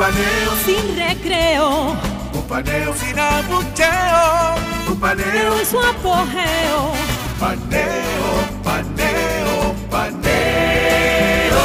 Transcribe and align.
Un 0.00 0.06
paneo 0.06 0.56
sin 0.64 0.96
recreo, 0.96 1.90
un 2.32 2.42
paneo 2.48 2.96
sin 2.96 3.18
abucheo, 3.18 4.54
un 4.88 4.98
paneo 4.98 5.60
en 5.60 5.66
su 5.66 5.78
apogeo. 5.78 6.92
Paneo, 7.38 8.62
paneo, 8.64 9.74
paneo. 9.90 11.60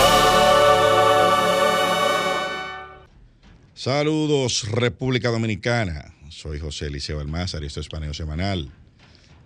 Saludos, 3.74 4.70
República 4.70 5.30
Dominicana. 5.30 6.14
Soy 6.28 6.60
José 6.60 6.88
Eliseo 6.88 7.22
Almázar 7.22 7.64
y 7.64 7.68
esto 7.68 7.80
es 7.80 7.88
Paneo 7.88 8.14
Semanal. 8.14 8.70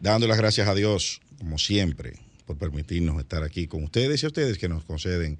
Dando 0.01 0.26
las 0.26 0.40
gracias 0.40 0.67
a 0.67 0.73
Dios, 0.73 1.21
como 1.37 1.59
siempre, 1.59 2.13
por 2.48 2.57
permitirnos 2.57 3.20
estar 3.20 3.43
aquí 3.43 3.67
con 3.67 3.84
ustedes 3.84 4.23
y 4.23 4.26
a 4.26 4.29
ustedes 4.29 4.57
que 4.57 4.68
nos 4.68 4.84
conceden 4.84 5.37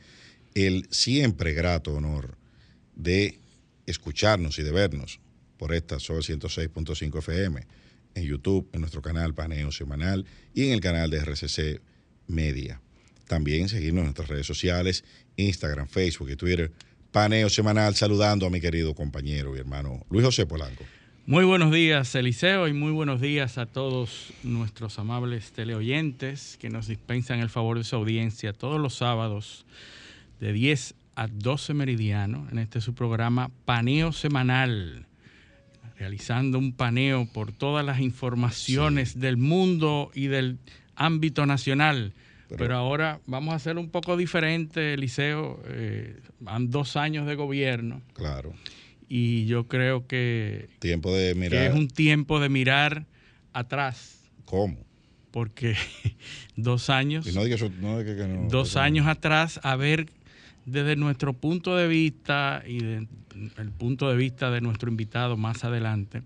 el 0.53 0.88
siempre 0.91 1.53
grato 1.53 1.95
honor 1.95 2.38
de 3.00 3.39
escucharnos 3.88 4.59
y 4.59 4.64
de 4.64 4.72
vernos 4.72 5.19
por 5.58 5.73
esta 5.73 6.00
Sol 6.00 6.22
106.5 6.22 7.17
FM, 7.19 7.66
en 8.16 8.23
YouTube, 8.23 8.69
en 8.73 8.81
nuestro 8.81 9.02
canal 9.02 9.33
Paneo 9.33 9.72
Semanal 9.72 10.25
y 10.53 10.67
en 10.67 10.73
el 10.73 10.81
canal 10.81 11.09
de 11.09 11.17
RCC 11.17 11.81
Media. 12.28 12.81
También 13.28 13.69
seguirnos 13.69 14.02
en 14.02 14.06
nuestras 14.06 14.28
redes 14.28 14.45
sociales, 14.45 15.03
Instagram, 15.38 15.88
Facebook 15.88 16.30
y 16.30 16.36
Twitter 16.36 16.72
paneo 17.11 17.50
semanal 17.50 17.95
saludando 17.95 18.45
a 18.45 18.50
mi 18.50 18.61
querido 18.61 18.94
compañero 18.94 19.56
y 19.56 19.59
hermano 19.59 20.06
Luis 20.09 20.25
José 20.25 20.45
Polanco. 20.45 20.84
Muy 21.25 21.44
buenos 21.44 21.72
días, 21.72 22.13
Eliseo, 22.16 22.67
y 22.67 22.73
muy 22.73 22.91
buenos 22.91 23.22
días 23.22 23.58
a 23.58 23.67
todos 23.67 24.34
nuestros 24.44 24.97
amables 24.97 25.52
teleoyentes 25.52 26.58
que 26.59 26.69
nos 26.69 26.88
dispensan 26.88 27.39
el 27.39 27.50
favor 27.50 27.78
de 27.78 27.84
su 27.84 27.95
audiencia 27.95 28.53
todos 28.53 28.80
los 28.80 28.95
sábados 28.95 29.66
de 30.39 30.53
10 30.53 30.95
a 31.20 31.28
12 31.28 31.73
meridiano 31.73 32.48
en 32.52 32.59
este 32.59 32.81
su 32.81 32.94
programa 32.94 33.52
Paneo 33.66 34.12
Semanal, 34.12 35.06
realizando 35.98 36.58
un 36.58 36.73
paneo 36.73 37.28
por 37.31 37.52
todas 37.52 37.86
las 37.86 38.00
informaciones 38.00 39.12
sí. 39.12 39.20
del 39.20 39.38
mundo 39.38 40.12
y 40.14 40.28
del 40.28 40.58
ámbito 40.95 41.45
nacional 41.45 42.14
pero, 42.58 42.75
ahora 42.75 43.20
vamos 43.28 43.53
a 43.53 43.56
hacer 43.56 43.78
un 43.78 43.90
poco 43.90 44.17
diferente, 44.17 44.94
Eliseo. 44.94 45.62
Eh, 45.67 46.20
han 46.45 46.72
dos 46.72 46.95
años 46.95 47.28
de 47.28 47.36
gobierno. 47.36 48.02
Claro. 48.14 48.53
Y 49.08 49.45
yo 49.45 49.67
creo 49.67 50.08
que, 50.08 50.70
tiempo 50.80 51.14
de 51.14 51.36
mirar. 51.36 51.52
que 51.52 51.67
es 51.67 51.73
un 51.73 51.88
tiempo 51.88 52.40
de 52.40 52.50
mirar 52.50 53.06
atrás. 53.53 54.20
¿Cómo? 54.45 54.78
Porque 55.31 55.75
dos 56.56 56.90
años. 56.90 57.28
Y 57.28 57.34
no 57.34 57.44
que 57.44 58.28
no, 58.28 58.47
dos 58.50 58.75
años 58.75 59.08
atrás, 59.08 59.59
a 59.64 59.75
ver 59.75 60.08
desde 60.72 60.95
nuestro 60.95 61.34
punto 61.34 61.75
de 61.75 61.88
vista 61.88 62.64
y 62.66 62.80
del 62.80 63.08
de, 63.35 63.66
punto 63.78 64.09
de 64.09 64.18
vista 64.18 64.52
de 64.52 64.62
nuestro 64.62 64.90
invitado 64.90 65.38
más 65.38 65.63
adelante 65.63 66.24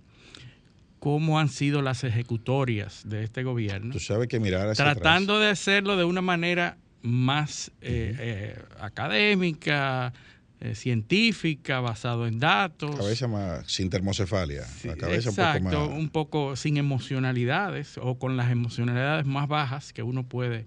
cómo 0.99 1.37
han 1.37 1.49
sido 1.49 1.81
las 1.81 2.05
ejecutorias 2.05 3.01
de 3.05 3.25
este 3.25 3.43
gobierno. 3.43 3.91
Tú 3.91 3.99
sabes 3.99 4.29
que 4.29 4.39
mirar 4.39 4.69
hacia 4.69 4.85
Tratando 4.85 5.33
atrás. 5.33 5.47
de 5.47 5.51
hacerlo 5.51 5.97
de 5.97 6.05
una 6.05 6.21
manera 6.21 6.77
más 7.01 7.71
eh, 7.81 8.15
eh, 8.17 8.59
académica, 8.79 10.13
eh, 10.61 10.75
científica, 10.75 11.81
basado 11.81 12.25
en 12.25 12.39
datos. 12.39 12.95
Cabeza 12.95 13.27
más 13.27 13.69
sin 13.69 13.89
termocefalia. 13.89 14.63
Sí, 14.63 14.87
la 14.87 14.95
cabeza 14.95 15.29
exacto, 15.29 15.59
un 15.59 15.71
poco 15.71 15.89
más. 15.89 15.99
un 15.99 16.09
poco 16.09 16.55
sin 16.55 16.77
emocionalidades 16.77 17.97
o 18.01 18.17
con 18.17 18.37
las 18.37 18.49
emocionalidades 18.49 19.25
más 19.25 19.49
bajas 19.49 19.91
que 19.91 20.03
uno 20.03 20.23
puede, 20.23 20.65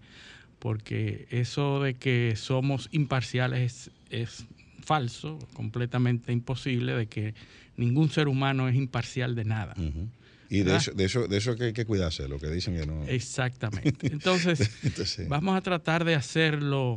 porque 0.66 1.28
eso 1.30 1.80
de 1.80 1.94
que 1.94 2.34
somos 2.34 2.88
imparciales 2.90 3.88
es, 4.10 4.20
es 4.22 4.46
falso, 4.82 5.38
completamente 5.52 6.32
imposible, 6.32 6.92
de 6.92 7.06
que 7.06 7.34
ningún 7.76 8.10
ser 8.10 8.26
humano 8.26 8.68
es 8.68 8.74
imparcial 8.74 9.36
de 9.36 9.44
nada. 9.44 9.74
Uh 9.76 9.82
-huh. 9.82 10.08
Y 10.50 10.62
de 10.64 10.74
eso, 10.74 10.90
de 10.90 11.04
eso, 11.04 11.28
de 11.28 11.36
eso 11.36 11.54
que 11.54 11.66
hay 11.66 11.72
que 11.72 11.84
cuidarse, 11.84 12.26
lo 12.26 12.40
que 12.40 12.50
dicen 12.50 12.76
que 12.76 12.84
no. 12.84 13.04
Exactamente. 13.04 14.08
Entonces, 14.12 14.68
Entonces, 14.82 15.28
vamos 15.28 15.56
a 15.56 15.60
tratar 15.60 16.04
de 16.04 16.16
hacerlo, 16.16 16.96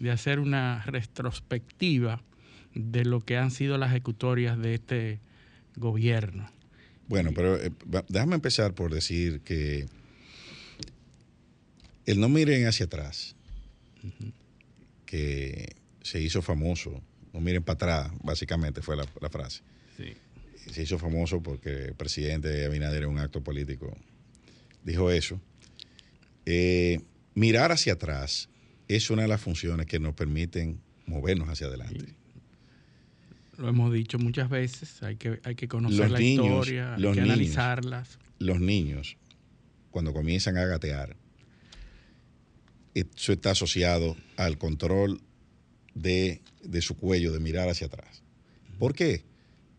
de 0.00 0.10
hacer 0.10 0.40
una 0.40 0.82
retrospectiva 0.84 2.20
de 2.74 3.04
lo 3.04 3.20
que 3.20 3.36
han 3.36 3.52
sido 3.52 3.78
las 3.78 3.90
ejecutorias 3.90 4.58
de 4.58 4.74
este 4.74 5.20
gobierno. 5.76 6.50
Bueno, 7.06 7.30
pero 7.32 7.62
eh, 7.62 7.70
déjame 8.08 8.34
empezar 8.34 8.74
por 8.74 8.92
decir 8.92 9.40
que 9.42 9.86
el 12.06 12.20
no 12.20 12.28
miren 12.28 12.66
hacia 12.66 12.86
atrás, 12.86 13.34
que 15.06 15.76
se 16.02 16.20
hizo 16.20 16.42
famoso, 16.42 17.02
no 17.32 17.40
miren 17.40 17.62
para 17.62 17.74
atrás, 17.74 18.12
básicamente 18.22 18.82
fue 18.82 18.96
la, 18.96 19.06
la 19.20 19.30
frase. 19.30 19.62
Sí 19.96 20.14
se 20.72 20.82
hizo 20.82 20.98
famoso 20.98 21.42
porque 21.42 21.86
el 21.86 21.94
presidente 21.94 22.64
Abinader 22.64 23.04
en 23.04 23.10
un 23.10 23.18
acto 23.18 23.42
político 23.42 23.96
dijo 24.82 25.10
eso. 25.10 25.40
Eh, 26.46 27.00
mirar 27.34 27.72
hacia 27.72 27.94
atrás 27.94 28.48
es 28.88 29.10
una 29.10 29.22
de 29.22 29.28
las 29.28 29.40
funciones 29.40 29.86
que 29.86 29.98
nos 29.98 30.14
permiten 30.14 30.80
movernos 31.06 31.48
hacia 31.48 31.66
adelante. 31.66 32.06
Sí. 32.06 32.14
Lo 33.56 33.68
hemos 33.68 33.92
dicho 33.92 34.18
muchas 34.18 34.50
veces, 34.50 35.02
hay 35.02 35.16
que, 35.16 35.40
hay 35.44 35.54
que 35.54 35.68
conocer 35.68 36.10
los 36.10 36.10
la 36.10 36.18
niños, 36.18 36.46
historia, 36.46 36.94
hay 36.94 37.00
los 37.00 37.14
que 37.14 37.20
niños, 37.20 37.34
analizarlas. 37.34 38.18
Los 38.40 38.60
niños, 38.60 39.16
cuando 39.90 40.12
comienzan 40.12 40.56
a 40.56 40.64
gatear, 40.64 41.16
eso 42.94 43.32
está 43.32 43.50
asociado 43.50 44.16
al 44.36 44.58
control 44.58 45.20
de, 45.94 46.40
de 46.62 46.80
su 46.82 46.96
cuello, 46.96 47.32
de 47.32 47.40
mirar 47.40 47.68
hacia 47.68 47.86
atrás. 47.88 48.22
¿Por 48.78 48.94
qué? 48.94 49.24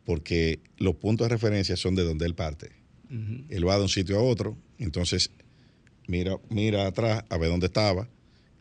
porque 0.06 0.60
los 0.78 0.96
puntos 0.96 1.26
de 1.26 1.30
referencia 1.30 1.76
son 1.76 1.96
de 1.96 2.04
donde 2.04 2.26
él 2.26 2.36
parte. 2.36 2.72
Uh 3.10 3.14
-huh. 3.14 3.46
Él 3.50 3.68
va 3.68 3.76
de 3.76 3.82
un 3.82 3.90
sitio 3.90 4.18
a 4.18 4.24
otro, 4.24 4.56
entonces 4.78 5.32
mira, 6.08 6.38
mira 6.50 6.88
atrás 6.88 7.26
a 7.30 7.38
ver 7.38 7.50
dónde 7.50 7.66
estaba 7.66 8.08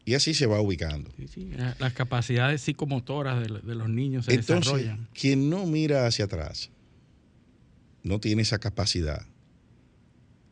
y 0.07 0.15
así 0.15 0.35
se 0.35 0.47
va 0.47 0.61
ubicando. 0.61 1.11
Sí, 1.17 1.29
sí. 1.29 1.51
Las 1.79 1.93
capacidades 1.93 2.63
psicomotoras 2.63 3.47
de, 3.47 3.61
de 3.61 3.75
los 3.75 3.89
niños 3.89 4.25
se 4.25 4.35
entonces, 4.35 4.73
desarrollan. 4.73 5.09
Quien 5.15 5.49
no 5.51 5.67
mira 5.67 6.07
hacia 6.07 6.25
atrás, 6.25 6.71
no 8.03 8.19
tiene 8.21 8.43
esa 8.43 8.59
capacidad, 8.59 9.27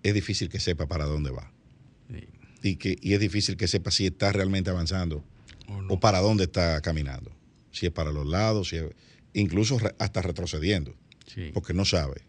es 0.02 0.14
difícil 0.14 0.48
que 0.48 0.60
sepa 0.60 0.86
para 0.86 1.04
dónde 1.04 1.30
va. 1.30 1.51
Y, 2.62 2.76
que, 2.76 2.96
y 3.00 3.14
es 3.14 3.20
difícil 3.20 3.56
que 3.56 3.66
sepa 3.66 3.90
si 3.90 4.06
está 4.06 4.32
realmente 4.32 4.70
avanzando 4.70 5.24
o, 5.68 5.82
no. 5.82 5.94
o 5.94 6.00
para 6.00 6.20
dónde 6.20 6.44
está 6.44 6.80
caminando. 6.80 7.32
Si 7.72 7.86
es 7.86 7.92
para 7.92 8.12
los 8.12 8.26
lados, 8.26 8.68
si 8.68 8.76
es 8.76 8.84
incluso 9.32 9.78
hasta 9.98 10.22
retrocediendo, 10.22 10.94
sí. 11.26 11.50
porque 11.52 11.74
no 11.74 11.84
sabe. 11.84 12.22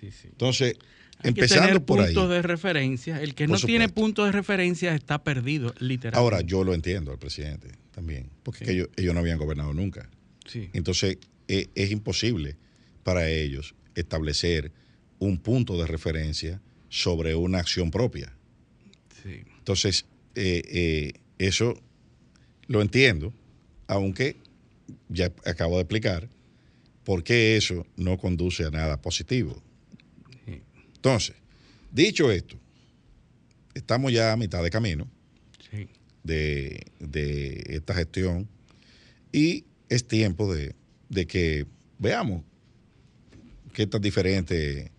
Sí, 0.00 0.10
sí. 0.10 0.28
Entonces, 0.28 0.74
Hay 1.18 1.30
empezando 1.30 1.62
que 1.62 1.68
tener 1.68 1.84
por 1.84 2.00
ahí. 2.00 2.06
puntos 2.14 2.30
de 2.30 2.42
referencia. 2.42 3.22
El 3.22 3.34
que 3.34 3.46
no 3.46 3.56
tiene 3.58 3.88
puntos 3.88 4.26
de 4.26 4.32
referencia 4.32 4.94
está 4.94 5.22
perdido, 5.22 5.74
literalmente. 5.78 6.18
Ahora, 6.18 6.40
yo 6.40 6.64
lo 6.64 6.74
entiendo 6.74 7.10
al 7.12 7.18
presidente 7.18 7.68
también, 7.92 8.30
porque 8.42 8.70
ellos, 8.70 8.88
ellos 8.96 9.14
no 9.14 9.20
habían 9.20 9.38
gobernado 9.38 9.72
nunca. 9.74 10.08
Entonces, 10.72 11.18
es 11.46 11.90
imposible 11.90 12.56
para 13.02 13.28
ellos 13.28 13.74
establecer 13.94 14.72
un 15.18 15.38
punto 15.38 15.78
de 15.78 15.86
referencia 15.86 16.60
sobre 16.88 17.34
una 17.34 17.58
acción 17.58 17.90
propia. 17.90 18.34
Entonces, 19.68 20.06
eh, 20.34 20.62
eh, 20.66 21.12
eso 21.36 21.78
lo 22.68 22.80
entiendo, 22.80 23.34
aunque 23.86 24.36
ya 25.10 25.26
acabo 25.44 25.74
de 25.76 25.82
explicar 25.82 26.26
por 27.04 27.22
qué 27.22 27.54
eso 27.58 27.86
no 27.94 28.16
conduce 28.16 28.64
a 28.64 28.70
nada 28.70 28.98
positivo. 29.02 29.62
Entonces, 30.94 31.36
dicho 31.92 32.30
esto, 32.32 32.56
estamos 33.74 34.10
ya 34.10 34.32
a 34.32 34.38
mitad 34.38 34.62
de 34.62 34.70
camino 34.70 35.06
Sí. 35.70 35.86
de, 36.24 36.86
de 36.98 37.62
esta 37.68 37.92
gestión 37.92 38.48
y 39.32 39.66
es 39.90 40.08
tiempo 40.08 40.50
de, 40.54 40.74
de 41.10 41.26
que 41.26 41.66
veamos 41.98 42.42
qué 43.74 43.86
tan 43.86 44.00
diferente, 44.00 44.92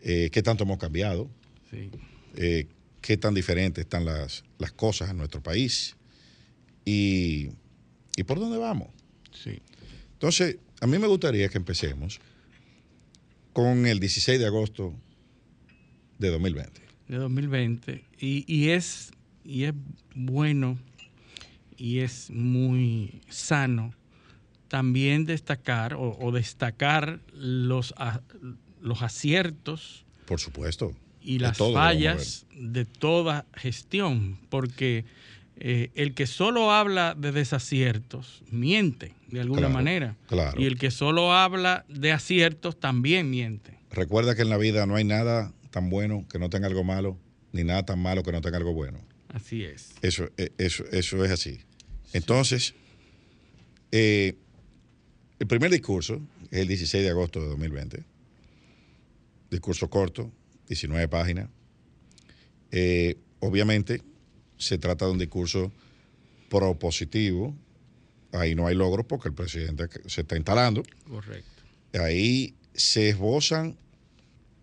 eh, 0.00 0.30
qué 0.32 0.42
tanto 0.42 0.64
hemos 0.64 0.78
cambiado, 0.78 1.28
Sí. 1.70 1.90
eh, 2.36 2.66
qué 3.00 3.16
tan 3.16 3.34
diferentes 3.34 3.82
están 3.82 4.04
las, 4.04 4.44
las 4.58 4.72
cosas 4.72 5.10
en 5.10 5.18
nuestro 5.18 5.42
país 5.42 5.96
y, 6.84 7.50
y 8.16 8.24
por 8.24 8.38
dónde 8.38 8.58
vamos. 8.58 8.88
Sí. 9.32 9.60
Entonces, 10.14 10.58
a 10.80 10.86
mí 10.86 10.98
me 10.98 11.06
gustaría 11.06 11.48
que 11.48 11.58
empecemos 11.58 12.20
con 13.52 13.86
el 13.86 14.00
16 14.00 14.38
de 14.38 14.46
agosto 14.46 14.94
de 16.18 16.28
2020. 16.28 16.80
De 17.08 17.16
2020. 17.16 18.04
Y, 18.18 18.44
y, 18.46 18.70
es, 18.70 19.10
y 19.44 19.64
es 19.64 19.74
bueno 20.14 20.78
y 21.76 22.00
es 22.00 22.30
muy 22.30 23.22
sano 23.28 23.94
también 24.68 25.24
destacar 25.24 25.94
o, 25.94 26.16
o 26.20 26.32
destacar 26.32 27.20
los, 27.32 27.94
a, 27.96 28.20
los 28.80 29.02
aciertos. 29.02 30.04
Por 30.26 30.40
supuesto. 30.40 30.94
Y 31.28 31.38
las 31.40 31.58
fallas 31.58 32.46
de 32.56 32.86
toda 32.86 33.44
gestión, 33.54 34.38
porque 34.48 35.04
eh, 35.56 35.90
el 35.94 36.14
que 36.14 36.26
solo 36.26 36.70
habla 36.72 37.14
de 37.14 37.32
desaciertos 37.32 38.42
miente 38.50 39.12
de 39.30 39.40
alguna 39.42 39.60
Claro, 39.62 39.74
manera. 39.74 40.16
claro. 40.26 40.58
Y 40.58 40.64
el 40.64 40.78
que 40.78 40.90
solo 40.90 41.34
habla 41.34 41.84
de 41.88 42.12
aciertos 42.12 42.80
también 42.80 43.28
miente. 43.28 43.78
Recuerda 43.90 44.34
que 44.34 44.42
en 44.42 44.48
la 44.48 44.56
vida 44.56 44.86
no 44.86 44.94
hay 44.96 45.04
nada 45.04 45.52
tan 45.70 45.90
bueno 45.90 46.24
que 46.30 46.38
no 46.38 46.48
tenga 46.48 46.66
algo 46.66 46.82
malo, 46.82 47.18
ni 47.52 47.62
nada 47.62 47.84
tan 47.84 47.98
malo 47.98 48.22
que 48.22 48.32
no 48.32 48.40
tenga 48.40 48.56
algo 48.56 48.72
bueno. 48.72 48.98
Así 49.28 49.64
es. 49.64 49.90
Eso, 50.00 50.30
eh, 50.38 50.50
eso, 50.56 50.84
eso 50.92 51.22
es 51.26 51.30
así. 51.30 51.60
Entonces, 52.14 52.72
eh, 53.92 54.34
el 55.38 55.46
primer 55.46 55.70
discurso 55.70 56.22
es 56.50 56.60
el 56.60 56.68
16 56.68 57.04
de 57.04 57.10
agosto 57.10 57.38
de 57.42 57.48
2020. 57.48 58.02
Discurso 59.50 59.90
corto, 59.90 60.30
19 60.68 61.08
páginas. 61.08 61.48
Eh, 62.70 63.16
obviamente, 63.40 64.02
se 64.56 64.78
trata 64.78 65.06
de 65.06 65.12
un 65.12 65.18
discurso 65.18 65.72
propositivo. 66.48 67.54
Ahí 68.32 68.54
no 68.54 68.66
hay 68.66 68.74
logros 68.74 69.06
porque 69.06 69.28
el 69.28 69.34
presidente 69.34 69.88
se 70.06 70.20
está 70.22 70.36
instalando. 70.36 70.82
Correcto. 71.08 71.62
Ahí 71.94 72.54
se 72.74 73.08
esbozan 73.08 73.78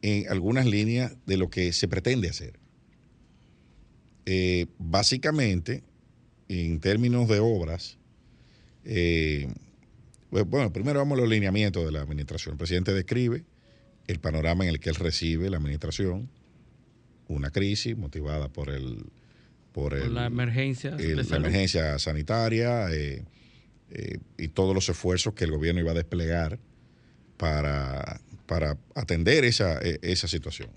en 0.01 0.29
algunas 0.29 0.65
líneas 0.65 1.15
de 1.25 1.37
lo 1.37 1.49
que 1.49 1.73
se 1.73 1.87
pretende 1.87 2.29
hacer. 2.29 2.59
Eh, 4.25 4.67
básicamente, 4.77 5.83
en 6.47 6.79
términos 6.79 7.27
de 7.27 7.39
obras, 7.39 7.97
eh, 8.83 9.47
bueno, 10.29 10.71
primero 10.71 10.99
vamos 10.99 11.17
a 11.17 11.21
los 11.21 11.29
lineamientos 11.29 11.85
de 11.85 11.91
la 11.91 12.01
administración. 12.01 12.53
El 12.53 12.57
presidente 12.57 12.93
describe 12.93 13.43
el 14.07 14.19
panorama 14.19 14.63
en 14.63 14.69
el 14.69 14.79
que 14.79 14.89
él 14.89 14.95
recibe 14.95 15.49
la 15.49 15.57
administración, 15.57 16.29
una 17.27 17.49
crisis 17.49 17.97
motivada 17.97 18.49
por 18.49 18.69
el 18.69 19.05
por, 19.71 19.89
Por 19.91 19.99
el- 19.99 20.13
la 20.13 20.25
emergencia 20.27 20.95
el- 20.97 21.27
la 21.29 21.35
emergencia 21.35 21.99
sanitaria 21.99 22.89
eh, 22.93 23.25
eh, 23.91 24.19
y 24.37 24.47
todos 24.47 24.73
los 24.73 24.87
esfuerzos 24.87 25.33
que 25.33 25.43
el 25.43 25.51
gobierno 25.51 25.81
iba 25.81 25.91
a 25.91 25.95
desplegar 25.95 26.59
para, 27.37 28.21
para 28.45 28.77
atender 28.95 29.43
esa, 29.43 29.79
eh, 29.81 29.99
esa 30.01 30.27
situación. 30.27 30.69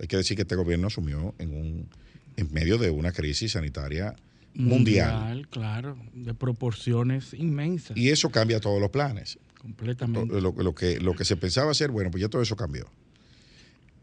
Hay 0.00 0.08
que 0.08 0.16
decir 0.16 0.36
que 0.36 0.42
este 0.42 0.56
gobierno 0.56 0.88
asumió 0.88 1.34
en, 1.38 1.54
un, 1.54 1.88
en 2.36 2.52
medio 2.52 2.76
de 2.78 2.90
una 2.90 3.12
crisis 3.12 3.52
sanitaria 3.52 4.16
mundial. 4.54 5.46
claro, 5.50 5.96
de 6.12 6.34
proporciones 6.34 7.34
inmensas. 7.34 7.96
Y 7.96 8.08
eso 8.10 8.30
cambia 8.30 8.58
todos 8.60 8.80
los 8.80 8.90
planes. 8.90 9.38
Completamente. 9.60 10.40
Lo, 10.40 10.52
lo 10.52 10.74
que, 10.74 10.98
lo 11.00 11.14
que 11.14 11.24
se 11.24 11.36
pensaba 11.36 11.70
hacer, 11.70 11.90
bueno, 11.90 12.10
pues 12.10 12.20
ya 12.22 12.28
todo 12.28 12.42
eso 12.42 12.56
cambió. 12.56 12.86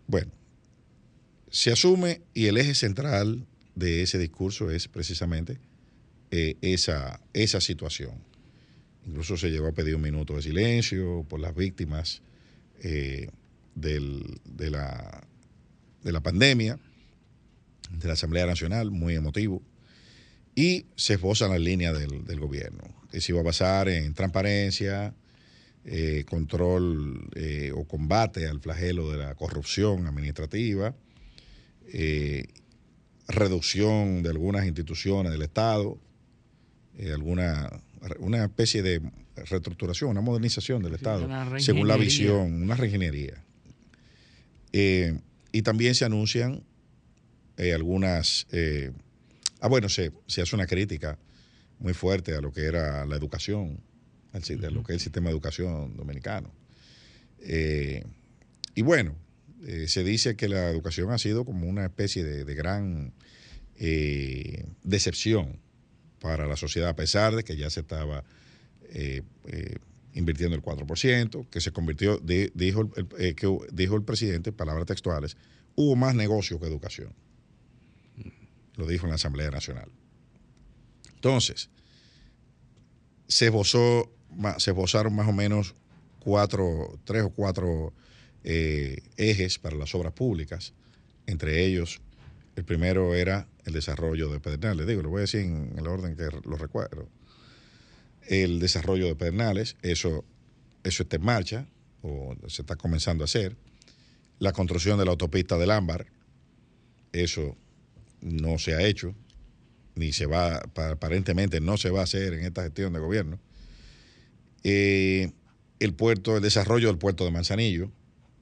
Bueno, 0.08 0.32
se 1.50 1.72
asume 1.72 2.22
y 2.34 2.46
el 2.46 2.58
eje 2.58 2.76
central 2.76 3.46
de 3.76 4.02
ese 4.04 4.18
discurso 4.20 4.72
es 4.72 4.88
precisamente 4.88 5.60
eh, 6.32 6.56
esa, 6.62 7.20
esa 7.34 7.60
situación. 7.62 8.12
Incluso 9.06 9.38
se 9.38 9.50
llegó 9.50 9.68
a 9.68 9.72
pedir 9.72 9.96
un 9.96 10.02
minuto 10.02 10.36
de 10.36 10.42
silencio 10.42 11.26
por 11.30 11.40
las 11.40 11.56
víctimas 11.56 12.22
eh, 12.84 13.30
del- 13.76 14.40
de, 14.46 14.70
la, 14.70 15.26
de 16.04 16.12
la 16.12 16.22
pandemia, 16.22 16.78
de 17.92 18.08
la 18.08 18.14
Asamblea 18.14 18.46
Nacional, 18.46 18.92
muy 18.92 19.16
emotivo. 19.16 19.62
Y 20.56 20.86
se 20.96 21.14
esbozan 21.14 21.52
las 21.52 21.62
líneas 21.62 21.98
del, 21.98 22.26
del 22.26 22.40
gobierno, 22.40 22.84
que 23.12 23.22
se 23.22 23.32
iba 23.32 23.40
a 23.42 23.44
basar 23.44 23.88
en 23.88 24.14
transparencia, 24.14 25.14
eh, 25.90 26.26
control 26.30 27.30
eh, 27.36 27.72
o 27.74 27.86
combate 27.86 28.46
al 28.46 28.60
flagelo 28.60 29.10
de 29.10 29.18
la 29.18 29.36
corrupción 29.36 30.06
administrativa, 30.06 30.94
eh, 31.94 32.44
reducción 33.30 34.22
de 34.22 34.30
algunas 34.30 34.66
instituciones 34.66 35.32
del 35.32 35.44
Estado, 35.44 35.98
eh, 36.98 37.14
alguna 37.14 37.72
una 38.20 38.44
especie 38.44 38.84
de 38.84 39.02
reestructuración, 39.36 40.12
una 40.12 40.22
modernización 40.22 40.84
del 40.84 40.94
Estado, 40.94 41.28
según 41.58 41.88
la 41.88 41.98
visión, 41.98 42.62
una 42.62 42.76
reingeniería. 42.76 43.44
Y 44.72 45.62
también 45.64 45.96
se 45.96 46.06
anuncian 46.06 46.64
algunas... 47.74 48.46
eh, 48.52 48.92
ah, 49.62 49.68
bueno, 49.68 49.90
se, 49.90 50.12
se 50.28 50.42
hace 50.42 50.56
una 50.56 50.68
crítica 50.68 51.18
muy 51.80 51.94
fuerte 51.94 52.36
a 52.36 52.42
lo 52.42 52.52
que 52.52 52.66
era 52.66 53.06
la 53.06 53.16
educación, 53.16 53.80
al 54.34 54.42
de 54.42 54.72
lo 54.72 54.84
que 54.84 54.94
es 54.94 54.96
el 54.98 55.00
sistema 55.02 55.30
de 55.30 55.34
educación 55.34 55.96
dominicano. 55.96 56.52
Eh, 57.40 58.04
y 58.76 58.82
bueno, 58.82 59.16
eh, 59.66 59.88
se 59.88 60.04
dice 60.04 60.36
que 60.36 60.48
la 60.48 60.70
educación 60.70 61.12
ha 61.12 61.18
sido 61.18 61.46
como 61.46 61.68
una 61.68 61.86
especie 61.86 62.24
de, 62.24 62.46
de 62.46 62.56
gran 62.56 63.14
eh, 63.78 64.66
decepción 64.84 65.60
para 66.20 66.48
la 66.48 66.56
sociedad, 66.56 66.90
a 66.90 66.96
pesar 66.96 67.36
de 67.36 67.44
que 67.44 67.56
ya 67.56 67.70
se 67.70 67.82
estaba 67.82 68.24
invirtiendo 70.14 70.56
el 70.56 70.64
4%, 70.64 71.48
que 71.50 71.62
se 71.62 71.72
convirtió, 71.72 72.18
di- 72.18 72.50
dijo, 72.56 72.90
el, 73.18 73.36
que 73.36 73.58
dijo 73.72 73.96
el 73.96 74.04
presidente, 74.04 74.52
palabras 74.52 74.86
textuales, 74.88 75.38
hubo 75.76 75.96
más 75.96 76.16
negocio 76.16 76.60
que 76.60 76.66
educación. 76.66 77.14
Lo 78.78 78.88
dijo 78.88 79.06
en 79.06 79.10
la 79.10 79.16
Asamblea 79.16 79.52
Nacional. 79.52 79.90
Entonces, 81.16 81.70
se 83.28 83.48
esbozó, 83.48 84.12
se 84.58 84.72
esbozaron 84.72 85.16
más 85.16 85.28
o 85.28 85.34
menos 85.34 85.76
cuatro, 86.20 87.00
tres 87.06 87.24
o 87.24 87.30
cuatro 87.30 87.94
eh, 88.44 89.02
ejes 89.18 89.60
para 89.60 89.76
las 89.76 89.94
obras 89.96 90.14
públicas. 90.14 90.74
Entre 91.26 91.66
ellos, 91.66 92.02
el 92.56 92.64
primero 92.64 93.16
era 93.16 93.48
el 93.66 93.74
desarrollo 93.74 94.30
de 94.30 94.40
Pedernales. 94.40 94.88
Digo, 94.88 95.02
lo 95.02 95.10
voy 95.10 95.20
a 95.20 95.22
decir 95.22 95.42
en 95.42 95.74
el 95.78 95.88
orden 95.88 96.16
que 96.16 96.30
lo 96.44 96.58
recuerdo. 96.58 97.08
El 98.28 98.60
desarrollo 98.60 99.06
de 99.08 99.16
Pedernales, 99.16 99.78
eso, 99.82 100.26
eso 100.84 101.04
está 101.04 101.16
en 101.16 101.24
marcha, 101.24 101.68
o 102.02 102.36
se 102.48 102.62
está 102.62 102.76
comenzando 102.76 103.24
a 103.24 103.26
hacer. 103.26 103.56
La 104.40 104.54
construcción 104.54 105.00
de 105.00 105.06
la 105.06 105.12
autopista 105.12 105.58
del 105.58 105.72
Ámbar, 105.72 106.08
eso 107.12 107.56
no 108.22 108.60
se 108.60 108.76
ha 108.76 108.82
hecho, 108.84 109.16
ni 109.96 110.14
se 110.14 110.26
va, 110.26 110.60
pa- 110.74 110.92
aparentemente 110.92 111.60
no 111.60 111.78
se 111.78 111.90
va 111.90 112.02
a 112.02 112.04
hacer 112.04 112.34
en 112.34 112.46
esta 112.46 112.64
gestión 112.64 112.94
de 112.94 113.00
gobierno. 113.00 113.40
Eh, 114.70 115.32
el 115.80 115.94
puerto, 115.94 116.36
el 116.36 116.44
desarrollo 116.44 116.90
del 116.90 116.98
puerto 116.98 117.24
de 117.24 117.32
Manzanillo, 117.32 117.90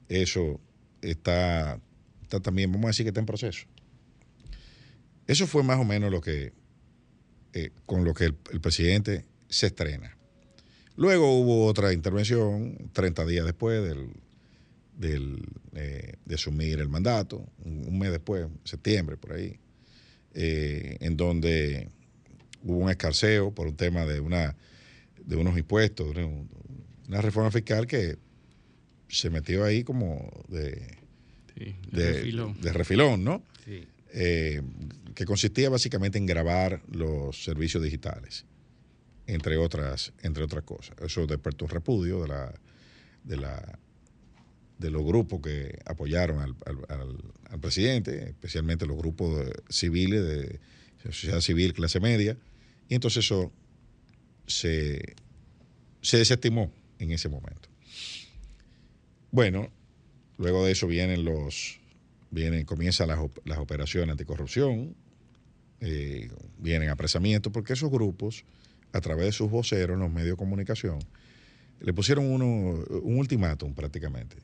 eso 0.08 0.58
está, 1.00 1.78
también, 2.42 2.72
vamos 2.72 2.86
a 2.86 2.88
decir 2.88 3.04
que 3.04 3.10
está 3.10 3.20
en 3.20 3.26
proceso. 3.26 3.68
Eso 5.28 5.46
fue 5.46 5.62
más 5.62 5.78
o 5.78 5.84
menos 5.84 6.10
lo 6.10 6.20
que, 6.20 6.52
eh, 7.52 7.70
con 7.84 8.02
lo 8.02 8.12
que 8.12 8.24
el, 8.24 8.60
presidente 8.60 9.24
se 9.48 9.66
estrena. 9.66 10.16
Luego 10.96 11.38
hubo 11.38 11.64
otra 11.66 11.92
intervención, 11.92 12.90
30 12.92 13.24
días 13.24 13.46
después 13.46 13.80
del, 14.98 15.44
eh, 15.76 16.14
de 16.24 16.34
asumir 16.34 16.80
el 16.80 16.88
mandato, 16.88 17.46
un, 17.64 17.96
mes 18.00 18.10
después, 18.10 18.48
septiembre, 18.64 19.16
por 19.16 19.34
ahí, 19.34 19.60
en 20.34 21.16
donde 21.16 21.88
hubo 22.64 22.78
un 22.78 22.90
escarceo 22.90 23.52
por 23.52 23.68
un 23.68 23.76
tema 23.76 24.04
de, 24.06 24.18
una, 24.18 24.56
de 25.26 25.36
unos 25.36 25.58
impuestos, 25.58 26.14
de 26.14 26.24
un- 26.24 26.48
una 27.08 27.20
reforma 27.20 27.50
fiscal 27.50 27.86
que 27.86 28.16
se 29.08 29.28
metió 29.30 29.64
ahí 29.64 29.84
como 29.84 30.30
de, 30.48 30.96
Sí, 31.56 31.76
de, 31.92 32.12
refilón. 32.14 32.60
de 32.60 32.72
refilón, 32.72 33.24
¿no? 33.24 33.42
Sí. 33.64 33.86
Eh, 34.12 34.62
que 35.14 35.24
consistía 35.24 35.68
básicamente 35.70 36.18
en 36.18 36.26
grabar 36.26 36.80
los 36.90 37.44
servicios 37.44 37.82
digitales, 37.82 38.44
entre 39.26 39.56
otras, 39.56 40.12
entre 40.22 40.44
otras 40.44 40.64
cosas. 40.64 40.96
Eso 41.02 41.26
despertó 41.26 41.64
un 41.66 41.70
repudio 41.70 42.22
de 42.22 42.28
la, 42.28 42.54
de 43.24 43.36
la 43.36 43.78
de 44.78 44.90
los 44.90 45.02
grupos 45.06 45.40
que 45.40 45.78
apoyaron 45.86 46.38
al, 46.40 46.54
al- 46.66 46.84
al- 47.00 47.24
al 47.50 47.60
presidente, 47.60 48.28
especialmente 48.28 48.84
los 48.86 48.98
grupos 48.98 49.50
civiles 49.70 50.22
de 50.22 50.60
sociedad 51.10 51.40
civil 51.40 51.72
clase 51.72 51.98
media, 51.98 52.36
y 52.88 52.94
entonces 52.94 53.24
eso 53.24 53.50
se, 54.46 55.14
se 56.02 56.18
desestimó 56.18 56.72
en 56.98 57.12
ese 57.12 57.28
momento. 57.28 57.68
Bueno, 59.30 59.70
luego 60.38 60.64
de 60.64 60.72
eso 60.72 60.86
vienen 60.86 61.24
los 61.24 61.78
vienen, 62.30 62.64
comienzan 62.64 63.08
las, 63.08 63.18
op- 63.18 63.38
las 63.44 63.58
operaciones 63.58 64.10
anticorrupción, 64.10 64.94
eh, 65.80 66.28
vienen 66.58 66.88
apresamientos, 66.90 67.52
porque 67.52 67.72
esos 67.74 67.90
grupos, 67.90 68.44
a 68.92 69.00
través 69.00 69.26
de 69.26 69.32
sus 69.32 69.50
voceros 69.50 69.94
en 69.94 70.00
los 70.00 70.10
medios 70.10 70.30
de 70.32 70.36
comunicación, 70.36 70.98
le 71.80 71.92
pusieron 71.92 72.24
un 72.30 72.86
ultimátum 73.18 73.74
prácticamente 73.74 74.36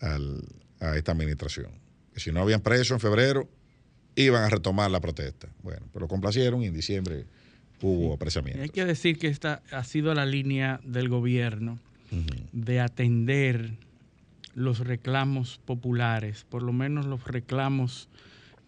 a 0.00 0.96
esta 0.96 1.12
administración. 1.12 1.72
Que 2.14 2.20
si 2.20 2.30
no 2.32 2.40
habían 2.40 2.60
preso 2.60 2.94
en 2.94 3.00
febrero, 3.00 3.48
iban 4.14 4.44
a 4.44 4.48
retomar 4.48 4.90
la 4.90 5.00
protesta. 5.00 5.48
Bueno, 5.62 5.86
pero 5.92 6.06
complacieron 6.08 6.62
y 6.62 6.66
en 6.66 6.74
diciembre 6.74 7.26
hubo 7.82 8.14
apresamiento. 8.14 8.62
Hay 8.62 8.68
que 8.68 8.84
decir 8.84 9.18
que 9.18 9.28
esta 9.28 9.62
ha 9.70 9.84
sido 9.84 10.14
la 10.14 10.26
línea 10.26 10.80
del 10.84 11.08
gobierno 11.08 11.78
de 12.52 12.80
atender 12.80 13.70
los 14.54 14.80
reclamos 14.80 15.60
populares, 15.64 16.44
por 16.48 16.62
lo 16.62 16.72
menos 16.72 17.06
los 17.06 17.24
reclamos 17.24 18.08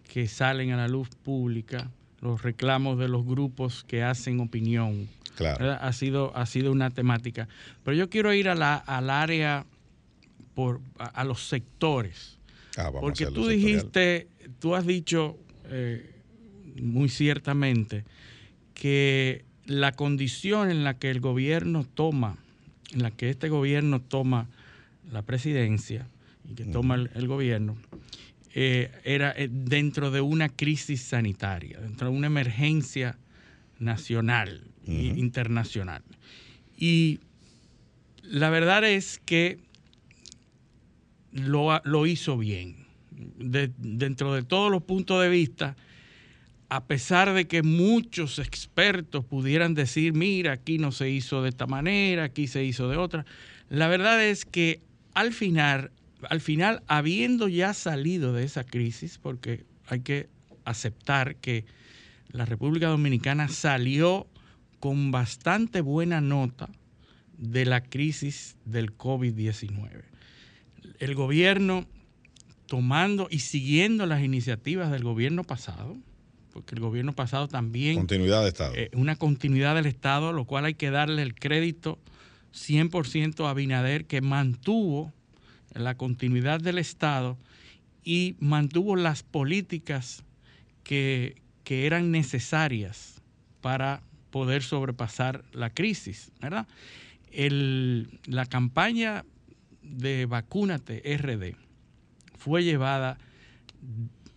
que 0.07 0.27
salen 0.27 0.71
a 0.71 0.77
la 0.77 0.87
luz 0.87 1.09
pública, 1.09 1.91
los 2.21 2.41
reclamos 2.41 2.97
de 2.97 3.09
los 3.09 3.25
grupos 3.25 3.83
que 3.83 4.03
hacen 4.03 4.39
opinión. 4.39 5.09
Claro. 5.35 5.71
Ha 5.71 5.93
sido, 5.93 6.35
ha 6.37 6.45
sido 6.45 6.71
una 6.71 6.91
temática. 6.91 7.49
Pero 7.83 7.97
yo 7.97 8.09
quiero 8.09 8.33
ir 8.33 8.47
a 8.47 8.55
la, 8.55 8.75
al 8.75 9.09
área, 9.09 9.65
por, 10.53 10.79
a, 10.97 11.23
los 11.23 11.47
sectores. 11.47 12.37
Ah, 12.77 12.91
porque 12.91 13.25
tú 13.25 13.47
dijiste, 13.47 14.27
tú 14.59 14.75
has 14.75 14.85
dicho 14.85 15.37
eh, 15.65 16.11
muy 16.81 17.09
ciertamente 17.09 18.05
que 18.73 19.45
la 19.65 19.93
condición 19.93 20.69
en 20.69 20.83
la 20.83 20.95
que 20.95 21.09
el 21.09 21.19
gobierno 21.19 21.85
toma, 21.85 22.37
en 22.91 23.03
la 23.03 23.11
que 23.11 23.29
este 23.29 23.49
gobierno 23.49 24.01
toma 24.01 24.47
la 25.11 25.21
presidencia 25.21 26.07
y 26.49 26.55
que 26.55 26.65
toma 26.65 26.95
el, 26.95 27.27
gobierno, 27.27 27.77
eh, 28.53 28.91
era 29.03 29.31
eh, 29.31 29.49
dentro 29.51 30.11
de 30.11 30.21
una 30.21 30.49
crisis 30.49 31.01
sanitaria, 31.01 31.79
dentro 31.79 32.09
de 32.09 32.17
una 32.17 32.27
emergencia 32.27 33.17
nacional 33.79 34.61
e 34.85 35.13
internacional. 35.15 36.03
Y 36.77 37.19
la 38.23 38.49
verdad 38.49 38.83
es 38.83 39.19
que 39.25 39.59
lo, 41.31 41.81
lo 41.83 42.05
hizo 42.05 42.37
bien. 42.37 42.85
dentro 43.37 44.33
de 44.33 44.43
todos 44.43 44.71
los 44.71 44.83
puntos 44.83 45.21
de 45.21 45.29
vista, 45.29 45.75
a 46.69 46.85
pesar 46.85 47.33
de 47.33 47.45
que 47.45 47.63
muchos 47.63 48.39
expertos 48.39 49.25
pudieran 49.25 49.73
decir, 49.73 50.13
mira, 50.13 50.53
aquí 50.53 50.77
no 50.77 50.91
se 50.91 51.09
hizo 51.09 51.43
de 51.43 51.49
esta 51.49 51.67
manera, 51.67 52.23
aquí 52.23 52.47
se 52.47 52.63
hizo 52.63 52.89
de 52.89 52.97
otra, 52.97 53.25
la 53.69 53.87
verdad 53.87 54.23
es 54.23 54.45
que 54.45 54.81
al 55.13 55.33
final, 55.33 55.91
al 56.29 56.41
final, 56.41 56.83
habiendo 56.87 57.47
ya 57.47 57.73
salido 57.73 58.33
de 58.33 58.43
esa 58.43 58.63
crisis, 58.63 59.17
porque 59.17 59.65
hay 59.87 60.01
que 60.01 60.29
aceptar 60.65 61.35
que 61.35 61.65
la 62.29 62.45
República 62.45 62.87
Dominicana 62.87 63.47
salió 63.47 64.27
con 64.79 65.11
bastante 65.11 65.81
buena 65.81 66.19
nota 66.19 66.69
de 67.37 67.65
la 67.65 67.81
crisis 67.81 68.57
del 68.65 68.97
COVID-19. 68.97 70.03
El 70.99 71.15
gobierno 71.15 71.85
tomando 72.67 73.27
y 73.29 73.39
siguiendo 73.39 74.05
las 74.05 74.23
iniciativas 74.23 74.91
del 74.91 75.03
gobierno 75.03 75.43
pasado, 75.43 75.97
porque 76.53 76.75
el 76.75 76.81
gobierno 76.81 77.13
pasado 77.13 77.47
también... 77.47 77.95
Continuidad 77.95 78.43
de 78.43 78.49
Estado. 78.49 78.73
Eh, 78.75 78.91
una 78.93 79.15
continuidad 79.15 79.75
del 79.75 79.87
Estado, 79.87 80.31
lo 80.31 80.45
cual 80.45 80.65
hay 80.65 80.75
que 80.75 80.91
darle 80.91 81.23
el 81.23 81.33
crédito 81.33 81.97
100% 82.53 83.49
a 83.49 83.53
Binader, 83.53 84.05
que 84.05 84.21
mantuvo 84.21 85.11
la 85.73 85.97
continuidad 85.97 86.61
del 86.61 86.77
Estado 86.77 87.37
y 88.03 88.35
mantuvo 88.39 88.95
las 88.95 89.23
políticas 89.23 90.23
que, 90.83 91.41
eran 91.65 92.11
necesarias 92.11 93.19
para 93.59 94.03
poder 94.29 94.61
sobrepasar 94.61 95.43
la 95.53 95.71
crisis, 95.71 96.31
¿verdad? 96.39 96.67
la 97.31 98.45
campaña 98.45 99.25
de 99.81 100.27
Vacúnate 100.27 101.01
RD 101.17 101.55
fue 102.37 102.63
llevada 102.63 103.17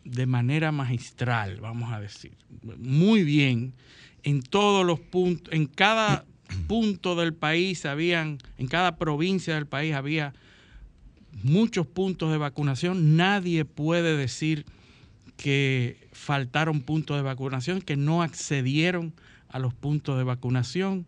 de 0.07 0.27
manera 0.27 0.73
magistral, 0.73 1.61
vamos 1.61 1.93
a 1.93 2.01
decir, 2.01 2.33
muy 2.79 3.25
bien, 3.25 3.75
en 4.23 4.43
todos 4.43 4.87
los 4.87 5.01
puntos, 5.01 5.53
en 5.53 5.67
cada 5.67 6.25
punto 6.69 7.17
del 7.17 7.35
país 7.35 7.85
habían, 7.87 8.39
en 8.57 8.69
cada 8.69 8.97
provincia 8.97 9.55
del 9.55 9.67
país 9.67 9.95
había 9.95 10.33
muchos 11.43 11.87
puntos 11.87 12.31
de 12.31 12.39
vacunación. 12.39 13.17
Nadie 13.17 13.65
puede 13.65 14.17
decir 14.17 14.65
que 15.37 16.09
faltaron 16.13 16.81
puntos 16.81 17.17
de 17.17 17.23
vacunación, 17.23 17.83
que 17.83 17.97
no 17.97 18.23
accedieron 18.23 19.13
a 19.49 19.59
los 19.59 19.75
puntos 19.75 20.17
de 20.17 20.25
vacunación. 20.25 21.07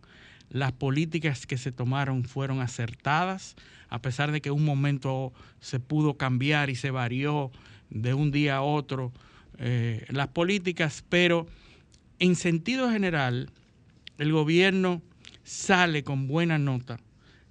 Las 0.49 0.71
políticas 0.71 1.45
que 1.47 1.57
se 1.57 1.71
tomaron 1.71 2.25
fueron 2.25 2.59
acertadas, 2.59 3.55
a 3.89 4.01
pesar 4.01 4.31
de 4.31 4.41
que 4.41 4.51
un 4.51 4.65
momento 4.65 5.31
se 5.61 5.79
pudo 5.79 6.15
cambiar 6.15 6.69
y 6.69 6.75
se 6.75 6.91
varió 6.91 7.51
de 7.89 8.13
un 8.13 8.31
día 8.31 8.57
a 8.57 8.61
otro 8.61 9.11
eh, 9.57 10.05
las 10.09 10.29
políticas, 10.29 11.03
pero 11.09 11.47
en 12.19 12.35
sentido 12.35 12.89
general 12.89 13.49
el 14.17 14.31
gobierno 14.31 15.01
sale 15.43 16.03
con 16.03 16.27
buena 16.27 16.57
nota 16.57 16.99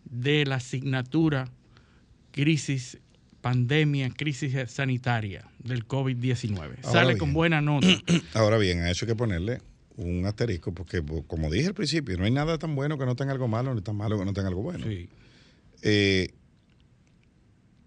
de 0.05 0.47
la 0.47 0.57
asignatura 0.57 1.51
crisis 2.31 2.99
pandemia, 3.41 4.11
crisis 4.11 4.55
sanitaria 4.71 5.45
del 5.59 5.87
COVID-19. 5.87 6.83
Sale 6.83 7.17
con 7.19 7.33
buena 7.33 7.61
nota. 7.61 7.87
Ahora 8.35 8.59
bien, 8.59 8.81
a 8.81 8.91
eso 8.91 9.05
hay 9.05 9.09
que 9.09 9.17
ponerle 9.17 9.61
un 9.97 10.25
asterisco, 10.27 10.73
porque 10.73 11.03
como 11.27 11.51
dije 11.51 11.69
al 11.69 11.75
principio, 11.75 12.17
no 12.17 12.25
hay 12.25 12.31
nada 12.31 12.59
tan 12.59 12.75
bueno 12.75 12.99
que 12.99 13.07
no 13.07 13.17
tenga 13.17 13.33
algo 13.33 13.49
malo, 13.49 13.75
ni 13.75 13.83
tan 13.83 13.97
malo 13.97 14.19
que 14.19 14.25
no 14.25 14.33
tenga 14.33 14.49
algo 14.49 14.63
bueno. 14.63 14.87
Eh, 15.83 16.29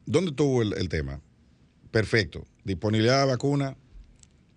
¿Dónde 0.06 0.32
tuvo 0.32 0.62
el 0.62 0.90
tema? 0.90 1.22
Perfecto. 1.92 2.48
Disponibilidad 2.64 3.22
de 3.22 3.28
vacuna, 3.28 3.76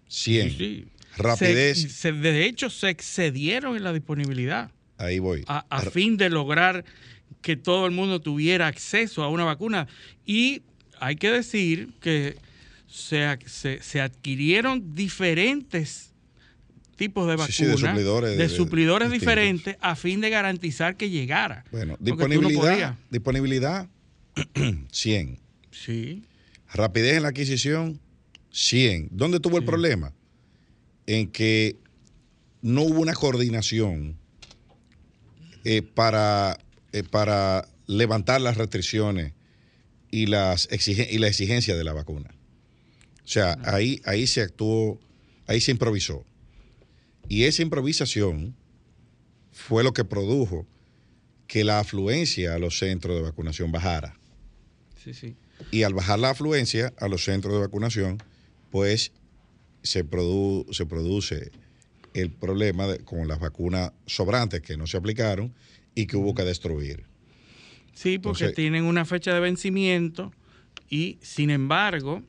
100. 0.08 0.90
Rapidez. 1.16 2.02
de 2.02 2.46
hecho, 2.46 2.70
se 2.70 2.88
excedieron 2.88 3.76
en 3.76 3.84
la 3.84 3.92
disponibilidad. 3.92 4.70
Ahí 4.96 5.18
voy. 5.18 5.44
A, 5.46 5.80
fin 5.92 6.16
de 6.16 6.30
lograr 6.30 6.84
que 7.42 7.56
todo 7.56 7.86
el 7.86 7.92
mundo 7.92 8.20
tuviera 8.20 8.66
acceso 8.66 9.22
a 9.22 9.28
una 9.28 9.44
vacuna. 9.44 9.86
Y 10.24 10.62
hay 10.98 11.16
que 11.16 11.30
decir 11.30 11.90
que 12.00 12.36
se, 12.86 14.00
adquirieron 14.00 14.94
diferentes 14.94 16.12
tipos 16.96 17.26
de 17.26 17.36
vacunas, 17.36 18.36
de 18.36 18.48
suplidores, 18.48 19.10
diferentes, 19.10 19.76
a 19.80 19.96
fin 19.96 20.20
de 20.20 20.30
garantizar 20.30 20.96
que 20.96 21.10
llegara. 21.10 21.64
Bueno, 21.72 21.96
disponibilidad, 21.98 22.96
disponibilidad 23.10 23.88
100. 24.92 25.38
Sí. 25.70 26.22
Rapidez 26.74 27.16
en 27.16 27.22
la 27.22 27.28
adquisición, 27.28 28.00
100. 28.50 29.10
¿Dónde 29.12 29.38
tuvo 29.38 29.58
el 29.58 29.64
problema? 29.64 30.12
En 31.06 31.30
que 31.30 31.76
no 32.62 32.82
hubo 32.82 33.00
una 33.00 33.14
coordinación 33.14 34.18
eh, 35.64 35.82
para, 35.82 36.58
eh, 36.92 37.04
para 37.04 37.68
levantar 37.86 38.40
las 38.40 38.56
restricciones 38.56 39.34
y, 40.10 40.26
las 40.26 40.68
y 40.72 41.18
la 41.18 41.28
exigencia 41.28 41.76
de 41.76 41.84
la 41.84 41.92
vacuna. 41.92 42.34
O 43.24 43.28
sea, 43.28 43.56
ahí, 43.62 44.02
ahí 44.04 44.26
se 44.26 44.40
actuó, 44.40 44.98
ahí 45.46 45.60
se 45.60 45.70
improvisó. 45.70 46.26
Y 47.28 47.44
esa 47.44 47.62
improvisación 47.62 48.56
fue 49.52 49.84
lo 49.84 49.92
que 49.92 50.04
produjo 50.04 50.66
que 51.46 51.62
la 51.62 51.78
afluencia 51.78 52.54
a 52.54 52.58
los 52.58 52.78
centros 52.78 53.14
de 53.16 53.22
vacunación 53.22 53.70
bajara. 53.70 54.18
Sí, 55.02 55.14
sí. 55.14 55.36
Y 55.70 55.82
al 55.82 55.94
bajar 55.94 56.18
la 56.18 56.30
afluencia 56.30 56.92
a 56.98 57.08
los 57.08 57.24
centros 57.24 57.54
de 57.54 57.60
vacunación, 57.60 58.22
pues 58.70 59.12
se, 59.82 60.04
se 60.70 60.86
produce 60.86 61.50
el 62.14 62.30
problema 62.30 62.96
con 63.04 63.26
las 63.28 63.40
vacunas 63.40 63.92
sobrantes 64.06 64.62
que 64.62 64.76
no 64.76 64.86
se 64.86 64.96
aplicaron 64.96 65.52
y 65.94 66.06
que 66.06 66.16
hubo 66.16 66.34
que 66.34 66.44
destruir. 66.44 67.04
Sí, 67.92 68.18
porque 68.18 68.50
tienen 68.50 68.84
una 68.84 69.04
fecha 69.04 69.32
de 69.34 69.40
vencimiento 69.40 70.32
y 70.88 71.18
sin 71.22 71.50
embargo 71.50 72.22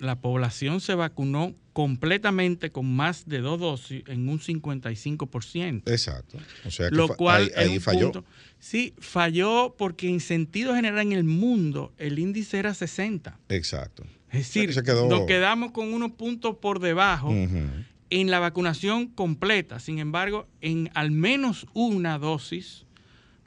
la 0.00 0.20
población 0.20 0.80
se 0.80 0.94
vacunó 0.94 1.54
completamente 1.72 2.70
con 2.70 2.94
más 2.94 3.28
de 3.28 3.40
dos 3.40 3.60
dosis 3.60 4.02
en 4.06 4.28
un 4.28 4.40
55%. 4.40 5.82
Exacto. 5.86 6.38
O 6.64 6.70
sea 6.70 6.88
lo 6.90 7.08
cual 7.08 7.52
ahí, 7.56 7.78
falló. 7.78 8.24
sí, 8.58 8.94
falló 8.98 9.74
porque 9.78 10.08
en 10.08 10.20
sentido 10.20 10.74
general 10.74 11.06
en 11.06 11.12
el 11.12 11.24
mundo 11.24 11.92
el 11.98 12.18
índice 12.18 12.58
era 12.58 12.74
60. 12.74 13.38
Exacto. 13.48 14.04
Es 14.30 14.54
decir, 14.54 14.74
nos 15.08 15.26
quedamos 15.26 15.70
con 15.70 15.94
unos 15.94 16.12
puntos 16.12 16.56
por 16.56 16.80
debajo 16.80 17.30
en 17.30 18.30
la 18.30 18.38
vacunación 18.38 19.06
completa. 19.06 19.80
Sin 19.80 19.98
embargo, 19.98 20.46
en 20.60 20.90
al 20.94 21.10
menos 21.10 21.66
una 21.72 22.18
dosis, 22.18 22.84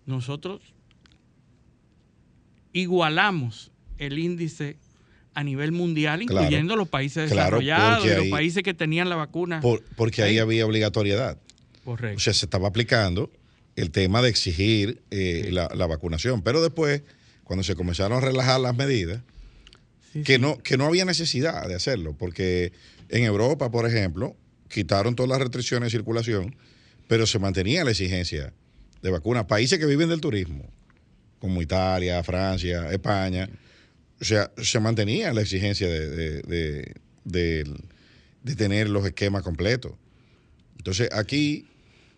nosotros 0.06 0.62
igualamos 2.74 3.72
el 3.98 4.18
índice 4.18 4.78
a 5.34 5.44
nivel 5.44 5.72
mundial, 5.72 6.22
incluyendo 6.22 6.76
los 6.76 6.88
países 6.88 7.30
desarrollados, 7.30 8.06
los 8.06 8.28
países 8.28 8.64
que 8.64 8.74
tenían 8.74 9.10
la 9.10 9.16
vacuna. 9.16 9.62
porque 9.96 10.24
ahí, 10.24 10.40
había 10.40 10.66
obligatoriedad. 10.66 11.38
Correcto. 11.84 12.18
O 12.18 12.20
sea, 12.20 12.34
se 12.34 12.46
estaba 12.46 12.68
aplicando 12.68 13.32
el 13.76 13.92
tema 13.92 14.22
de 14.22 14.30
exigir 14.30 15.02
eh, 15.10 15.50
la, 15.52 15.70
la 15.74 15.88
vacunación. 15.88 16.42
Pero 16.42 16.62
después, 16.62 17.02
cuando 17.44 17.64
se 17.64 17.76
comenzaron 17.76 18.18
a 18.18 18.22
relajar 18.22 18.60
las 18.60 18.76
medidas, 18.76 19.22
Sí, 20.14 20.24
que 20.24 20.40
no, 20.40 20.58
que 20.58 20.78
no 20.78 20.86
había 20.86 21.06
necesidad 21.06 21.68
de 21.68 21.76
hacerlo, 21.76 22.16
porque 22.18 22.74
en 23.10 23.24
Europa, 23.24 23.72
por 23.72 23.86
ejemplo, 23.86 24.36
quitaron 24.68 25.16
todas 25.16 25.30
las 25.30 25.40
restricciones 25.40 25.88
de 25.88 25.98
circulación, 25.98 26.56
pero 27.08 27.26
se 27.26 27.40
mantenía 27.40 27.84
la 27.84 27.92
exigencia 27.92 28.54
de 29.02 29.10
vacunas. 29.10 29.46
Países 29.46 29.80
que 29.80 29.86
viven 29.86 30.10
del 30.10 30.20
turismo, 30.20 30.66
como 31.40 31.62
Italia, 31.62 32.22
Francia, 32.24 32.92
España, 32.92 33.50
o 34.22 34.24
sea, 34.24 34.52
se 34.62 34.80
mantenía 34.80 35.34
la 35.34 35.42
exigencia 35.42 35.88
de, 35.90 36.10
de- 36.10 36.42
de- 36.44 36.94
de- 37.26 37.74
de 38.44 38.56
tener 38.56 38.90
los 38.90 39.06
esquemas 39.06 39.44
completos. 39.44 39.94
Entonces, 40.78 41.10
aquí, 41.12 41.68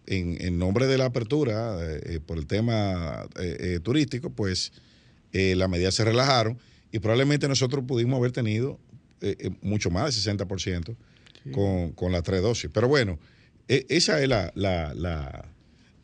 en, 0.06 0.38
en 0.42 0.58
nombre 0.60 0.86
de 0.88 0.98
la 0.98 1.06
apertura, 1.06 1.78
eh, 1.82 2.20
por 2.26 2.38
el 2.38 2.46
tema 2.48 3.26
eh, 3.40 3.58
eh, 3.60 3.80
turístico, 3.82 4.30
pues 4.30 4.72
eh, 5.34 5.56
las 5.56 5.70
medidas 5.70 5.96
se 5.96 6.04
relajaron 6.06 6.58
y 6.92 7.00
probablemente 7.00 7.48
nosotros 7.48 7.84
pudimos 7.88 8.18
haber 8.20 8.32
tenido 8.32 8.80
mucho 9.62 9.90
más 9.90 10.14
de 10.26 10.36
60% 10.36 10.96
con, 11.54 11.92
con 11.94 12.12
las 12.12 12.24
tres 12.24 12.42
dosis. 12.42 12.70
Pero 12.74 12.88
bueno, 12.90 13.18
eh, 13.70 13.86
esa 13.90 14.22
es 14.22 14.28
la... 14.28 14.52
la, 14.56 14.94
la- 14.94 15.46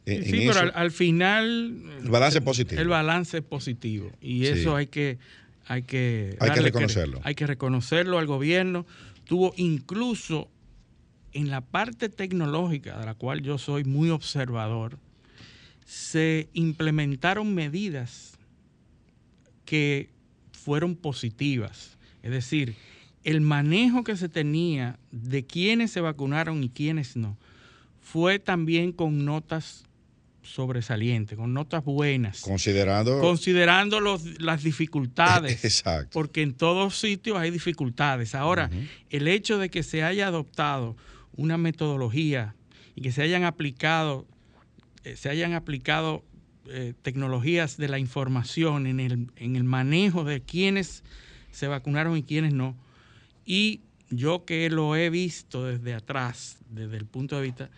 en- 0.06 0.24
Sí, 0.24 0.29
en 0.29 0.38
pero 0.39 0.51
eso, 0.51 0.60
al, 0.62 0.72
al 0.75 0.91
final 0.91 1.84
el 2.03 2.10
balance 2.10 2.38
es 2.39 2.44
positivo. 2.44 2.82
el 2.82 2.88
balance 2.88 3.38
es 3.38 3.44
positivo 3.44 4.12
y 4.22 4.39
Sí. 4.46 4.48
eso 4.48 4.75
hay 4.75 4.88
que 4.88 5.20
hay 5.69 5.83
que 5.83 6.35
Hay 6.39 6.49
que 6.49 6.55
darle 6.55 6.63
reconocerlo. 6.63 7.21
Hay 7.23 7.35
que 7.35 7.47
reconocerlo 7.47 8.17
al 8.17 8.25
gobierno. 8.25 8.85
Tuvo 9.23 9.53
incluso 9.55 10.49
en 11.31 11.49
la 11.49 11.61
parte 11.61 12.09
tecnológica 12.09 12.97
de 12.99 13.05
la 13.05 13.13
cual 13.13 13.41
yo 13.41 13.57
soy 13.57 13.83
muy 13.83 14.09
observador, 14.09 14.97
se 15.85 16.49
implementaron 16.53 17.53
medidas 17.53 18.38
que 19.65 20.09
fueron 20.51 20.95
positivas. 20.95 21.97
Es 22.23 22.31
decir, 22.31 22.75
el 23.23 23.41
manejo 23.41 24.03
que 24.03 24.17
se 24.17 24.27
tenía 24.27 24.97
de 25.11 25.45
quiénes 25.45 25.91
se 25.91 26.01
vacunaron 26.01 26.63
y 26.63 26.69
quiénes 26.69 27.15
no 27.15 27.38
fue 28.01 28.39
también 28.39 28.91
con 28.91 29.23
notas 29.23 29.83
sobresalientes, 30.50 31.38
con 31.38 31.53
notas 31.53 31.84
buenas, 31.84 32.41
Considerando... 32.41 33.20
considerando 33.20 34.00
los- 34.00 34.41
las 34.41 34.63
dificultades, 34.63 35.63
Exacto. 35.65 36.10
porque 36.12 36.41
en 36.41 36.53
todos 36.53 36.98
sitios 37.00 37.38
hay 37.38 37.51
dificultades. 37.51 38.36
Ahora, 38.36 38.70
el 39.10 39.27
hecho 39.27 39.58
de 39.58 39.70
que 39.70 39.84
se 39.84 40.03
haya 40.03 40.27
adoptado 40.27 40.96
una 41.36 41.58
metodología 41.58 42.56
y 42.96 43.01
que 43.01 43.12
se 43.12 43.22
hayan 43.22 43.44
aplicado, 43.44 44.25
eh, 45.03 45.15
se 45.15 45.29
hayan 45.29 45.53
aplicado 45.53 46.24
eh, 46.68 46.94
tecnologías 47.01 47.77
de 47.77 47.88
la 47.88 47.98
información 48.00 48.86
en 48.88 49.00
el, 49.00 49.27
en 49.38 49.56
el 49.56 49.63
manejo 49.63 50.24
de 50.24 50.41
quiénes 50.41 51.03
se 51.51 51.68
vacunaron 51.68 52.18
y 52.18 52.24
quiénes 52.24 52.53
no. 52.53 52.75
Y 53.46 53.82
yo 54.12 54.44
que 54.46 54.70
lo 54.70 54.96
he 54.96 55.10
visto 55.10 55.65
desde 55.65 55.94
atrás, 55.94 56.58
desde 56.70 56.98
el 56.98 57.06
punto 57.06 57.38
de 57.38 57.41
vista 57.44 57.70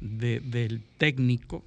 de- 0.00 0.40
del 0.40 0.82
técnico, 0.98 1.64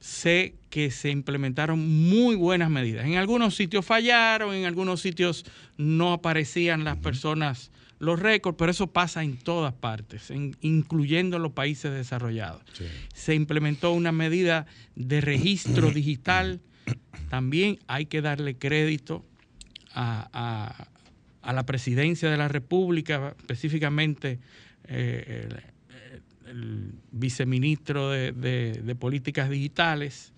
sé 0.00 0.54
que 0.70 0.90
se 0.90 1.10
implementaron 1.10 1.78
muy 2.08 2.34
buenas 2.34 2.70
medidas. 2.70 3.04
En 3.06 3.16
algunos 3.16 3.54
sitios 3.54 3.84
fallaron, 3.84 4.54
en 4.54 4.64
algunos 4.64 5.00
sitios 5.00 5.44
no 5.76 6.12
aparecían 6.12 6.84
las 6.84 6.96
personas 6.96 7.70
los 7.98 8.18
récords, 8.18 8.56
pero 8.58 8.70
eso 8.70 8.86
pasa 8.86 9.22
en 9.22 9.36
todas 9.36 9.74
partes, 9.74 10.30
en- 10.30 10.56
incluyendo 10.62 11.38
los 11.38 11.52
países 11.52 11.92
desarrollados. 11.92 12.62
Sí. 12.72 12.84
Se 13.12 13.34
implementó 13.34 13.92
una 13.92 14.10
medida 14.10 14.64
de 14.96 15.20
registro 15.20 15.90
digital. 15.92 16.60
También 17.28 17.78
hay 17.88 18.06
que 18.06 18.22
darle 18.22 18.56
crédito 18.56 19.26
a, 19.92 20.28
a- 20.32 20.88
a 21.42 21.52
la 21.52 21.66
presidencia 21.66 22.30
de 22.30 22.36
la 22.38 22.48
República, 22.48 23.34
específicamente 23.38 24.38
eh, 24.84 25.48
el, 26.50 26.92
viceministro 27.12 28.10
de, 28.10 28.32
de- 28.32 28.82
de 28.82 28.94
Políticas 28.94 29.48
Digitales, 29.50 30.32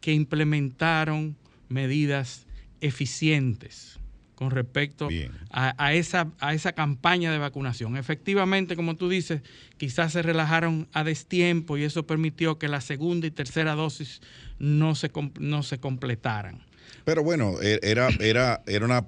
que 0.00 0.12
implementaron 0.12 1.36
medidas 1.68 2.46
eficientes 2.80 3.98
con 4.34 4.50
respecto 4.50 5.08
a, 5.50 5.74
a 5.82 5.94
esa, 5.94 6.32
a 6.40 6.54
esa 6.54 6.72
campaña 6.72 7.30
de 7.30 7.38
vacunación. 7.38 7.96
Efectivamente, 7.96 8.74
como 8.76 8.96
tú 8.96 9.08
dices, 9.08 9.42
quizás 9.76 10.12
se 10.12 10.22
relajaron 10.22 10.88
a 10.92 11.04
destiempo 11.04 11.76
y 11.78 11.84
eso 11.84 12.04
permitió 12.06 12.58
que 12.58 12.66
la 12.68 12.80
segunda 12.80 13.26
y 13.28 13.30
tercera 13.30 13.74
dosis 13.74 14.20
no 14.58 14.94
se, 14.96 15.10
no 15.38 15.62
se 15.62 15.78
completaran. 15.78 16.62
Pero 17.04 17.22
bueno, 17.22 17.60
e- 17.62 17.78
era, 17.82 18.08
era, 18.18 18.62
era, 18.66 18.84
una, 18.84 19.06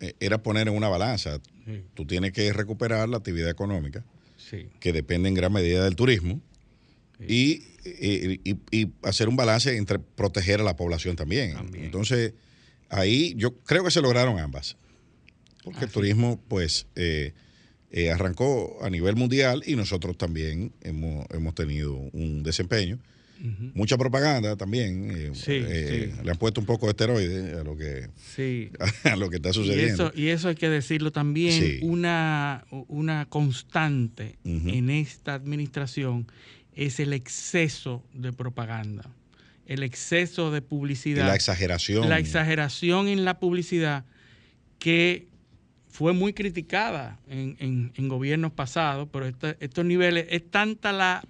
eh, 0.00 0.14
era 0.20 0.38
poner 0.42 0.68
en 0.68 0.74
una 0.74 0.88
balanza. 0.88 1.38
Sí. 1.66 1.82
Tú 1.94 2.06
tienes 2.06 2.32
que 2.32 2.50
recuperar 2.52 3.08
la 3.10 3.18
actividad 3.18 3.50
económica, 3.50 4.04
Sí. 4.52 4.66
que 4.78 4.92
depende 4.92 5.28
en 5.28 5.34
gran 5.34 5.52
medida 5.52 5.82
del 5.84 5.96
turismo, 5.96 6.40
y, 7.26 7.62
y- 7.84 8.40
y- 8.44 8.56
y 8.70 8.92
hacer 9.02 9.28
un 9.28 9.36
balance 9.36 9.76
entre 9.76 9.98
proteger 9.98 10.60
a 10.60 10.64
la 10.64 10.76
población 10.76 11.16
también. 11.16 11.54
También. 11.54 11.84
Entonces, 11.86 12.34
ahí 12.88 13.34
yo 13.36 13.56
creo 13.64 13.82
que 13.84 13.90
se 13.90 14.00
lograron 14.02 14.38
ambas. 14.38 14.76
Porque 15.64 15.80
el 15.80 15.84
Así. 15.86 15.94
turismo, 15.94 16.40
pues, 16.48 16.86
eh, 16.96 17.32
eh, 17.92 18.10
arrancó 18.10 18.78
a 18.82 18.90
nivel 18.90 19.16
mundial 19.16 19.62
y 19.66 19.76
nosotros 19.76 20.16
también 20.18 20.72
hemos, 20.82 21.26
hemos 21.30 21.54
tenido 21.54 21.94
un 21.94 22.42
desempeño. 22.42 22.98
Mucha 23.74 23.98
propaganda 23.98 24.56
también. 24.56 25.10
eh, 25.10 25.30
Sí, 25.34 25.52
eh, 25.52 26.12
sí. 26.14 26.22
Le 26.24 26.30
han 26.30 26.36
puesto 26.38 26.60
un 26.60 26.66
poco 26.66 26.86
de 26.86 26.90
esteroides 26.90 27.54
a 27.56 27.64
lo 27.64 27.76
que, 27.76 28.08
Sí. 28.16 28.70
a 29.04 29.16
lo 29.16 29.28
que 29.30 29.36
está 29.36 29.50
Y 29.50 29.54
sucediendo. 29.54 30.06
eso, 30.08 30.12
y 30.14 30.28
eso 30.28 30.48
hay 30.48 30.54
que 30.54 30.68
decirlo 30.70 31.10
también, 31.10 31.78
una, 31.82 32.64
una 32.88 33.26
constante 33.26 34.36
en 34.44 34.90
esta 34.90 35.34
administración 35.34 36.26
es 36.74 37.00
el 37.00 37.12
exceso 37.12 38.04
de 38.14 38.32
propaganda, 38.32 39.10
el 39.66 39.82
exceso 39.82 40.50
de 40.50 40.62
publicidad. 40.62 41.26
la 41.26 41.34
exageración. 41.34 42.08
la 42.08 42.18
exageración 42.18 43.08
en 43.08 43.24
la 43.24 43.38
publicidad 43.40 44.04
que 44.78 45.26
fue 45.88 46.12
muy 46.14 46.32
criticada 46.32 47.18
en, 47.28 47.56
en- 47.58 47.92
en 47.96 48.08
gobiernos 48.08 48.52
pasados, 48.52 49.08
pero 49.12 49.26
esta- 49.26 49.56
estos 49.60 49.84
niveles, 49.84 50.26
es 50.30 50.50
tanta 50.50 50.92
la, 50.92 51.22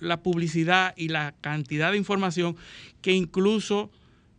la 0.00 0.22
publicidad 0.22 0.94
y 0.96 1.08
la 1.08 1.34
cantidad 1.40 1.92
de 1.92 1.98
información 1.98 2.56
que 3.02 3.12
incluso 3.12 3.90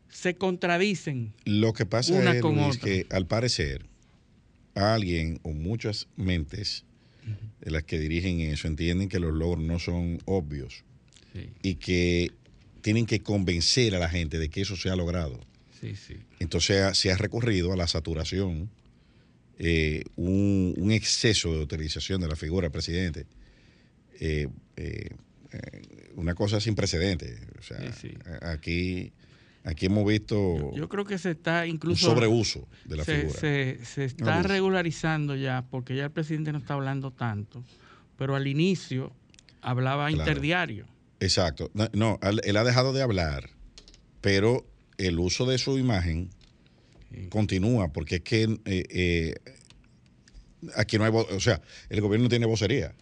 se 0.09 0.35
contradicen. 0.35 1.33
Lo 1.45 1.73
que 1.73 1.85
pasa 1.85 2.13
una 2.13 2.33
es 2.35 2.41
con 2.41 2.55
Luis, 2.55 2.77
otra. 2.77 2.89
que 2.89 3.05
al 3.11 3.27
parecer 3.27 3.85
alguien 4.75 5.39
o 5.43 5.51
muchas 5.51 6.07
mentes 6.15 6.85
de 7.61 7.69
las 7.71 7.83
que 7.83 7.99
dirigen 7.99 8.39
eso 8.39 8.67
entienden 8.67 9.07
que 9.09 9.19
los 9.19 9.33
logros 9.33 9.63
no 9.63 9.77
son 9.79 10.19
obvios 10.25 10.83
Sí, 11.33 11.47
y 11.61 11.75
que 11.75 12.31
tienen 12.81 13.05
que 13.05 13.19
convencer 13.19 13.93
a 13.93 13.99
la 13.99 14.09
gente 14.09 14.39
de 14.39 14.49
que 14.49 14.61
eso 14.61 14.75
se 14.75 14.89
ha 14.89 14.95
logrado. 14.95 15.39
sí, 15.79 15.95
sí. 15.95 16.15
Entonces 16.39 16.97
se 16.97 17.11
ha 17.11 17.17
recurrido 17.17 17.71
a 17.71 17.75
la 17.75 17.87
saturación, 17.87 18.69
eh, 19.59 20.05
un, 20.15 20.73
un 20.77 20.91
exceso 20.91 21.53
de 21.53 21.59
utilización 21.59 22.19
de 22.21 22.29
la 22.29 22.35
figura 22.35 22.65
del 22.65 22.71
presidente. 22.71 23.27
Eh, 24.21 24.47
eh, 24.79 25.09
eh, 25.51 26.11
una 26.15 26.35
cosa 26.35 26.59
sin 26.61 26.75
precedentes. 26.75 27.39
O 27.59 27.63
sea, 27.63 27.79
Sí, 27.93 28.09
sí. 28.09 28.17
a- 28.41 28.51
aquí, 28.51 29.11
aquí 29.63 29.87
hemos 29.87 30.05
visto 30.07 30.73
Yo 30.75 30.87
creo 30.89 31.05
que 31.05 31.17
se 31.17 31.31
está 31.31 31.61
un 31.63 31.69
incluso... 31.69 32.05
sobreuso 32.05 32.67
de 32.85 32.97
la 32.97 33.03
se, 33.03 33.17
figura. 33.21 33.39
se- 33.39 33.79
se 33.85 34.05
está 34.05 34.41
regularizando 34.43 35.35
ya, 35.35 35.65
porque 35.69 35.95
ya 35.95 36.05
el 36.05 36.11
presidente 36.11 36.51
no 36.51 36.59
está 36.59 36.75
hablando 36.75 37.11
tanto, 37.11 37.63
pero 38.17 38.35
al 38.35 38.47
inicio 38.47 39.11
hablaba 39.61 40.07
Claro. 40.07 40.21
interdiario. 40.31 40.85
Exacto. 41.19 41.69
No, 41.73 41.89
no, 41.93 42.19
él, 42.43 42.55
ha 42.57 42.63
dejado 42.63 42.93
de 42.93 43.01
hablar, 43.01 43.49
pero 44.21 44.65
el 44.97 45.19
uso 45.19 45.45
de 45.45 45.57
su 45.57 45.77
imagen 45.77 46.29
Sí. 47.11 47.27
continúa, 47.29 47.91
porque 47.91 48.15
es 48.17 48.21
que 48.21 48.43
eh, 48.65 48.83
eh, 48.89 49.35
aquí 50.75 50.97
no 50.97 51.05
hay, 51.05 51.11
o 51.11 51.39
sea, 51.39 51.59
el 51.89 52.01
gobierno 52.01 52.25
no 52.25 52.29
tiene 52.29 52.45
vocería. 52.45 52.93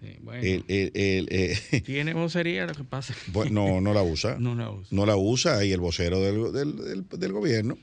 Sí, 0.00 0.16
bueno, 0.22 0.42
El- 0.42 0.64
el- 0.68 0.90
el, 0.94 1.28
eh, 1.30 1.82
tiene 1.84 2.14
vocería, 2.14 2.66
lo 2.66 2.74
que 2.74 2.84
pasa 2.84 3.14
no, 3.50 3.80
no 3.80 3.92
la 3.92 4.02
usa. 4.02 4.36
no 4.40 4.54
la 4.54 4.70
usa. 4.70 4.88
No 4.90 5.04
la 5.06 5.16
usa 5.16 5.64
y 5.64 5.72
el 5.72 5.80
vocero 5.80 6.20
del, 6.20 6.52
del- 6.52 6.76
del- 6.76 7.20
del 7.20 7.32
gobierno. 7.32 7.76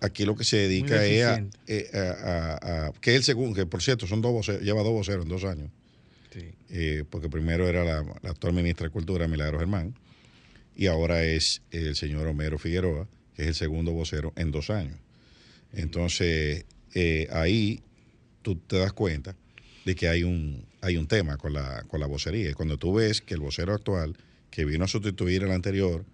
Aquí 0.00 0.24
lo 0.24 0.36
que 0.36 0.44
se 0.44 0.56
dedica 0.58 1.04
es 1.04 1.24
a, 1.24 1.44
eh, 1.66 1.90
a- 1.92 1.98
a- 1.98 2.86
a- 2.88 2.92
que 3.00 3.10
es 3.10 3.16
el 3.16 3.24
segundo, 3.24 3.56
que 3.56 3.66
por 3.66 3.82
cierto 3.82 4.06
son 4.06 4.22
dos 4.22 4.30
voceros, 4.32 4.62
lleva 4.62 4.82
dos 4.84 4.92
voceros 4.92 5.24
en 5.24 5.28
dos 5.30 5.44
años. 5.44 5.70
Sí. 6.32 6.44
eh, 6.70 7.04
porque 7.08 7.28
primero 7.30 7.66
era 7.66 7.82
la, 7.84 8.02
la 8.22 8.30
actual 8.30 8.52
ministra 8.52 8.86
de 8.86 8.90
Cultura, 8.92 9.26
Milagro 9.26 9.58
Germán, 9.58 9.94
y 10.76 10.86
ahora 10.86 11.24
es 11.24 11.62
el 11.72 11.96
señor 11.96 12.26
Homero 12.28 12.58
Figueroa, 12.58 13.08
que 13.34 13.42
es 13.42 13.48
el 13.48 13.54
segundo 13.54 13.92
vocero 13.92 14.32
en 14.36 14.50
dos 14.52 14.68
años. 14.70 14.96
Entonces, 15.72 16.64
eh, 16.94 17.28
ahí 17.32 17.80
tú 18.42 18.56
te 18.56 18.76
das 18.78 18.92
cuenta 18.92 19.34
de 19.88 19.94
que 19.94 20.06
hay 20.06 20.22
un, 20.22 20.66
hay 20.82 20.98
un 20.98 21.06
tema 21.06 21.38
con 21.38 21.54
la, 21.54 21.82
con 21.88 21.98
la 21.98 22.06
vocería. 22.06 22.50
Y 22.50 22.52
cuando 22.52 22.76
tú 22.76 22.92
ves 22.92 23.22
que 23.22 23.32
el 23.32 23.40
vocero 23.40 23.72
actual 23.72 24.18
que 24.50 24.66
vino 24.66 24.84
a 24.84 24.86
sustituir 24.86 25.44
al 25.44 25.50
anterior 25.50 26.04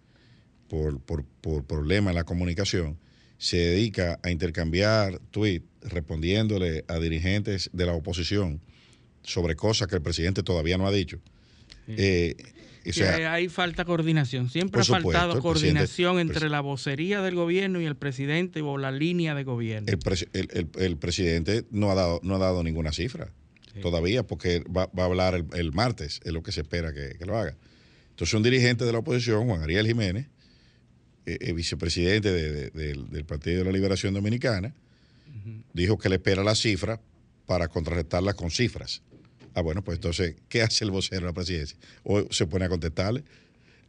por, 0.69 1.01
por, 1.01 1.25
por 1.25 1.65
problemas 1.65 2.13
en 2.13 2.15
la 2.15 2.23
comunicación, 2.23 3.01
se 3.37 3.57
dedica 3.57 4.21
a 4.23 4.31
intercambiar 4.31 5.19
tweets 5.33 5.67
respondiéndole 5.83 6.85
a 6.87 7.01
dirigentes 7.01 7.69
de 7.73 7.85
la 7.85 7.95
oposición 7.95 8.61
sobre 9.25 9.57
cosas 9.57 9.89
que 9.89 9.97
el 9.97 10.03
presidente 10.03 10.45
todavía 10.45 10.79
no 10.79 10.87
ha 10.87 10.93
dicho. 10.93 11.19
Eh, 11.89 12.37
o 12.89 12.93
sea, 12.93 13.33
hay 13.33 13.49
falta 13.49 13.85
coordinación. 13.85 14.51
Siempre 14.51 14.83
ha 14.83 14.85
faltado 14.85 15.43
coordinación 15.43 16.21
entre 16.21 16.49
la 16.49 16.61
vocería 16.61 17.23
del 17.23 17.35
gobierno 17.35 17.81
y 17.81 17.87
el 17.87 17.97
presidente 17.97 18.63
o 18.63 18.79
la 18.79 18.93
línea 18.93 19.35
de 19.35 19.43
gobierno. 19.43 19.89
El, 19.91 20.97
presidente 20.97 21.65
no 21.73 21.91
ha 21.91 21.97
dado, 21.97 22.21
no 22.23 22.37
ha 22.37 22.39
dado 22.39 22.63
ninguna 22.63 22.93
cifra 22.93 23.33
todavía 23.83 24.23
porque 24.23 24.65
va, 24.65 24.91
a 24.97 25.05
hablar 25.05 25.45
el, 25.53 25.73
martes, 25.73 26.21
es 26.25 26.33
lo 26.33 26.43
que 26.43 26.53
se 26.53 26.63
espera 26.63 26.93
que, 26.93 27.17
lo 27.25 27.37
haga. 27.37 27.57
Entonces 28.11 28.35
un 28.35 28.43
dirigente 28.43 28.85
de 28.85 28.93
la 28.93 28.99
oposición, 28.99 29.47
Juan 29.47 29.63
Ariel 29.63 29.87
Jiménez, 29.87 30.27
eh, 31.27 31.39
eh, 31.41 31.53
vicepresidente 31.53 32.31
del 32.71 33.25
Partido 33.25 33.59
de 33.59 33.65
la 33.65 33.73
Liberación 33.73 34.15
Dominicana, 34.15 34.75
dijo 35.73 35.99
que 35.99 36.09
le 36.09 36.17
espera 36.17 36.43
la 36.45 36.55
cifra 36.55 37.01
para 37.47 37.69
contrarrestarla 37.69 38.35
con 38.35 38.51
cifras. 38.51 39.03
Ah, 39.55 39.61
bueno, 39.61 39.83
pues 39.83 39.99
entonces, 39.99 40.37
¿qué 40.49 40.63
hace 40.63 40.85
el 40.85 40.91
vocero 40.91 41.23
de 41.23 41.27
la 41.27 41.33
presidencia? 41.33 41.79
O 42.03 42.27
se 42.33 42.47
pone 42.47 42.65
a 42.65 42.69
contestarle, 42.69 43.25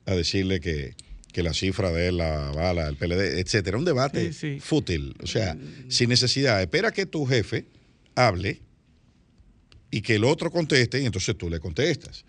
a 0.05 0.13
decirle 0.13 0.59
que, 0.59 0.95
la 1.35 1.53
cifra 1.53 1.91
de 1.91 2.13
la 2.13 2.51
bala, 2.51 2.87
el 2.87 2.95
PLD, 2.95 3.39
etcétera. 3.39 3.77
Un 3.77 3.83
debate 3.83 4.31
fútil, 4.61 5.15
o 5.21 5.27
sea, 5.27 5.57
sin 5.89 6.07
necesidad. 6.07 6.61
Espera 6.61 6.91
que 6.91 7.05
tu 7.05 7.25
jefe 7.25 7.65
hable 8.15 8.61
y 9.95 10.01
que 10.01 10.15
el 10.15 10.25
otro 10.25 10.51
conteste 10.51 11.01
y 11.01 11.05
entonces 11.05 11.37
tú 11.37 11.49
le 11.49 11.61
contestas. 11.61 12.25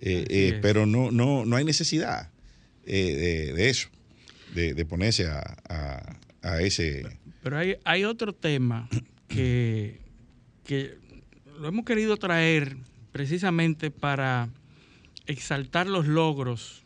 Eh, 0.00 0.24
eh, 0.30 0.58
pero 0.62 0.86
no, 0.86 1.10
no, 1.10 1.44
no 1.44 1.56
hay 1.56 1.62
necesidad 1.62 2.30
eh, 2.86 3.52
de, 3.54 3.68
eso, 3.68 3.90
de, 4.54 4.82
ponerse 4.86 5.26
a, 5.26 6.16
ese... 6.62 7.04
Pero 7.42 7.58
hay, 7.58 7.76
hay 7.84 8.04
otro 8.04 8.32
tema 8.32 8.88
que, 9.28 9.98
que 10.64 10.94
lo 11.60 11.68
hemos 11.68 11.84
querido 11.84 12.16
traer 12.16 12.78
precisamente 13.12 13.90
para 13.90 14.48
exaltar 15.26 15.86
los 15.88 16.06
logros 16.06 16.82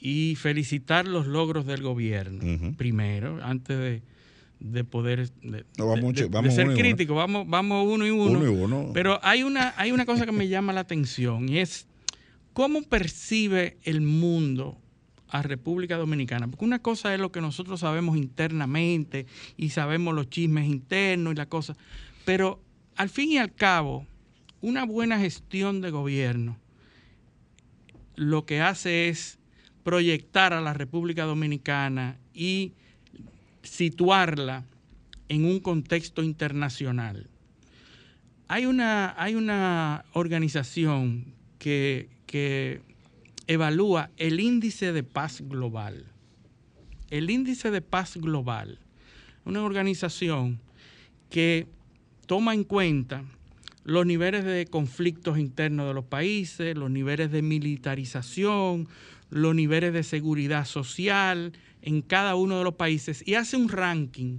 y 0.00 0.36
felicitar 0.36 1.06
los 1.06 1.26
logros 1.26 1.66
del 1.66 1.82
gobierno, 1.82 2.74
primero, 2.78 3.38
antes 3.44 3.78
de, 3.78 4.02
poder 4.84 5.30
de, 5.42 5.64
ser 6.50 6.74
crítico, 6.74 7.14
vamos, 7.14 7.46
vamos 7.48 7.86
uno 7.86 8.06
y 8.06 8.10
uno. 8.10 8.90
Pero 8.92 9.20
hay 9.22 9.42
una, 9.42 9.74
hay 9.76 9.92
una 9.92 10.06
cosa 10.06 10.26
que 10.26 10.32
me 10.32 10.48
llama 10.48 10.72
la 10.72 10.80
atención 10.80 11.48
y 11.48 11.58
es 11.58 11.86
cómo 12.52 12.82
percibe 12.82 13.76
el 13.82 14.00
mundo 14.00 14.78
a 15.28 15.42
República 15.42 15.96
Dominicana. 15.96 16.48
Porque 16.48 16.64
una 16.64 16.80
cosa 16.80 17.12
es 17.12 17.20
lo 17.20 17.32
que 17.32 17.40
nosotros 17.40 17.80
sabemos 17.80 18.16
internamente 18.16 19.26
y 19.56 19.70
sabemos 19.70 20.14
los 20.14 20.30
chismes 20.30 20.66
internos 20.66 21.34
y 21.34 21.36
la 21.36 21.46
cosa. 21.46 21.76
Pero 22.24 22.60
al 22.96 23.08
fin 23.08 23.32
y 23.32 23.38
al 23.38 23.54
cabo, 23.54 24.06
una 24.60 24.84
buena 24.84 25.18
gestión 25.18 25.80
de 25.80 25.90
gobierno 25.90 26.58
lo 28.16 28.46
que 28.46 28.60
hace 28.60 29.08
es 29.08 29.38
proyectar 29.84 30.52
a 30.52 30.60
la 30.60 30.72
República 30.72 31.24
Dominicana 31.24 32.18
y 32.34 32.72
situarla 33.66 34.64
en 35.28 35.44
un 35.44 35.60
contexto 35.60 36.22
internacional. 36.22 37.28
Hay 38.48 38.66
una, 38.66 39.14
hay 39.20 39.34
una 39.34 40.04
organización 40.12 41.34
que, 41.58 42.08
que 42.26 42.80
evalúa 43.46 44.10
el 44.16 44.40
índice 44.40 44.92
de 44.92 45.02
paz 45.02 45.42
global. 45.42 46.06
El 47.10 47.30
índice 47.30 47.70
de 47.70 47.82
paz 47.82 48.16
global, 48.16 48.78
una 49.44 49.62
organización 49.62 50.60
que 51.30 51.66
toma 52.26 52.54
en 52.54 52.64
cuenta 52.64 53.24
los 53.84 54.04
niveles 54.04 54.44
de 54.44 54.66
conflictos 54.66 55.38
internos 55.38 55.86
de 55.86 55.94
los 55.94 56.04
países, 56.04 56.76
los 56.76 56.90
niveles 56.90 57.30
de 57.30 57.42
militarización, 57.42 58.88
los 59.30 59.54
niveles 59.54 59.92
de 59.92 60.02
seguridad 60.02 60.64
social 60.64 61.52
en 61.82 62.02
cada 62.02 62.34
uno 62.34 62.58
de 62.58 62.64
los 62.64 62.74
países 62.74 63.26
y 63.26 63.34
hace 63.34 63.56
un 63.56 63.68
ranking. 63.68 64.38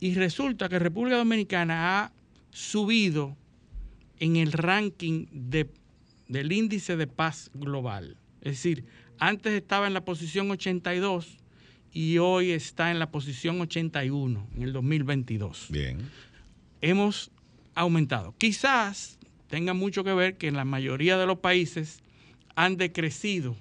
Y 0.00 0.14
resulta 0.14 0.68
que 0.68 0.78
República 0.78 1.16
Dominicana 1.16 2.00
ha 2.00 2.12
subido 2.50 3.36
en 4.18 4.36
el 4.36 4.52
ranking 4.52 5.26
del 5.32 6.52
índice 6.52 6.96
de 6.96 7.06
paz 7.06 7.50
global. 7.54 8.16
Es 8.40 8.52
decir, 8.52 8.84
antes 9.18 9.52
estaba 9.52 9.86
en 9.86 9.94
la 9.94 10.04
posición 10.04 10.50
82 10.50 11.38
y 11.92 12.18
hoy 12.18 12.50
está 12.50 12.90
en 12.90 12.98
la 12.98 13.10
posición 13.10 13.60
81 13.60 14.48
en 14.56 14.62
el 14.62 14.72
2022. 14.72 15.68
Bien 15.70 15.98
hemos 16.82 17.30
aumentado. 17.74 18.34
Quizás 18.36 19.18
tenga 19.48 19.72
mucho 19.72 20.04
que 20.04 20.12
ver 20.12 20.36
que 20.36 20.48
en 20.48 20.56
la 20.56 20.66
mayoría 20.66 21.16
de 21.16 21.26
los 21.26 21.38
países 21.38 22.02
han 22.54 22.76
decrecido 22.76 23.56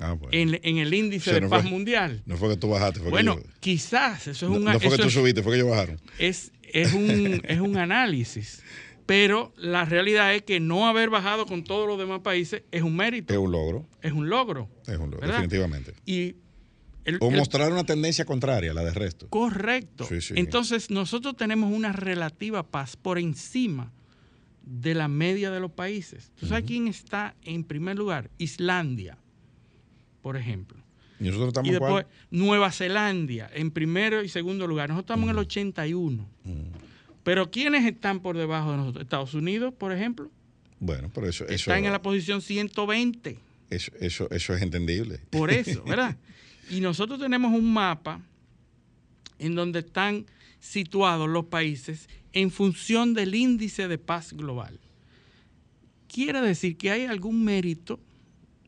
ah, 0.00 0.16
en, 0.30 0.78
el 0.78 0.94
índice 0.94 1.32
de 1.32 1.48
paz 1.48 1.64
mundial. 1.64 2.22
No 2.26 2.36
fue 2.36 2.50
que 2.50 2.56
tú 2.56 2.68
bajaste, 2.68 3.00
fue 3.00 3.10
bueno, 3.10 3.36
que 3.36 3.42
yo, 3.42 3.50
quizás, 3.60 4.26
eso 4.26 4.46
es 4.46 4.52
un 4.52 4.64
No 4.64 4.80
fue 4.80 4.96
que 4.96 5.02
tú 5.02 5.10
subiste, 5.10 5.42
fue 5.42 5.52
que 5.52 5.58
ellos 5.60 5.70
bajaron. 5.70 6.00
Es, 6.18 6.52
es, 6.62 6.92
un, 6.92 7.42
es 7.48 7.60
un 7.60 7.76
análisis. 7.76 8.62
Pero 9.04 9.52
la 9.56 9.84
realidad 9.84 10.34
es 10.34 10.42
que 10.42 10.60
no 10.60 10.86
haber 10.86 11.10
bajado 11.10 11.44
con 11.44 11.64
todos 11.64 11.88
los 11.88 11.98
demás 11.98 12.20
países 12.20 12.62
es 12.70 12.82
un 12.82 12.96
mérito. 12.96 13.32
Es 13.32 13.38
un 13.38 13.50
logro. 13.50 13.86
Es 14.00 14.12
un 14.12 14.28
logro. 14.28 14.70
Es 14.86 14.96
un 14.96 15.10
logro, 15.10 15.26
definitivamente. 15.26 15.92
Y 16.06 16.36
o 17.20 17.30
mostrar 17.30 17.72
una 17.72 17.84
tendencia 17.84 18.24
contraria 18.24 18.70
a 18.70 18.74
la 18.74 18.84
del 18.84 18.94
resto. 18.94 19.28
Correcto. 19.28 20.08
Entonces 20.34 20.90
nosotros 20.90 21.36
tenemos 21.36 21.72
una 21.72 21.92
relativa 21.92 22.62
paz 22.62 22.96
por 22.96 23.18
encima 23.18 23.92
de 24.62 24.94
la 24.94 25.08
media 25.08 25.50
de 25.50 25.60
los 25.60 25.72
países. 25.72 26.30
¿Tú 26.36 26.46
sabes 26.46 26.64
quién 26.64 26.86
está 26.86 27.34
en 27.42 27.64
primer 27.64 27.96
lugar? 27.96 28.30
Islandia, 28.38 29.18
por 30.22 30.36
ejemplo. 30.36 30.78
Y 31.20 31.24
nosotros 31.24 31.48
estamos 31.48 31.68
y 31.68 31.72
después 31.72 32.06
Nueva 32.30 32.72
Zelanda 32.72 33.50
en 33.54 33.70
primero 33.70 34.22
y 34.22 34.28
segundo 34.28 34.66
lugar. 34.66 34.88
Nosotros 34.88 35.14
estamos 35.14 35.24
en 35.24 35.36
el 35.36 35.38
81. 35.38 36.28
Pero 37.22 37.50
¿quiénes 37.50 37.84
están 37.84 38.20
por 38.20 38.36
debajo 38.36 38.72
de 38.72 38.76
nosotros? 38.78 39.02
Estados 39.04 39.34
Unidos, 39.34 39.72
por 39.74 39.92
ejemplo. 39.92 40.30
Bueno, 40.80 41.10
pero 41.14 41.28
eso... 41.28 41.44
eso 41.44 41.54
está 41.54 41.78
en 41.78 41.84
la 41.92 42.02
posición 42.02 42.42
120. 42.42 43.38
Eso, 43.70 43.92
eso, 44.00 44.28
eso 44.30 44.54
es 44.54 44.62
entendible. 44.62 45.20
Por 45.30 45.50
eso, 45.52 45.84
¿verdad? 45.84 46.16
Y 46.70 46.80
nosotros 46.80 47.20
tenemos 47.20 47.52
un 47.52 47.72
mapa 47.72 48.20
en 49.38 49.54
donde 49.54 49.80
están 49.80 50.26
situados 50.58 51.28
los 51.28 51.44
países 51.46 52.08
en 52.32 52.50
función 52.50 53.14
del 53.14 53.34
índice 53.34 53.86
de 53.86 53.98
paz 53.98 54.32
global. 54.32 54.80
Quiere 56.08 56.40
decir 56.40 56.76
que 56.76 56.90
hay 56.90 57.04
algún 57.04 57.44
mérito 57.44 58.00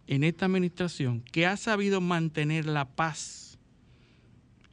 en 0.07 0.25
esta 0.25 0.47
administración 0.47 1.21
que 1.21 1.47
ha 1.47 1.57
sabido 1.57 2.01
mantener 2.01 2.67
la 2.67 2.87
paz 2.87 3.59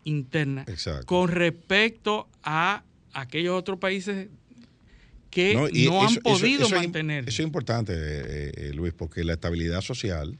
interna 0.03 0.65
con 1.05 1.29
respecto 1.29 2.27
a 2.43 2.83
aquellos 3.13 3.57
otros 3.57 3.79
países 3.79 4.29
que 5.29 5.53
no, 5.53 6.01
han 6.01 6.15
podido 6.17 6.69
mantener. 6.69 7.29
Eso 7.29 7.41
es 7.41 7.47
importante, 7.47 7.93
eh, 7.95 8.51
eh, 8.55 8.71
Luis, 8.73 8.93
porque 8.93 9.23
la 9.23 9.33
estabilidad 9.33 9.81
social 9.81 10.37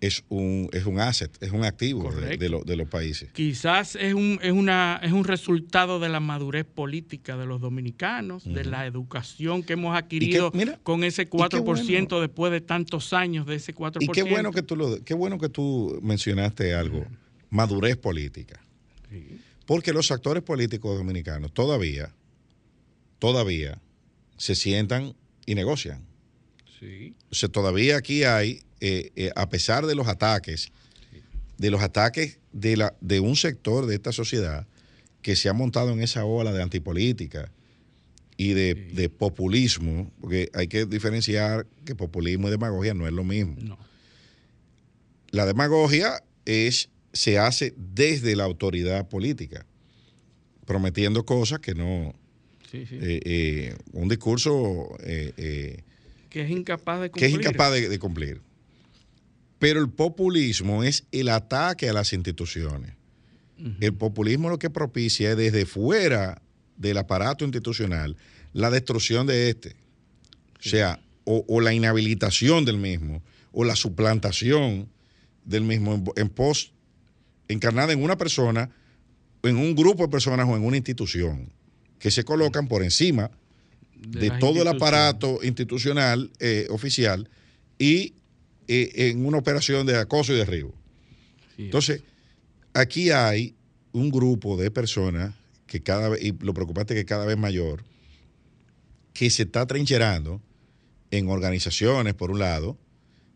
es 0.00 0.24
un, 0.28 0.68
es 0.72 0.84
un 0.84 1.00
asset, 1.00 1.30
es 1.42 1.52
un 1.52 1.64
activo 1.64 2.10
de, 2.12 2.48
los 2.48 2.88
países. 2.88 3.32
Quizás 3.32 3.96
es 3.96 4.14
un, 4.14 4.38
es, 4.42 4.52
una, 4.52 5.00
es 5.02 5.12
un 5.12 5.24
resultado 5.24 5.98
de 5.98 6.08
la 6.08 6.20
madurez 6.20 6.66
política 6.66 7.36
de 7.36 7.46
los 7.46 7.60
dominicanos, 7.60 8.44
de 8.44 8.64
la 8.64 8.86
educación 8.86 9.62
que 9.62 9.72
hemos 9.72 9.96
adquirido 9.96 10.52
con 10.82 11.02
ese 11.02 11.28
4% 11.28 12.20
después 12.20 12.52
de 12.52 12.60
tantos 12.60 13.12
años 13.12 13.46
de 13.46 13.54
ese 13.54 13.74
4%. 13.74 13.96
Y 14.00 14.08
qué 14.08 14.22
bueno 14.22 14.52
que 14.52 14.62
tú, 14.62 14.76
lo, 14.76 15.02
qué 15.02 15.14
bueno 15.14 15.38
que 15.38 15.48
tú 15.48 15.98
mencionaste 16.02 16.74
algo, 16.74 17.06
madurez 17.48 17.96
política. 17.96 18.60
Porque 19.64 19.92
los 19.92 20.10
actores 20.10 20.42
políticos 20.42 20.96
dominicanos 20.98 21.52
todavía, 21.52 22.12
todavía 23.18 23.80
se 24.36 24.54
sientan 24.54 25.14
y 25.46 25.54
negocian. 25.54 26.04
O 27.30 27.34
sea, 27.34 27.48
todavía 27.48 27.96
aquí 27.96 28.24
hay 28.24 28.60
eh, 28.80 29.10
eh, 29.16 29.30
a 29.36 29.48
pesar 29.48 29.86
de 29.86 29.94
los 29.94 30.06
ataques, 30.06 30.70
de 31.56 31.70
los 31.70 31.82
ataques 31.82 32.38
de, 32.52 32.76
la, 32.76 32.94
de 33.00 33.20
un 33.20 33.34
sector 33.34 33.86
de 33.86 33.94
esta 33.94 34.12
sociedad 34.12 34.66
que 35.22 35.34
se 35.34 35.48
ha 35.48 35.54
montado 35.54 35.92
en 35.92 36.02
esa 36.02 36.24
ola 36.26 36.52
de 36.52 36.62
antipolítica 36.62 37.50
y 38.36 38.52
de, 38.52 39.08
populismo, 39.08 40.12
porque 40.20 40.50
hay 40.52 40.68
que 40.68 40.84
diferenciar 40.84 41.66
que 41.86 41.94
populismo 41.94 42.48
y 42.48 42.50
demagogia 42.50 42.92
no 42.92 43.06
es 43.06 43.14
lo 43.14 43.24
mismo. 43.24 43.78
La 45.30 45.46
demagogia 45.46 46.22
es, 46.44 46.90
se 47.14 47.38
hace 47.38 47.72
desde 47.78 48.36
la 48.36 48.44
autoridad 48.44 49.08
política, 49.08 49.64
prometiendo 50.66 51.24
cosas 51.24 51.60
que 51.60 51.74
no... 51.74 52.14
Eh, 52.72 53.74
un 53.92 54.08
discurso... 54.10 54.98
que 54.98 55.82
es 56.42 56.50
incapaz 56.50 57.00
de 57.00 57.10
cumplir. 57.10 57.20
Que 57.20 57.26
es 57.26 57.32
incapaz 57.32 57.72
de 57.72 57.98
cumplir. 57.98 58.45
Pero 59.58 59.80
el 59.80 59.88
populismo 59.88 60.84
es 60.84 61.04
el 61.12 61.28
ataque 61.28 61.88
a 61.88 61.92
las 61.92 62.12
instituciones. 62.12 62.92
El 63.80 63.94
populismo 63.94 64.50
lo 64.50 64.58
que 64.58 64.68
propicia 64.68 65.30
es 65.30 65.36
desde 65.36 65.64
fuera 65.64 66.42
del 66.76 66.98
aparato 66.98 67.42
institucional 67.44 68.16
la 68.52 68.70
destrucción 68.70 69.26
de 69.26 69.48
este. 69.48 69.76
O 70.58 70.68
sea, 70.68 71.00
o, 71.24 71.42
o 71.48 71.60
la 71.62 71.72
inhabilitación 71.72 72.66
del 72.66 72.76
mismo, 72.76 73.22
o 73.52 73.64
la 73.64 73.74
suplantación 73.74 74.88
del 75.46 75.62
mismo 75.62 75.94
en, 75.94 76.04
en 76.16 76.28
pos 76.28 76.72
encarnada 77.48 77.92
en 77.92 78.02
una 78.02 78.18
persona, 78.18 78.70
en 79.42 79.56
un 79.56 79.74
grupo 79.74 80.02
de 80.02 80.08
personas 80.08 80.46
o 80.48 80.56
en 80.56 80.64
una 80.64 80.76
institución, 80.76 81.50
que 81.98 82.10
se 82.10 82.24
colocan 82.24 82.68
por 82.68 82.82
encima 82.82 83.30
de, 83.96 84.28
las 84.28 84.38
todo 84.38 84.62
el 84.62 84.68
aparato 84.68 85.40
institucional 85.42 86.30
eh, 86.38 86.66
oficial 86.70 87.28
y 87.78 88.14
eh, 88.68 88.90
en 89.10 89.24
una 89.24 89.38
operación 89.38 89.86
de 89.86 89.96
acoso 89.96 90.32
y 90.32 90.36
derribo. 90.36 90.74
Sí, 91.56 91.64
Entonces, 91.64 92.02
aquí 92.74 93.10
hay 93.10 93.54
un 93.92 94.10
grupo 94.10 94.56
de 94.56 94.70
personas 94.70 95.34
que 95.66 95.82
cada 95.82 96.08
vez, 96.08 96.22
y 96.22 96.32
lo 96.40 96.54
preocupante 96.54 96.94
es 96.94 97.00
que 97.00 97.06
cada 97.06 97.26
vez 97.26 97.36
mayor, 97.36 97.84
que 99.12 99.30
se 99.30 99.44
está 99.44 99.66
trincherando 99.66 100.42
en 101.10 101.28
organizaciones, 101.28 102.14
por 102.14 102.30
un 102.30 102.38
lado, 102.38 102.78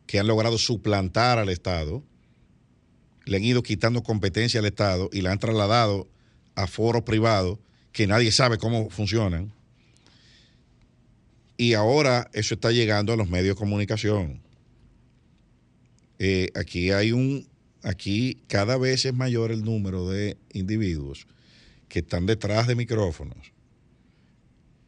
que 0.07 0.19
han 0.19 0.27
logrado 0.27 0.59
suplantar 0.59 1.39
al 1.39 1.49
Estado, 1.49 2.05
le 3.25 3.37
han 3.37 3.45
ido 3.45 3.63
quitando 3.63 4.03
competencia 4.03 4.61
al 4.61 4.67
Estado 4.67 5.09
y 5.13 5.23
la 5.23 5.33
han 5.33 5.39
trasladado 5.39 6.09
a 6.55 6.67
foros 6.67 7.03
privados 7.03 7.59
que 7.93 8.07
nadie 8.07 8.33
sabe 8.33 8.59
cómo 8.59 8.91
funcionan. 8.91 9.53
Y 11.57 11.75
ahora 11.75 12.31
eso 12.33 12.55
está 12.55 12.73
llegando 12.73 13.13
a 13.13 13.17
los 13.17 13.29
medios 13.29 13.55
de 13.55 13.59
comunicación. 13.59 14.41
Eh, 16.23 16.51
aquí 16.55 16.91
hay 16.91 17.13
un, 17.13 17.49
aquí 17.83 18.43
cada 18.47 18.77
vez 18.77 19.07
es 19.07 19.15
mayor 19.15 19.51
el 19.51 19.65
número 19.65 20.07
de 20.07 20.37
individuos 20.53 21.27
que 21.89 22.01
están 22.01 22.27
detrás 22.27 22.67
de 22.67 22.75
micrófonos, 22.75 23.55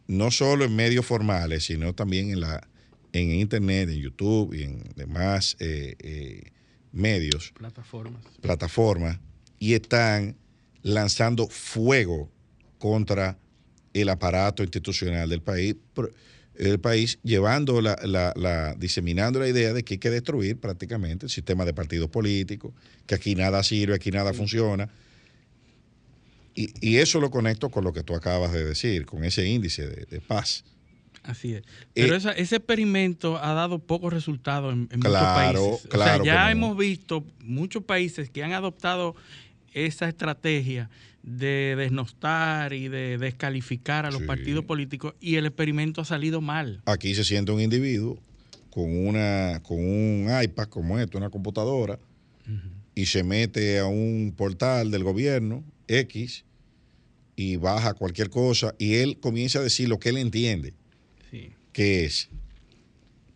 no 0.06 0.30
solo 0.30 0.66
en 0.66 0.76
medios 0.76 1.06
formales, 1.06 1.64
sino 1.64 1.94
también 1.94 2.30
en 2.30 2.40
la, 2.40 2.68
en 3.14 3.32
internet, 3.32 3.88
en 3.88 3.98
YouTube 3.98 4.52
y 4.52 4.64
en 4.64 4.84
demás 4.94 5.56
eh, 5.58 5.96
eh, 6.00 6.52
medios. 6.92 7.52
Plataformas. 7.56 8.22
plataformas. 8.42 9.18
Y 9.58 9.72
están 9.72 10.36
lanzando 10.82 11.48
fuego 11.48 12.30
contra 12.76 13.38
el 13.94 14.10
aparato 14.10 14.62
institucional 14.62 15.30
del 15.30 15.40
país, 15.40 15.76
el 16.56 16.78
país 16.80 17.18
llevando 17.22 17.80
la, 17.80 17.96
la- 18.04 18.32
la- 18.36 18.74
diseminando 18.74 19.40
la 19.40 19.48
idea 19.48 19.72
de 19.72 19.82
que 19.84 19.94
hay 19.94 19.98
que 19.98 20.10
destruir 20.10 20.58
prácticamente 20.58 21.26
el 21.26 21.30
sistema 21.30 21.64
de 21.64 21.72
partidos 21.74 22.10
políticos, 22.10 22.72
que 23.06 23.14
aquí 23.14 23.34
nada 23.34 23.62
sirve, 23.62 23.94
aquí 23.94 24.10
nada 24.10 24.32
funciona. 24.32 24.88
Y, 26.54 26.70
y 26.86 26.96
eso 26.98 27.18
lo 27.20 27.30
conecto 27.30 27.70
con 27.70 27.84
lo 27.84 27.92
que 27.92 28.02
tú 28.02 28.14
acabas 28.14 28.52
de 28.52 28.64
decir, 28.64 29.06
con 29.06 29.24
ese 29.24 29.46
índice 29.48 29.86
de, 29.88 30.04
de 30.04 30.20
paz. 30.20 30.64
Así 31.22 31.54
es. 31.54 31.62
Pero 31.94 32.14
Eh, 32.14 32.18
esa- 32.18 32.32
ese 32.32 32.56
experimento 32.56 33.38
ha 33.42 33.54
dado 33.54 33.78
pocos 33.78 34.12
resultados 34.12 34.74
en, 34.74 34.88
en 34.90 35.00
Claro, 35.00 35.60
muchos 35.62 35.80
países. 35.80 35.90
claro 35.90 36.22
o 36.22 36.24
sea, 36.26 36.34
ya 36.34 36.44
no. 36.44 36.50
hemos 36.50 36.76
visto 36.76 37.24
muchos 37.42 37.84
países 37.84 38.28
que 38.28 38.42
han 38.44 38.52
adoptado 38.52 39.14
esa 39.72 40.08
estrategia 40.08 40.90
de 41.22 41.74
desnostar 41.76 42.72
y 42.72 42.88
de 42.88 43.16
descalificar 43.18 44.06
a 44.06 44.10
los 44.10 44.20
Sí. 44.22 44.26
partidos 44.26 44.64
políticos 44.64 45.14
y 45.20 45.36
el 45.36 45.46
experimento 45.46 46.00
ha 46.00 46.04
salido 46.04 46.40
mal. 46.40 46.82
Aquí 46.84 47.14
se 47.14 47.24
siente 47.24 47.52
un 47.52 47.60
individuo 47.60 48.18
con, 48.70 49.06
una, 49.06 49.60
con 49.62 49.78
un 49.78 50.28
iPad 50.42 50.68
como 50.68 50.98
esto, 50.98 51.18
una 51.18 51.30
computadora, 51.30 51.98
y 52.94 53.06
se 53.06 53.22
mete 53.22 53.78
a 53.78 53.86
un 53.86 54.34
portal 54.36 54.90
del 54.90 55.04
gobierno 55.04 55.64
X 55.88 56.44
y 57.36 57.56
baja 57.56 57.94
cualquier 57.94 58.28
cosa 58.28 58.74
y 58.78 58.94
él 58.96 59.18
comienza 59.20 59.60
a 59.60 59.62
decir 59.62 59.88
lo 59.88 59.98
que 59.98 60.08
él 60.10 60.18
entiende, 60.18 60.74
Sí. 61.30 61.52
que 61.72 62.04
es 62.04 62.28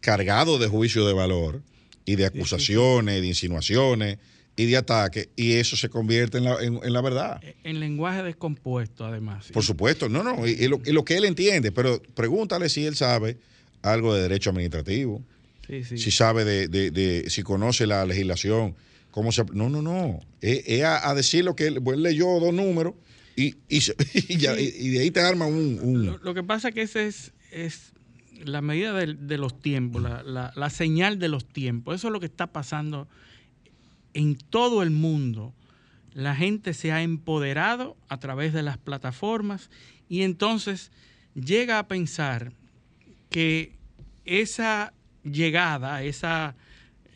cargado 0.00 0.58
de 0.58 0.68
juicio 0.68 1.06
de 1.06 1.12
valor 1.14 1.62
y 2.04 2.16
de 2.16 2.26
acusaciones, 2.26 3.20
de 3.22 3.26
insinuaciones 3.26 4.18
y 4.56 4.64
de 4.66 4.76
ataques, 4.78 5.28
y 5.36 5.52
eso 5.52 5.76
se 5.76 5.88
convierte 5.90 6.38
en 6.38 6.44
la, 6.44 6.62
en- 6.62 6.80
en 6.82 6.92
la 6.92 7.00
verdad. 7.02 7.40
En 7.62 7.78
lenguaje 7.78 8.22
descompuesto, 8.22 9.04
además. 9.04 9.46
sí. 9.46 9.52
Por 9.52 9.62
supuesto, 9.62 10.08
no, 10.08 10.22
no, 10.22 10.46
y, 10.46 10.52
y 10.52 10.68
lo, 10.68 10.80
y 10.84 10.92
lo 10.92 11.04
que 11.04 11.16
él 11.16 11.24
entiende, 11.26 11.72
pero 11.72 12.00
pregúntale 12.14 12.68
si 12.70 12.86
él 12.86 12.96
sabe 12.96 13.36
algo 13.82 14.14
de 14.14 14.22
derecho 14.22 14.50
administrativo, 14.50 15.22
Sí, 15.66 15.84
sí. 15.84 15.98
si 15.98 16.10
sabe 16.10 16.44
de, 16.44 16.68
de- 16.68 16.90
de- 16.90 17.28
si 17.28 17.42
conoce 17.42 17.86
la 17.86 18.06
legislación, 18.06 18.74
cómo 19.10 19.32
se... 19.32 19.44
No, 19.52 19.68
no, 19.68 19.82
no, 19.82 20.20
es, 20.40 20.62
es 20.66 20.82
a, 20.84 21.08
a 21.10 21.14
decir 21.14 21.44
lo 21.44 21.54
que 21.56 21.66
él, 21.66 21.82
pues 21.82 21.96
él 21.96 22.02
leyó 22.04 22.26
dos 22.40 22.54
números 22.54 22.94
y, 23.36 23.56
y, 23.68 23.80
ya- 24.38 24.54
de 24.54 24.98
ahí 25.00 25.10
te 25.10 25.20
arma 25.20 25.46
un... 25.46 25.80
un- 25.82 26.06
Lo, 26.06 26.18
lo 26.18 26.34
que 26.34 26.42
pasa 26.44 26.68
es 26.68 26.74
que 26.74 26.82
ese 26.82 27.06
es, 27.08 27.32
es 27.50 27.92
la 28.44 28.60
medida 28.62 28.94
del- 28.94 29.26
de, 29.26 29.38
los 29.38 29.60
tiempos, 29.60 30.02
la, 30.02 30.22
la- 30.22 30.52
la 30.56 30.70
señal 30.70 31.18
de 31.18 31.28
los 31.28 31.44
tiempos. 31.46 31.96
Eso 31.96 32.08
es 32.08 32.12
lo 32.12 32.20
que 32.20 32.26
está 32.26 32.46
pasando 32.46 33.08
en 34.16 34.36
todo 34.36 34.82
el 34.82 34.90
mundo. 34.90 35.52
La 36.12 36.34
gente 36.34 36.72
se 36.74 36.92
ha 36.92 37.02
empoderado 37.02 37.96
a 38.08 38.18
través 38.18 38.52
de 38.52 38.62
las 38.62 38.78
plataformas 38.78 39.68
y 40.08 40.22
entonces 40.22 40.90
llega 41.34 41.78
a 41.78 41.86
pensar 41.88 42.52
que 43.30 43.72
esa 44.24 44.92
llegada, 45.24 46.02
esa... 46.02 46.54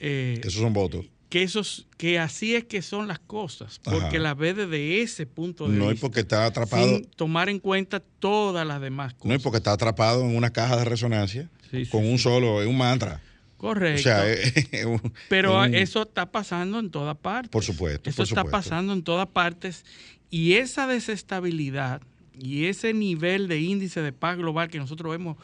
eh, 0.00 0.40
esos 0.42 0.60
son 0.60 0.72
votos. 0.72 1.06
que 1.28 1.42
esos 1.42 1.86
que 1.96 2.18
así 2.18 2.54
es 2.54 2.64
que 2.64 2.82
son 2.82 3.08
las 3.08 3.18
cosas, 3.20 3.80
porque 3.82 4.16
Ajá. 4.16 4.18
las 4.18 4.36
ve 4.36 4.52
desde 4.54 5.00
ese 5.02 5.26
punto 5.26 5.68
de 5.68 5.76
No 5.78 5.84
es 5.86 5.92
vista. 5.92 6.06
porque 6.06 6.20
está 6.20 6.44
atrapado, 6.44 6.86
sin 6.86 7.04
tomar 7.04 7.48
en 7.48 7.58
cuenta 7.60 8.00
todas 8.00 8.66
las 8.66 8.80
demás 8.80 9.14
cosas. 9.14 9.26
no 9.28 9.34
es 9.34 9.42
porque 9.42 9.58
está 9.58 9.72
atrapado 9.72 10.22
en 10.22 10.36
una 10.36 10.50
caja 10.50 10.76
de 10.76 10.84
resonancia 10.84 11.48
Sí, 11.70 11.84
sí, 11.84 11.90
con 11.90 12.04
un 12.04 12.18
sí. 12.18 12.24
solo, 12.24 12.60
es 12.62 12.68
un 12.68 12.76
mantra. 12.76 13.22
Correcto. 13.60 14.00
O 14.00 14.02
sea, 14.02 14.24
un- 14.88 15.12
Pero 15.28 15.60
un- 15.60 15.74
eso 15.74 16.02
está 16.02 16.30
pasando 16.32 16.78
en 16.78 16.90
todas 16.90 17.16
partes. 17.16 17.50
Por 17.50 17.62
supuesto, 17.62 18.08
Eso 18.08 18.16
por 18.18 18.24
está 18.24 18.40
supuesto. 18.40 18.50
pasando 18.50 18.92
en 18.94 19.02
todas 19.02 19.28
partes. 19.28 19.84
Y 20.30 20.54
esa 20.54 20.86
desestabilidad 20.86 22.00
y 22.38 22.64
ese 22.66 22.94
nivel 22.94 23.48
de 23.48 23.60
índice 23.60 24.00
de 24.00 24.12
paz 24.12 24.38
global 24.38 24.68
que 24.70 24.78
nosotros 24.78 25.10
vemos 25.12 25.36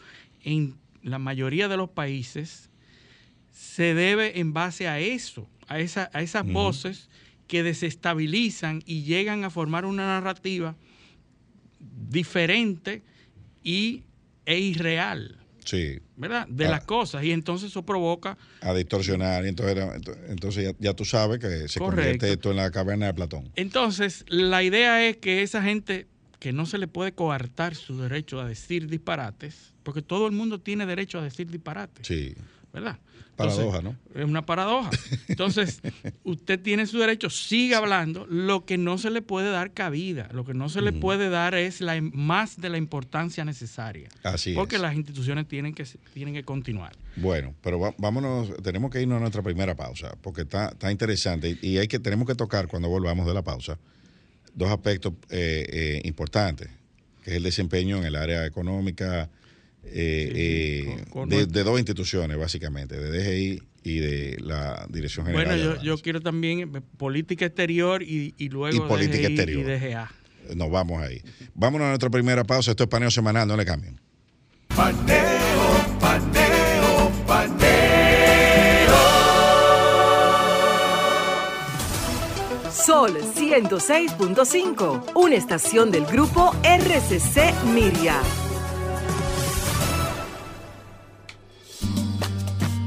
en 0.44 0.76
la 1.02 1.18
mayoría 1.18 1.68
de 1.68 1.76
los 1.76 1.90
países 1.90 2.70
se 3.52 3.92
debe 3.94 4.40
en 4.40 4.52
base 4.54 4.88
a 4.88 4.98
eso, 4.98 5.46
a, 5.68 5.78
esa, 5.78 6.08
a 6.14 6.22
esas 6.22 6.46
voces 6.46 7.08
que 7.48 7.62
desestabilizan 7.62 8.82
y 8.86 9.02
llegan 9.02 9.44
a 9.44 9.50
formar 9.50 9.84
una 9.84 10.06
narrativa 10.06 10.74
diferente 12.08 13.02
y, 13.62 14.04
e 14.46 14.58
irreal, 14.58 15.36
Sí, 15.66 15.98
¿verdad? 16.16 16.46
De 16.48 16.66
Ah. 16.66 16.70
las 16.70 16.84
cosas. 16.84 17.22
Y 17.24 17.32
entonces 17.32 17.70
eso 17.70 17.82
provoca 17.84 18.38
a 18.62 18.72
distorsionar. 18.72 19.44
Y 19.44 19.48
entonces, 19.48 19.76
era- 19.76 19.94
entonces 20.28 20.64
ya, 20.64 20.72
ya 20.78 20.94
tú 20.94 21.04
sabes 21.04 21.38
que 21.40 21.68
se 21.68 21.78
Correcto. 21.80 21.96
convierte 22.02 22.32
esto 22.32 22.50
en 22.52 22.56
la 22.56 22.70
caverna 22.70 23.06
de 23.06 23.14
Platón. 23.14 23.50
Entonces, 23.56 24.24
la 24.28 24.62
idea 24.62 25.04
es 25.06 25.16
que 25.18 25.42
esa 25.42 25.62
gente 25.62 26.06
que 26.38 26.52
no 26.52 26.66
se 26.66 26.78
le 26.78 26.86
puede 26.86 27.12
coartar 27.12 27.74
su 27.74 27.98
derecho 27.98 28.40
a 28.40 28.46
decir 28.46 28.88
disparates, 28.88 29.74
porque 29.82 30.02
todo 30.02 30.26
el 30.26 30.32
mundo 30.32 30.60
tiene 30.60 30.86
derecho 30.86 31.18
a 31.18 31.22
decir 31.24 31.50
disparates, 31.50 32.06
Sí, 32.06 32.34
¿verdad? 32.76 32.98
paradoja, 33.36 33.82
¿no? 33.82 33.94
Es 34.14 34.24
una 34.24 34.46
paradoja. 34.46 34.88
Entonces, 35.28 35.80
usted 36.24 36.58
tiene 36.58 36.86
su 36.86 36.98
derecho, 36.98 37.28
siga 37.28 37.76
hablando, 37.78 38.26
lo 38.30 38.64
que 38.64 38.78
no 38.78 38.96
se 38.96 39.10
le 39.10 39.20
puede 39.20 39.50
dar 39.50 39.72
cabida, 39.74 40.28
lo 40.32 40.46
que 40.46 40.54
no 40.54 40.70
se 40.70 40.80
le 40.80 40.92
puede 40.94 41.28
dar 41.28 41.54
es 41.54 41.82
la, 41.82 42.00
más 42.00 42.58
de 42.58 42.70
la 42.70 42.78
importancia 42.78 43.44
necesaria, 43.44 44.08
Así 44.22 44.54
porque 44.54 44.76
es. 44.76 44.80
las 44.82 44.94
instituciones 44.94 45.46
tienen 45.48 45.74
que, 45.74 45.84
tienen 46.14 46.32
que 46.32 46.44
continuar. 46.44 46.92
Bueno, 47.16 47.54
pero 47.60 47.78
va- 47.78 47.94
vámonos, 47.98 48.50
tenemos 48.62 48.90
que 48.90 49.02
irnos 49.02 49.18
a 49.18 49.20
nuestra 49.20 49.42
primera 49.42 49.74
pausa, 49.74 50.16
porque 50.22 50.42
está, 50.42 50.68
está 50.68 50.90
interesante 50.90 51.58
y, 51.60 51.66
y 51.72 51.76
hay 51.78 51.88
que, 51.88 51.98
tenemos 51.98 52.26
que 52.26 52.34
tocar 52.36 52.68
cuando 52.68 52.88
volvamos 52.88 53.26
de 53.26 53.34
la 53.34 53.42
pausa 53.42 53.78
dos 54.54 54.70
aspectos 54.70 55.12
eh, 55.28 55.66
eh, 55.70 56.00
importantes, 56.04 56.70
que 57.22 57.32
es 57.32 57.36
el 57.36 57.42
desempeño 57.42 57.98
en 57.98 58.04
el 58.04 58.16
área 58.16 58.46
económica 58.46 59.28
eh, 59.88 60.84
Sí, 60.84 60.90
sí, 60.92 61.00
eh, 61.00 61.04
con- 61.10 61.28
con 61.28 61.28
de, 61.28 61.64
dos 61.64 61.78
instituciones, 61.78 62.36
básicamente, 62.36 62.96
de 62.98 63.10
DGI 63.10 63.62
y 63.84 63.98
de 63.98 64.36
la 64.40 64.86
Dirección 64.90 65.26
General. 65.26 65.46
Bueno, 65.58 65.82
yo, 65.82 65.96
quiero 65.98 66.20
también 66.20 66.60
eh, 66.76 66.80
política 66.96 67.46
exterior 67.46 68.02
y, 68.02 68.34
y 68.36 68.48
luego 68.48 68.76
Y 68.76 68.80
política 68.88 69.28
DGI 69.28 69.34
exterior. 69.34 69.60
y 69.60 69.64
DGA. 69.64 70.10
Nos 70.54 70.70
vamos 70.70 71.02
ahí. 71.02 71.20
Vámonos 71.54 71.86
a 71.86 71.88
nuestra 71.88 72.10
primera 72.10 72.44
pausa. 72.44 72.70
Esto 72.72 72.84
es 72.84 72.88
paneo 72.88 73.10
semanal, 73.10 73.48
no 73.48 73.56
le 73.56 73.64
cambien. 73.64 74.00
Paneo, 74.68 75.96
paneo, 75.98 77.12
paneo. 77.26 77.66
Sol 82.70 83.16
106.5, 83.34 85.12
una 85.16 85.34
estación 85.34 85.90
del 85.90 86.04
grupo 86.06 86.54
RCC 86.62 87.52
Miria. 87.74 88.20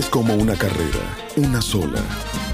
es 0.00 0.08
como 0.08 0.34
una 0.34 0.56
carrera, 0.56 0.98
una 1.36 1.60
sola, 1.60 2.00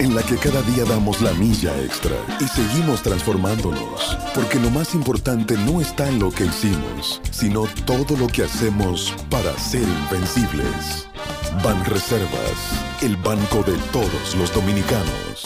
en 0.00 0.16
la 0.16 0.22
que 0.24 0.36
cada 0.36 0.60
día 0.62 0.84
damos 0.84 1.20
la 1.20 1.32
milla 1.34 1.72
extra 1.80 2.16
y 2.40 2.44
seguimos 2.44 3.02
transformándonos, 3.02 4.18
porque 4.34 4.58
lo 4.58 4.68
más 4.70 4.96
importante 4.96 5.56
no 5.56 5.80
está 5.80 6.08
en 6.08 6.18
lo 6.18 6.32
que 6.32 6.46
hicimos, 6.46 7.20
sino 7.30 7.66
todo 7.84 8.16
lo 8.16 8.26
que 8.26 8.42
hacemos 8.42 9.14
para 9.30 9.56
ser 9.58 9.84
invencibles. 9.84 11.08
Ban 11.62 11.84
Reservas, 11.84 12.58
el 13.02 13.16
banco 13.16 13.62
de 13.62 13.78
todos 13.92 14.34
los 14.34 14.52
dominicanos. 14.52 15.44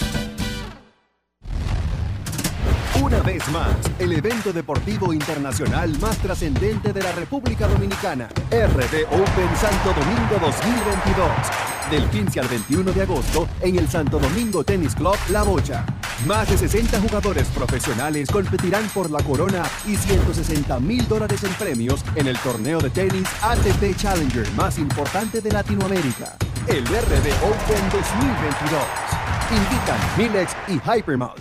Una 3.03 3.21
vez 3.21 3.47
más, 3.51 3.77
el 3.99 4.13
evento 4.13 4.53
deportivo 4.53 5.13
internacional 5.13 5.99
más 6.01 6.17
trascendente 6.19 6.93
de 6.93 7.03
la 7.03 7.13
República 7.13 7.67
Dominicana, 7.67 8.29
RD 8.51 9.05
Open 9.11 9.57
Santo 9.57 9.93
Domingo 9.99 10.39
2022, 10.41 11.70
del 11.90 12.09
15 12.11 12.40
al 12.40 12.49
21 12.49 12.93
de 12.93 13.03
agosto 13.03 13.49
en 13.61 13.79
el 13.79 13.88
Santo 13.88 14.19
Domingo 14.19 14.64
Tennis 14.64 14.95
Club 14.95 15.16
La 15.31 15.43
Bocha. 15.43 15.85
Más 16.27 16.51
de 16.51 16.59
60 16.59 17.01
jugadores 17.01 17.49
profesionales 17.49 18.29
competirán 18.31 18.87
por 18.88 19.11
la 19.11 19.23
corona 19.23 19.62
y 19.87 19.97
160 19.97 20.79
mil 20.81 21.07
dólares 21.09 21.43
en 21.45 21.53
premios 21.55 22.05
en 22.14 22.27
el 22.27 22.38
torneo 22.38 22.79
de 22.81 22.90
tenis 22.90 23.27
ATP 23.43 23.97
Challenger 23.97 24.51
más 24.53 24.79
importante 24.79 25.40
de 25.40 25.51
Latinoamérica, 25.51 26.37
el 26.66 26.85
RD 26.85 27.29
Open 27.43 27.88
2022. 27.90 28.83
Invitan 29.51 29.99
Milex 30.19 30.57
y 30.69 30.75
Hypermount. 30.75 31.40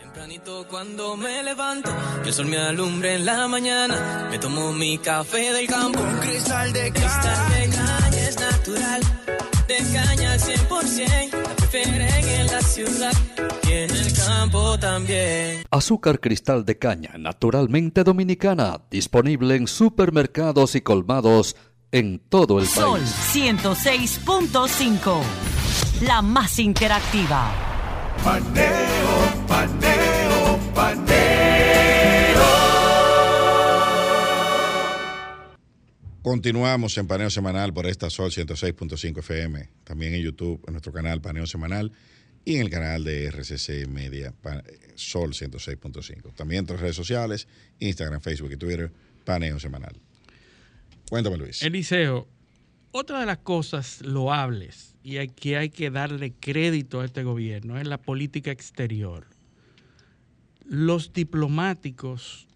Tempranito 0.00 0.66
cuando 0.68 1.16
me 1.16 1.42
levanto, 1.42 1.90
que 2.22 2.30
el 2.30 2.34
sol 2.34 2.46
me 2.46 2.58
alumbre 2.58 3.16
en 3.16 3.26
la 3.26 3.46
mañana. 3.46 4.28
Me 4.30 4.38
tomo 4.38 4.72
mi 4.72 4.98
café 4.98 5.52
del 5.52 5.66
campo. 5.66 6.00
Un 6.00 6.18
cristal 6.18 6.72
de 6.72 6.90
cristal 6.92 7.48
de 7.50 7.68
caña 7.76 8.26
es 8.26 8.40
natural. 8.40 9.17
Caña 9.92 10.32
al 10.32 10.40
100%. 10.40 11.32
La 11.32 11.54
prefieren 11.54 12.28
en 12.28 12.46
la 12.46 12.60
ciudad 12.60 13.12
y 13.66 13.72
en 13.72 13.90
el 13.90 14.12
campo 14.14 14.78
también. 14.78 15.64
Azúcar 15.70 16.20
cristal 16.20 16.64
de 16.64 16.78
caña, 16.78 17.14
naturalmente 17.18 18.04
dominicana, 18.04 18.80
disponible 18.90 19.56
en 19.56 19.66
supermercados 19.66 20.74
y 20.74 20.80
colmados 20.80 21.56
en 21.92 22.18
todo 22.18 22.58
el 22.60 22.66
Sol 22.66 23.00
país. 23.00 23.14
106.5. 23.32 25.22
La 26.02 26.22
más 26.22 26.58
interactiva. 26.58 27.50
Paneo, 28.24 29.46
paneo, 29.46 30.58
Continuamos 36.28 36.98
en 36.98 37.06
Paneo 37.06 37.30
Semanal 37.30 37.72
por 37.72 37.86
esta 37.86 38.10
Sol 38.10 38.30
106.5 38.30 39.20
FM, 39.20 39.66
también 39.82 40.12
en 40.12 40.20
YouTube, 40.20 40.62
en 40.66 40.74
nuestro 40.74 40.92
canal 40.92 41.22
Paneo 41.22 41.46
Semanal 41.46 41.90
y 42.44 42.56
en 42.56 42.60
el 42.60 42.68
canal 42.68 43.02
de 43.02 43.30
RCC 43.30 43.88
Media 43.88 44.34
Sol 44.94 45.30
106.5. 45.30 46.34
También 46.34 46.58
en 46.58 46.64
otras 46.64 46.80
redes 46.80 46.96
sociales, 46.96 47.48
Instagram, 47.78 48.20
Facebook 48.20 48.52
y 48.52 48.58
Twitter, 48.58 48.92
Paneo 49.24 49.58
Semanal. 49.58 49.96
Cuéntame, 51.08 51.38
Luis. 51.38 51.62
Eliseo, 51.62 52.28
otra 52.90 53.20
de 53.20 53.24
las 53.24 53.38
cosas 53.38 54.02
loables 54.02 54.96
y 55.02 55.16
hay 55.16 55.28
que 55.28 55.56
hay 55.56 55.70
que 55.70 55.88
darle 55.90 56.34
crédito 56.38 57.00
a 57.00 57.06
este 57.06 57.22
gobierno 57.22 57.78
es 57.78 57.88
la 57.88 57.96
política 57.96 58.50
exterior. 58.50 59.26
Los 60.66 61.14
diplomáticos 61.14 62.46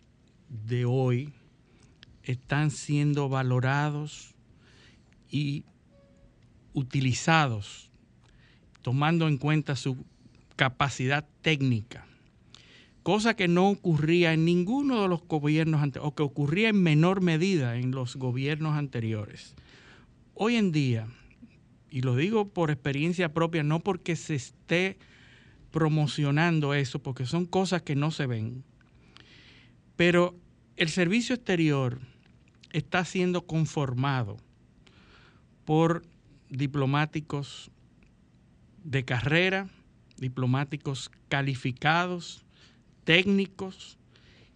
de 0.50 0.84
hoy 0.84 1.32
están 2.24 2.70
siendo 2.70 3.28
valorados 3.28 4.34
y 5.30 5.64
utilizados 6.74 7.90
tomando 8.82 9.28
en 9.28 9.38
cuenta 9.38 9.76
su 9.76 10.04
capacidad 10.56 11.26
técnica, 11.40 12.06
cosa 13.02 13.34
que 13.34 13.48
no 13.48 13.68
ocurría 13.68 14.32
en 14.32 14.44
ninguno 14.44 15.02
de 15.02 15.08
los 15.08 15.22
gobiernos 15.26 15.82
anteriores, 15.82 16.12
o 16.12 16.14
que 16.14 16.22
ocurría 16.22 16.68
en 16.68 16.82
menor 16.82 17.20
medida 17.20 17.76
en 17.76 17.92
los 17.92 18.16
gobiernos 18.16 18.76
anteriores. 18.76 19.54
Hoy 20.34 20.56
en 20.56 20.72
día, 20.72 21.06
y 21.90 22.02
lo 22.02 22.16
digo 22.16 22.48
por 22.48 22.70
experiencia 22.70 23.32
propia, 23.32 23.62
no 23.62 23.80
porque 23.80 24.16
se 24.16 24.34
esté 24.34 24.98
promocionando 25.70 26.74
eso, 26.74 26.98
porque 27.02 27.24
son 27.24 27.46
cosas 27.46 27.82
que 27.82 27.96
no 27.96 28.10
se 28.10 28.26
ven, 28.26 28.64
pero 29.96 30.34
el 30.76 30.88
servicio 30.88 31.34
exterior 31.34 32.00
está 32.72 33.04
siendo 33.04 33.46
conformado 33.46 34.36
por 35.64 36.02
diplomáticos 36.48 37.70
de 38.84 39.04
carrera, 39.04 39.68
diplomáticos 40.16 41.10
calificados, 41.28 42.44
técnicos, 43.04 43.98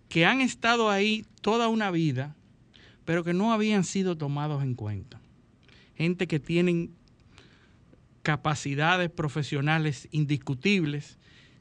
que 0.08 0.24
han 0.24 0.40
estado 0.40 0.90
ahí 0.90 1.24
toda 1.40 1.68
una 1.68 1.90
vida, 1.90 2.36
pero 3.04 3.24
que 3.24 3.32
no 3.32 3.52
habían 3.52 3.84
sido 3.84 4.16
tomados 4.16 4.62
en 4.62 4.74
cuenta. 4.74 5.20
Gente 5.96 6.26
que 6.26 6.40
tienen 6.40 6.94
capacidades 8.22 9.10
profesionales 9.10 10.08
indiscutibles, 10.10 11.18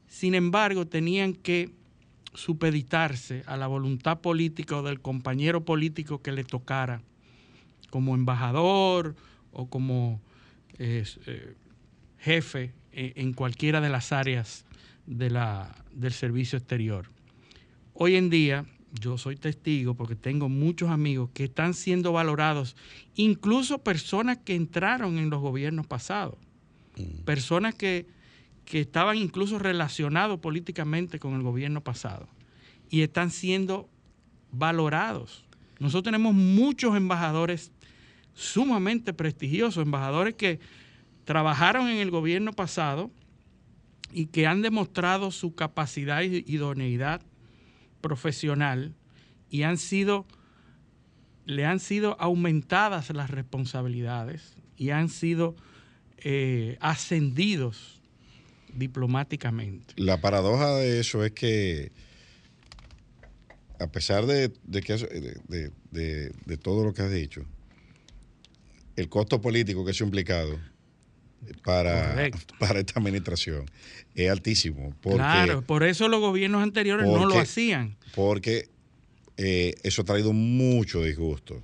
sin 0.08 0.34
embargo 0.34 0.86
tenían 0.86 1.32
que 1.32 1.70
supeditarse 2.36 3.42
a 3.46 3.56
la 3.56 3.66
voluntad 3.66 4.20
política 4.20 4.76
o 4.76 4.82
del 4.82 5.00
compañero 5.00 5.64
político 5.64 6.22
que 6.22 6.32
le 6.32 6.44
tocara 6.44 7.02
como 7.90 8.14
embajador 8.14 9.16
o 9.52 9.68
como 9.68 10.20
eh, 10.78 11.04
jefe 12.18 12.72
eh, 12.92 13.14
en 13.16 13.32
cualquiera 13.32 13.80
de 13.80 13.88
las 13.88 14.12
áreas 14.12 14.64
de 15.06 15.30
la, 15.30 15.74
del 15.92 16.12
servicio 16.12 16.58
exterior. 16.58 17.10
Hoy 17.94 18.16
en 18.16 18.28
día 18.30 18.66
yo 18.92 19.18
soy 19.18 19.36
testigo 19.36 19.94
porque 19.94 20.16
tengo 20.16 20.48
muchos 20.48 20.90
amigos 20.90 21.30
que 21.32 21.44
están 21.44 21.74
siendo 21.74 22.12
valorados, 22.12 22.76
incluso 23.14 23.78
personas 23.78 24.38
que 24.38 24.54
entraron 24.54 25.18
en 25.18 25.30
los 25.30 25.40
gobiernos 25.40 25.86
pasados, 25.86 26.36
personas 27.24 27.74
que, 27.74 28.06
que 28.66 28.80
estaban 28.80 29.16
incluso 29.16 29.58
relacionados 29.58 30.40
políticamente 30.40 31.18
con 31.18 31.34
el 31.34 31.42
gobierno 31.42 31.80
pasado 31.80 32.28
y 32.90 33.00
están 33.02 33.30
siendo 33.30 33.88
valorados. 34.50 35.46
Nosotros 35.78 36.04
tenemos 36.04 36.34
muchos 36.34 36.96
embajadores 36.96 37.70
sumamente 38.34 39.14
prestigiosos, 39.14 39.82
embajadores 39.82 40.34
que 40.34 40.58
trabajaron 41.24 41.88
en 41.88 41.98
el 41.98 42.10
gobierno 42.10 42.52
pasado 42.52 43.10
y 44.12 44.26
que 44.26 44.46
han 44.46 44.62
demostrado 44.62 45.30
su 45.30 45.54
capacidad 45.54 46.22
y 46.22 46.44
idoneidad 46.46 47.22
profesional 48.00 48.94
y 49.48 49.58
le 51.44 51.64
han 51.64 51.78
sido 51.78 52.16
aumentadas 52.20 53.10
las 53.10 53.30
responsabilidades 53.30 54.56
y 54.76 54.90
han 54.90 55.08
sido 55.08 55.54
eh, 56.18 56.78
ascendidos 56.80 57.95
diplomáticamente. 58.74 59.94
La 59.96 60.20
paradoja 60.20 60.74
de 60.76 61.00
eso 61.00 61.24
es 61.24 61.32
que, 61.32 61.92
a 63.78 63.86
pesar 63.88 64.26
de, 64.26 64.52
de 64.64 64.80
que 64.82 64.94
de, 65.48 66.30
de- 66.44 66.56
todo 66.56 66.84
lo 66.84 66.92
que 66.94 67.02
has 67.02 67.12
dicho, 67.12 67.44
el 68.96 69.08
costo 69.08 69.40
político 69.40 69.84
que 69.84 69.90
eso 69.90 70.04
ha 70.04 70.06
implicado 70.06 70.58
para, 71.64 72.10
Correcto. 72.10 72.54
para 72.58 72.80
esta 72.80 72.98
administración 72.98 73.66
es 74.14 74.30
altísimo. 74.30 74.94
Porque, 75.02 75.18
claro, 75.18 75.62
por 75.62 75.82
eso 75.82 76.08
los 76.08 76.20
gobiernos 76.20 76.62
anteriores 76.62 77.06
no 77.06 77.26
lo 77.26 77.38
hacían. 77.38 77.96
Porque 78.14 78.68
eh, 79.36 79.74
eso 79.82 80.02
ha 80.02 80.04
traído 80.06 80.32
mucho 80.32 81.02
disgusto 81.02 81.62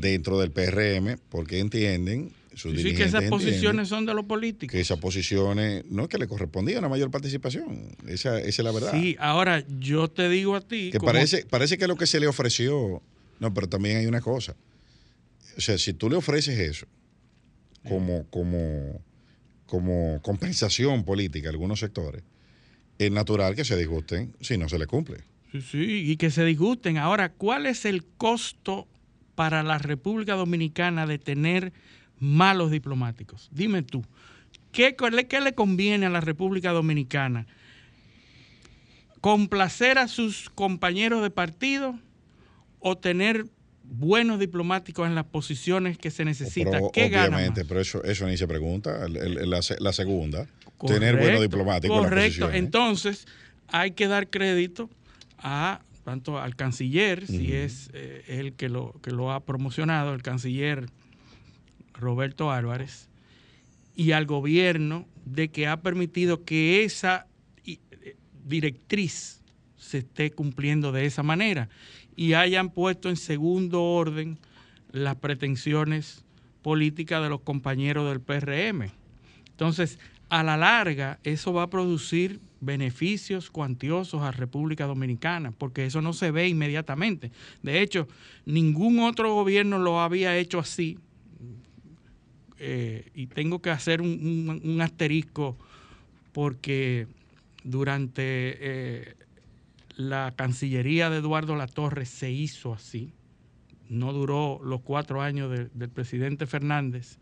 dentro 0.00 0.40
del 0.40 0.50
PRM, 0.50 1.16
porque 1.28 1.60
entienden, 1.60 2.32
sus 2.56 2.74
Sí, 2.74 2.82
sí, 2.82 2.94
que 2.94 3.04
esas 3.04 3.24
posiciones 3.24 3.88
son 3.88 4.06
de 4.06 4.14
los 4.14 4.24
políticos. 4.24 4.72
que 4.72 4.80
esas 4.80 4.98
posiciones 4.98 5.84
no 5.90 6.04
es 6.04 6.08
que 6.08 6.18
le 6.18 6.26
correspondía 6.26 6.78
una 6.78 6.88
mayor 6.88 7.10
participación. 7.10 7.94
Esa, 8.08 8.38
esa 8.40 8.48
es 8.48 8.58
la 8.64 8.72
verdad. 8.72 8.92
Sí, 8.92 9.14
ahora 9.20 9.62
yo 9.78 10.08
te 10.08 10.28
digo 10.28 10.56
a 10.56 10.60
ti. 10.62 10.90
Que 10.90 10.98
como- 10.98 11.12
parece, 11.12 11.44
parece 11.46 11.76
que 11.78 11.86
lo 11.86 11.96
que 11.96 12.06
se 12.06 12.18
le 12.18 12.26
ofreció 12.26 13.02
No, 13.38 13.52
pero 13.52 13.68
también 13.68 13.98
hay 13.98 14.06
una 14.06 14.22
cosa. 14.22 14.56
O 15.58 15.60
sea, 15.60 15.76
si 15.78 15.92
tú 15.92 16.08
le 16.08 16.16
ofreces 16.16 16.58
eso 16.58 16.86
como, 17.88 18.24
como, 18.30 19.00
como 19.66 20.20
compensación 20.22 21.04
política 21.04 21.48
a 21.48 21.50
algunos 21.52 21.80
sectores, 21.80 22.22
es 22.98 23.10
natural 23.12 23.54
que 23.54 23.64
se 23.64 23.76
disgusten 23.76 24.34
si 24.40 24.56
no 24.56 24.68
se 24.70 24.78
le 24.78 24.86
cumple. 24.86 25.18
Sí, 25.52 25.60
sí, 25.60 26.10
y 26.10 26.16
que 26.16 26.30
se 26.30 26.44
disgusten. 26.44 26.96
Ahora, 26.98 27.30
¿cuál 27.30 27.66
es 27.66 27.84
el 27.84 28.04
costo 28.04 28.88
para 29.34 29.62
la 29.62 29.76
República 29.78 30.34
Dominicana 30.34 31.06
de 31.06 31.18
tener 31.18 31.72
malos 32.18 32.70
diplomáticos? 32.70 33.48
Dime 33.52 33.82
tú, 33.82 34.04
¿qué, 34.72 34.96
qué 35.28 35.40
le 35.40 35.54
conviene 35.54 36.06
a 36.06 36.10
la 36.10 36.20
República 36.20 36.72
Dominicana? 36.72 37.46
¿Complacer 39.20 39.98
a 39.98 40.08
sus 40.08 40.50
compañeros 40.50 41.22
de 41.22 41.30
partido 41.30 41.98
o 42.80 42.96
tener 42.96 43.46
buenos 43.82 44.38
diplomáticos 44.38 45.06
en 45.06 45.14
las 45.14 45.24
posiciones 45.24 45.98
que 45.98 46.10
se 46.10 46.24
necesitan? 46.24 46.82
¿Qué 46.92 47.06
Obviamente, 47.06 47.64
pero 47.64 47.80
eso, 47.80 48.02
eso 48.04 48.26
ni 48.26 48.36
se 48.36 48.46
pregunta. 48.46 49.06
la, 49.08 49.92
segunda, 49.92 50.46
tener 50.86 51.16
buenos 51.16 51.40
diplomáticos. 51.40 51.98
Correcto, 51.98 52.50
entonces 52.52 53.26
hay 53.68 53.92
que 53.92 54.06
dar 54.06 54.28
crédito 54.28 54.90
a 55.38 55.80
tanto 56.04 56.38
al 56.38 56.54
canciller, 56.54 57.26
si 57.26 57.52
es 57.52 57.90
eh, 57.92 58.22
el 58.28 58.52
que 58.52 58.68
lo, 58.68 58.94
que 59.02 59.10
lo 59.10 59.32
ha 59.32 59.40
promocionado, 59.40 60.14
el 60.14 60.22
canciller 60.22 60.86
Roberto 61.98 62.50
Álvarez, 62.50 63.08
y 63.94 64.12
al 64.12 64.26
gobierno 64.26 65.06
de 65.24 65.48
que 65.48 65.66
ha 65.66 65.80
permitido 65.80 66.44
que 66.44 66.84
esa 66.84 67.26
eh, 67.64 67.78
directriz 68.44 69.40
se 69.76 69.98
esté 69.98 70.30
cumpliendo 70.30 70.92
de 70.92 71.06
esa 71.06 71.22
manera 71.22 71.68
y 72.16 72.34
hayan 72.34 72.70
puesto 72.70 73.08
en 73.08 73.16
segundo 73.16 73.82
orden 73.82 74.38
las 74.92 75.16
pretensiones 75.16 76.24
políticas 76.62 77.22
de 77.22 77.28
los 77.28 77.40
compañeros 77.40 78.08
del 78.08 78.20
PRM. 78.20 78.90
Entonces, 79.50 79.98
a 80.28 80.42
la 80.42 80.56
larga, 80.56 81.18
eso 81.22 81.52
va 81.52 81.64
a 81.64 81.70
producir 81.70 82.40
beneficios 82.60 83.50
cuantiosos 83.50 84.22
a 84.22 84.32
República 84.32 84.86
Dominicana, 84.86 85.52
porque 85.52 85.86
eso 85.86 86.02
no 86.02 86.12
se 86.12 86.30
ve 86.30 86.48
inmediatamente. 86.48 87.30
De 87.62 87.80
hecho, 87.80 88.08
ningún 88.44 89.00
otro 89.00 89.34
gobierno 89.34 89.78
lo 89.78 90.00
había 90.00 90.36
hecho 90.36 90.58
así. 90.58 90.98
Eh, 92.58 93.10
y 93.14 93.26
tengo 93.26 93.60
que 93.60 93.70
hacer 93.70 94.00
un, 94.00 94.78
asterisco 94.80 95.56
porque 96.32 97.06
durante 97.64 98.22
eh, 98.22 99.14
la 99.96 100.32
Cancillería 100.36 101.10
de 101.10 101.18
Eduardo 101.18 101.56
Latorre 101.56 102.06
se 102.06 102.30
hizo 102.30 102.72
así. 102.72 103.12
No 103.88 104.12
duró 104.12 104.60
los 104.64 104.80
cuatro 104.80 105.22
años 105.22 105.50
del 105.50 105.88
presidente 105.90 106.46
Fernández, 106.46 107.18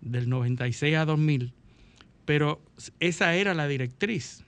del 0.00 0.28
96 0.28 0.96
a 0.96 1.04
2000, 1.04 1.52
pero 2.24 2.60
esa 3.00 3.34
era 3.34 3.54
la 3.54 3.66
directriz 3.66 4.44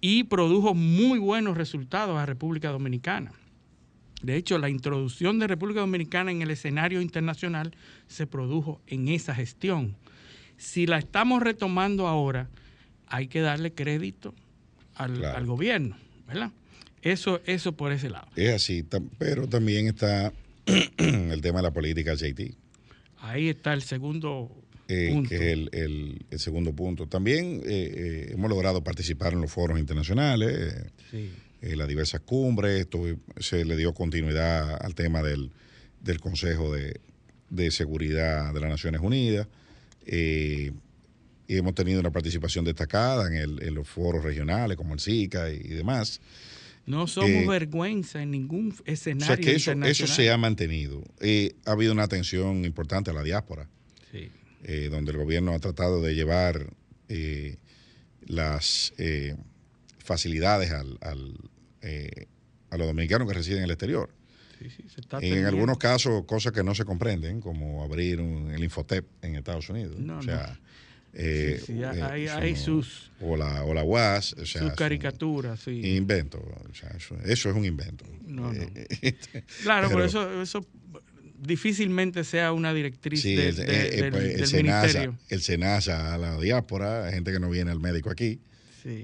y 0.00 0.24
produjo 0.24 0.74
muy 0.74 1.18
buenos 1.18 1.56
resultados 1.56 2.16
a 2.18 2.26
República 2.26 2.70
Dominicana. 2.70 3.32
De 4.22 4.36
hecho, 4.36 4.58
la 4.58 4.68
introducción 4.68 5.38
de 5.38 5.46
República 5.46 5.80
Dominicana 5.80 6.32
en 6.32 6.42
el 6.42 6.50
escenario 6.50 7.00
internacional 7.00 7.74
se 8.08 8.26
produjo 8.26 8.80
en 8.86 9.08
esa 9.08 9.34
gestión. 9.34 9.96
Si 10.56 10.86
la 10.86 10.98
estamos 10.98 11.42
retomando 11.42 12.08
ahora, 12.08 12.48
hay 13.06 13.28
que 13.28 13.40
darle 13.40 13.72
crédito 13.72 14.34
al, 14.94 15.24
al 15.24 15.46
gobierno, 15.46 15.96
¿verdad? 16.26 16.50
Eso, 17.02 17.40
eso 17.46 17.72
por 17.72 17.92
ese 17.92 18.10
lado. 18.10 18.28
Es 18.34 18.50
así, 18.54 18.84
pero 19.18 19.46
también 19.46 19.86
está 19.86 20.32
el 20.96 21.40
tema 21.40 21.60
de 21.60 21.62
la 21.62 21.70
política 21.70 22.14
JT. 22.14 22.54
Ahí 23.20 23.48
está 23.48 23.72
el 23.72 23.82
segundo 23.82 24.50
eh, 24.88 25.10
punto. 25.12 25.28
Que 25.28 25.52
es 25.52 25.68
el, 25.72 26.18
segundo 26.38 26.72
punto. 26.72 27.06
También 27.06 27.62
eh, 27.64 27.92
eh, 27.94 28.28
hemos 28.32 28.48
logrado 28.48 28.82
participar 28.82 29.32
en 29.32 29.40
los 29.42 29.52
foros 29.52 29.78
internacionales, 29.78 30.74
en 31.60 31.78
las 31.78 31.88
diversas 31.88 32.20
cumbres. 32.20 32.80
Esto, 32.80 33.04
se 33.38 33.64
le 33.64 33.76
dio 33.76 33.94
continuidad 33.94 34.78
al 34.84 34.94
tema 34.94 35.22
del, 35.22 35.50
Consejo 36.20 36.72
de, 36.72 37.70
Seguridad 37.70 38.52
de 38.54 38.60
las 38.60 38.70
Naciones 38.70 39.00
Unidas. 39.00 39.46
y 40.06 40.72
hemos 41.48 41.74
tenido 41.74 42.00
una 42.00 42.10
participación 42.10 42.64
destacada 42.64 43.28
en, 43.34 43.74
los 43.74 43.88
foros 43.88 44.22
regionales 44.24 44.76
como 44.76 44.94
el 44.94 45.00
SICA 45.00 45.50
y 45.50 45.68
demás. 45.68 46.20
No 46.88 47.06
somos 47.06 47.30
eh, 47.30 47.46
vergüenza 47.46 48.22
en 48.22 48.30
ningún 48.30 48.74
escenario. 48.86 49.34
O 49.34 49.36
sea 49.36 49.36
que 49.36 49.54
eso, 49.54 49.72
eso 49.84 50.06
se 50.06 50.30
ha 50.30 50.38
mantenido. 50.38 51.04
Eh, 51.20 51.54
ha 51.66 51.72
habido 51.72 51.92
una 51.92 52.04
atención 52.04 52.64
importante 52.64 53.10
a 53.10 53.12
la 53.12 53.22
diáspora, 53.22 53.68
eh, 54.64 54.88
donde 54.90 55.12
el 55.12 55.18
gobierno 55.18 55.52
ha 55.52 55.58
tratado 55.58 56.00
de 56.00 56.14
llevar 56.14 56.72
las 58.26 58.94
facilidades 60.08 60.70
al, 60.70 60.98
a 62.70 62.76
los 62.76 62.86
dominicanos 62.86 63.28
que 63.28 63.34
residen 63.34 63.58
en 63.58 63.64
el 63.64 63.70
exterior. 63.72 64.10
en 65.20 65.44
algunos 65.44 65.76
casos, 65.78 66.24
cosas 66.24 66.52
que 66.52 66.64
no 66.64 66.74
se 66.74 66.84
comprenden, 66.84 67.40
como 67.40 67.84
abrir 67.84 68.20
el 68.20 68.64
Infotep 68.64 69.06
en 69.22 69.36
Estados 69.36 69.68
Unidos. 69.68 69.96
o 69.96 70.22
sea, 70.22 70.58
eh, 71.14 71.60
eh, 71.68 72.30
hay, 72.30 72.56
sus. 72.56 73.10
O 73.20 73.36
la, 73.36 73.64
o 73.64 73.74
la 73.74 73.82
UAS. 73.82 74.36
sus 74.44 74.72
caricaturas, 74.74 75.60
sí. 75.60 75.96
Invento. 75.96 76.40
eso, 77.24 77.50
es 77.50 77.56
un 77.56 77.64
invento. 77.64 78.04
Eh, 79.02 79.14
claro, 79.62 79.88
pero 79.88 80.04
eso, 80.04 80.42
eso 80.42 80.66
difícilmente 81.40 82.24
sea 82.24 82.52
una 82.52 82.74
directriz 82.74 83.22
del, 83.22 84.12
ministerio. 84.12 85.16
El 85.28 85.40
SENASA 85.40 86.14
a 86.14 86.18
la 86.18 86.38
diáspora, 86.38 87.10
gente 87.10 87.32
que 87.32 87.40
no 87.40 87.50
viene 87.50 87.70
al 87.70 87.80
médico 87.80 88.10
aquí. 88.10 88.40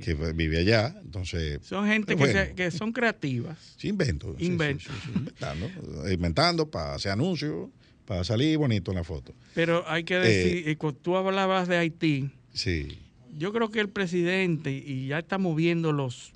Que 0.03 0.15
vive 0.35 0.59
allá, 0.59 0.95
entonces... 1.03 1.61
Son 1.63 1.87
gente 1.87 2.17
que, 2.17 2.53
que, 2.57 2.71
son 2.71 2.93
creativas. 2.93 3.59
Sí, 3.79 3.89
invento. 3.89 4.35
invento. 4.39 4.91
inventando, 5.15 5.71
inventando 6.11 6.71
para 6.71 6.95
hacer 6.95 7.13
anuncios 7.13 7.69
para 8.05 8.25
salir 8.25 8.59
bonito 8.59 8.91
en 8.91 8.99
la 8.99 9.05
foto. 9.05 9.35
Pero 9.55 9.89
hay 9.89 10.05
que 10.05 10.17
decir, 10.17 10.69
eh, 10.69 10.77
cuando 10.77 10.99
tú 11.01 11.17
hablabas 11.17 11.69
de 11.69 11.77
Haití, 11.77 12.31
sí. 12.53 12.99
yo 13.37 13.53
creo 13.53 13.71
que 13.71 13.81
el 13.81 13.89
presidente, 13.89 14.73
y 14.73 15.09
ya 15.09 15.19
estamos 15.19 15.57
viendo 15.57 15.93
los, 15.93 16.33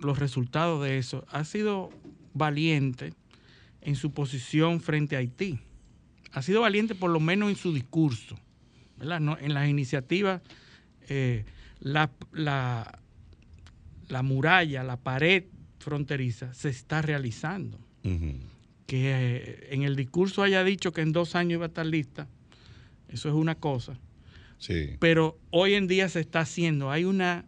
los 0.00 0.18
resultados 0.18 0.84
de 0.84 0.98
eso, 0.98 1.24
ha 1.30 1.44
sido 1.44 1.90
valiente 2.34 3.12
en 3.80 3.96
su 3.96 4.12
posición 4.12 4.80
frente 4.80 5.16
a 5.16 5.20
Haití. 5.20 5.58
Ha 6.32 6.42
sido 6.42 6.60
valiente 6.60 6.94
por 6.94 7.10
lo 7.10 7.20
menos 7.20 7.48
en 7.48 7.56
su 7.56 7.72
discurso, 7.72 8.38
¿verdad? 8.98 9.38
en 9.40 9.54
las 9.54 9.68
iniciativas, 9.68 10.42
eh, 11.08 11.44
la, 11.80 12.10
la, 12.32 13.00
la, 14.08 14.22
muralla, 14.22 14.82
la 14.82 14.96
pared 14.96 15.44
fronteriza 15.78 16.52
se 16.54 16.68
está 16.68 17.02
realizando 17.02 17.78
que 18.86 19.68
en 19.70 19.82
el 19.82 19.96
discurso 19.96 20.42
haya 20.42 20.64
dicho 20.64 20.92
que 20.92 21.02
en 21.02 21.12
dos 21.12 21.34
años 21.34 21.58
iba 21.58 21.66
a 21.66 21.68
estar 21.68 21.84
lista, 21.84 22.26
eso 23.08 23.28
es 23.28 23.34
una 23.34 23.54
cosa. 23.54 23.98
Sí. 24.56 24.96
Pero 24.98 25.38
hoy 25.50 25.74
en 25.74 25.86
día 25.86 26.08
se 26.08 26.20
está 26.20 26.40
haciendo, 26.40 26.90
hay 26.90 27.04
una 27.04 27.44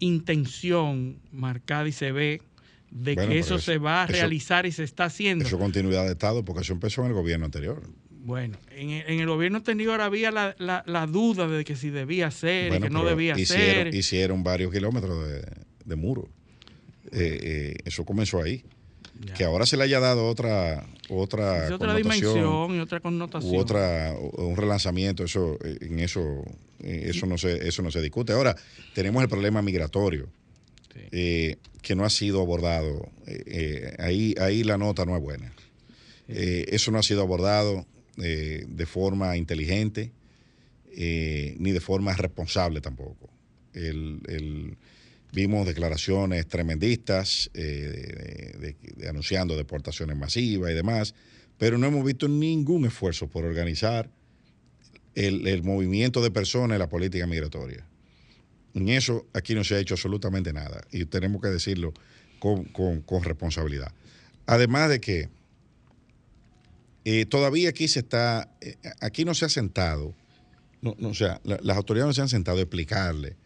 intención 0.00 1.18
marcada 1.30 1.88
y 1.88 1.92
se 1.92 2.12
ve 2.12 2.42
de 2.90 3.16
que 3.16 3.38
eso, 3.38 3.58
se 3.58 3.78
va 3.78 4.02
a 4.02 4.06
realizar 4.06 4.66
y 4.66 4.72
se 4.72 4.84
está 4.84 5.04
haciendo. 5.04 5.46
Eso 5.46 5.58
continuidad 5.58 6.04
de 6.04 6.12
Estado, 6.12 6.44
porque 6.44 6.60
eso 6.60 6.74
empezó 6.74 7.00
en 7.02 7.08
el 7.08 7.14
gobierno 7.14 7.46
anterior. 7.46 7.82
Bueno, 8.24 8.56
en, 8.70 9.20
el 9.20 9.26
gobierno 9.26 9.58
anterior 9.58 10.00
había 10.00 10.30
la, 10.30 11.06
duda 11.06 11.48
de 11.48 11.64
que 11.64 11.76
si 11.76 11.90
debía 11.90 12.30
ser 12.30 12.74
y 12.74 12.80
que 12.80 12.90
no 12.90 13.04
debía 13.04 13.36
ser. 13.44 13.94
Hicieron 13.94 14.44
varios 14.44 14.72
kilómetros 14.72 15.26
de, 15.84 15.96
muro. 15.96 16.28
Eh, 17.10 17.38
eh, 17.42 17.74
eso 17.84 18.04
comenzó 18.04 18.42
ahí. 18.42 18.64
Que 19.36 19.44
ahora 19.44 19.66
se 19.66 19.76
le 19.76 19.84
haya 19.84 20.00
dado 20.00 20.26
otra 20.26 20.84
otra, 21.14 21.74
otra 21.74 21.94
dimensión 21.94 22.74
y 22.74 22.80
otra 22.80 23.00
connotación. 23.00 23.54
U 23.54 23.58
otra, 23.58 24.14
un 24.18 24.56
relanzamiento, 24.56 25.24
eso, 25.24 25.58
en 25.62 26.00
eso, 26.00 26.44
eso 26.80 27.26
no 27.26 27.38
se, 27.38 27.68
eso 27.68 27.82
no 27.82 27.90
se 27.90 28.00
discute. 28.00 28.32
Ahora, 28.32 28.56
tenemos 28.94 29.22
el 29.22 29.28
problema 29.28 29.62
migratorio, 29.62 30.28
eh, 30.94 31.56
que 31.82 31.94
no 31.94 32.04
ha 32.04 32.10
sido 32.10 32.40
abordado. 32.40 33.10
Eh, 33.26 33.42
eh, 33.46 33.96
ahí, 33.98 34.34
ahí 34.40 34.64
la 34.64 34.78
nota 34.78 35.04
no 35.04 35.16
es 35.16 35.22
buena. 35.22 35.52
eso 36.28 36.90
no 36.90 36.98
ha 36.98 37.02
sido 37.02 37.22
abordado 37.22 37.84
de 38.16 38.86
forma 38.86 39.36
inteligente, 39.36 40.12
ni 40.94 41.72
de 41.72 41.80
forma 41.80 42.14
responsable 42.14 42.80
tampoco. 42.80 43.30
el 43.72 44.76
Vimos 45.32 45.66
declaraciones 45.66 46.46
tremendistas 46.46 47.50
eh, 47.54 48.74
anunciando 49.08 49.56
deportaciones 49.56 50.14
masivas 50.14 50.70
y 50.70 50.74
demás, 50.74 51.14
pero 51.56 51.78
no 51.78 51.86
hemos 51.86 52.04
visto 52.04 52.28
ningún 52.28 52.84
esfuerzo 52.84 53.28
por 53.28 53.46
organizar 53.46 54.10
el, 55.14 55.62
movimiento 55.62 56.22
de 56.22 56.30
personas 56.30 56.74
en 56.74 56.80
la 56.80 56.88
política 56.90 57.26
migratoria. 57.26 57.86
En 58.74 58.90
eso 58.90 59.26
aquí 59.32 59.54
no 59.54 59.64
se 59.64 59.74
ha 59.74 59.78
hecho 59.78 59.94
absolutamente 59.94 60.52
nada 60.52 60.82
y 60.90 61.06
tenemos 61.06 61.40
que 61.40 61.48
decirlo 61.48 61.94
con, 62.38 63.22
responsabilidad. 63.24 63.90
Además 64.44 64.90
de 64.90 65.00
que 65.00 65.30
eh, 67.04 67.26
todavía 67.26 67.70
aquí 67.70 67.88
se 67.88 68.00
está, 68.00 68.48
eh, 68.60 68.76
aquí 69.00 69.24
no 69.24 69.34
se 69.34 69.44
ha 69.44 69.48
sentado, 69.48 70.14
no, 70.80 70.94
no, 70.98 71.08
o 71.10 71.14
sea, 71.14 71.40
la- 71.44 71.58
las 71.62 71.76
autoridades 71.76 72.08
no 72.08 72.14
se 72.14 72.22
han 72.22 72.28
sentado 72.28 72.58
a 72.58 72.62
explicarle 72.62 73.36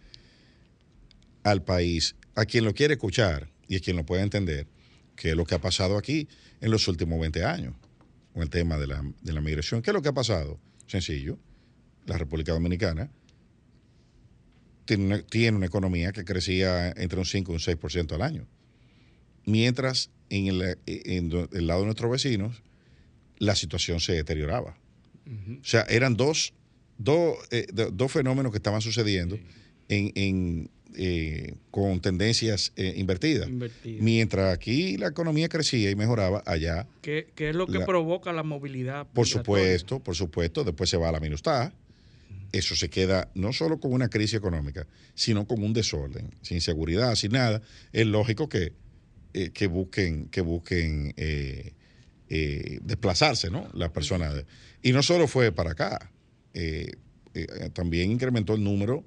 al 1.42 1.62
país, 1.62 2.16
a 2.34 2.44
quien 2.44 2.64
lo 2.64 2.74
quiere 2.74 2.94
escuchar 2.94 3.48
y 3.68 3.76
a 3.76 3.80
quien 3.80 3.96
lo 3.96 4.04
puede 4.04 4.22
entender, 4.22 4.66
qué 5.14 5.30
es 5.30 5.36
lo 5.36 5.44
que 5.44 5.54
ha 5.54 5.60
pasado 5.60 5.96
aquí 5.96 6.28
en 6.60 6.70
los 6.70 6.88
últimos 6.88 7.20
20 7.20 7.44
años 7.44 7.74
con 8.32 8.42
el 8.42 8.50
tema 8.50 8.76
de 8.78 8.86
la, 8.86 9.02
de 9.22 9.32
la 9.32 9.40
migración. 9.40 9.80
¿Qué 9.82 9.90
es 9.90 9.94
lo 9.94 10.02
que 10.02 10.08
ha 10.08 10.14
pasado? 10.14 10.58
Sencillo, 10.86 11.38
la 12.06 12.18
República 12.18 12.52
Dominicana 12.52 13.10
tiene 14.84 15.04
una, 15.06 15.22
tiene 15.22 15.56
una 15.56 15.66
economía 15.66 16.12
que 16.12 16.24
crecía 16.24 16.90
entre 16.96 17.18
un 17.18 17.24
5 17.24 17.52
y 17.52 17.54
un 17.54 17.60
6% 17.60 18.12
al 18.14 18.22
año. 18.22 18.46
Mientras 19.44 20.10
en 20.30 20.46
el, 20.48 20.78
en 20.86 21.30
el 21.52 21.66
lado 21.66 21.80
de 21.80 21.86
nuestros 21.86 22.10
vecinos 22.10 22.62
la 23.38 23.54
situación 23.54 24.00
se 24.00 24.12
deterioraba. 24.12 24.76
O 25.60 25.64
sea, 25.64 25.82
eran 25.88 26.16
dos, 26.16 26.52
dos, 26.98 27.36
eh, 27.50 27.66
do- 27.72 27.90
dos 27.90 28.12
fenómenos 28.12 28.52
que 28.52 28.58
estaban 28.58 28.80
sucediendo 28.80 29.38
en, 29.88 30.12
en, 30.14 30.70
eh, 30.94 31.54
con 31.70 32.00
tendencias 32.00 32.72
eh, 32.76 32.94
invertidas. 32.96 33.48
Mientras 33.84 34.54
aquí 34.54 34.96
la 34.96 35.08
economía 35.08 35.48
crecía 35.48 35.90
y 35.90 35.96
mejoraba, 35.96 36.42
allá, 36.46 36.86
¿Qué, 37.02 37.26
qué 37.34 37.50
es 37.50 37.56
lo 37.56 37.66
que 37.66 37.78
La- 37.80 37.86
provoca 37.86 38.32
la 38.32 38.42
movilidad? 38.44 39.06
por 39.12 39.26
supuesto, 39.26 39.98
por 40.00 40.14
supuesto, 40.14 40.62
después 40.64 40.88
se 40.88 40.96
va 40.96 41.08
a 41.08 41.12
la 41.12 41.20
minustad. 41.20 41.72
Eso 42.52 42.76
se 42.76 42.88
queda 42.88 43.28
no 43.34 43.52
solo 43.52 43.80
con 43.80 43.92
una 43.92 44.08
crisis 44.08 44.34
económica, 44.34 44.86
sino 45.14 45.46
con 45.46 45.62
un 45.62 45.72
desorden, 45.72 46.30
sin 46.42 46.60
seguridad, 46.60 47.14
sin 47.16 47.32
nada. 47.32 47.60
Es 47.92 48.06
lógico 48.06 48.48
que, 48.48 48.72
eh, 49.34 49.50
que 49.50 49.66
busquen, 49.66 50.28
que 50.28 50.40
busquen 50.40 51.12
eh, 52.28 52.78
desplazarse, 52.82 53.50
¿no? 53.50 53.68
Las 53.74 53.90
personas. 53.90 54.34
Y 54.82 54.92
no 54.92 55.02
solo 55.02 55.26
fue 55.28 55.52
para 55.52 55.72
acá, 55.72 56.10
eh, 56.54 56.92
eh, 57.34 57.70
también 57.72 58.10
incrementó 58.10 58.54
el 58.54 58.64
número 58.64 59.04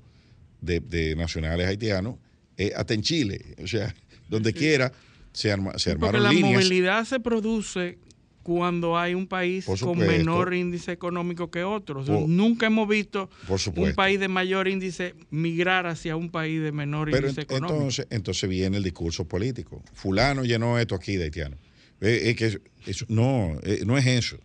de, 0.62 0.80
de 0.80 1.16
nacionales 1.16 1.68
haitianos 1.68 2.16
eh, 2.58 2.72
hasta 2.76 2.94
en 2.94 3.02
Chile. 3.02 3.56
O 3.64 3.68
sea, 3.68 3.94
donde 4.30 4.54
quiera 4.54 4.92
se, 5.34 5.52
arma- 5.52 5.74
se 5.80 5.92
Sí, 5.92 5.98
porque 6.00 6.18
armaron 6.18 6.24
la 6.24 6.48
movilidad 6.48 7.06
se 7.06 7.20
produce 7.20 7.98
cuando 8.44 8.98
hay 8.98 9.14
un 9.14 9.28
país 9.28 9.66
con 9.80 9.98
menor 10.00 10.54
índice 10.56 10.92
económico 10.92 11.52
que 11.52 11.64
otro. 11.64 12.00
O 12.02 12.06
sea, 12.06 12.16
Por- 12.20 12.28
nunca 12.30 12.66
hemos 12.68 12.88
visto 12.88 13.30
un 13.76 13.94
país 13.94 14.20
de 14.20 14.28
mayor 14.28 14.68
índice 14.68 15.14
migrar 15.30 15.86
hacia 15.86 16.16
un 16.16 16.30
país 16.32 16.62
de 16.62 16.72
menor 16.72 17.12
Pero 17.12 17.28
índice 17.28 17.42
económico. 17.42 17.74
entonces, 17.76 18.08
entonces 18.10 18.50
viene 18.50 18.78
el 18.78 18.84
discurso 18.84 19.28
político. 19.28 19.84
Fulano 19.94 20.44
llenó 20.46 20.80
esto 20.80 20.96
aquí 20.96 21.16
de 21.18 21.26
haitiano. 21.26 21.58
Eh, 22.02 22.30
es 22.30 22.36
que 22.36 22.62
eso- 22.90 23.06
no, 23.10 23.60
eh, 23.64 23.84
no 23.86 23.98
es 23.98 24.06
eso. 24.08 24.38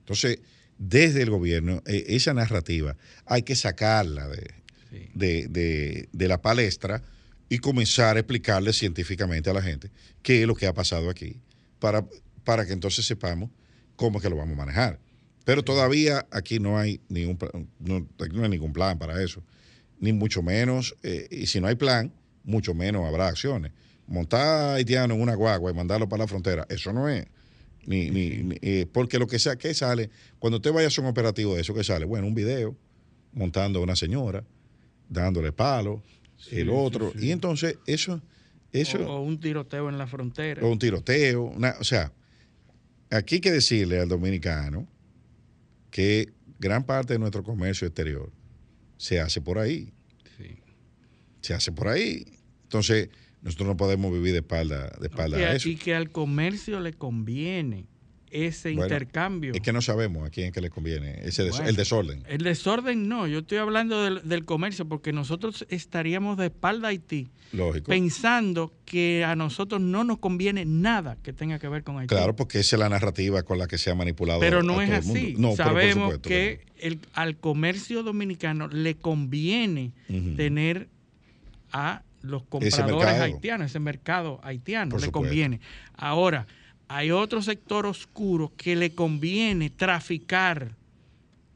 Entonces, 0.00 0.38
desde 0.78 1.22
el 1.22 1.30
gobierno, 1.30 1.82
eh, 1.86 2.04
esa 2.08 2.34
narrativa 2.34 2.96
hay 3.26 3.42
que 3.42 3.54
sacarla 3.54 4.28
de, 4.28 4.50
de, 5.14 5.48
de- 5.48 6.08
de 6.12 6.28
la 6.28 6.40
palestra 6.40 7.02
y 7.48 7.58
comenzar 7.58 8.16
a 8.16 8.20
explicarle 8.20 8.72
científicamente 8.72 9.50
a 9.50 9.52
la 9.52 9.62
gente 9.62 9.90
qué 10.22 10.42
es 10.42 10.46
lo 10.46 10.54
que 10.54 10.66
ha 10.66 10.72
pasado 10.74 11.10
aquí, 11.10 11.36
para, 11.78 12.04
para 12.44 12.66
que 12.66 12.72
entonces 12.72 13.06
sepamos 13.06 13.50
cómo 13.96 14.18
es 14.18 14.22
que 14.22 14.30
lo 14.30 14.36
vamos 14.36 14.54
a 14.54 14.56
manejar. 14.64 14.98
Pero 15.44 15.62
todavía 15.62 16.26
aquí 16.30 16.58
no 16.60 16.78
hay 16.78 17.00
ningún, 17.08 17.36
no, 17.78 18.06
no 18.32 18.42
hay 18.42 18.48
ningún 18.48 18.72
plan 18.72 18.98
para 18.98 19.22
eso 19.22 19.42
ni 20.00 20.12
mucho 20.12 20.42
menos, 20.42 20.96
eh, 21.04 21.28
y 21.30 21.46
si 21.46 21.60
no 21.60 21.68
hay 21.68 21.76
plan, 21.76 22.12
mucho 22.42 22.74
menos 22.74 23.06
habrá 23.06 23.28
acciones. 23.28 23.70
Montar 24.12 24.40
a 24.46 24.74
haitiano 24.74 25.14
en 25.14 25.20
una 25.22 25.34
guagua 25.34 25.70
y 25.70 25.74
mandarlo 25.74 26.06
para 26.08 26.24
la 26.24 26.28
frontera, 26.28 26.66
eso 26.68 26.92
no 26.92 27.08
es. 27.08 27.26
Ni, 27.86 28.10
ni, 28.10 28.28
ni- 28.42 28.58
eh, 28.60 28.86
porque 28.92 29.18
lo 29.18 29.26
que 29.26 29.38
sea, 29.38 29.56
¿qué 29.56 29.72
sale? 29.74 30.10
Cuando 30.38 30.58
usted 30.58 30.70
vaya 30.70 30.86
a 30.86 30.88
hacer 30.88 31.02
un 31.02 31.10
operativo 31.10 31.54
de 31.54 31.62
eso, 31.62 31.72
¿qué 31.74 31.82
sale? 31.82 32.04
Bueno, 32.04 32.26
un 32.26 32.34
video 32.34 32.76
montando 33.32 33.78
a 33.80 33.82
una 33.82 33.96
señora, 33.96 34.44
dándole 35.08 35.50
palo, 35.52 36.02
el 36.50 36.68
otro. 36.68 37.12
Y 37.18 37.30
entonces, 37.30 37.78
eso, 37.86 38.20
eso, 38.72 38.98
o, 39.04 39.16
o 39.16 39.22
un 39.22 39.40
tiroteo 39.40 39.88
en 39.88 39.96
la 39.96 40.06
frontera. 40.06 40.62
o 40.62 40.70
un 40.70 40.78
tiroteo, 40.78 41.44
una- 41.44 41.74
o 41.80 41.84
sea, 41.84 42.12
aquí 43.10 43.36
hay 43.36 43.40
que 43.40 43.50
decirle 43.52 43.98
al 43.98 44.08
dominicano 44.08 44.86
que 45.90 46.32
gran 46.58 46.84
parte 46.84 47.14
de 47.14 47.18
nuestro 47.18 47.42
comercio 47.42 47.86
exterior 47.88 48.30
se 48.98 49.20
hace 49.20 49.40
por 49.40 49.58
ahí. 49.58 49.92
Se 51.40 51.54
hace 51.54 51.72
por 51.72 51.88
ahí. 51.88 52.24
Entonces, 52.64 53.08
nosotros 53.42 53.68
no 53.68 53.76
podemos 53.76 54.12
vivir 54.12 54.32
de 54.32 54.38
espalda, 54.38 54.92
de 55.00 55.06
espalda 55.08 55.36
a 55.36 55.54
eso. 55.56 55.68
y 55.68 55.76
que 55.76 55.94
al 55.94 56.10
comercio 56.10 56.80
le 56.80 56.92
conviene 56.92 57.86
ese 58.30 58.70
Bueno, 58.72 58.84
intercambio. 58.84 59.52
Es 59.52 59.60
que 59.60 59.74
no 59.74 59.82
sabemos 59.82 60.26
a 60.26 60.30
quién 60.30 60.46
es 60.46 60.52
que 60.54 60.62
le 60.62 60.70
conviene 60.70 61.20
ese 61.22 61.42
des- 61.42 61.52
Bueno. 61.52 61.68
el 61.68 61.76
desorden. 61.76 62.22
El 62.28 62.38
desorden 62.42 63.06
no, 63.06 63.26
yo 63.26 63.40
estoy 63.40 63.58
hablando 63.58 64.02
del, 64.02 64.26
del 64.26 64.46
comercio 64.46 64.88
porque 64.88 65.12
nosotros 65.12 65.66
estaríamos 65.68 66.38
de 66.38 66.46
espalda 66.46 66.88
a 66.88 66.90
Haití 66.92 67.28
Lógico. 67.52 67.88
pensando 67.90 68.72
que 68.86 69.22
a 69.22 69.36
nosotros 69.36 69.82
no 69.82 70.02
nos 70.04 70.16
conviene 70.18 70.64
nada 70.64 71.18
que 71.22 71.34
tenga 71.34 71.58
que 71.58 71.68
ver 71.68 71.82
con 71.84 71.98
Haití. 71.98 72.14
Claro, 72.14 72.34
porque 72.34 72.60
esa 72.60 72.76
es 72.76 72.80
la 72.80 72.88
narrativa 72.88 73.42
con 73.42 73.58
la 73.58 73.66
que 73.66 73.76
se 73.76 73.90
ha 73.90 73.94
manipulado. 73.94 74.40
pero 74.40 74.60
a 74.60 74.62
no 74.62 74.80
es 74.80 74.88
todo 74.88 74.96
el 74.96 75.00
así. 75.00 75.34
mundo. 75.34 75.40
No, 75.40 75.54
pero 75.54 75.56
por 75.56 75.56
Sabemos 75.82 76.02
supuesto 76.04 76.28
que 76.30 76.64
el- 76.78 77.00
al 77.12 77.36
comercio 77.36 78.02
dominicano 78.02 78.66
le 78.68 78.94
conviene 78.94 79.92
tener 80.36 80.88
a 81.70 82.02
los 82.22 82.44
compradores 82.44 83.08
haitianos, 83.20 83.66
ese 83.70 83.78
mercado 83.80 84.40
haitiano, 84.42 84.90
Por 84.92 85.00
le 85.00 85.06
supuesto. 85.06 85.28
conviene. 85.28 85.60
Ahora, 85.94 86.46
hay 86.88 87.10
otro 87.10 87.42
sector 87.42 87.86
oscuro 87.86 88.52
que 88.56 88.76
le 88.76 88.94
conviene 88.94 89.70
traficar 89.70 90.76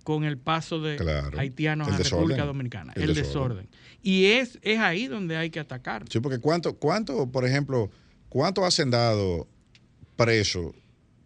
con 0.05 0.25
el 0.25 0.39
paso 0.39 0.81
de 0.81 0.97
Claro. 0.97 1.39
haitianos 1.39 1.89
El 1.89 1.95
a 1.95 1.99
desorden. 1.99 2.19
República 2.21 2.45
Dominicana, 2.47 2.93
El 2.97 3.03
el, 3.11 3.14
desorden. 3.14 3.67
desorden. 3.67 3.69
Y 4.03 4.27
es, 4.27 4.59
es 4.62 4.79
ahí 4.79 5.09
donde 5.09 5.37
hay 5.37 5.51
que 5.51 5.59
atacar. 5.61 6.05
Sí, 6.09 6.21
porque 6.21 6.39
cuánto, 6.39 6.77
cuánto, 6.77 7.27
por 7.31 7.45
ejemplo, 7.45 7.91
cuántos 8.29 8.64
hacendados 8.64 9.47
presos 10.14 10.73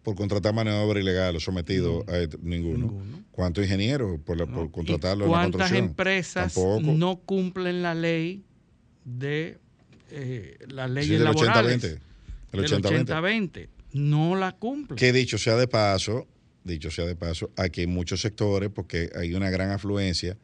por 0.03 0.15
contratar 0.15 0.53
mano 0.53 0.71
de 0.71 0.77
obra 0.79 0.99
ilegal 0.99 1.35
o 1.35 1.39
sometidos 1.39 2.07
a 2.07 2.17
esto? 2.17 2.37
ninguno. 2.41 2.91
¿Cuántos 3.31 3.63
ingenieros 3.63 4.19
por, 4.21 4.37
la- 4.37 4.47
por 4.47 4.71
contratarlo 4.71 5.25
en 5.25 5.31
la 5.31 5.37
¿Cuántas 5.37 5.59
construcción? 5.61 5.89
empresas 5.89 6.53
Tampoco. 6.53 6.81
no 6.81 7.15
cumplen 7.17 7.81
la 7.83 7.93
ley 7.93 8.43
de 9.05 9.57
eh, 10.09 10.57
las 10.67 10.89
Sí, 10.89 10.93
leyes 10.95 11.09
del 11.09 11.23
laborales? 11.23 11.83
80-20. 11.83 11.99
El 12.53 12.61
Del 12.61 12.83
80-20. 12.83 13.05
80-20. 13.07 13.67
No 13.93 14.35
la 14.35 14.53
cumplen. 14.53 14.97
Que 14.97 15.11
dicho 15.11 15.37
sea 15.37 15.55
de 15.55 15.67
paso, 15.67 16.27
dicho 16.63 16.91
sea 16.91 17.05
de 17.05 17.15
paso, 17.15 17.51
aquí 17.57 17.81
hay 17.81 17.87
muchos 17.87 18.21
sectores 18.21 18.69
porque 18.73 19.09
hay 19.15 19.33
una 19.33 19.49
gran 19.49 19.71
afluencia 19.71 20.37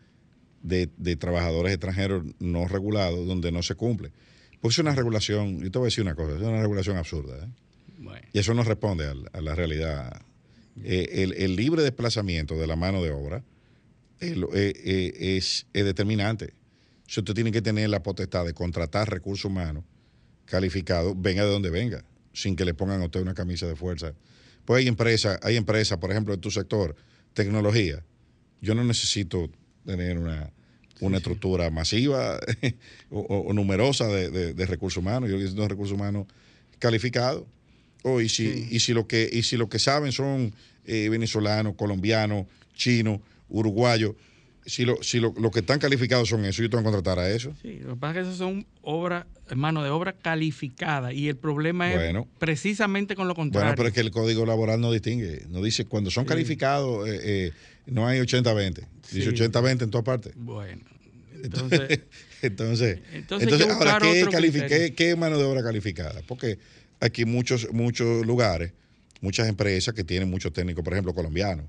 de, 0.63 0.89
de 0.97 1.15
trabajadores 1.15 1.73
extranjeros 1.73 2.23
no 2.39 2.67
regulados 2.67 3.25
donde 3.27 3.51
no 3.51 3.63
se 3.63 3.75
cumple. 3.75 4.11
Pues 4.59 4.75
es 4.75 4.79
una 4.79 4.95
regulación, 4.95 5.61
yo 5.61 5.71
te 5.71 5.77
voy 5.77 5.85
a 5.85 5.89
decir 5.89 6.03
una 6.03 6.15
cosa, 6.15 6.35
es 6.35 6.41
una 6.41 6.61
regulación 6.61 6.97
absurda. 6.97 7.37
¿eh? 7.37 8.21
Y 8.33 8.39
eso 8.39 8.53
no 8.53 8.63
responde 8.63 9.05
a, 9.33 9.41
la 9.41 9.55
realidad. 9.55 10.21
Eh, 10.83 11.23
el, 11.23 11.33
el 11.33 11.55
libre 11.55 11.83
desplazamiento 11.83 12.55
de 12.57 12.67
la 12.67 12.75
mano 12.75 13.01
de 13.03 13.11
obra 13.11 13.43
eh, 14.19 15.13
es, 15.37 15.67
es 15.73 15.85
determinante. 15.85 16.53
Sea, 17.07 17.21
usted 17.21 17.33
tiene 17.33 17.51
que 17.51 17.61
tener 17.61 17.89
la 17.89 18.03
potestad 18.03 18.45
de 18.45 18.53
contratar 18.53 19.09
recursos 19.09 19.45
humanos 19.45 19.83
calificados, 20.45 21.13
venga 21.17 21.43
de 21.43 21.49
donde 21.51 21.69
venga, 21.69 22.03
sin 22.33 22.55
que 22.55 22.65
le 22.65 22.73
pongan 22.73 23.01
a 23.01 23.05
usted 23.05 23.21
una 23.21 23.33
camisa 23.33 23.67
de 23.67 23.75
fuerza. 23.75 24.13
Pues 24.65 24.79
hay 24.79 24.87
empresas, 24.87 25.39
hay 25.43 25.55
empresas, 25.55 25.97
por 25.97 26.11
ejemplo, 26.11 26.33
en 26.33 26.41
tu 26.41 26.51
sector, 26.51 26.95
tecnología. 27.33 28.03
Yo 28.61 28.75
no 28.75 28.83
necesito 28.83 29.49
tener 29.85 30.17
una, 30.17 30.51
una 30.99 31.17
estructura 31.17 31.69
masiva 31.69 32.39
o, 33.09 33.51
numerosa 33.53 34.07
de, 34.07 34.29
de- 34.29 34.53
de 34.53 34.65
recursos 34.65 34.97
humanos. 35.01 35.29
Yo 35.29 35.37
necesito 35.37 35.67
recursos 35.67 35.93
humanos 35.95 36.27
calificados. 36.79 37.43
Oh, 38.03 38.21
y, 38.21 38.29
si, 38.29 38.67
y, 38.71 38.79
si 38.79 38.93
lo 38.93 39.07
que, 39.07 39.29
y 39.31 39.43
si 39.43 39.57
lo 39.57 39.69
que 39.69 39.79
saben 39.79 40.11
son 40.11 40.53
eh, 40.85 41.09
venezolanos, 41.09 41.75
colombianos, 41.75 42.45
chinos, 42.73 43.19
uruguayos, 43.49 44.15
si, 44.67 44.85
lo, 44.85 45.01
si 45.01 45.19
lo, 45.19 45.33
lo 45.39 45.49
que 45.49 45.61
están 45.61 45.79
calificados 45.79 46.29
son 46.29 46.45
eso, 46.45 46.61
yo 46.61 46.69
tengo 46.69 46.83
que 46.83 46.91
contratar 46.91 47.17
a 47.19 47.29
eso. 47.31 47.53
Sí, 47.61 47.79
lo 47.81 47.95
que 47.95 47.99
pasa 47.99 48.11
es 48.11 48.15
que 48.25 48.29
esas 48.29 48.37
son 48.37 48.65
obras, 48.81 49.25
mano 49.55 49.81
de 49.83 49.89
obra 49.89 50.13
calificada 50.13 51.13
y 51.13 51.27
el 51.29 51.37
problema 51.37 51.89
es 51.91 51.95
Bueno. 51.97 52.27
precisamente 52.37 53.15
con 53.15 53.27
lo 53.27 53.33
contrario. 53.35 53.67
Bueno, 53.69 53.75
pero 53.77 53.87
es 53.89 53.93
que 53.95 54.01
el 54.01 54.11
código 54.11 54.45
laboral 54.45 54.79
no 54.79 54.91
distingue. 54.91 55.43
No 55.49 55.61
dice, 55.63 55.85
cuando 55.85 56.11
son 56.11 56.25
Sí. 56.25 56.27
calificados, 56.29 57.07
eh, 57.09 57.19
eh, 57.23 57.51
no 57.87 58.05
hay 58.07 58.19
80-20. 58.19 58.85
Dice 59.11 59.31
Sí. 59.31 59.35
80-20 59.35 59.83
en 59.85 59.89
todas 59.89 60.05
partes. 60.05 60.33
Bueno, 60.35 60.81
entonces, 61.43 62.01
entonces, 62.41 62.99
entonces 63.13 63.61
ahora, 63.69 63.99
¿qué, 64.01 64.27
qué- 64.67 64.93
qué 64.95 65.09
es 65.11 65.17
mano 65.17 65.37
de 65.37 65.43
obra 65.45 65.63
calificada? 65.63 66.21
Porque 66.27 66.59
aquí 66.99 67.25
muchos, 67.25 67.71
muchos 67.71 68.25
lugares, 68.25 68.73
muchas 69.21 69.47
empresas 69.47 69.93
que 69.93 70.03
tienen 70.03 70.29
muchos 70.29 70.51
técnicos, 70.51 70.83
por 70.83 70.93
ejemplo, 70.93 71.13
colombianos, 71.13 71.65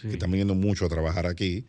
que 0.00 0.08
están 0.14 0.30
viniendo 0.30 0.54
mucho 0.54 0.86
a 0.86 0.88
trabajar 0.88 1.26
aquí. 1.26 1.64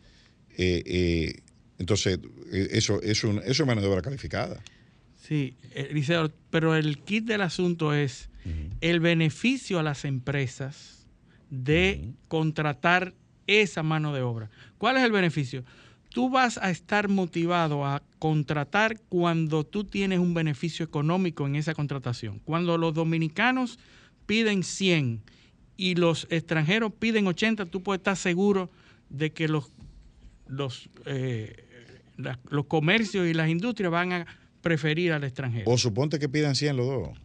Eh, 0.56 0.82
eh, 0.86 1.40
entonces, 1.78 2.18
eh, 2.52 2.68
eso, 2.72 3.00
eso, 3.02 3.30
es 3.40 3.50
eso 3.50 3.66
mano 3.66 3.80
de 3.80 3.88
obra 3.88 4.02
calificada. 4.02 4.62
Sí, 5.20 5.56
Eliseo, 5.74 6.30
pero 6.50 6.74
el 6.74 6.98
kit 6.98 7.24
del 7.24 7.40
asunto 7.40 7.94
es 7.94 8.28
el 8.82 9.00
beneficio 9.00 9.78
a 9.78 9.82
las 9.82 10.04
empresas 10.04 11.06
de 11.48 12.12
contratar 12.28 13.14
esa 13.46 13.82
mano 13.82 14.12
de 14.12 14.20
obra. 14.20 14.50
¿Cuál 14.76 14.98
es 14.98 15.02
el 15.02 15.12
beneficio? 15.12 15.64
Tú 16.10 16.28
vas 16.28 16.58
a 16.58 16.70
estar 16.70 17.08
motivado 17.08 17.86
a 17.86 18.02
contratar 18.18 19.00
cuando 19.08 19.64
tú 19.64 19.84
tienes 19.84 20.18
un 20.18 20.34
beneficio 20.34 20.84
económico 20.84 21.46
en 21.46 21.56
esa 21.56 21.74
contratación. 21.74 22.40
Cuando 22.44 22.76
los 22.76 22.92
dominicanos 22.92 23.78
piden 24.26 24.62
100 24.62 25.22
y 25.76 25.94
los 25.94 26.26
extranjeros 26.30 26.92
piden 26.92 27.26
80, 27.26 27.66
tú 27.66 27.82
puedes 27.82 28.00
estar 28.00 28.16
seguro 28.16 28.70
de 29.08 29.32
que 29.32 29.48
los, 29.48 29.72
los, 30.48 30.88
eh, 31.06 31.54
la- 32.16 32.38
los 32.50 32.66
comercios 32.66 33.26
y 33.26 33.34
las 33.34 33.48
industrias 33.48 33.90
van 33.90 34.12
a 34.12 34.26
preferir 34.62 35.12
al 35.12 35.24
extranjero. 35.24 35.70
O 35.70 35.76
suponte 35.78 36.18
que 36.18 36.28
pidan 36.28 36.54
100 36.54 36.76
los 36.76 36.86
dos. 36.86 37.18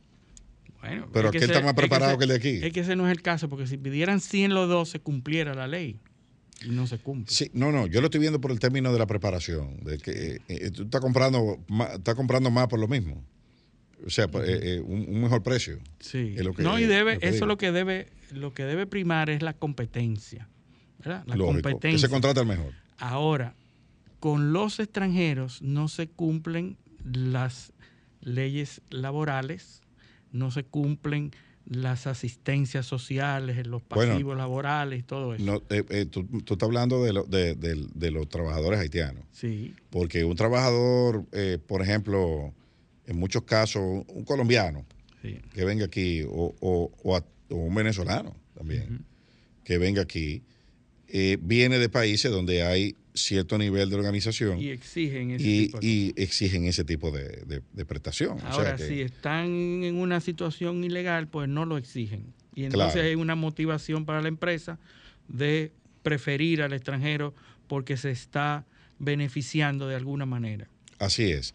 Bueno, 0.82 1.10
Pero 1.12 1.28
es 1.28 1.32
que 1.34 1.38
aquel 1.40 1.50
está 1.50 1.60
más 1.62 1.70
es 1.72 1.76
que 1.76 1.82
preparado 1.82 2.12
ese- 2.12 2.18
que 2.20 2.24
el 2.24 2.30
de 2.30 2.36
aquí. 2.36 2.66
Es 2.66 2.74
que 2.74 2.80
ese 2.82 2.96
no 2.96 3.06
es 3.08 3.12
el 3.12 3.22
caso, 3.22 3.50
porque 3.50 3.68
si 3.68 3.78
pidieran 3.78 4.22
100 4.22 4.54
los 4.54 4.70
dos, 4.70 4.90
se 4.90 5.00
cumpliera 5.00 5.54
la 5.54 5.68
ley. 5.68 6.00
Y 6.66 6.70
no 6.70 6.88
se 6.88 6.98
cumple. 6.98 7.34
Sí, 7.34 7.50
no, 7.54 7.72
no, 7.72 7.88
yo 7.88 8.02
lo 8.02 8.08
estoy 8.08 8.20
viendo 8.20 8.40
por 8.42 8.52
el 8.52 8.60
término 8.60 8.92
de 8.92 9.00
la 9.00 9.06
preparación, 9.08 9.78
de 9.84 9.98
que 9.98 10.12
eh, 10.36 10.40
eh, 10.48 10.72
tú 10.72 10.84
estás 10.84 11.00
comprando, 11.02 11.58
más, 11.68 11.96
estás 11.96 12.16
comprando 12.16 12.50
más 12.52 12.68
por 12.68 12.80
lo 12.80 12.88
mismo. 12.88 13.24
O 14.06 14.10
sea, 14.10 14.30
pues, 14.30 14.48
eh, 14.48 14.60
eh, 14.76 14.80
un, 14.82 15.06
un 15.10 15.22
mejor 15.22 15.44
precio. 15.44 15.80
Sí. 16.00 16.36
Es 16.38 16.44
lo 16.44 16.54
que- 16.54 16.64
no, 16.64 16.80
y 16.80 16.86
debe, 16.86 17.16
lo 17.16 17.22
eso 17.22 17.34
digo. 17.34 17.46
lo 17.48 17.58
que 17.58 17.72
debe, 17.74 18.08
lo 18.32 18.54
que 18.54 18.64
debe 18.64 18.88
primar 18.88 19.30
es 19.30 19.42
la 19.42 19.54
competencia. 19.54 20.48
¿verdad? 21.00 21.24
La 21.28 21.36
Lógico, 21.38 21.56
que 21.58 21.62
competencia. 21.72 22.08
se 22.08 22.10
contrata 22.12 22.42
el 22.42 22.48
mejor. 22.48 22.74
Ahora, 23.00 23.56
con 24.20 24.52
los 24.54 24.80
extranjeros 24.80 25.62
no 25.62 25.88
se 25.88 26.08
cumplen 26.08 26.78
las 27.04 27.72
leyes 28.22 28.82
laborales, 28.90 29.82
no 30.32 30.52
se 30.52 30.64
cumplen 30.64 31.32
las 31.66 32.08
asistencias 32.08 32.86
sociales, 32.86 33.66
los 33.68 33.82
Bueno, 33.90 34.14
pasivos 34.14 34.38
laborales 34.38 35.00
y 35.00 35.04
todo 35.04 35.36
eso. 35.36 35.44
No, 35.46 35.58
eh, 35.70 35.84
eh, 35.90 36.06
tú, 36.06 36.26
tú 36.44 36.54
estás 36.56 36.68
hablando 36.68 37.04
de, 37.04 37.14
lo- 37.14 37.24
de- 37.26 37.54
de- 37.56 37.88
de 37.94 38.12
los 38.12 38.28
trabajadores 38.28 38.80
haitianos. 38.80 39.24
Sí. 39.32 39.74
Porque 39.92 40.24
un 40.26 40.36
trabajador, 40.36 41.26
eh, 41.32 41.60
por 41.66 41.82
ejemplo, 41.84 42.54
en 43.06 43.18
muchos 43.20 43.44
casos, 43.44 43.82
un 44.08 44.24
colombiano 44.26 44.86
Sí. 45.22 45.40
que 45.54 45.64
venga 45.64 45.86
aquí, 45.86 46.24
o, 46.24 46.56
o- 46.60 46.92
o 47.04 47.16
a- 47.16 47.26
o 47.50 47.56
un 47.56 47.76
venezolano 47.76 48.36
también, 48.56 49.06
que 49.64 49.78
venga 49.78 50.02
aquí, 50.02 50.44
eh, 51.12 51.38
viene 51.42 51.80
de 51.80 51.90
países 51.90 52.32
donde 52.32 52.64
hay 52.64 52.96
cierto 53.16 53.58
nivel 53.58 53.90
de 53.90 53.96
organización 53.96 54.60
Y 54.62 54.70
exigen 54.70 55.32
ese 55.32 55.44
y, 55.48 55.66
tipo 55.66 55.80
de 55.80 55.86
y 55.88 56.14
exigen 56.16 56.66
ese 56.66 56.84
tipo 56.86 57.12
de, 57.12 57.24
de- 57.48 57.62
de 57.74 57.86
prestación. 57.86 58.38
O 58.38 58.40
sea 58.42 58.50
Ahora, 58.52 58.76
que- 58.76 58.88
si 58.88 59.02
están 59.02 59.46
en 59.84 59.96
una 59.96 60.22
situación 60.22 60.84
ilegal, 60.84 61.28
pues 61.28 61.50
no 61.50 61.66
lo 61.66 61.78
exigen. 61.78 62.34
Y 62.56 62.64
entonces 62.66 62.94
Claro. 62.94 63.08
hay 63.08 63.16
una 63.16 63.36
motivación 63.36 64.06
para 64.06 64.22
la 64.22 64.28
empresa 64.28 64.78
de 65.28 65.72
preferir 66.04 66.62
al 66.62 66.74
extranjero 66.74 67.34
porque 67.68 67.98
se 67.98 68.12
está 68.12 68.66
beneficiando 69.00 69.88
de 69.88 69.96
alguna 69.96 70.26
manera. 70.26 70.68
Así 71.00 71.32
es. 71.32 71.54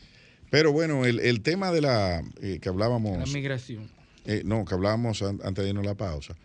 Pero 0.51 0.73
bueno, 0.73 1.05
el, 1.07 1.21
el 1.21 1.41
tema 1.41 1.73
de 1.73 1.81
la 1.81 2.23
eh, 2.41 2.59
que 2.61 2.67
La 2.69 2.73
hablábamos, 2.73 3.33
migración. 3.33 3.89
eh, 4.25 4.43
no, 4.45 4.65
que 4.65 4.75
hablábamos 4.75 5.23
an- 5.23 5.41
antes 5.45 5.63
de 5.65 5.71
irnos 5.71 5.85
a 5.85 5.89
la 5.91 5.95
pausa, 5.97 6.37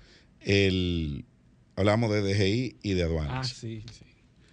el, 0.41 1.25
hablamos 1.79 2.11
de 2.11 2.21
DGI 2.21 2.75
y 2.83 2.93
de 2.93 3.03
Ah, 3.03 3.05
aduanas, 3.05 3.47
sí, 3.49 3.83
sí. 3.91 4.05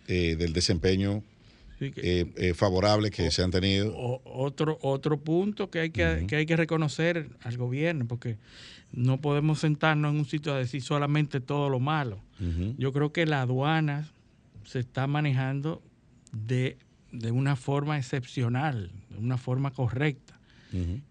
eh, 0.08 0.36
del 0.36 0.52
desempeño 0.52 1.22
Sí, 1.78 1.90
que- 1.90 2.20
eh, 2.20 2.26
eh, 2.36 2.54
favorable 2.54 3.10
que 3.10 3.30
se 3.30 3.42
han 3.42 3.50
tenido. 3.50 3.94
O- 3.96 4.22
otro, 4.24 4.78
otro 4.80 5.18
punto 5.18 5.68
que 5.70 5.80
hay 5.80 5.90
que, 5.90 6.24
que 6.26 6.36
hay 6.36 6.46
que 6.46 6.56
reconocer 6.56 7.28
al 7.42 7.56
gobierno, 7.58 8.06
porque 8.06 8.38
no 8.92 9.20
podemos 9.20 9.58
sentarnos 9.60 10.12
en 10.14 10.20
un 10.20 10.24
sitio 10.24 10.54
a 10.54 10.58
decir 10.58 10.80
solamente 10.82 11.40
todo 11.40 11.68
lo 11.68 11.78
malo. 11.80 12.18
Yo 12.78 12.92
creo 12.92 13.12
que 13.12 13.26
la 13.26 13.42
aduana 13.42 14.08
se 14.64 14.78
está 14.78 15.06
manejando 15.06 15.82
de, 16.32 16.78
de 17.12 17.30
una 17.30 17.56
forma 17.56 17.98
excepcional, 17.98 18.90
de 19.10 19.18
una 19.18 19.36
forma 19.36 19.70
correcta. 19.70 20.38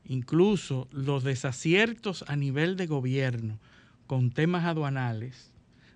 Incluso 0.07 0.87
los 0.91 1.23
desaciertos 1.23 2.23
a 2.27 2.35
nivel 2.35 2.75
de 2.77 2.87
gobierno 2.87 3.59
con 4.07 4.31
temas 4.31 4.65
aduanales 4.65 5.51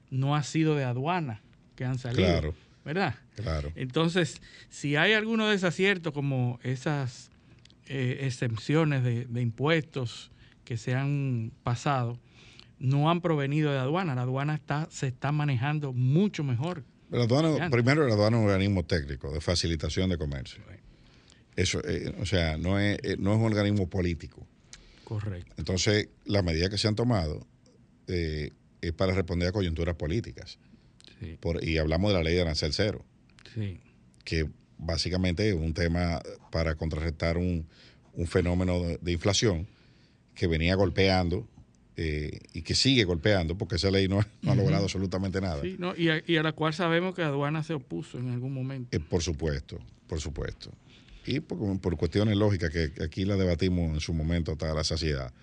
no 0.10 0.36
ha 0.36 0.43
sido 0.43 0.76
de 0.76 0.84
aduana 0.84 1.41
que 1.76 1.86
han 1.86 1.99
salido. 1.99 2.28
Claro. 2.28 2.55
¿Verdad? 2.86 3.16
Claro. 3.36 3.72
Entonces, 3.76 4.41
si 4.70 4.95
hay 4.95 5.14
algunos 5.14 5.51
desaciertos 5.51 6.14
como 6.14 6.60
esas 6.64 7.30
eh, 7.88 8.20
exenciones 8.22 9.03
de, 9.03 9.26
de 9.26 9.41
impuestos 9.41 10.32
que 10.64 10.78
se 10.78 10.95
han 10.95 11.51
pasado, 11.64 12.20
no 12.80 13.10
han 13.10 13.22
provenido 13.22 13.72
de 13.72 13.78
aduana. 13.78 14.16
La 14.16 14.22
aduana 14.22 14.55
está, 14.55 14.88
se 14.89 15.07
está 15.07 15.32
manejando 15.32 15.93
mucho 15.93 16.43
mejor. 16.43 16.84
La 17.12 17.24
aduana, 17.24 17.70
primero, 17.70 18.07
la 18.07 18.14
aduana 18.14 18.38
es 18.38 18.43
un 18.43 18.49
organismo 18.49 18.86
técnico 18.86 19.32
de 19.34 19.41
facilitación 19.41 20.10
de 20.10 20.18
comercio. 20.18 20.64
Eso, 21.55 21.82
eh, 21.84 22.16
o 22.20 22.26
sea, 22.26 22.57
no 22.57 22.80
es, 22.80 22.99
eh, 23.03 23.18
no 23.20 23.34
es 23.34 23.39
un 23.39 23.45
organismo 23.45 23.89
político. 23.89 24.47
Correcto. 25.03 25.53
Entonces, 25.57 26.10
las 26.26 26.43
medidas 26.43 26.70
que 26.70 26.78
se 26.78 26.88
han 26.88 26.95
tomado 26.95 27.45
eh, 28.07 28.51
es 28.82 28.93
para 28.93 29.13
responder 29.13 29.49
a 29.49 29.51
coyunturas 29.51 29.95
políticas. 29.95 30.57
Sí. 31.19 31.38
Por- 31.39 31.63
y 31.63 31.77
hablamos 31.77 32.11
de 32.11 32.17
la 32.17 32.23
ley 32.23 32.36
de 32.36 32.41
arancel 32.41 32.73
cero, 32.73 33.03
Sí. 33.53 33.80
que 34.23 34.47
básicamente 34.77 35.49
es 35.49 35.55
un 35.55 35.73
tema 35.73 36.21
para 36.51 36.75
contrarrestar 36.75 37.38
un, 37.38 37.65
un 38.13 38.27
fenómeno 38.27 38.80
de, 38.82 38.97
de 39.01 39.11
inflación 39.11 39.67
que 40.36 40.47
venía 40.47 40.75
golpeando 40.75 41.47
eh, 41.97 42.39
y 42.53 42.61
que 42.61 42.75
sigue 42.75 43.03
golpeando, 43.03 43.57
porque 43.57 43.75
esa 43.75 43.91
ley 43.91 44.07
no, 44.07 44.21
no 44.41 44.51
ha 44.53 44.55
logrado 44.55 44.84
absolutamente 44.84 45.41
nada. 45.41 45.61
Sí, 45.61 45.75
¿no? 45.77 45.93
y, 45.97 46.07
a, 46.09 46.23
y 46.25 46.38
a 46.38 46.43
la 46.43 46.53
cual 46.53 46.73
sabemos 46.73 47.13
que 47.13 47.23
aduana 47.23 47.61
se 47.63 47.73
opuso 47.73 48.17
en 48.17 48.30
algún 48.30 48.53
momento. 48.53 48.95
Eh, 48.95 49.01
por 49.01 49.21
supuesto, 49.21 49.77
por 50.07 50.21
supuesto. 50.21 50.71
Y 51.25 51.41
por, 51.41 51.77
por 51.82 51.97
cuestiones 51.97 52.38
lógicas 52.38 52.69
que 52.69 52.93
aquí 53.03 53.25
la 53.25 53.36
debatimos 53.36 53.93
en 53.93 53.99
su 53.99 54.13
momento 54.13 54.53
hasta 54.53 54.73
la 54.73 54.86
saciedad. 54.86 55.34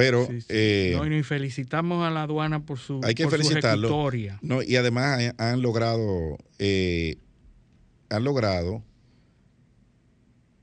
Pero 0.00 0.26
Sí, 0.26 0.40
sí. 0.40 0.46
eh, 0.48 0.92
No, 0.96 1.06
y 1.06 1.22
felicitamos 1.22 2.02
a 2.06 2.10
la 2.10 2.22
aduana 2.22 2.64
por 2.64 2.78
su, 2.78 3.00
hay 3.04 3.14
que 3.14 3.24
por 3.24 3.32
su 3.32 3.38
felicitarlo. 3.38 3.88
ejecutoria. 3.88 4.38
No, 4.42 4.62
y 4.62 4.76
además 4.76 5.20
han, 5.20 5.34
han 5.38 5.62
logrado, 5.62 6.38
eh, 6.58 7.16
han 8.08 8.24
logrado 8.24 8.82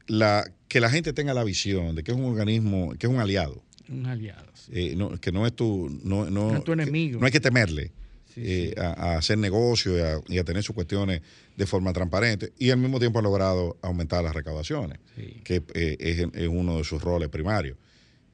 la, 0.08 0.50
que 0.68 0.80
la 0.80 0.90
gente 0.90 1.14
tenga 1.14 1.34
la 1.34 1.44
visión 1.44 1.96
de 1.96 2.04
que 2.04 2.12
es 2.12 2.18
un 2.18 2.26
organismo, 2.26 2.94
que 2.98 3.08
es 3.08 3.14
un 3.14 3.20
aliado, 3.20 3.64
Un 3.90 4.06
aliado. 4.06 4.48
sí. 4.54 4.72
eh, 4.74 4.96
no- 4.96 5.20
que 5.20 5.32
no 5.32 5.46
es 5.46 5.54
tu, 5.54 5.90
no, 6.04 6.30
no, 6.30 6.52
No 6.52 6.58
es 6.58 6.64
tu 6.64 6.76
que- 6.76 6.82
enemigo. 6.82 7.20
no 7.20 7.26
hay 7.26 7.32
que 7.32 7.40
temerle 7.40 7.92
Sí, 8.34 8.42
eh, 8.46 8.74
sí. 8.76 8.80
A, 8.82 9.14
a 9.14 9.18
hacer 9.18 9.38
negocio 9.40 9.98
y 9.98 10.02
a, 10.02 10.20
y 10.28 10.38
a 10.38 10.44
tener 10.44 10.62
sus 10.64 10.76
cuestiones 10.76 11.22
de 11.56 11.66
forma 11.66 11.92
transparente 11.92 12.54
y 12.60 12.70
al 12.70 12.78
mismo 12.78 13.00
tiempo 13.00 13.18
ha 13.20 13.22
logrado 13.24 13.78
aumentar 13.82 14.24
las 14.24 14.36
recaudaciones, 14.36 15.00
que 15.44 15.64
eh, 15.74 15.98
es, 16.00 16.20
es 16.34 16.48
uno 16.48 16.78
de 16.78 16.84
sus 16.84 17.02
roles 17.02 17.30
primarios. 17.30 17.78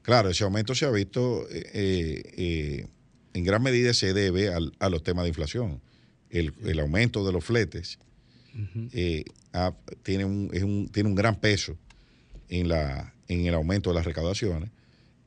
Claro, 0.04 0.28
ese 0.30 0.44
aumento 0.44 0.74
se 0.74 0.84
ha 0.84 0.90
visto 0.90 1.46
eh, 1.50 1.70
eh, 1.74 2.22
eh, 2.36 2.86
en 3.32 3.42
gran 3.44 3.62
medida 3.62 3.92
se 3.94 4.12
debe 4.12 4.52
al- 4.52 4.72
a 4.78 4.88
los 4.90 5.02
temas 5.02 5.24
de 5.24 5.30
inflación. 5.30 5.80
El, 6.30 6.52
el 6.64 6.78
aumento 6.78 7.24
de 7.26 7.32
los 7.32 7.44
fletes 7.44 7.98
eh, 8.92 9.24
ha- 9.52 9.74
tiene, 10.02 10.24
un, 10.24 10.50
es 10.52 10.62
un- 10.62 10.88
tiene 10.92 11.08
un 11.08 11.14
gran 11.14 11.40
peso 11.40 11.76
en, 12.48 12.68
la, 12.68 13.14
en 13.28 13.46
el 13.46 13.54
aumento 13.54 13.90
de 13.90 13.94
las 13.96 14.04
recaudaciones 14.04 14.70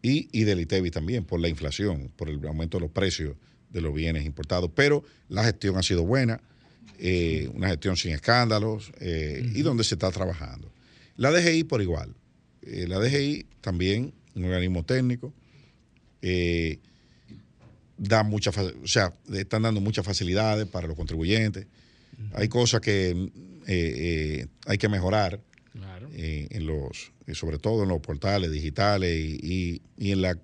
y, 0.02 0.30
y 0.32 0.44
del 0.44 0.60
ITEVI 0.62 0.92
también, 0.92 1.26
por 1.26 1.40
la 1.42 1.50
inflación, 1.50 2.12
por 2.16 2.30
el 2.30 2.46
aumento 2.48 2.78
de 2.78 2.82
los 2.84 2.92
precios 2.92 3.36
de 3.72 3.82
los 3.82 3.94
bienes 3.94 4.26
importados. 4.26 4.70
Pero 4.76 5.04
la 5.28 5.44
gestión 5.44 5.76
ha 5.78 5.84
sido 5.84 6.04
buena, 6.06 6.40
eh, 7.00 7.50
una 7.56 7.68
gestión 7.70 7.98
sin 7.98 8.12
escándalos 8.14 8.92
eh, 9.02 9.44
y 9.56 9.62
donde 9.64 9.84
se 9.84 9.96
está 9.96 10.12
trabajando. 10.12 10.72
La 11.16 11.32
DGI 11.32 11.64
por 11.64 11.82
igual. 11.82 12.14
Eh, 12.62 12.86
la 12.88 13.00
DGI 13.00 13.46
también, 13.62 14.14
un 14.38 14.46
organismo 14.46 14.84
técnico, 14.84 15.34
eh, 16.22 16.80
da 17.98 18.24
mucha, 18.24 18.52
o 18.52 18.88
sea, 18.88 19.14
están 19.34 19.64
dando 19.64 19.82
muchas 19.82 20.06
facilidades 20.06 20.68
para 20.68 20.88
los 20.88 20.96
contribuyentes. 20.96 21.66
Hay 22.34 22.48
cosas 22.48 22.82
que 22.82 23.10
eh, 23.10 23.30
eh, 23.68 24.48
hay 24.66 24.78
que 24.78 24.90
mejorar 24.90 25.40
Claro. 25.74 26.10
eh, 26.14 26.48
en 26.52 26.66
los, 26.66 27.12
sobre 27.34 27.60
todo 27.60 27.84
en 27.84 27.90
los 27.90 28.00
portales 28.02 28.52
digitales 28.52 29.16
y, 29.16 29.40
y- 29.44 29.82
y 29.98 30.12
en 30.12 30.22
la 30.22 30.38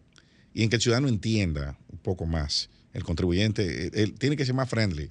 y 0.55 0.61
en 0.63 0.69
que 0.69 0.75
el 0.75 0.81
ciudadano 0.83 1.07
entienda 1.07 1.77
un 1.91 1.97
poco 1.97 2.27
más. 2.27 2.69
El 2.93 3.03
contribuyente 3.03 3.89
él 3.99 4.13
tiene 4.19 4.35
que 4.37 4.45
ser 4.45 4.53
más 4.53 4.69
friendly, 4.69 5.09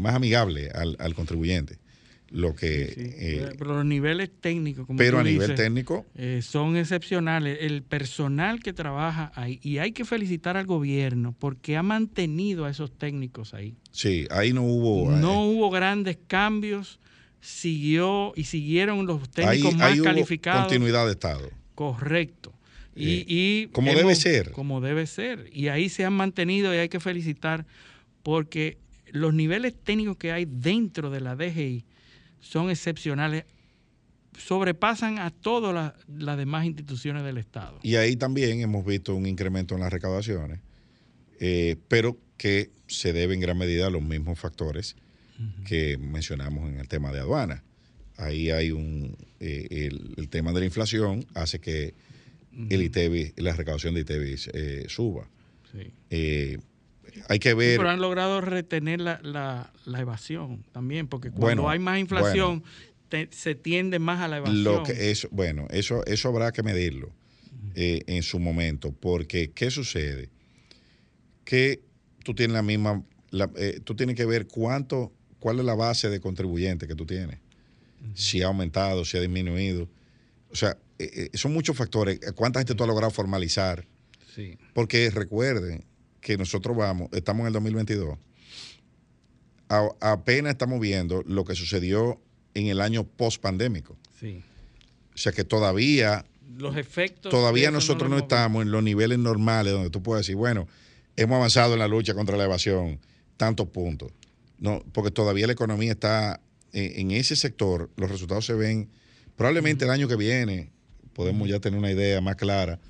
más 0.00 0.14
amigable 0.14 0.70
al, 0.70 0.96
al 0.98 1.14
contribuyente. 1.14 1.76
Lo 2.30 2.54
que, 2.54 2.86
Sí, 2.86 3.00
eh, 3.00 3.48
pero 3.58 3.74
los 3.74 3.84
niveles 3.84 4.30
técnicos, 4.40 4.86
como 4.86 4.96
pero 4.96 5.16
tú 5.16 5.20
a 5.20 5.24
nivel 5.24 5.48
dices, 5.48 5.56
técnico, 5.56 6.06
eh, 6.14 6.40
son 6.42 6.76
excepcionales. 6.76 7.58
El 7.60 7.82
personal 7.82 8.60
que 8.60 8.72
trabaja 8.72 9.32
ahí, 9.34 9.58
y 9.62 9.78
hay 9.78 9.90
que 9.90 10.04
felicitar 10.04 10.56
al 10.56 10.66
gobierno 10.66 11.34
porque 11.36 11.76
ha 11.76 11.82
mantenido 11.82 12.66
a 12.66 12.70
esos 12.70 12.96
técnicos 12.96 13.52
ahí. 13.52 13.74
sí, 13.90 14.28
ahí 14.30 14.52
no 14.52 14.62
hubo. 14.62 15.10
No 15.10 15.44
eh, 15.44 15.48
hubo 15.48 15.70
grandes 15.70 16.18
cambios, 16.28 17.00
siguió 17.40 18.32
y 18.36 18.44
siguieron 18.44 19.06
los 19.06 19.22
ahí, 19.22 19.28
técnicos 19.34 19.74
más 19.76 19.90
ahí 19.90 19.98
hubo 19.98 20.04
calificados. 20.04 20.62
continuidad 20.68 21.06
de 21.06 21.12
Estado. 21.12 21.50
Correcto. 21.74 22.52
Y, 22.94 23.24
y 23.26 23.66
como 23.68 23.92
debe 23.92 24.14
ser. 24.14 24.52
Como 24.52 24.80
debe 24.80 25.06
ser. 25.06 25.48
Y 25.52 25.68
ahí 25.68 25.88
se 25.88 26.04
han 26.04 26.12
mantenido 26.12 26.72
y 26.74 26.78
hay 26.78 26.88
que 26.88 27.00
felicitar 27.00 27.66
porque 28.22 28.78
los 29.10 29.34
niveles 29.34 29.74
técnicos 29.82 30.16
que 30.16 30.30
hay 30.30 30.44
dentro 30.44 31.10
de 31.10 31.20
la 31.20 31.34
DGI 31.34 31.84
son 32.40 32.70
excepcionales, 32.70 33.44
sobrepasan 34.38 35.18
a 35.18 35.30
todas 35.30 35.74
las, 35.74 35.92
las 36.08 36.38
demás 36.38 36.64
instituciones 36.64 37.24
del 37.24 37.38
Estado. 37.38 37.78
Y 37.82 37.96
ahí 37.96 38.16
también 38.16 38.60
hemos 38.60 38.84
visto 38.84 39.14
un 39.14 39.26
incremento 39.26 39.74
en 39.74 39.80
las 39.80 39.92
recaudaciones, 39.92 40.60
eh, 41.38 41.76
pero 41.88 42.18
que 42.36 42.70
se 42.86 43.12
debe 43.12 43.34
en 43.34 43.40
gran 43.40 43.58
medida 43.58 43.86
a 43.86 43.90
los 43.90 44.02
mismos 44.02 44.38
factores 44.38 44.96
que 45.64 45.96
mencionamos 45.96 46.68
en 46.68 46.78
el 46.78 46.86
tema 46.86 47.12
de 47.12 47.20
aduana. 47.20 47.64
Ahí 48.18 48.50
hay 48.50 48.72
un. 48.72 49.16
eh, 49.40 49.66
el, 49.70 50.12
el 50.18 50.28
tema 50.28 50.52
de 50.52 50.60
la 50.60 50.66
inflación 50.66 51.24
hace 51.32 51.60
que 51.60 51.94
el 52.68 53.32
la 53.36 53.54
recaudación 53.54 53.94
de 53.94 54.00
ITEVI 54.00 54.36
eh, 54.52 54.84
suba. 54.88 55.28
Sí. 55.72 56.58
Hay 57.28 57.38
que 57.38 57.50
Sí, 57.50 57.54
ver. 57.56 57.76
pero 57.78 57.90
han 57.90 58.00
logrado 58.00 58.40
retener 58.40 59.00
la, 59.00 59.20
la- 59.22 59.72
la 59.84 60.00
evasión 60.00 60.64
también, 60.72 61.06
porque 61.08 61.30
cuando 61.30 61.46
Bueno, 61.46 61.70
hay 61.70 61.78
más 61.78 61.98
inflación 61.98 62.62
te- 63.08 63.28
se 63.32 63.54
tiende 63.54 63.98
más 63.98 64.20
a 64.20 64.28
la 64.28 64.36
evasión. 64.38 64.62
Lo 64.64 64.82
que 64.84 65.14
bueno, 65.30 65.66
eso, 65.70 66.04
eso 66.06 66.28
habrá 66.28 66.52
que 66.52 66.62
medirlo 66.62 67.12
eh, 67.74 68.02
en 68.06 68.22
su 68.22 68.38
momento, 68.38 68.92
porque 68.92 69.50
¿qué 69.52 69.70
sucede? 69.70 70.28
Que 71.44 71.82
tú 72.24 72.34
tienes 72.34 72.54
la 72.54 72.62
misma, 72.62 73.02
la- 73.30 73.50
eh, 73.56 73.80
tú 73.84 73.94
tienes 73.94 74.16
que 74.16 74.24
ver 74.24 74.46
cuánto, 74.46 75.12
cuál 75.38 75.58
es 75.58 75.64
la 75.64 75.74
base 75.74 76.08
de 76.10 76.20
contribuyentes 76.20 76.88
que 76.88 76.94
tú 76.94 77.06
tienes, 77.06 77.38
si 78.14 78.42
ha 78.42 78.46
aumentado, 78.46 79.04
si 79.04 79.16
ha 79.16 79.20
disminuido, 79.20 79.88
o 80.50 80.56
sea, 80.56 80.76
eh, 80.98 81.30
son 81.34 81.52
muchos 81.52 81.76
factores. 81.76 82.20
¿Cuánta 82.34 82.60
gente 82.60 82.74
tú 82.74 82.82
has 82.84 82.88
logrado 82.88 83.10
formalizar? 83.10 83.86
Sí. 84.34 84.56
Porque 84.74 85.10
recuerden 85.10 85.84
que 86.20 86.36
nosotros 86.36 86.76
vamos, 86.76 87.08
estamos 87.12 87.40
en 87.42 87.46
el 87.48 87.52
2022, 87.54 88.18
a- 89.68 89.88
apenas 90.00 90.52
estamos 90.52 90.80
viendo 90.80 91.22
lo 91.26 91.44
que 91.44 91.54
sucedió 91.54 92.20
en 92.54 92.66
el 92.66 92.80
año 92.80 93.04
post 93.04 93.40
pandémico. 93.40 93.96
Sí. 94.18 94.42
O 95.14 95.18
sea 95.18 95.32
que 95.32 95.44
todavía, 95.44 96.24
Los 96.58 96.76
efectos. 96.76 97.30
todavía 97.30 97.70
nosotros 97.70 98.10
no, 98.10 98.18
estamos 98.18 98.62
en 98.62 98.70
los 98.70 98.82
niveles 98.82 99.18
normales 99.18 99.72
donde 99.72 99.90
tú 99.90 100.02
puedes 100.02 100.26
decir, 100.26 100.36
bueno, 100.36 100.66
hemos 101.16 101.36
avanzado 101.36 101.74
en 101.74 101.78
la 101.78 101.88
lucha 101.88 102.14
contra 102.14 102.36
la 102.36 102.44
evasión, 102.44 102.98
tantos 103.36 103.68
puntos. 103.68 104.12
No, 104.58 104.84
porque 104.92 105.10
todavía 105.10 105.46
la 105.46 105.52
economía 105.54 105.92
está 105.92 106.40
en, 106.72 107.00
en 107.00 107.16
ese 107.16 107.34
sector, 107.36 107.90
los 107.96 108.10
resultados 108.10 108.44
se 108.46 108.54
ven, 108.54 108.88
probablemente 109.36 109.84
el 109.84 109.90
año 109.90 110.06
que 110.08 110.16
viene 110.16 110.70
podemos 111.20 111.50
ya 111.50 111.60
tener 111.60 111.78
una 111.78 111.90
idea 111.90 112.18
más 112.22 112.36
clara 112.36 112.80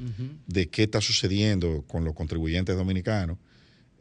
de 0.47 0.69
qué 0.69 0.85
está 0.85 1.01
sucediendo 1.01 1.83
con 1.89 2.05
los 2.05 2.15
contribuyentes 2.15 2.77
dominicanos, 2.77 3.39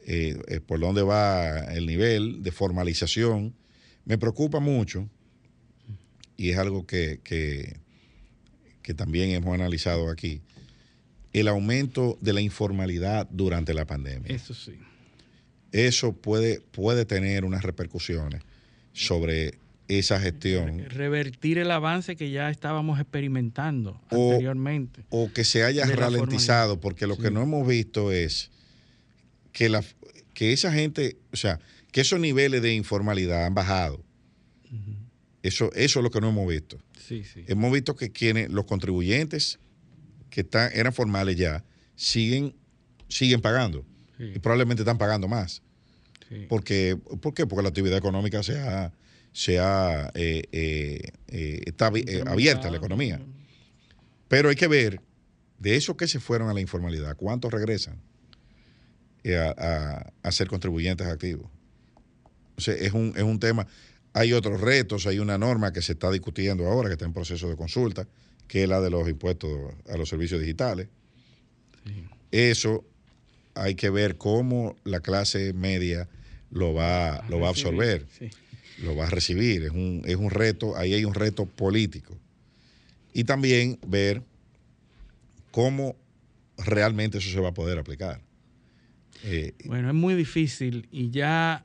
eh, 0.06 0.38
eh, 0.46 0.60
por 0.60 0.78
dónde 0.78 1.02
va 1.02 1.64
el 1.74 1.84
nivel 1.84 2.44
de 2.44 2.52
formalización. 2.52 3.52
Me 4.04 4.18
preocupa 4.18 4.60
mucho 4.60 5.10
y 6.36 6.50
es 6.50 6.58
algo 6.58 6.86
que, 6.86 7.18
que, 7.24 7.78
que 8.82 8.94
también 8.94 9.30
hemos 9.30 9.52
analizado 9.52 10.08
aquí, 10.10 10.42
el 11.32 11.48
aumento 11.48 12.16
de 12.20 12.32
la 12.32 12.40
informalidad 12.40 13.26
durante 13.32 13.74
la 13.74 13.84
pandemia. 13.84 14.32
Eso 14.32 14.54
sí. 14.54 14.78
Eso 15.72 16.12
puede, 16.12 16.60
puede 16.60 17.04
tener 17.04 17.44
unas 17.44 17.64
repercusiones 17.64 18.42
sobre 18.92 19.58
esa 19.98 20.20
gestión 20.20 20.78
Revertir 20.88 21.58
el 21.58 21.70
avance 21.70 22.14
que 22.16 22.30
ya 22.30 22.48
estábamos 22.50 23.00
experimentando 23.00 24.00
O- 24.10 24.30
anteriormente. 24.32 25.04
o 25.10 25.32
que 25.32 25.44
se 25.44 25.64
haya 25.64 25.84
ralentizado, 25.86 26.78
porque 26.80 27.06
lo 27.06 27.16
Sí. 27.16 27.22
que 27.22 27.30
no 27.30 27.42
hemos 27.42 27.66
visto 27.66 28.12
es 28.12 28.50
que, 29.52 29.68
la, 29.68 29.82
que 30.34 30.52
esa 30.52 30.72
gente, 30.72 31.16
o 31.32 31.36
sea, 31.36 31.58
que 31.92 32.00
esos 32.02 32.20
niveles 32.20 32.62
de 32.62 32.74
informalidad 32.74 33.44
han 33.46 33.54
bajado. 33.54 34.04
Eso, 35.42 35.72
eso 35.74 36.00
es 36.00 36.04
lo 36.04 36.10
que 36.10 36.20
no 36.20 36.28
hemos 36.28 36.46
visto. 36.48 36.78
Sí, 36.98 37.24
sí. 37.24 37.44
Hemos 37.48 37.72
visto 37.72 37.96
que 37.96 38.10
quienes, 38.12 38.50
los 38.50 38.66
contribuyentes 38.66 39.58
que 40.28 40.42
están, 40.42 40.70
eran 40.74 40.92
formales 40.92 41.36
ya, 41.36 41.64
siguen, 41.96 42.54
siguen 43.08 43.40
pagando. 43.40 43.84
Y 44.18 44.38
probablemente 44.38 44.82
están 44.82 44.98
pagando 44.98 45.26
más. 45.28 45.62
Sí. 46.28 46.44
Porque, 46.48 46.96
¿Por 47.22 47.32
qué? 47.32 47.46
Porque 47.46 47.62
la 47.62 47.68
actividad 47.70 47.96
económica 47.96 48.42
se 48.42 48.58
ha, 48.58 48.92
se 49.32 49.58
ha, 49.58 50.10
eh, 50.14 50.42
eh, 50.52 51.00
eh, 51.28 51.60
está 51.66 51.90
eh, 51.94 52.22
abierta 52.26 52.70
la 52.70 52.76
economía. 52.78 53.20
Pero 54.28 54.48
hay 54.48 54.56
que 54.56 54.68
ver, 54.68 55.00
de 55.58 55.76
esos 55.76 55.96
que 55.96 56.08
se 56.08 56.20
fueron 56.20 56.48
a 56.48 56.54
la 56.54 56.60
informalidad, 56.60 57.16
¿cuántos 57.16 57.52
regresan 57.52 58.00
eh, 59.24 59.36
a, 59.36 59.54
a- 59.56 60.12
a 60.22 60.32
ser 60.32 60.48
contribuyentes 60.48 61.06
activos? 61.06 61.50
O 62.56 62.60
sea, 62.60 62.74
es 62.74 62.92
un, 62.92 63.12
es 63.16 63.22
un 63.22 63.38
tema. 63.40 63.66
Hay 64.12 64.32
otros 64.32 64.60
retos, 64.60 65.06
hay 65.06 65.18
una 65.18 65.38
norma 65.38 65.72
que 65.72 65.82
se 65.82 65.92
está 65.92 66.10
discutiendo 66.10 66.66
ahora, 66.66 66.88
que 66.88 66.94
está 66.94 67.04
en 67.06 67.12
proceso 67.12 67.48
de 67.48 67.56
consulta, 67.56 68.06
que 68.48 68.64
es 68.64 68.68
la 68.68 68.80
de 68.80 68.90
los 68.90 69.08
impuestos 69.08 69.50
a 69.88 69.96
los 69.96 70.08
servicios 70.08 70.40
digitales. 70.40 70.88
Eso 72.30 72.84
hay 73.54 73.74
que 73.74 73.90
ver 73.90 74.16
cómo 74.16 74.76
la 74.84 75.00
clase 75.00 75.52
media 75.52 76.08
lo 76.50 76.74
va, 76.74 77.24
lo 77.28 77.38
va 77.40 77.46
a 77.48 77.50
absorber, 77.50 78.06
sí. 78.18 78.30
Lo 78.82 78.96
va 78.96 79.06
a 79.06 79.10
recibir. 79.10 79.62
Es 79.64 79.70
un, 79.70 80.02
es 80.04 80.16
un 80.16 80.30
reto, 80.30 80.76
ahí 80.76 80.94
hay 80.94 81.04
un 81.04 81.14
reto 81.14 81.46
político. 81.46 82.16
Y 83.12 83.24
también 83.24 83.78
ver 83.86 84.22
cómo 85.50 85.96
realmente 86.56 87.18
eso 87.18 87.30
se 87.30 87.40
va 87.40 87.48
a 87.48 87.54
poder 87.54 87.78
aplicar. 87.78 88.20
Eh, 89.24 89.52
Bueno, 89.64 89.88
es 89.88 89.94
muy 89.94 90.14
difícil 90.14 90.88
y 90.90 91.10
ya 91.10 91.64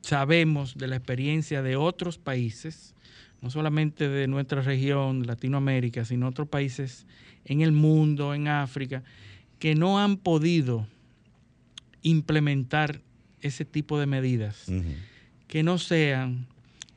sabemos 0.00 0.76
de 0.76 0.86
la 0.86 0.96
experiencia 0.96 1.62
de 1.62 1.76
otros 1.76 2.18
países, 2.18 2.94
no 3.40 3.50
solamente 3.50 4.08
de 4.08 4.26
nuestra 4.26 4.62
región, 4.62 5.26
Latinoamérica, 5.26 6.04
sino 6.04 6.28
otros 6.28 6.48
países 6.48 7.06
en 7.44 7.60
el 7.60 7.72
mundo, 7.72 8.34
en 8.34 8.48
África, 8.48 9.02
que 9.58 9.74
no 9.74 9.98
han 9.98 10.16
podido 10.16 10.86
implementar 12.02 13.00
ese 13.40 13.64
tipo 13.64 13.98
de 13.98 14.06
medidas 14.06 14.68
ujú. 14.68 14.94
Que 15.48 15.62
no 15.62 15.78
sean 15.78 16.46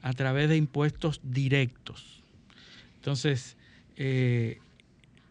a 0.02 0.14
través 0.14 0.50
de 0.50 0.58
impuestos 0.58 1.20
directos. 1.24 2.24
Entonces, 2.95 3.56
eh, 3.98 4.60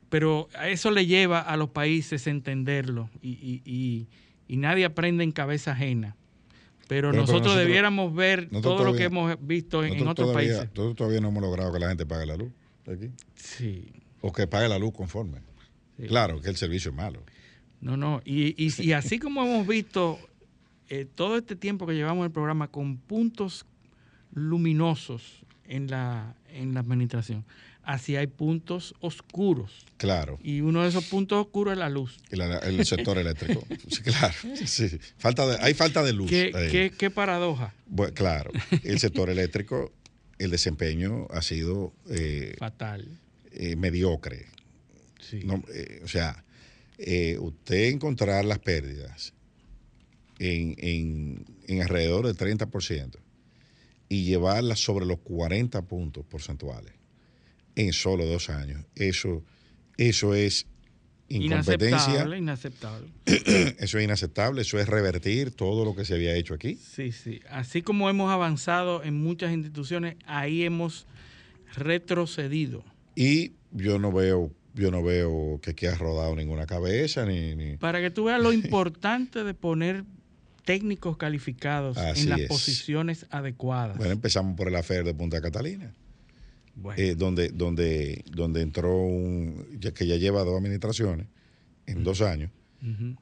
pero 0.09 0.49
a 0.59 0.69
eso 0.69 0.91
le 0.91 1.07
lleva 1.07 1.41
a 1.41 1.57
los 1.57 1.71
países 1.71 2.27
entenderlo 2.27 3.11
y, 3.23 3.31
y- 3.31 3.63
y- 3.65 4.07
y 4.49 4.57
nadie 4.59 4.85
aprende 4.85 5.25
en 5.25 5.33
cabeza 5.33 5.73
ajena. 5.73 6.15
Pero, 6.89 7.09
nosotros, 7.13 7.41
nosotros- 7.43 7.57
debiéramos 7.57 8.15
ver 8.15 8.45
nosotros 8.53 8.77
todo 8.77 8.85
lo 8.85 8.97
que 8.97 9.05
hemos 9.05 9.37
visto 9.45 9.83
en, 9.85 10.07
otros 10.07 10.29
todavía, 10.29 10.35
países. 10.51 10.69
nosotros 10.77 10.95
todavía 10.97 11.21
no 11.21 11.29
hemos 11.29 11.43
logrado 11.43 11.73
que 11.73 11.81
la 11.81 11.89
gente 11.89 12.07
pague 12.07 12.27
la 12.27 12.37
luz 12.37 12.53
aquí. 12.87 13.11
Sí. 13.35 13.87
O 14.21 14.33
que 14.33 14.47
pague 14.47 14.69
la 14.69 14.79
luz 14.79 14.93
conforme. 14.93 15.41
Sí. 15.99 16.07
Claro 16.07 16.41
que 16.41 16.49
el 16.49 16.57
servicio 16.57 16.93
es 16.93 16.97
malo. 16.97 17.23
No, 17.81 17.97
no. 17.97 18.23
Y, 18.25 18.55
y- 18.65 18.73
y 18.83 18.93
así 18.93 19.19
como 19.19 19.43
hemos 19.45 19.67
visto 19.67 20.19
eh, 20.89 21.07
todo 21.15 21.37
este 21.39 21.57
tiempo 21.57 21.87
que 21.87 21.95
llevamos 21.95 22.25
el 22.27 22.33
programa 22.33 22.69
con 22.71 22.97
puntos 22.99 23.67
luminosos 24.33 25.45
en 25.65 25.89
la, 25.91 26.37
en 26.49 26.75
la 26.75 26.81
administración, 26.81 27.45
así 27.83 28.17
hay 28.17 28.27
puntos 28.27 28.95
oscuros. 29.01 29.87
Claro. 29.97 30.39
Y 30.43 30.61
uno 30.61 30.83
de 30.83 30.89
esos 30.89 31.05
puntos 31.07 31.39
oscuros 31.39 31.73
es 31.73 31.79
la 31.79 31.89
luz. 31.89 32.19
El, 32.31 32.41
el 32.41 32.85
sector 32.87 33.19
eléctrico. 33.19 33.65
Sí, 33.89 34.03
claro. 34.03 34.35
Sí. 34.67 34.99
Falta 35.19 35.47
de- 35.47 35.59
hay 35.61 35.75
falta 35.75 36.03
de 36.03 36.13
luz. 36.13 36.29
¿Qué, 36.31 36.53
ahí. 36.55 36.71
qué- 36.71 36.93
qué 36.97 37.11
paradoja? 37.11 37.75
Bueno, 37.87 38.13
claro. 38.15 38.51
El 38.85 38.99
sector 38.99 39.31
eléctrico, 39.31 39.93
el 40.39 40.51
desempeño 40.51 41.27
ha 41.31 41.41
sido 41.43 41.93
eh, 42.11 42.55
Fatal. 42.59 43.09
eh, 43.53 43.75
mediocre. 43.77 44.47
Sí. 45.21 45.41
No, 45.45 45.63
eh, 45.75 46.01
o 46.05 46.09
sea, 46.09 46.45
usted 47.41 47.89
encontrar 47.89 48.45
las 48.45 48.59
pérdidas 48.59 49.33
en, 50.39 50.75
en- 50.79 51.45
en 51.67 51.83
alrededor 51.83 52.27
del 52.27 52.37
30% 52.37 53.17
y 54.09 54.25
llevarlas 54.25 54.81
sobre 54.81 55.07
los 55.07 55.19
40 55.21 55.83
puntos 55.83 56.25
porcentuales 56.27 56.93
en 57.75 57.93
solo 57.93 58.25
dos 58.27 58.49
años, 58.51 58.85
eso, 58.95 59.43
eso 59.99 60.35
es 60.35 60.67
incompetencia, 61.29 61.89
Inaceptable, 61.99 62.39
inaceptable. 62.39 63.09
eso 63.79 63.99
es 63.99 64.05
inaceptable, 64.05 64.63
eso 64.63 64.79
es 64.79 64.89
revertir 64.89 65.51
todo 65.51 65.85
lo 65.85 65.95
que 65.97 66.05
se 66.05 66.15
había 66.15 66.35
hecho 66.37 66.55
aquí. 66.55 66.77
Sí, 66.77 67.11
sí. 67.13 67.41
Así 67.51 67.83
como 67.83 68.09
hemos 68.09 68.31
avanzado 68.31 69.03
en 69.03 69.21
muchas 69.21 69.53
instituciones, 69.53 70.17
ahí 70.27 70.63
hemos 70.63 71.07
retrocedido. 71.75 72.85
Y 73.15 73.53
yo 73.73 73.99
no 73.99 74.13
veo, 74.13 74.53
yo 74.75 74.91
no 74.91 75.03
veo 75.03 75.59
que 75.63 75.71
aquí 75.71 75.87
ha 75.87 75.95
rodado 75.97 76.35
ninguna 76.37 76.67
cabeza 76.67 77.25
ni, 77.27 77.55
ni- 77.55 77.77
Para 77.77 78.01
que 78.01 78.11
tú 78.11 78.25
veas 78.25 78.41
lo 78.41 78.53
importante 78.55 79.45
de 79.45 79.55
poner 79.55 80.05
técnicos 80.67 81.17
calificados 81.17 81.97
Así 81.97 82.25
en 82.25 82.31
las 82.31 82.41
es. 82.41 82.49
posiciones 82.49 83.27
adecuadas. 83.31 83.97
Bueno, 83.97 84.13
empezamos 84.13 84.55
por 84.57 84.69
el 84.69 84.77
afer 84.77 85.05
de 85.05 85.15
Punta 85.15 85.41
Catalina. 85.41 85.95
eh, 86.97 87.15
donde, 87.17 87.49
donde, 87.49 88.23
donde 88.31 88.61
entró 88.61 88.95
un, 88.95 89.65
ya 89.81 89.95
que 89.95 90.07
ya 90.07 90.17
lleva 90.17 90.45
dos 90.45 90.59
administraciones 90.59 91.27
en 91.87 92.05
dos 92.05 92.21
años, 92.21 92.51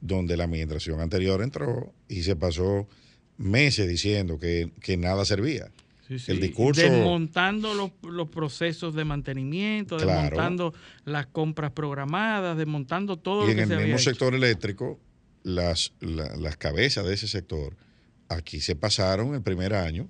donde 0.01 0.37
la 0.37 0.45
administración 0.45 1.01
anterior 1.01 1.41
entró 1.43 1.93
y 2.09 2.23
se 2.23 2.35
pasó 2.35 2.89
meses 3.37 3.89
diciendo 3.89 4.39
que, 4.39 4.97
nada 4.99 5.25
servía. 5.25 5.71
El 6.09 6.41
discurso. 6.41 6.83
Desmontando 6.83 7.75
los, 7.75 7.91
los, 8.03 8.29
procesos 8.29 8.95
de 8.95 9.05
mantenimiento, 9.05 9.97
desmontando 9.97 10.75
las 11.05 11.27
compras 11.27 11.71
programadas, 11.73 12.57
desmontando 12.59 13.19
todo 13.19 13.45
y 13.45 13.49
lo 13.49 13.55
que 13.55 13.63
en 13.63 13.73
el 13.73 13.85
mismo 13.85 13.99
sector 13.99 14.35
eléctrico, 14.35 14.99
las, 15.45 15.93
las 16.01 16.57
cabezas 16.57 17.07
de 17.07 17.15
ese 17.15 17.29
sector 17.29 17.77
aquí 18.29 18.61
se 18.61 18.75
pasaron 18.75 19.35
el 19.35 19.43
primer 19.43 19.75
año 19.75 20.09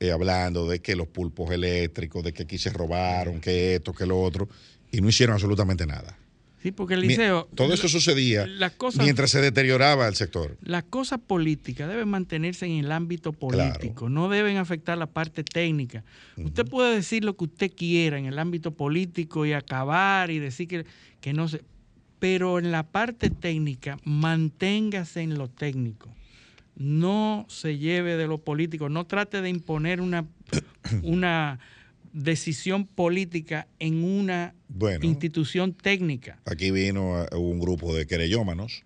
eh, 0.00 0.10
hablando 0.10 0.68
de 0.68 0.80
que 0.80 0.96
los 0.96 1.06
pulpos 1.06 1.50
eléctricos, 1.52 2.24
de 2.24 2.32
que 2.32 2.42
aquí 2.42 2.58
se 2.58 2.70
robaron, 2.70 3.40
que 3.40 3.76
esto, 3.76 3.92
que 3.92 4.04
lo 4.04 4.20
otro, 4.20 4.48
y 4.90 5.00
no 5.00 5.08
hicieron 5.08 5.34
absolutamente 5.34 5.86
nada. 5.86 6.18
Sí, 6.60 6.70
porque 6.70 6.94
el 6.94 7.00
liceo. 7.00 7.48
Todo 7.54 7.72
eso 7.72 7.88
sucedía 7.88 8.46
mientras 8.98 9.30
se 9.30 9.40
deterioraba 9.40 10.06
el 10.06 10.14
sector. 10.14 10.56
Las 10.62 10.84
cosas 10.84 11.18
políticas 11.18 11.88
deben 11.88 12.08
mantenerse 12.08 12.66
en 12.66 12.84
el 12.84 12.92
ámbito 12.92 13.32
político, 13.32 14.08
no 14.08 14.28
deben 14.28 14.58
afectar 14.58 14.96
la 14.96 15.06
parte 15.06 15.42
técnica. 15.42 16.04
Usted 16.36 16.64
puede 16.64 16.94
decir 16.94 17.24
lo 17.24 17.36
que 17.36 17.44
usted 17.44 17.72
quiera 17.72 18.18
en 18.18 18.26
el 18.26 18.38
ámbito 18.38 18.72
político 18.72 19.44
y 19.44 19.52
acabar 19.52 20.30
y 20.30 20.38
decir 20.38 20.68
que, 20.68 20.84
que 21.20 21.32
no 21.32 21.48
se. 21.48 21.62
Pero 22.22 22.60
en 22.60 22.70
la 22.70 22.84
parte 22.84 23.30
técnica, 23.30 23.98
manténgase 24.04 25.22
en 25.22 25.36
lo 25.36 25.50
técnico. 25.50 26.08
No 26.76 27.46
se 27.48 27.78
lleve 27.78 28.16
de 28.16 28.28
lo 28.28 28.38
político, 28.38 28.88
no 28.88 29.08
trate 29.08 29.42
de 29.42 29.48
imponer 29.48 30.00
una, 30.00 30.24
una 31.02 31.58
decisión 32.12 32.86
política 32.86 33.66
en 33.80 34.04
una 34.04 34.54
institución 35.02 35.74
técnica. 35.74 36.38
Aquí 36.44 36.70
vino 36.70 37.26
un 37.32 37.58
grupo 37.58 37.92
de 37.92 38.06
querellómanos, 38.06 38.84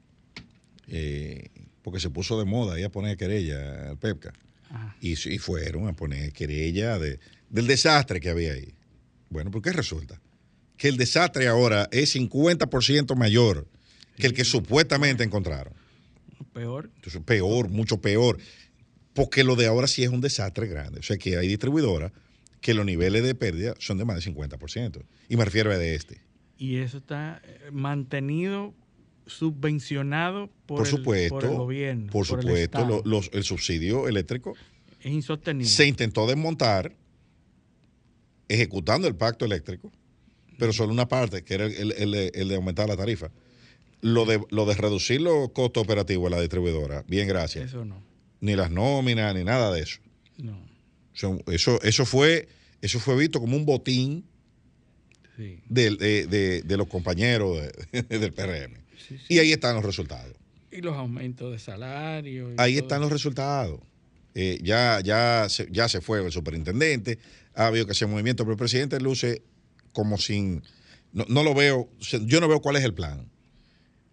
eh, 0.88 1.50
porque 1.82 2.00
se 2.00 2.08
puso 2.08 2.38
de 2.38 2.46
moda 2.46 2.76
ahí 2.76 2.84
a 2.84 2.90
poner 2.90 3.18
querella 3.18 3.90
al 3.90 3.98
PEPCA. 3.98 4.32
Y, 5.02 5.12
y, 5.12 5.38
fueron 5.38 5.88
a 5.88 5.92
poner 5.92 6.32
querella 6.32 6.98
de, 6.98 7.20
del 7.50 7.66
desastre 7.66 8.18
que 8.18 8.30
había 8.30 8.54
ahí. 8.54 8.72
Bueno, 9.28 9.50
¿por 9.50 9.60
qué 9.60 9.74
resulta? 9.74 10.22
Que 10.76 10.88
el 10.88 10.96
desastre 10.96 11.48
ahora 11.48 11.88
es 11.90 12.14
50% 12.14 13.16
mayor 13.16 13.66
que 14.16 14.26
el 14.26 14.34
que 14.34 14.44
supuestamente 14.44 15.24
encontraron. 15.24 15.72
Peor. 16.52 16.90
Entonces, 16.96 17.22
peor, 17.24 17.68
mucho 17.68 18.00
peor. 18.00 18.38
Porque 19.12 19.44
lo 19.44 19.56
de 19.56 19.66
ahora 19.66 19.86
sí 19.86 20.02
es 20.02 20.10
un 20.10 20.20
desastre 20.20 20.66
grande. 20.66 21.00
O 21.00 21.02
sea 21.02 21.16
que 21.16 21.36
hay 21.36 21.48
distribuidoras 21.48 22.12
que 22.60 22.74
los 22.74 22.84
niveles 22.84 23.22
de 23.22 23.34
pérdida 23.34 23.74
son 23.78 23.98
de 23.98 24.04
más 24.04 24.22
de 24.24 24.32
50%. 24.32 25.02
Y 25.28 25.36
me 25.36 25.44
refiero 25.44 25.70
a 25.70 25.78
de 25.78 25.94
este. 25.94 26.20
Y 26.58 26.76
eso 26.76 26.98
está 26.98 27.40
eh, 27.44 27.70
mantenido, 27.70 28.74
subvencionado 29.26 30.50
por, 30.66 30.86
el, 30.86 30.92
gobierno. 30.92 32.10
Por, 32.10 32.26
supuesto, 32.26 33.02
el, 33.32 33.44
subsidio 33.44 34.08
eléctrico 34.08 34.54
es 35.00 35.12
insostenible. 35.12 35.68
Se 35.70 35.86
intentó 35.86 36.26
desmontar 36.26 36.94
ejecutando 38.48 39.06
el 39.08 39.16
pacto 39.16 39.44
eléctrico, 39.44 39.92
pero 40.58 40.72
solo 40.72 40.92
una 40.92 41.08
parte, 41.08 41.42
que 41.42 41.54
era 41.54 41.66
el, 41.66 42.48
de 42.48 42.54
aumentar 42.54 42.88
la 42.88 42.96
tarifa. 42.96 43.30
Lo 44.00 44.24
de, 44.24 44.40
lo 44.50 44.66
de 44.66 44.74
reducir 44.74 45.20
los 45.20 45.50
costos 45.50 45.82
operativos 45.82 46.32
a 46.32 46.36
la 46.36 46.40
distribuidora, 46.40 47.04
bien, 47.08 47.26
gracias. 47.26 47.66
Eso 47.66 47.84
no. 47.84 48.02
Ni 48.40 48.54
las 48.54 48.70
nóminas, 48.70 49.34
ni 49.34 49.44
nada 49.44 49.72
de 49.72 49.82
eso. 49.82 50.00
No. 50.38 50.58
Eso, 51.46 51.80
eso, 51.82 52.04
fue, 52.04 52.48
eso 52.82 53.00
fue 53.00 53.16
visto 53.16 53.40
como 53.40 53.56
un 53.56 53.64
botín 53.64 54.24
de, 55.68 56.64
los 56.76 56.86
compañeros 56.88 57.58
del 58.08 58.32
PRM. 58.32 58.74
y 59.28 59.38
ahí 59.38 59.52
están 59.52 59.74
los 59.74 59.84
resultados. 59.84 60.34
Y 60.70 60.82
los 60.82 60.94
aumentos 60.94 61.52
de 61.52 61.58
salario. 61.58 62.52
Ahí 62.58 62.76
están 62.76 63.00
los 63.00 63.10
resultados. 63.10 63.80
Eh, 64.34 64.58
ya, 64.62 65.00
ya, 65.02 65.46
se, 65.48 65.66
ya 65.70 65.88
se 65.88 66.02
fue 66.02 66.22
el 66.22 66.30
superintendente, 66.30 67.18
ha 67.54 67.68
habido 67.68 67.86
que 67.86 67.92
hacer 67.92 68.06
movimiento, 68.06 68.44
pero 68.44 68.52
el 68.52 68.58
presidente 68.58 69.00
luce 69.00 69.42
como 69.96 70.18
sin. 70.18 70.62
No, 71.12 71.42
lo 71.42 71.54
veo, 71.54 71.88
yo 72.26 72.40
no 72.42 72.48
veo 72.48 72.60
cuál 72.60 72.76
es 72.76 72.84
el 72.84 72.92
plan 72.92 73.26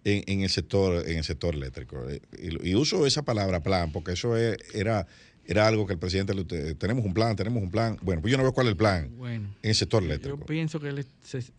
en, 0.05 0.39
el 0.39 0.49
sector, 0.49 1.05
en 1.05 1.17
el 1.17 1.23
sector 1.25 1.53
eléctrico. 1.53 2.09
Eh, 2.09 2.21
y, 2.39 2.69
y, 2.69 2.75
uso 2.75 3.05
esa 3.05 3.23
palabra 3.23 3.61
plan, 3.61 3.91
porque 3.91 4.13
eso 4.13 4.37
era 4.37 5.05
era 5.45 5.67
algo 5.67 5.85
que 5.85 5.93
el 5.93 5.99
presidente, 5.99 6.33
tenemos 6.75 7.03
un 7.03 7.13
plan, 7.13 7.35
tenemos 7.35 7.61
un 7.61 7.69
plan. 7.69 7.97
Bueno, 8.01 8.21
pues 8.21 8.31
yo 8.31 8.37
no 8.37 8.43
veo 8.43 8.53
cuál 8.53 8.67
es 8.67 8.71
el 8.71 8.77
plan 8.77 9.11
en 9.25 9.53
el 9.61 9.75
sector 9.75 10.01
eléctrico. 10.01 10.37
Yo 10.39 10.45
pienso 10.45 10.79
que 10.79 10.87
él 10.87 11.05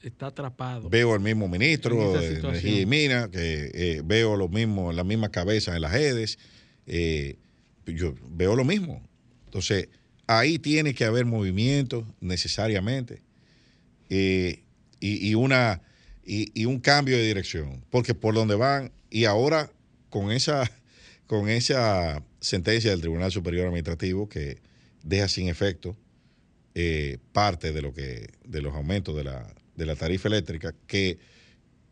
está 0.02 0.28
atrapado. 0.28 0.88
Veo 0.88 1.14
el 1.14 1.20
mismo 1.20 1.48
ministro 1.48 2.18
de 2.18 2.38
Energía 2.38 2.80
y 2.80 2.86
Mina, 2.86 3.28
que 3.30 3.70
eh, 3.74 4.02
veo 4.02 4.36
lo 4.36 4.48
mismo, 4.48 4.92
las 4.92 5.04
mismas 5.04 5.30
cabezas 5.30 5.76
en 5.76 5.82
las 5.82 5.92
redes. 5.92 6.38
Eh, 6.86 7.36
yo 7.84 8.14
veo 8.30 8.56
lo 8.56 8.64
mismo. 8.64 9.02
Entonces, 9.44 9.90
ahí 10.26 10.58
tiene 10.58 10.94
que 10.94 11.04
haber 11.04 11.26
movimiento 11.26 12.06
necesariamente 12.20 13.20
eh, 14.10 14.62
y, 15.00 15.34
una, 15.34 15.82
y 16.24 16.64
un 16.64 16.80
cambio 16.80 17.16
de 17.16 17.24
dirección, 17.24 17.84
porque 17.90 18.14
por 18.14 18.34
donde 18.34 18.54
van, 18.54 18.90
y 19.10 19.26
ahora 19.26 19.70
con 20.08 20.30
esa, 20.30 20.70
con 21.26 21.48
esa 21.48 22.22
sentencia 22.40 22.90
del 22.90 23.00
Tribunal 23.00 23.32
Superior 23.32 23.66
Administrativo 23.66 24.28
que 24.28 24.60
deja 25.02 25.28
sin 25.28 25.48
efecto 25.48 25.96
eh, 26.74 27.18
parte 27.32 27.72
de 27.72 27.82
lo 27.82 27.92
que 27.92 28.28
de 28.44 28.62
los 28.62 28.74
aumentos 28.74 29.16
de 29.16 29.24
la, 29.24 29.54
de 29.76 29.86
la 29.86 29.96
tarifa 29.96 30.28
eléctrica 30.28 30.74
que 30.86 31.18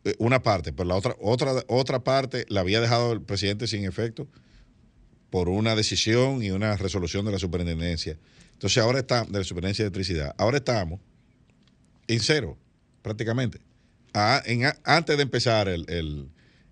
eh, 0.03 0.15
una 0.17 0.43
parte, 0.43 0.73
pero 0.73 0.89
la 0.89 0.95
otra 0.95 1.15
otra 1.19 1.63
otra 1.67 2.03
parte 2.03 2.45
la 2.49 2.61
había 2.61 2.81
dejado 2.81 3.13
el 3.13 3.21
presidente 3.21 3.67
sin 3.67 3.85
efecto 3.85 4.27
por 5.29 5.49
una 5.49 5.75
decisión 5.75 6.43
y 6.43 6.51
una 6.51 6.75
resolución 6.77 7.25
de 7.25 7.31
la 7.31 7.39
superintendencia. 7.39 8.17
Entonces 8.51 8.83
ahora 8.83 8.99
está 8.99 9.23
de 9.23 9.39
la 9.39 9.43
superintendencia 9.43 9.83
de 9.83 9.87
electricidad. 9.87 10.35
Ahora 10.37 10.57
estamos 10.57 10.99
en 12.07 12.19
cero 12.19 12.57
prácticamente. 13.01 13.59
antes 14.13 15.17
de 15.17 15.23
empezar 15.23 15.67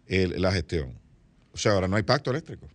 la 0.08 0.52
gestión. 0.52 0.94
O 1.54 1.58
sea, 1.58 1.74
ahora 1.74 1.88
no 1.88 1.96
hay 1.96 2.04
pacto 2.04 2.32
eléctrico. 2.32 2.68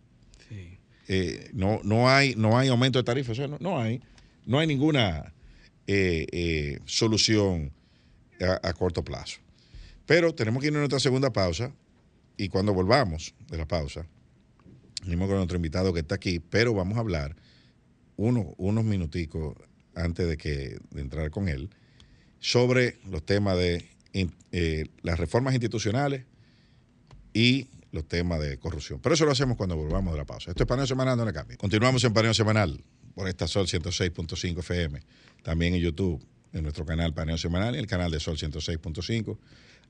Eh, 1.09 1.49
no, 1.53 1.79
no, 1.83 2.09
hay, 2.09 2.35
no 2.35 2.57
hay 2.57 2.67
aumento 2.67 2.99
de 2.99 3.03
tarifas, 3.03 3.39
no, 3.61 3.79
hay, 3.79 4.01
no 4.45 4.59
hay 4.59 4.67
ninguna 4.67 5.33
eh, 5.87 6.27
eh, 6.31 6.79
solución 6.85 7.71
a, 8.41 8.73
corto 8.73 9.03
plazo. 9.03 9.39
Pero 10.05 10.35
tenemos 10.35 10.61
que 10.61 10.67
ir 10.67 10.75
a 10.75 10.79
nuestra 10.79 10.99
segunda 10.99 11.31
pausa 11.31 11.71
y 12.35 12.49
cuando 12.49 12.73
volvamos 12.73 13.33
de 13.49 13.57
la 13.57 13.65
pausa, 13.65 14.05
venimos 15.03 15.27
con 15.27 15.37
nuestro 15.37 15.55
invitado 15.55 15.93
que 15.93 16.01
está 16.01 16.15
aquí, 16.15 16.39
pero 16.39 16.73
vamos 16.73 16.97
a 16.97 17.01
hablar 17.01 17.35
unos 18.17 18.83
minuticos 18.83 19.55
antes 19.95 20.27
de, 20.27 20.37
que, 20.37 20.77
de 20.91 21.01
entrar 21.01 21.29
con 21.31 21.47
él 21.47 21.69
sobre 22.39 22.97
los 23.09 23.25
temas 23.25 23.57
de 23.57 23.85
las 25.03 25.19
reformas 25.19 25.53
institucionales 25.53 26.23
y 27.33 27.67
los 27.91 28.07
temas 28.07 28.39
de 28.39 28.57
corrupción. 28.57 28.99
Pero 29.01 29.15
eso 29.15 29.25
lo 29.25 29.31
hacemos 29.31 29.57
cuando 29.57 29.75
volvamos 29.75 30.13
de 30.13 30.19
la 30.19 30.25
pausa. 30.25 30.51
Esto 30.51 30.63
es 30.63 30.67
Paneo 30.67 30.87
Semanal, 30.87 31.17
no 31.17 31.25
le 31.25 31.33
cambie. 31.33 31.57
Continuamos 31.57 32.03
en 32.03 32.13
Paneo 32.13 32.33
Semanal 32.33 32.83
por 33.15 33.27
esta 33.27 33.47
Sol 33.47 33.67
106.5 33.67 34.59
FM. 34.59 35.01
También 35.43 35.73
en 35.73 35.81
YouTube, 35.81 36.23
en 36.53 36.63
nuestro 36.63 36.85
canal 36.85 37.13
Paneo 37.13 37.37
Semanal 37.37 37.75
y 37.75 37.79
el 37.79 37.87
canal 37.87 38.11
de 38.11 38.19
Sol 38.19 38.37
106.5. 38.37 39.37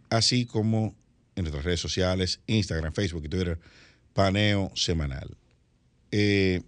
Así 0.10 0.46
como 0.46 0.96
en 1.36 1.44
nuestras 1.44 1.66
redes 1.66 1.80
sociales, 1.80 2.40
Instagram, 2.48 2.94
Facebook 2.94 3.26
y 3.26 3.30
Twitter, 3.30 3.60
Paneo 4.14 4.72
Semanal. 4.76 5.38
Eh, 6.12 6.62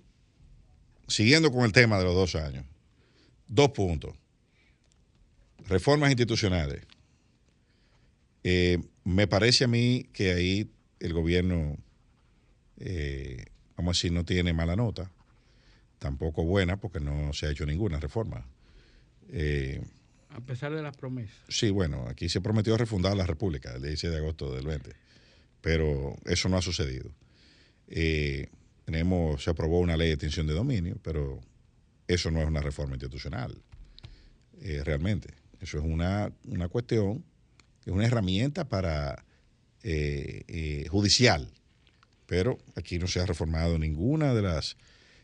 siguiendo 1.07 1.51
con 1.51 1.65
el 1.65 1.71
tema 1.71 1.97
de 1.97 2.03
los 2.03 2.15
dos 2.15 2.35
años, 2.35 2.65
dos 3.47 3.69
puntos. 3.69 4.15
Reformas 5.69 6.09
institucionales. 6.09 6.81
Eh, 8.43 8.79
me 9.03 9.27
parece 9.27 9.65
a 9.65 9.67
mí 9.67 10.09
que 10.13 10.31
ahí 10.31 10.71
el 10.99 11.13
gobierno, 11.13 11.77
eh, 12.77 13.45
vamos 13.77 13.95
a 13.95 13.97
decir, 13.97 14.11
no 14.11 14.25
tiene 14.25 14.51
mala 14.51 14.75
nota, 14.75 15.11
tampoco 15.99 16.43
buena, 16.43 16.77
porque 16.77 16.99
no 16.99 17.33
se 17.33 17.45
ha 17.45 17.51
hecho 17.51 17.67
ninguna 17.67 17.99
reforma. 17.99 18.47
Eh, 19.29 19.81
a 20.29 20.41
pesar 20.41 20.73
de 20.73 20.81
las 20.81 20.97
promesas. 20.97 21.37
Sí, 21.49 21.69
bueno, 21.69 22.07
aquí 22.07 22.29
se 22.29 22.41
prometió 22.41 22.75
refundar 22.75 23.15
la 23.15 23.27
República 23.27 23.73
el 23.75 23.81
16 23.81 24.11
de 24.11 24.17
agosto 24.17 24.55
del 24.55 24.65
20, 24.65 24.91
pero 25.61 26.15
eso 26.25 26.49
no 26.49 26.57
ha 26.57 26.61
sucedido. 26.63 27.11
Eh, 27.87 28.49
tenemos, 28.85 29.43
se 29.43 29.51
aprobó 29.51 29.79
una 29.79 29.97
ley 29.97 30.07
de 30.07 30.13
extinción 30.13 30.47
de 30.47 30.53
dominio, 30.53 30.97
pero 31.03 31.39
eso 32.07 32.31
no 32.31 32.41
es 32.41 32.47
una 32.47 32.61
reforma 32.61 32.95
institucional, 32.95 33.55
realmente. 34.83 35.38
Eso 35.61 35.77
es 35.77 35.83
una, 35.83 36.31
una 36.47 36.67
cuestión, 36.69 37.25
es 37.85 37.91
una 37.91 38.05
herramienta 38.05 38.69
para 38.69 39.25
eh, 39.83 40.43
eh, 40.47 40.87
judicial, 40.89 41.51
pero 42.25 42.59
aquí 42.75 42.99
no 42.99 43.07
se 43.07 43.19
ha 43.19 43.25
reformado 43.25 43.77
ninguna 43.77 44.33
de 44.33 44.41
las, 44.41 44.77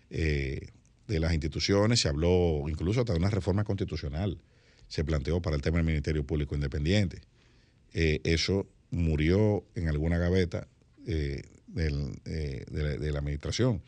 eh, 0.09 0.69
de 1.07 1.19
las 1.19 1.33
instituciones, 1.33 2.01
se 2.01 2.09
habló 2.09 2.63
incluso 2.67 3.01
hasta 3.01 3.13
de 3.13 3.19
una 3.19 3.29
reforma 3.29 3.63
constitucional 3.63 4.41
se 4.87 5.03
planteó 5.03 5.41
para 5.41 5.55
el 5.55 5.63
tema 5.63 5.77
del 5.77 5.85
Ministerio 5.85 6.23
Público 6.25 6.53
Independiente. 6.53 7.21
Eso 7.91 8.67
murió 8.91 9.65
en 9.73 9.87
alguna 9.87 10.19
gaveta 10.19 10.67
de, 11.05 11.43
la, 11.65 12.97
de 12.97 13.11
la 13.11 13.17
administración. 13.17 13.81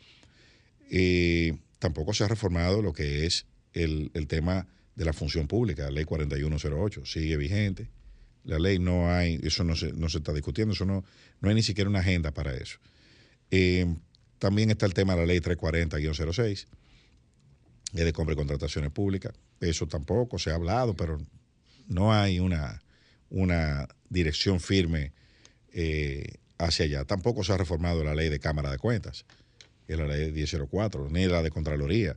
Tampoco 1.78 2.14
se 2.14 2.24
ha 2.24 2.28
reformado 2.28 2.82
lo 2.82 2.92
que 2.92 3.26
es 3.26 3.46
el, 3.74 4.10
el 4.14 4.26
tema 4.26 4.66
de 4.98 5.04
la 5.04 5.12
función 5.12 5.46
pública, 5.46 5.84
la 5.84 5.92
ley 5.92 6.04
4108, 6.04 7.06
sigue 7.06 7.36
vigente. 7.36 7.88
La 8.42 8.58
ley 8.58 8.80
no 8.80 9.12
hay, 9.12 9.38
eso 9.44 9.62
no 9.62 9.76
se, 9.76 9.92
no 9.92 10.08
se 10.08 10.18
está 10.18 10.32
discutiendo, 10.32 10.74
eso 10.74 10.84
no, 10.84 11.04
no 11.40 11.48
hay 11.48 11.54
ni 11.54 11.62
siquiera 11.62 11.88
una 11.88 12.00
agenda 12.00 12.32
para 12.32 12.52
eso. 12.56 12.80
Eh, 13.52 13.86
también 14.40 14.70
está 14.70 14.86
el 14.86 14.94
tema 14.94 15.14
de 15.14 15.20
la 15.20 15.26
ley 15.26 15.38
340-06, 15.38 16.48
es 16.50 16.66
de 17.92 18.12
compra 18.12 18.32
y 18.32 18.36
contrataciones 18.36 18.90
públicas. 18.90 19.34
Eso 19.60 19.86
tampoco 19.86 20.40
se 20.40 20.50
ha 20.50 20.56
hablado, 20.56 20.96
pero 20.96 21.20
no 21.86 22.12
hay 22.12 22.40
una, 22.40 22.82
una 23.30 23.86
dirección 24.08 24.58
firme 24.58 25.12
eh, 25.72 26.38
hacia 26.58 26.86
allá. 26.86 27.04
Tampoco 27.04 27.44
se 27.44 27.52
ha 27.52 27.56
reformado 27.56 28.02
la 28.02 28.16
ley 28.16 28.30
de 28.30 28.40
Cámara 28.40 28.72
de 28.72 28.78
Cuentas, 28.78 29.26
que 29.86 29.96
la 29.96 30.08
ley 30.08 30.32
1004, 30.32 31.08
ni 31.08 31.26
la 31.26 31.40
de 31.40 31.50
Contraloría, 31.50 32.16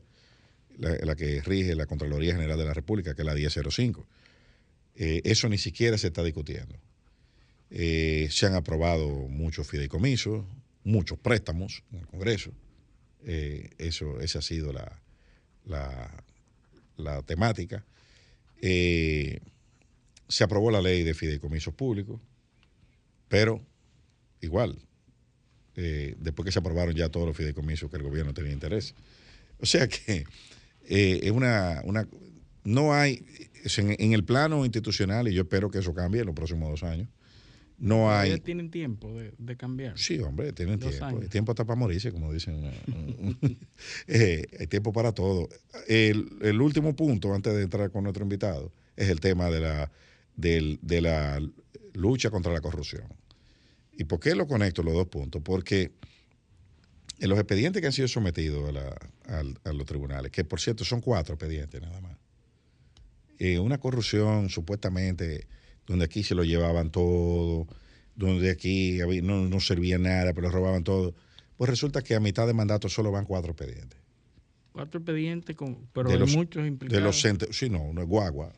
la, 0.81 1.15
que 1.15 1.41
rige 1.41 1.75
la 1.75 1.85
Contraloría 1.85 2.33
General 2.33 2.57
de 2.57 2.65
la 2.65 2.73
República, 2.73 3.13
que 3.13 3.21
es 3.21 3.25
la 3.25 3.35
1005. 3.35 4.05
Eh, 4.95 5.21
eso 5.23 5.47
ni 5.47 5.57
siquiera 5.57 5.97
se 5.97 6.07
está 6.07 6.23
discutiendo. 6.23 6.75
Eh, 7.69 8.27
se 8.31 8.47
han 8.47 8.55
aprobado 8.55 9.07
muchos 9.07 9.67
fideicomisos, 9.67 10.43
muchos 10.83 11.17
préstamos 11.19 11.83
en 11.93 11.99
el 11.99 12.07
Congreso. 12.07 12.51
Eh, 13.25 13.69
eso, 13.77 14.19
esa 14.19 14.39
ha 14.39 14.41
sido 14.41 14.73
la, 14.73 15.01
la, 15.65 16.23
la 16.97 17.21
temática. 17.21 17.85
Eh, 18.61 19.39
se 20.27 20.43
aprobó 20.43 20.71
la 20.71 20.81
ley 20.81 21.03
de 21.03 21.13
fideicomisos 21.13 21.73
públicos, 21.73 22.19
pero 23.27 23.61
igual, 24.41 24.77
después 25.75 26.45
que 26.45 26.51
se 26.51 26.59
aprobaron 26.59 26.93
ya 26.93 27.09
todos 27.09 27.25
los 27.25 27.35
fideicomisos 27.35 27.89
que 27.89 27.97
el 27.97 28.03
gobierno 28.03 28.33
tenía 28.33 28.51
interés. 28.51 28.93
O 29.59 29.65
sea 29.65 29.87
que 29.87 30.25
eh, 30.87 31.19
es 31.23 31.31
una, 31.31 31.81
una, 31.85 32.07
no 32.63 32.93
hay, 32.93 33.23
en, 33.77 33.95
en 33.99 34.13
el 34.13 34.23
plano 34.23 34.63
institucional, 34.65 35.27
y 35.27 35.33
yo 35.33 35.41
espero 35.43 35.69
que 35.71 35.79
eso 35.79 35.93
cambie 35.93 36.21
en 36.21 36.27
los 36.27 36.35
próximos 36.35 36.69
dos 36.69 36.83
años, 36.83 37.07
no 37.77 38.11
hay... 38.11 38.39
tienen 38.41 38.69
tiempo 38.69 39.11
de, 39.19 39.33
de 39.39 39.57
cambiar. 39.57 39.97
Sí, 39.97 40.19
hombre, 40.19 40.53
tienen 40.53 40.79
Dos 40.79 40.89
tiempo. 40.91 41.05
años. 41.05 41.21
Hay 41.23 41.29
tiempo 41.29 41.51
hasta 41.51 41.65
para 41.65 41.79
morirse, 41.79 42.11
como 42.11 42.31
dicen. 42.31 42.61
Eh, 44.07 44.45
hay 44.59 44.67
tiempo 44.67 44.91
para 44.93 45.11
todo. 45.13 45.49
El, 45.87 46.29
el 46.41 46.61
último 46.61 46.95
punto, 46.95 47.33
antes 47.33 47.53
de 47.55 47.63
entrar 47.63 47.89
con 47.91 48.03
nuestro 48.03 48.23
invitado, 48.23 48.71
es 48.95 49.09
el 49.09 49.19
tema 49.19 49.49
de 49.49 49.59
la, 49.61 49.91
del- 50.35 50.77
de 50.83 51.01
la 51.01 51.41
lucha 51.93 52.29
contra 52.29 52.53
la 52.53 52.61
corrupción. 52.61 53.03
¿Y 53.93 54.03
por 54.03 54.19
qué 54.19 54.35
lo 54.35 54.47
conecto 54.47 54.83
los 54.83 54.93
dos 54.93 55.07
puntos? 55.07 55.41
Porque 55.43 55.91
en 57.21 57.29
los 57.29 57.39
expedientes 57.39 57.79
que 57.81 57.87
han 57.87 57.93
sido 57.93 58.07
sometidos 58.07 58.67
a, 58.69 58.71
la- 58.71 58.95
al- 59.27 59.57
a 59.63 59.71
los 59.73 59.85
tribunales, 59.85 60.31
que 60.31 60.43
por 60.43 60.59
cierto 60.59 60.83
son 60.83 61.01
cuatro 61.01 61.35
expedientes 61.35 61.81
nada 61.81 62.01
más, 62.01 62.17
eh, 63.39 63.59
una 63.59 63.77
corrupción 63.79 64.49
supuestamente 64.49 65.47
donde 65.87 66.05
aquí 66.05 66.23
se 66.23 66.35
lo 66.35 66.43
llevaban 66.43 66.91
todo, 66.91 67.67
donde 68.15 68.51
aquí 68.51 68.99
no, 69.23 69.47
no 69.47 69.59
servía 69.59 69.97
nada, 69.97 70.33
pero 70.33 70.47
lo 70.47 70.51
robaban 70.53 70.83
todo, 70.83 71.15
pues 71.57 71.69
resulta 71.69 72.01
que 72.01 72.15
a 72.15 72.19
mitad 72.19 72.45
de 72.47 72.53
mandato 72.53 72.89
solo 72.89 73.11
van 73.11 73.25
cuatro 73.25 73.51
expedientes. 73.51 73.99
Cuatro 74.73 74.99
expedientes, 74.99 75.55
con, 75.55 75.87
pero 75.93 76.07
de 76.09 76.15
hay 76.15 76.19
los, 76.21 76.35
muchos 76.35 76.65
implicados. 76.65 77.01
De 77.01 77.05
los 77.05 77.21
cente- 77.21 77.51
sí, 77.51 77.69
no, 77.69 77.81
una 77.83 78.03
guagua 78.03 78.53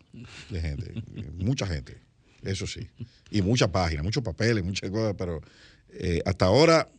de 0.50 0.62
gente, 0.62 0.94
mucha 1.38 1.66
gente, 1.66 1.98
eso 2.44 2.68
sí. 2.68 2.88
Y 3.32 3.42
muchas 3.42 3.70
páginas, 3.70 4.04
muchos 4.04 4.24
papeles, 4.24 4.64
muchas 4.64 4.90
cosas, 4.92 5.16
pero 5.18 5.42
eh, 5.90 6.22
hasta 6.26 6.46
ahora 6.46 6.90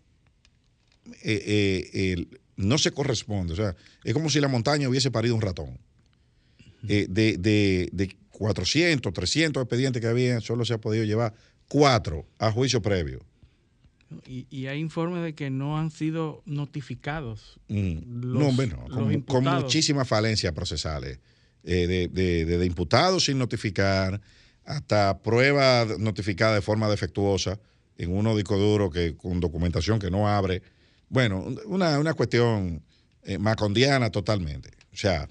eh, 1.22 1.90
eh, 1.92 2.26
no 2.56 2.78
se 2.78 2.92
corresponde. 2.92 3.52
O 3.52 3.56
sea, 3.56 3.74
es 4.04 4.12
como 4.14 4.30
si 4.30 4.40
la 4.40 4.48
montaña 4.48 4.88
hubiese 4.88 5.10
parido 5.10 5.34
un 5.34 5.40
ratón. 5.42 5.78
Eh, 6.88 7.06
de, 7.08 7.36
de, 7.38 7.88
de 7.92 8.14
400, 8.30 9.12
300 9.12 9.62
expedientes 9.62 10.02
que 10.02 10.08
había, 10.08 10.40
solo 10.40 10.64
se 10.64 10.74
ha 10.74 10.78
podido 10.78 11.04
llevar 11.04 11.34
cuatro 11.68 12.26
a 12.38 12.50
juicio 12.52 12.82
previo. 12.82 13.20
Y, 14.26 14.46
y 14.50 14.66
hay 14.66 14.78
informes 14.80 15.24
de 15.24 15.34
que 15.34 15.50
no 15.50 15.78
han 15.78 15.90
sido 15.90 16.42
notificados. 16.44 17.58
Mm. 17.68 18.22
los- 18.26 18.42
no, 18.42 18.48
hombre, 18.48 18.66
no. 18.68 18.84
Con, 19.26 19.44
muchísimas 19.44 20.06
falencias 20.06 20.52
procesales. 20.52 21.18
eh, 21.64 21.86
de, 21.86 22.44
de- 22.44 22.66
imputados 22.66 23.24
sin 23.24 23.38
notificar, 23.38 24.20
hasta 24.66 25.18
pruebas 25.22 25.98
notificadas 25.98 26.54
de 26.56 26.60
forma 26.62 26.88
defectuosa 26.90 27.58
en 27.96 28.12
unos 28.14 28.36
discos 28.36 28.58
duros 28.58 28.92
que, 28.92 29.16
con 29.16 29.40
documentación 29.40 29.98
que 29.98 30.10
no 30.10 30.28
abre. 30.28 30.62
Bueno, 31.08 31.44
una, 31.66 31.98
una 31.98 32.14
cuestión 32.14 32.82
eh, 33.24 33.38
macondiana 33.38 34.10
totalmente. 34.10 34.70
O 34.92 34.96
sea, 34.96 35.28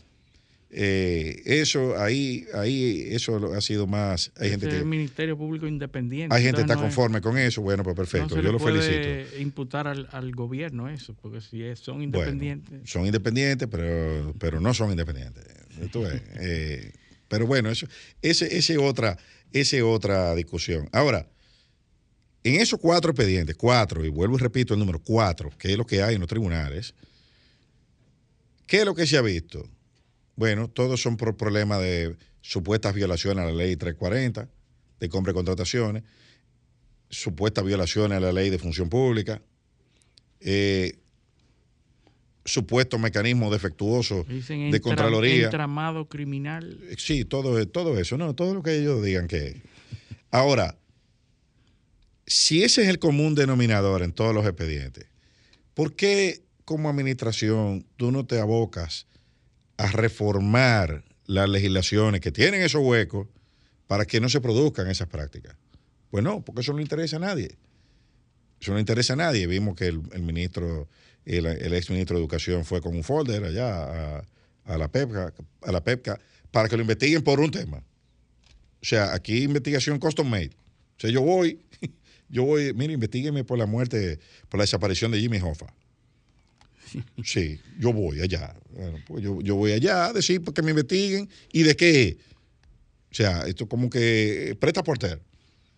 eh, 0.76 1.42
eso 1.46 2.00
ahí, 2.02 2.46
ahí, 2.56 3.08
eso 3.12 3.54
ha 3.54 3.62
sido 3.62 3.86
más. 3.86 4.32
Hay 4.40 4.50
gente 4.50 4.68
es 4.68 4.74
el 4.74 4.80
que. 4.80 4.86
Ministerio 4.86 5.38
Público 5.38 5.68
Independiente. 5.68 6.36
Hay 6.36 6.42
gente 6.44 6.58
que 6.58 6.62
está 6.64 6.74
es- 6.74 6.80
conforme 6.80 7.22
con 7.22 7.38
eso. 7.38 7.62
Bueno, 7.62 7.84
pues 7.84 7.96
perfecto. 7.96 8.30
no 8.30 8.30
se 8.30 8.36
Yo 8.38 8.42
le 8.44 8.52
lo 8.54 8.58
puede 8.58 8.82
felicito. 8.82 9.42
imputar 9.42 9.88
al, 9.88 10.08
al 10.12 10.32
gobierno 10.34 10.90
eso, 10.90 11.14
porque 11.22 11.42
si 11.42 11.64
es- 11.64 11.80
son 11.80 11.96
Bueno, 11.98 12.06
independientes. 12.06 12.90
son 12.90 13.06
independientes, 13.06 13.68
pero, 13.70 14.34
pero 14.40 14.60
no 14.60 14.74
son 14.74 14.90
independientes. 14.92 15.46
Ves, 15.78 16.22
eh, 16.40 16.92
pero 17.28 17.46
bueno, 17.48 17.70
eso, 17.70 17.88
ese, 18.22 18.58
ese 18.58 18.78
otra, 18.78 19.18
ese 19.52 19.82
otra 19.84 20.34
discusión. 20.36 20.90
Ahora, 20.92 21.28
en 22.44 22.60
esos 22.60 22.80
cuatro 22.80 23.12
expedientes, 23.12 23.56
cuatro, 23.56 24.04
y 24.04 24.10
vuelvo 24.10 24.36
y 24.36 24.40
repito 24.40 24.74
el 24.74 24.80
número 24.80 25.00
cuatro, 25.00 25.50
que 25.58 25.72
es 25.72 25.78
lo 25.78 25.86
que 25.86 26.02
hay 26.02 26.16
en 26.16 26.22
los 26.22 26.30
tribunales, 26.30 26.94
¿qué 28.68 28.80
es 28.80 28.86
lo 28.86 28.94
que 28.94 29.08
se 29.08 29.18
ha 29.18 29.22
visto? 29.22 29.70
Bueno, 30.36 30.68
todos 30.70 31.02
son 31.02 31.16
por 31.16 31.38
problemas 31.38 31.82
de 31.82 32.18
supuestas 32.42 32.94
violaciones 32.94 33.44
a 33.44 33.48
la 33.48 33.54
ley 33.54 33.76
340, 33.76 34.50
de 35.00 35.10
compra 35.10 35.32
y 35.32 35.34
contrataciones, 35.34 36.04
supuestas 37.10 37.64
violaciones 37.64 38.18
a 38.18 38.20
la 38.20 38.34
ley 38.34 38.50
de 38.50 38.58
función 38.58 38.90
pública, 38.90 39.42
eh, 40.42 40.98
supuestos 42.46 43.00
mecanismos 43.00 43.52
defectuosos 43.52 44.28
Dicen 44.28 44.70
de 44.70 44.82
Contraloría. 44.82 45.46
entramado 45.46 46.10
criminal. 46.10 46.80
Sí, 46.98 47.24
todo, 47.24 47.66
todo 47.68 47.98
eso, 47.98 48.18
no, 48.18 48.36
todo 48.36 48.54
lo 48.54 48.64
que 48.64 48.76
ellos 48.76 49.02
digan 49.04 49.28
que 49.28 49.48
es. 49.48 49.56
Ahora, 50.32 50.78
si 52.26 52.64
ese 52.64 52.84
es 52.84 52.88
el 52.88 53.00
común 53.00 53.36
denominador 53.36 54.02
en 54.04 54.14
todos 54.14 54.34
los 54.34 54.46
expedientes, 54.46 55.08
¿por 55.74 55.96
qué 55.96 56.44
como 56.66 56.90
administración 56.90 57.86
tú 57.98 58.12
no 58.12 58.26
te 58.26 58.40
abocas 58.40 59.08
a 59.78 59.92
reformar 59.92 61.04
las 61.26 61.50
legislaciones 61.50 62.22
que 62.22 62.32
tienen 62.32 62.62
esos 62.62 62.82
huecos 62.84 63.28
para 63.88 64.06
que 64.06 64.22
no 64.22 64.30
se 64.30 64.42
produzcan 64.42 64.88
esas 64.90 65.08
prácticas? 65.08 65.56
Pues 66.10 66.24
no, 66.24 66.44
porque 66.44 66.62
eso 66.62 66.74
no 66.74 66.80
interesa 66.80 67.18
a 67.18 67.20
nadie. 67.20 67.58
Eso 68.62 68.72
no 68.72 68.80
interesa 68.80 69.14
a 69.14 69.18
nadie. 69.18 69.48
Vimos 69.48 69.76
que 69.76 69.88
el, 69.88 70.02
el 70.14 70.22
ministro, 70.22 70.88
el, 71.26 71.46
el 71.46 71.74
ex 71.74 71.90
ministro 71.90 72.16
de 72.16 72.22
Educación 72.22 72.64
fue 72.64 72.82
con 72.82 72.96
un 72.96 73.04
folder 73.04 73.44
allá 73.44 74.18
a, 74.18 74.24
a 74.66 74.78
la 74.78 74.88
PEPCA, 74.90 75.34
a 75.64 75.72
la 75.72 75.84
PEPCA 75.84 76.20
para 76.52 76.70
que 76.70 76.78
lo 76.78 76.84
investiguen 76.84 77.24
por 77.24 77.40
un 77.40 77.52
tema. 77.52 77.78
O 77.78 78.86
sea, 78.86 79.14
aquí 79.14 79.44
investigación 79.44 79.98
custom 79.98 80.30
made. 80.30 80.52
O 80.98 81.00
sea, 81.00 81.10
yo 81.10 81.22
voy, 81.22 81.60
yo 82.34 82.44
voy, 82.46 82.74
mire, 82.74 82.94
investigueme 82.94 83.44
por 83.44 83.60
la 83.60 83.68
muerte, 83.68 84.20
por 84.50 84.58
la 84.58 84.64
desaparición 84.64 85.12
de 85.12 85.20
Jimmy 85.20 85.38
Hoffa. 85.38 85.68
Sí, 87.24 87.60
yo 87.80 87.92
voy 87.92 88.22
allá. 88.22 88.56
Bueno, 88.72 89.00
pues 89.08 89.24
yo, 89.24 89.42
yo 89.42 89.56
voy 89.56 89.72
allá 89.72 90.06
a 90.06 90.14
decir 90.14 90.42
que 90.42 90.62
me 90.62 90.72
investiguen 90.72 91.28
y 91.52 91.64
de 91.64 91.76
qué. 91.76 92.18
O 93.12 93.16
sea, 93.16 93.48
esto 93.48 93.68
como 93.68 93.90
que 93.90 94.56
presta 94.60 94.84
portero. 94.84 95.20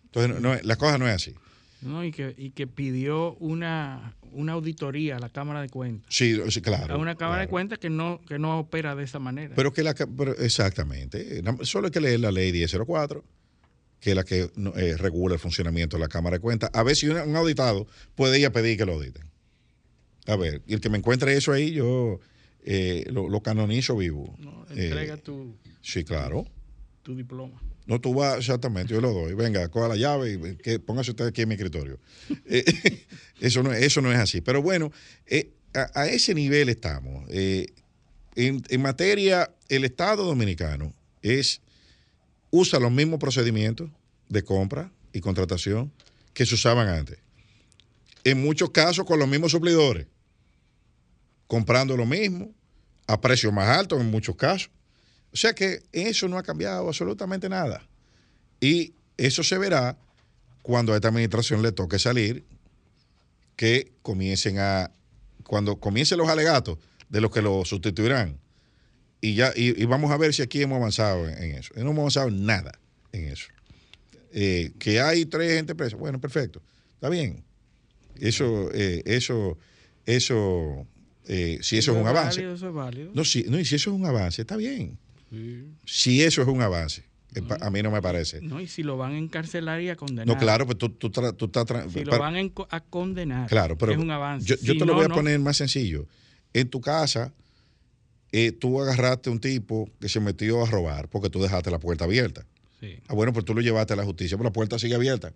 Entonces, 0.04 0.40
no, 0.40 0.54
no, 0.54 0.60
la 0.62 0.76
cosa 0.76 0.98
no 0.98 1.08
es 1.08 1.14
así. 1.14 1.34
¿no? 1.82 2.04
Y, 2.04 2.12
que, 2.12 2.34
y 2.36 2.50
que 2.50 2.66
pidió 2.66 3.34
una, 3.36 4.14
una 4.32 4.52
auditoría 4.52 5.16
a 5.16 5.18
la 5.18 5.28
Cámara 5.28 5.62
de 5.62 5.68
Cuentas. 5.68 6.06
Sí, 6.10 6.38
sí, 6.50 6.60
claro. 6.60 6.94
a 6.94 6.98
una 6.98 7.14
Cámara 7.14 7.42
de. 7.42 7.48
Cuentas 7.48 7.78
que 7.78 7.90
no, 7.90 8.20
que 8.26 8.38
no 8.38 8.58
opera 8.58 8.94
de 8.94 9.04
esa 9.04 9.18
manera. 9.18 9.54
Pero 9.54 9.72
que 9.72 9.82
la. 9.82 9.94
pero 9.94 10.36
exactamente. 10.36 11.42
Solo 11.62 11.86
hay 11.86 11.92
que 11.92 12.00
leer 12.00 12.20
la 12.20 12.32
ley 12.32 12.52
1004, 12.52 13.24
que 14.06 14.12
es 14.12 14.16
la 14.16 14.22
que 14.22 14.48
eh, 14.76 14.96
regula 14.96 15.34
el 15.34 15.40
funcionamiento 15.40 15.96
de 15.96 16.00
la 16.00 16.06
Cámara 16.06 16.36
de 16.36 16.40
Cuentas. 16.40 16.70
A 16.72 16.84
ver 16.84 16.94
si 16.94 17.08
un 17.08 17.34
auditado 17.34 17.88
puede 18.14 18.38
ir 18.38 18.46
a 18.46 18.52
pedir 18.52 18.78
que 18.78 18.84
lo 18.86 18.92
auditen. 18.92 19.24
A 20.28 20.36
ver, 20.36 20.62
y 20.64 20.74
el 20.74 20.80
que 20.80 20.88
me 20.88 20.96
encuentre 20.96 21.36
eso 21.36 21.50
ahí, 21.50 21.72
yo 21.72 22.20
eh, 22.62 23.04
lo, 23.10 23.28
lo 23.28 23.42
canonizo 23.42 23.96
vivo. 23.96 24.32
Eh, 24.70 24.84
Entrega 24.84 25.16
tu, 25.16 25.56
sí, 25.82 26.04
claro. 26.04 26.46
tu 27.02 27.16
diploma. 27.16 27.60
No, 27.86 28.00
tú 28.00 28.14
vas, 28.14 28.38
exactamente, 28.38 28.94
yo 28.94 29.00
lo 29.00 29.12
doy. 29.12 29.34
Venga, 29.34 29.68
coja 29.70 29.88
la 29.88 29.96
llave 29.96 30.34
y 30.34 30.56
que, 30.58 30.78
póngase 30.78 31.10
usted 31.10 31.26
aquí 31.26 31.42
en 31.42 31.48
mi 31.48 31.54
escritorio. 31.56 31.98
Eh, 32.46 32.64
eso, 33.40 33.64
no, 33.64 33.72
eso 33.72 34.00
no 34.02 34.12
es 34.12 34.18
así. 34.18 34.40
Pero 34.40 34.62
bueno, 34.62 34.92
eh, 35.26 35.50
a, 35.74 36.02
a 36.02 36.06
ese 36.06 36.32
nivel 36.32 36.68
estamos. 36.68 37.24
Eh, 37.28 37.66
en, 38.36 38.62
en 38.68 38.82
materia, 38.82 39.50
el 39.68 39.84
Estado 39.84 40.22
dominicano 40.22 40.94
es 41.22 41.60
usa 42.58 42.80
los 42.80 42.90
mismos 42.90 43.18
procedimientos 43.18 43.90
de 44.28 44.42
compra 44.42 44.90
y 45.12 45.20
contratación 45.20 45.92
que 46.32 46.46
se 46.46 46.54
usaban 46.54 46.88
antes. 46.88 47.18
En 48.24 48.42
muchos 48.42 48.70
casos 48.70 49.04
con 49.04 49.18
los 49.18 49.28
mismos 49.28 49.52
suplidores, 49.52 50.06
comprando 51.46 51.96
lo 51.96 52.06
mismo 52.06 52.52
a 53.06 53.20
precios 53.20 53.52
más 53.52 53.68
altos 53.68 54.00
en 54.00 54.10
muchos 54.10 54.36
casos. 54.36 54.70
O 55.32 55.36
sea 55.36 55.54
que 55.54 55.82
eso 55.92 56.28
no 56.28 56.38
ha 56.38 56.42
cambiado 56.42 56.88
absolutamente 56.88 57.48
nada. 57.48 57.86
Y 58.60 58.94
eso 59.16 59.42
se 59.42 59.58
verá 59.58 59.96
cuando 60.62 60.92
a 60.92 60.96
esta 60.96 61.08
administración 61.08 61.62
le 61.62 61.72
toque 61.72 61.98
salir, 61.98 62.44
que 63.54 63.92
comiencen 64.02 64.58
a, 64.58 64.90
cuando 65.44 65.78
comiencen 65.78 66.18
los 66.18 66.28
alegatos 66.28 66.78
de 67.08 67.20
los 67.20 67.30
que 67.30 67.42
lo 67.42 67.64
sustituirán. 67.64 68.38
Y 69.26 69.34
ya, 69.34 69.52
y, 69.56 69.84
vamos 69.86 70.12
a 70.12 70.16
ver 70.16 70.32
si 70.32 70.40
aquí 70.42 70.62
hemos 70.62 70.76
avanzado 70.76 71.28
en, 71.28 71.56
eso. 71.56 71.74
No 71.74 71.90
hemos 71.90 71.98
avanzado 71.98 72.30
nada 72.30 72.78
en 73.10 73.24
eso. 73.24 73.48
Eh, 74.32 74.70
que 74.78 75.00
hay 75.00 75.26
tres 75.26 75.54
gente 75.54 75.74
presa, 75.74 75.96
bueno, 75.96 76.20
perfecto, 76.20 76.62
está 76.94 77.08
bien. 77.08 77.42
Eso, 78.20 78.70
eh, 78.72 79.02
eso, 79.04 79.58
eso, 80.04 80.86
eh, 81.26 81.58
si 81.60 81.76
eso 81.76 81.90
es 81.90 81.98
un 81.98 82.06
avance. 82.06 82.40
eso 82.40 82.68
es 82.68 82.72
válido. 82.72 83.10
No, 83.14 83.24
si, 83.24 83.42
no, 83.48 83.58
y 83.58 83.64
si 83.64 83.74
eso 83.74 83.90
es 83.90 83.96
un 83.96 84.06
avance, 84.06 84.42
está 84.42 84.56
bien. 84.56 84.96
Si 85.84 86.22
eso 86.22 86.42
es 86.42 86.46
un 86.46 86.62
avance. 86.62 87.02
A 87.60 87.70
mí 87.70 87.82
no 87.82 87.90
me 87.90 88.00
parece. 88.00 88.40
No, 88.40 88.60
y 88.60 88.68
si 88.68 88.84
lo 88.84 88.96
van 88.96 89.14
a 89.14 89.18
encarcelar 89.18 89.80
y 89.80 89.88
a 89.88 89.96
condenar. 89.96 90.28
No, 90.28 90.38
claro, 90.38 90.66
pues 90.66 90.78
tú, 90.78 90.90
tú, 90.90 91.10
tú 91.10 91.46
estás. 91.46 91.66
Si 91.92 92.04
lo 92.04 92.16
van 92.16 92.52
a 92.70 92.80
condenar, 92.80 93.48
claro, 93.48 93.76
pero 93.76 93.90
es 93.90 93.98
un 93.98 94.10
avance. 94.12 94.46
Yo, 94.46 94.54
yo 94.62 94.78
te 94.78 94.86
lo 94.86 94.94
voy 94.94 95.06
a 95.06 95.08
poner 95.08 95.40
más 95.40 95.56
sencillo. 95.56 96.06
En 96.52 96.68
tu 96.68 96.80
casa, 96.80 97.34
eh, 98.32 98.52
tú 98.52 98.80
agarraste 98.80 99.30
a 99.30 99.32
un 99.32 99.40
tipo 99.40 99.88
que 100.00 100.08
se 100.08 100.20
metió 100.20 100.62
a 100.62 100.66
robar 100.66 101.08
porque 101.08 101.30
tú 101.30 101.40
dejaste 101.40 101.70
la 101.70 101.78
puerta 101.78 102.04
abierta. 102.04 102.46
Sí. 102.80 102.98
Ah, 103.08 103.14
bueno, 103.14 103.32
pues 103.32 103.44
tú 103.44 103.54
lo 103.54 103.60
llevaste 103.60 103.94
a 103.94 103.96
la 103.96 104.04
justicia, 104.04 104.36
pero 104.36 104.48
la 104.48 104.52
puerta 104.52 104.78
sigue 104.78 104.94
abierta. 104.94 105.32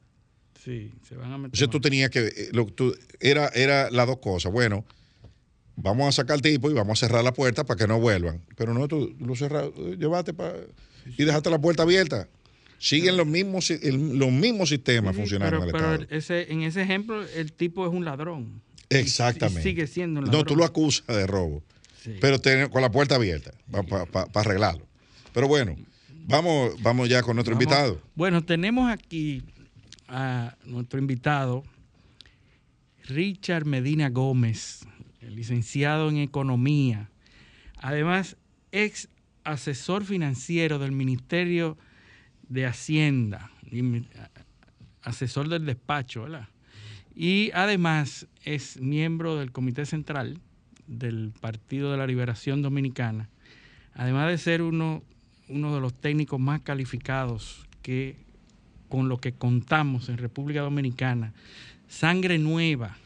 Sí, 0.62 0.92
se 1.08 1.16
van 1.16 1.32
a 1.32 1.38
meter. 1.38 1.46
Entonces 1.46 1.70
tú 1.70 1.80
tenías 1.80 2.10
que. 2.10 2.26
Eh, 2.26 2.48
lo, 2.52 2.66
tú, 2.66 2.94
era, 3.18 3.48
era 3.48 3.90
las 3.90 4.06
dos 4.06 4.18
cosas. 4.18 4.52
Bueno, 4.52 4.84
vamos 5.76 6.08
a 6.08 6.12
sacar 6.12 6.34
al 6.34 6.42
tipo 6.42 6.70
y 6.70 6.74
vamos 6.74 7.02
a 7.02 7.06
cerrar 7.06 7.24
la 7.24 7.32
puerta 7.32 7.64
para 7.64 7.78
que 7.78 7.86
no 7.86 7.98
vuelvan. 7.98 8.42
Pero 8.56 8.74
no, 8.74 8.86
tú 8.88 9.16
lo 9.18 9.34
cerraste, 9.34 9.96
llevaste 9.96 10.34
para 10.34 10.54
y 11.16 11.24
dejaste 11.24 11.50
la 11.50 11.60
puerta 11.60 11.82
abierta. 11.82 12.28
Siguen 12.78 13.16
los 13.16 13.26
mismos, 13.26 13.70
los 13.70 14.32
mismos 14.32 14.70
sistemas 14.70 15.14
funcionando 15.14 15.58
en 15.58 15.62
el 15.64 15.72
pero 15.72 16.06
Ese, 16.08 16.50
en 16.50 16.62
ese 16.62 16.80
ejemplo, 16.80 17.22
el 17.36 17.52
tipo 17.52 17.86
es 17.86 17.92
un 17.92 18.06
ladrón. 18.06 18.62
Exactamente. 18.88 19.62
sigue 19.62 19.86
siendo 19.86 20.20
un 20.20 20.26
ladrón. 20.26 20.40
No, 20.40 20.46
tú 20.46 20.56
lo 20.56 20.64
acusas 20.64 21.06
de 21.06 21.26
robo. 21.26 21.62
Pero 22.20 22.40
con 22.70 22.82
la 22.82 22.90
puerta 22.90 23.16
abierta 23.16 23.52
para 23.70 24.28
arreglarlo. 24.34 24.86
Pero 25.32 25.48
bueno, 25.48 25.76
vamos, 26.26 26.80
vamos 26.82 27.08
ya 27.08 27.22
con 27.22 27.36
nuestro 27.36 27.52
invitado. 27.54 28.00
Bueno, 28.14 28.42
tenemos 28.42 28.90
aquí 28.90 29.42
a 30.08 30.56
nuestro 30.64 30.98
invitado, 30.98 31.62
Richard 33.04 33.64
Medina 33.64 34.08
Gómez, 34.10 34.80
licenciado 35.20 36.08
en 36.08 36.18
Economía. 36.18 37.10
Además, 37.76 38.36
ex 38.72 39.08
asesor 39.44 40.04
financiero 40.04 40.78
del 40.78 40.92
Ministerio 40.92 41.78
de 42.48 42.66
Hacienda, 42.66 43.50
asesor 45.02 45.48
del 45.48 45.66
despacho, 45.66 46.22
¿verdad? 46.22 46.48
Y 47.14 47.50
además 47.54 48.26
es 48.44 48.80
miembro 48.80 49.36
del 49.36 49.52
Comité 49.52 49.86
Central 49.86 50.40
del 50.90 51.32
Partido 51.40 51.92
de 51.92 51.96
la 51.96 52.06
Liberación 52.06 52.62
Dominicana, 52.62 53.28
además 53.94 54.28
de 54.28 54.38
ser 54.38 54.60
uno, 54.60 55.02
de 55.48 55.80
los 55.80 55.94
técnicos 55.94 56.40
más 56.40 56.60
calificados 56.60 57.66
que 57.82 58.16
con 58.88 59.08
lo 59.08 59.18
que 59.18 59.32
contamos 59.32 60.08
en 60.08 60.18
República 60.18 60.62
Dominicana, 60.62 61.32
sangre 61.88 62.38
nueva 62.38 62.96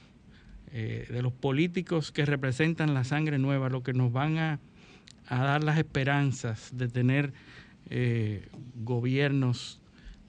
eh, 0.72 1.06
de 1.10 1.22
los 1.22 1.32
políticos 1.32 2.10
que 2.10 2.24
representan 2.24 2.94
la 2.94 3.04
sangre 3.04 3.38
nueva, 3.38 3.68
lo 3.68 3.82
que 3.82 3.92
nos 3.92 4.12
van 4.12 4.38
a 4.38 4.58
dar 5.28 5.62
las 5.62 5.78
esperanzas 5.78 6.70
de 6.72 6.88
tener 6.88 7.34
eh, 7.90 8.48
gobiernos 8.76 9.78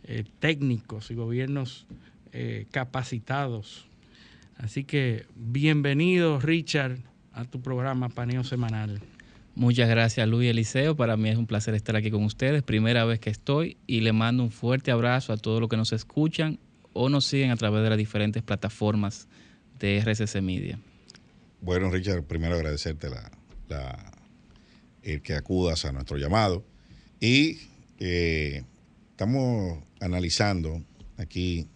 eh, 0.03 0.26
técnicos 0.39 1.10
y 1.10 1.16
gobiernos 1.16 1.88
capacitados. 2.72 3.88
Así 4.58 4.84
que 4.84 5.26
bienvenido 5.38 6.41
Richard 6.41 6.99
a 7.36 7.46
tu 7.46 7.62
programa 7.62 8.10
Paneo 8.10 8.44
Semanal. 8.44 9.02
Muchas 9.54 9.88
gracias 9.88 10.28
Luis 10.28 10.50
Eliseo, 10.50 10.96
para 10.96 11.16
mí 11.16 11.30
es 11.30 11.38
un 11.38 11.46
placer 11.46 11.76
estar 11.76 11.96
aquí 11.96 12.12
con 12.12 12.24
ustedes, 12.24 12.64
primera 12.64 13.06
vez 13.06 13.20
que 13.20 13.30
estoy 13.30 13.78
y 13.88 14.02
le 14.02 14.12
mando 14.12 14.44
un 14.44 14.52
fuerte 14.52 14.92
abrazo 14.92 15.32
a 15.32 15.38
todos 15.38 15.62
los 15.62 15.70
que 15.70 15.78
nos 15.78 15.94
escuchan 15.94 16.60
o 16.94 17.10
nos 17.10 17.26
siguen 17.26 17.52
a 17.52 17.56
través 17.56 17.84
de 17.84 17.90
las 17.90 17.98
diferentes 17.98 18.42
plataformas 18.42 19.28
de 19.80 20.00
RCC 20.00 20.42
Media. 20.42 20.80
Bueno 21.62 21.90
Richard, 21.90 22.24
primero 22.24 22.56
agradecerte 22.56 23.10
la, 23.10 23.32
la 23.70 24.12
el 25.06 25.22
que 25.22 25.36
acudas 25.36 25.86
a 25.86 25.92
nuestro 25.92 26.18
llamado. 26.18 26.66
Y 27.20 27.60
eh, 28.00 28.64
estamos 29.12 29.80
analizando 30.02 30.84
aquí 31.18 31.68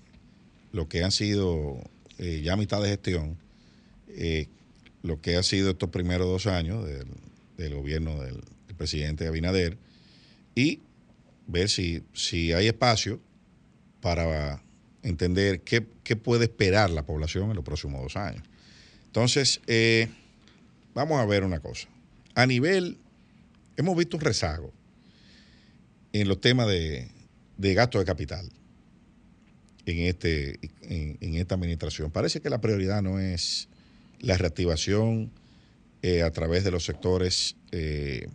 lo 0.72 0.90
que 0.90 1.04
han 1.04 1.12
sido 1.12 1.80
eh, 2.18 2.42
ya 2.44 2.58
mitad 2.58 2.82
de 2.82 2.90
gestión, 2.90 3.38
eh, 4.10 4.48
lo 5.02 5.22
que 5.22 5.36
ha 5.36 5.44
sido 5.44 5.72
estos 5.72 5.90
primeros 5.90 6.28
dos 6.28 6.48
años 6.48 6.86
del, 7.58 7.76
gobierno 7.76 8.22
del, 8.22 8.42
presidente 8.78 9.28
Abinader 9.28 9.78
y 10.56 10.80
ver 11.46 11.68
si, 11.68 12.02
si 12.14 12.54
hay 12.54 12.68
espacio 12.68 13.20
para 14.00 14.64
entender 15.04 15.62
qué, 15.62 15.86
qué, 16.06 16.16
puede 16.16 16.46
esperar 16.46 16.90
la 16.90 17.06
población 17.06 17.50
en 17.50 17.58
los 17.58 17.66
próximos 17.66 18.02
dos 18.02 18.16
años. 18.16 18.44
Entonces, 19.08 19.60
vamos 20.94 21.20
a 21.20 21.26
ver 21.26 21.44
una 21.44 21.60
cosa. 21.60 21.90
A 22.36 22.46
nivel 22.46 22.98
hemos 23.76 23.98
visto 23.98 24.18
un 24.18 24.22
rezago 24.22 24.72
en 26.14 26.28
los 26.28 26.42
temas 26.42 26.68
de, 26.68 27.08
gasto 27.74 28.00
de 28.00 28.06
capital 28.06 28.50
en, 29.86 30.00
este, 30.00 30.60
en, 30.82 31.36
esta 31.36 31.56
administración. 31.56 32.12
Parece 32.12 32.42
que 32.42 32.50
la 32.50 32.62
prioridad 32.62 33.02
no 33.02 33.20
es 33.20 33.70
la 34.20 34.38
reactivación 34.38 35.32
eh, 36.02 36.22
a 36.22 36.32
través 36.32 36.64
de 36.64 36.72
los 36.72 36.84
sectores 36.86 37.56
eh, 37.72 38.28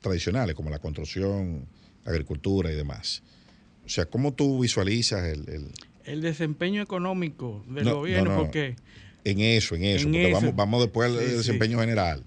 tradicionales, 0.00 0.54
como 0.54 0.70
la 0.70 0.78
construcción, 0.78 1.66
agricultura 2.04 2.72
y 2.72 2.74
demás. 2.74 3.22
O 3.84 3.88
sea, 3.88 4.06
¿cómo 4.06 4.32
tú 4.32 4.60
visualizas 4.60 5.24
el... 5.24 5.70
El, 6.04 6.20
desempeño 6.20 6.82
económico 6.82 7.64
del 7.68 7.90
gobierno, 7.90 8.36
porque... 8.36 8.76
En 9.24 9.40
eso, 9.40 9.74
en 9.74 9.84
eso, 9.84 10.04
porque 10.04 10.32
Vamos, 10.32 10.54
vamos 10.54 10.82
después 10.82 11.10
al 11.10 11.16
desempeño 11.16 11.78
general. 11.78 12.22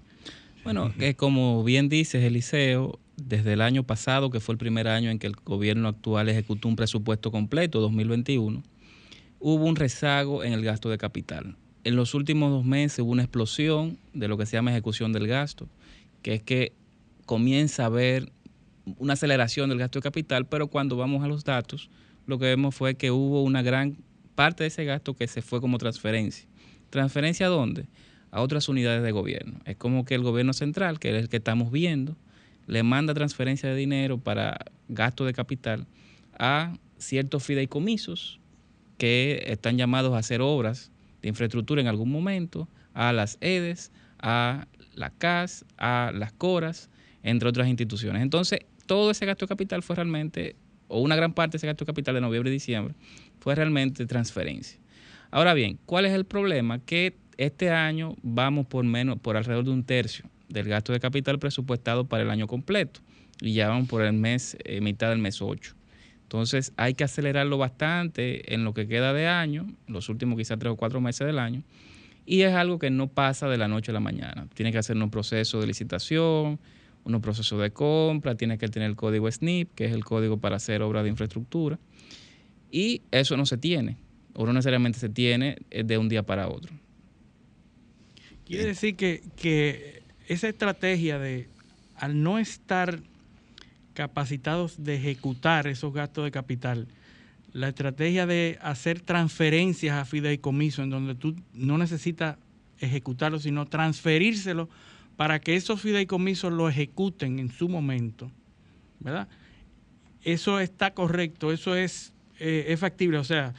Bueno, 0.64 0.92
que 0.98 1.14
como 1.14 1.62
bien 1.62 1.88
dices, 1.88 2.24
Eliseo, 2.24 2.98
desde 3.16 3.52
el 3.52 3.60
año 3.60 3.84
pasado, 3.84 4.30
que 4.30 4.40
fue 4.40 4.54
el 4.54 4.58
primer 4.58 4.88
año 4.88 5.10
en 5.10 5.18
que 5.18 5.26
el 5.26 5.36
gobierno 5.36 5.88
actual 5.88 6.28
ejecutó 6.28 6.68
un 6.68 6.76
presupuesto 6.76 7.30
completo, 7.30 7.80
2021, 7.80 8.62
hubo 9.40 9.64
un 9.64 9.76
rezago 9.76 10.44
en 10.44 10.52
el 10.52 10.64
gasto 10.64 10.90
de 10.90 10.98
capital. 10.98 11.56
En 11.84 11.96
los 11.96 12.14
últimos 12.14 12.50
dos 12.50 12.64
meses 12.64 12.98
hubo 13.00 13.12
una 13.12 13.22
explosión 13.22 13.98
de 14.12 14.28
lo 14.28 14.36
que 14.36 14.46
se 14.46 14.56
llama 14.56 14.70
ejecución 14.70 15.12
del 15.12 15.26
gasto, 15.26 15.68
que 16.22 16.34
es 16.34 16.42
que 16.42 16.72
comienza 17.26 17.84
a 17.84 17.86
haber 17.86 18.32
una 18.98 19.14
aceleración 19.14 19.68
del 19.68 19.78
gasto 19.78 19.98
de 19.98 20.02
capital, 20.02 20.46
pero 20.46 20.68
cuando 20.68 20.96
vamos 20.96 21.22
a 21.22 21.28
los 21.28 21.44
datos, 21.44 21.90
lo 22.26 22.38
que 22.38 22.46
vemos 22.46 22.74
fue 22.74 22.94
que 22.96 23.10
hubo 23.10 23.42
una 23.42 23.62
gran 23.62 23.98
parte 24.34 24.64
de 24.64 24.68
ese 24.68 24.84
gasto 24.84 25.14
que 25.14 25.26
se 25.28 25.42
fue 25.42 25.60
como 25.60 25.78
transferencia. 25.78 26.48
¿Transferencia 26.90 27.46
a 27.46 27.50
dónde? 27.50 27.86
a 28.30 28.40
otras 28.40 28.68
unidades 28.68 29.02
de 29.02 29.12
gobierno. 29.12 29.60
Es 29.64 29.76
como 29.76 30.04
que 30.04 30.14
el 30.14 30.22
gobierno 30.22 30.52
central, 30.52 30.98
que 30.98 31.10
es 31.10 31.16
el 31.16 31.28
que 31.28 31.38
estamos 31.38 31.70
viendo, 31.70 32.16
le 32.66 32.82
manda 32.82 33.14
transferencia 33.14 33.68
de 33.68 33.76
dinero 33.76 34.18
para 34.18 34.58
gasto 34.88 35.24
de 35.24 35.32
capital 35.32 35.86
a 36.38 36.76
ciertos 36.98 37.44
fideicomisos 37.44 38.40
que 38.98 39.44
están 39.46 39.78
llamados 39.78 40.14
a 40.14 40.18
hacer 40.18 40.40
obras 40.40 40.90
infraestructura 41.28 41.80
en 41.80 41.86
algún 41.86 42.10
momento, 42.10 42.68
a 42.94 43.12
las 43.12 43.38
EDES, 43.40 43.92
a 44.18 44.66
la 44.94 45.10
CAS, 45.10 45.64
a 45.76 46.12
las 46.14 46.32
CORAS, 46.32 46.90
entre 47.22 47.48
otras 47.48 47.68
instituciones. 47.68 48.22
Entonces, 48.22 48.60
todo 48.86 49.10
ese 49.10 49.26
gasto 49.26 49.46
de 49.46 49.48
capital 49.48 49.82
fue 49.82 49.96
realmente, 49.96 50.56
o 50.88 51.00
una 51.00 51.16
gran 51.16 51.32
parte 51.32 51.52
de 51.52 51.56
ese 51.58 51.66
gasto 51.66 51.84
de 51.84 51.92
capital 51.92 52.14
de 52.14 52.20
noviembre 52.20 52.50
y 52.50 52.54
diciembre, 52.54 52.94
fue 53.40 53.54
realmente 53.54 54.06
transferencia. 54.06 54.80
Ahora 55.30 55.54
bien, 55.54 55.78
¿cuál 55.86 56.06
es 56.06 56.12
el 56.12 56.24
problema? 56.24 56.78
Que 56.80 57.16
este 57.36 57.70
año 57.70 58.16
vamos 58.22 58.66
por 58.66 58.84
menos, 58.84 59.18
por 59.20 59.36
alrededor 59.36 59.64
de 59.64 59.70
un 59.70 59.84
tercio 59.84 60.28
del 60.48 60.66
gasto 60.66 60.92
de 60.92 61.00
capital 61.00 61.38
presupuestado 61.38 62.06
para 62.08 62.22
el 62.22 62.30
año 62.30 62.46
completo 62.46 63.00
y 63.40 63.52
ya 63.52 63.68
vamos 63.68 63.88
por 63.88 64.02
el 64.02 64.12
mes, 64.12 64.56
eh, 64.64 64.80
mitad 64.80 65.10
del 65.10 65.18
mes 65.18 65.40
8. 65.40 65.74
Entonces 66.28 66.74
hay 66.76 66.92
que 66.92 67.04
acelerarlo 67.04 67.56
bastante 67.56 68.52
en 68.54 68.62
lo 68.62 68.74
que 68.74 68.86
queda 68.86 69.14
de 69.14 69.26
año, 69.26 69.66
los 69.86 70.10
últimos 70.10 70.36
quizás 70.36 70.58
tres 70.58 70.70
o 70.70 70.76
cuatro 70.76 71.00
meses 71.00 71.26
del 71.26 71.38
año, 71.38 71.62
y 72.26 72.42
es 72.42 72.52
algo 72.52 72.78
que 72.78 72.90
no 72.90 73.06
pasa 73.08 73.48
de 73.48 73.56
la 73.56 73.66
noche 73.66 73.92
a 73.92 73.94
la 73.94 74.00
mañana. 74.00 74.46
Tiene 74.52 74.70
que 74.70 74.76
hacer 74.76 74.94
un 74.98 75.10
proceso 75.10 75.58
de 75.58 75.66
licitación, 75.66 76.60
unos 77.04 77.22
procesos 77.22 77.58
de 77.62 77.70
compra, 77.70 78.34
tienes 78.34 78.58
que 78.58 78.68
tener 78.68 78.90
el 78.90 78.94
código 78.94 79.32
SNIP, 79.32 79.74
que 79.74 79.86
es 79.86 79.92
el 79.94 80.04
código 80.04 80.36
para 80.36 80.56
hacer 80.56 80.82
obras 80.82 81.02
de 81.04 81.08
infraestructura. 81.08 81.78
Y 82.70 83.00
eso 83.10 83.38
no 83.38 83.46
se 83.46 83.56
tiene, 83.56 83.96
o 84.34 84.44
no 84.44 84.52
necesariamente 84.52 84.98
se 84.98 85.08
tiene 85.08 85.56
eh, 85.70 85.82
de 85.82 85.96
un 85.96 86.10
día 86.10 86.24
para 86.24 86.48
otro. 86.48 86.74
Quiere 88.44 88.66
decir 88.66 88.96
que 88.96 90.02
esa 90.26 90.46
estrategia 90.46 91.18
de, 91.18 91.48
al 91.96 92.22
no 92.22 92.38
estar 92.38 93.00
capacitados 93.98 94.84
de 94.84 94.94
ejecutar 94.94 95.66
esos 95.66 95.92
gastos 95.92 96.22
de 96.24 96.30
capital, 96.30 96.86
la 97.52 97.66
estrategia 97.66 98.26
de 98.26 98.56
hacer 98.62 99.00
transferencias 99.00 99.96
a 99.96 100.04
fideicomiso, 100.04 100.84
en 100.84 100.90
donde 100.90 101.16
tú 101.16 101.34
no 101.52 101.78
necesitas 101.78 102.36
ejecutarlo, 102.78 103.40
sino 103.40 103.66
transferírselo 103.66 104.68
para 105.16 105.40
que 105.40 105.56
esos 105.56 105.80
fideicomisos 105.80 106.52
lo 106.52 106.68
ejecuten 106.68 107.40
en 107.40 107.50
su 107.50 107.68
momento, 107.68 108.30
¿verdad? 109.00 109.26
Eso 110.22 110.60
está 110.60 110.94
correcto, 110.94 111.50
eso 111.50 111.74
es, 111.74 112.12
eh, 112.38 112.76
factible, 112.78 113.18
o 113.18 113.24
sea, 113.24 113.52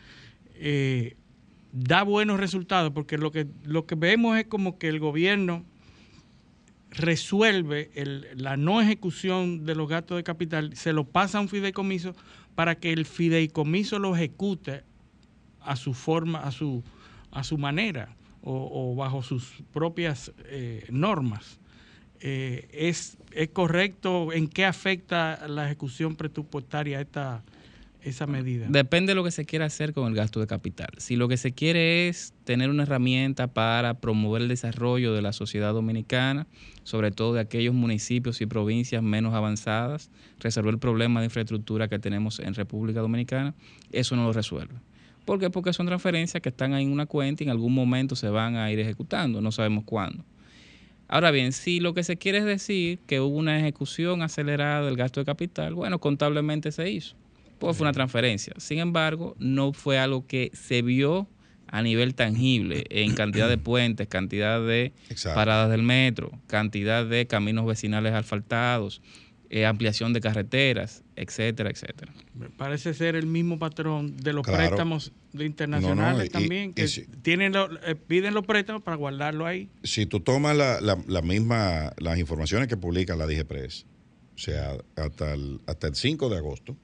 eh, 0.56 1.18
da 1.74 2.04
buenos 2.04 2.40
resultados, 2.40 2.94
porque 2.94 3.18
lo 3.18 3.34
que, 3.34 3.46
lo 3.66 3.86
que 3.86 3.96
vemos 3.96 4.38
es 4.38 4.46
como 4.46 4.78
que 4.78 4.88
el 4.88 5.00
gobierno 5.00 5.66
resuelve 6.92 7.92
la 8.36 8.58
no 8.58 8.82
ejecución 8.82 9.66
de 9.66 9.76
los 9.76 9.88
gastos 9.88 10.18
de 10.18 10.24
capital, 10.24 10.76
se 10.76 10.94
lo 10.94 11.06
pasa 11.06 11.38
a 11.38 11.42
un 11.42 11.50
fideicomiso 11.50 12.16
para 12.56 12.76
que 12.76 12.92
el 12.92 13.06
fideicomiso 13.06 14.00
lo 14.00 14.16
ejecute 14.16 14.84
a 15.62 15.76
su 15.76 15.94
forma, 15.94 16.40
a 16.40 16.52
su, 16.52 16.84
a 17.32 17.44
su 17.44 17.58
manera 17.58 18.16
o, 18.42 18.96
bajo 18.96 19.22
sus 19.22 19.54
propias 19.74 20.32
eh, 20.46 20.86
normas. 20.90 21.60
Eh, 22.22 22.68
¿es, 22.74 23.18
¿Es 23.32 23.50
correcto? 23.50 24.34
¿En 24.34 24.48
qué 24.48 24.66
afecta 24.66 25.48
la 25.48 25.66
ejecución 25.66 26.16
presupuestaria 26.16 27.00
esta, 27.00 27.44
esa 28.04 28.28
medida? 28.28 28.68
Depende 28.70 29.12
de 29.12 29.16
lo 29.16 29.24
que 29.24 29.32
se 29.32 29.46
quiera 29.46 29.66
hacer 29.66 29.94
con 29.94 30.08
el 30.08 30.16
gasto 30.16 30.40
de 30.40 30.48
capital. 30.48 30.90
Si 30.98 31.16
lo 31.16 31.28
que 31.28 31.38
se 31.38 31.52
quiere 31.52 32.08
es 32.08 32.34
tener 32.44 32.70
una 32.70 32.84
herramienta 32.84 33.48
para 33.48 33.96
promover 33.96 34.44
el 34.44 34.48
desarrollo 34.48 35.14
de 35.14 35.22
la 35.22 35.34
sociedad 35.34 35.74
dominicana, 35.74 36.48
sobre 36.84 37.12
todo 37.12 37.34
de 37.34 37.42
aquellos 37.42 37.74
municipios 37.74 38.42
y 38.42 38.46
provincias 38.46 39.04
menos 39.04 39.34
avanzadas, 39.34 40.10
resolver 40.40 40.74
el 40.74 40.80
problema 40.80 41.20
de 41.20 41.26
infraestructura 41.26 41.88
que 41.88 42.00
tenemos 42.00 42.40
en 42.40 42.54
República 42.54 43.02
Dominicana, 43.02 43.54
eso 43.92 44.16
no 44.16 44.24
lo 44.24 44.34
resuelve. 44.34 44.76
¿Por 45.26 45.40
qué? 45.40 45.50
Porque 45.50 45.74
son 45.74 45.86
transferencias 45.86 46.42
que 46.42 46.50
están 46.50 46.74
ahí 46.74 46.86
en 46.86 46.92
una 46.92 47.06
cuenta 47.06 47.44
y 47.44 47.46
en 47.46 47.52
algún 47.52 47.74
momento 47.74 48.16
se 48.16 48.30
van 48.30 48.56
a 48.56 48.72
ir 48.72 48.80
ejecutando, 48.80 49.42
no 49.42 49.52
sabemos 49.52 49.84
cuándo. 49.84 50.24
Ahora 51.08 51.32
bien, 51.32 51.54
si 51.54 51.80
lo 51.80 51.96
que 51.96 52.04
se 52.04 52.18
quiere 52.18 52.38
es 52.38 52.46
decir 52.46 53.00
que 53.08 53.20
hubo 53.20 53.36
una 53.36 53.60
ejecución 53.60 54.22
acelerada 54.22 54.86
del 54.86 54.96
gasto 54.96 55.20
de 55.20 55.26
capital, 55.26 55.74
bueno, 55.74 56.00
contablemente 56.00 56.72
se 56.72 56.90
hizo, 56.90 57.16
pues 57.60 57.78
fue 57.78 57.86
una 57.86 57.94
transferencia. 57.94 58.54
Sin 58.58 58.80
embargo, 58.80 59.36
no 59.38 59.74
fue 59.74 60.00
algo 60.00 60.26
que 60.26 60.52
se 60.54 60.82
vio 60.82 61.28
a 61.68 61.82
nivel 61.82 62.16
tangible 62.16 62.86
en 62.90 63.14
cantidad 63.14 63.48
de 63.48 63.58
puentes, 63.58 64.08
cantidad 64.08 64.60
de 64.60 64.94
paradas 65.36 65.70
del 65.70 65.84
metro, 65.84 66.32
cantidad 66.48 67.06
de 67.06 67.28
caminos 67.28 67.66
vecinales 67.66 68.14
asfaltados, 68.14 69.02
eh, 69.52 69.66
ampliación 69.66 70.14
de 70.14 70.22
carreteras, 70.22 71.04
etcétera, 71.16 71.70
etcétera. 71.70 72.14
Parece 72.58 72.94
ser 72.94 73.16
el 73.16 73.26
mismo 73.26 73.58
patrón 73.58 74.16
de 74.18 74.34
los 74.34 74.46
préstamos 74.46 75.12
internacionales 75.34 76.30
también, 76.30 76.74
que 76.74 76.88
tienen 77.22 77.54
eh, 77.56 77.96
piden 77.96 78.34
los 78.34 78.46
préstamos 78.46 78.84
para 78.84 78.96
guardarlo 78.98 79.46
ahí. 79.46 79.70
Si 79.84 80.06
tú 80.06 80.20
tomas 80.20 80.56
la, 80.56 80.80
la, 80.82 81.22
misma, 81.22 81.94
las 81.98 82.20
informaciones 82.20 82.68
que 82.68 82.78
publica 82.78 83.16
la 83.16 83.26
DGPRES, 83.26 83.86
o 84.36 84.38
sea, 84.38 84.78
hasta 84.96 85.34
el, 85.34 85.62
hasta 85.66 85.88
el 85.88 85.96
5 85.96 86.30
de 86.30 86.38
agosto, 86.38 86.78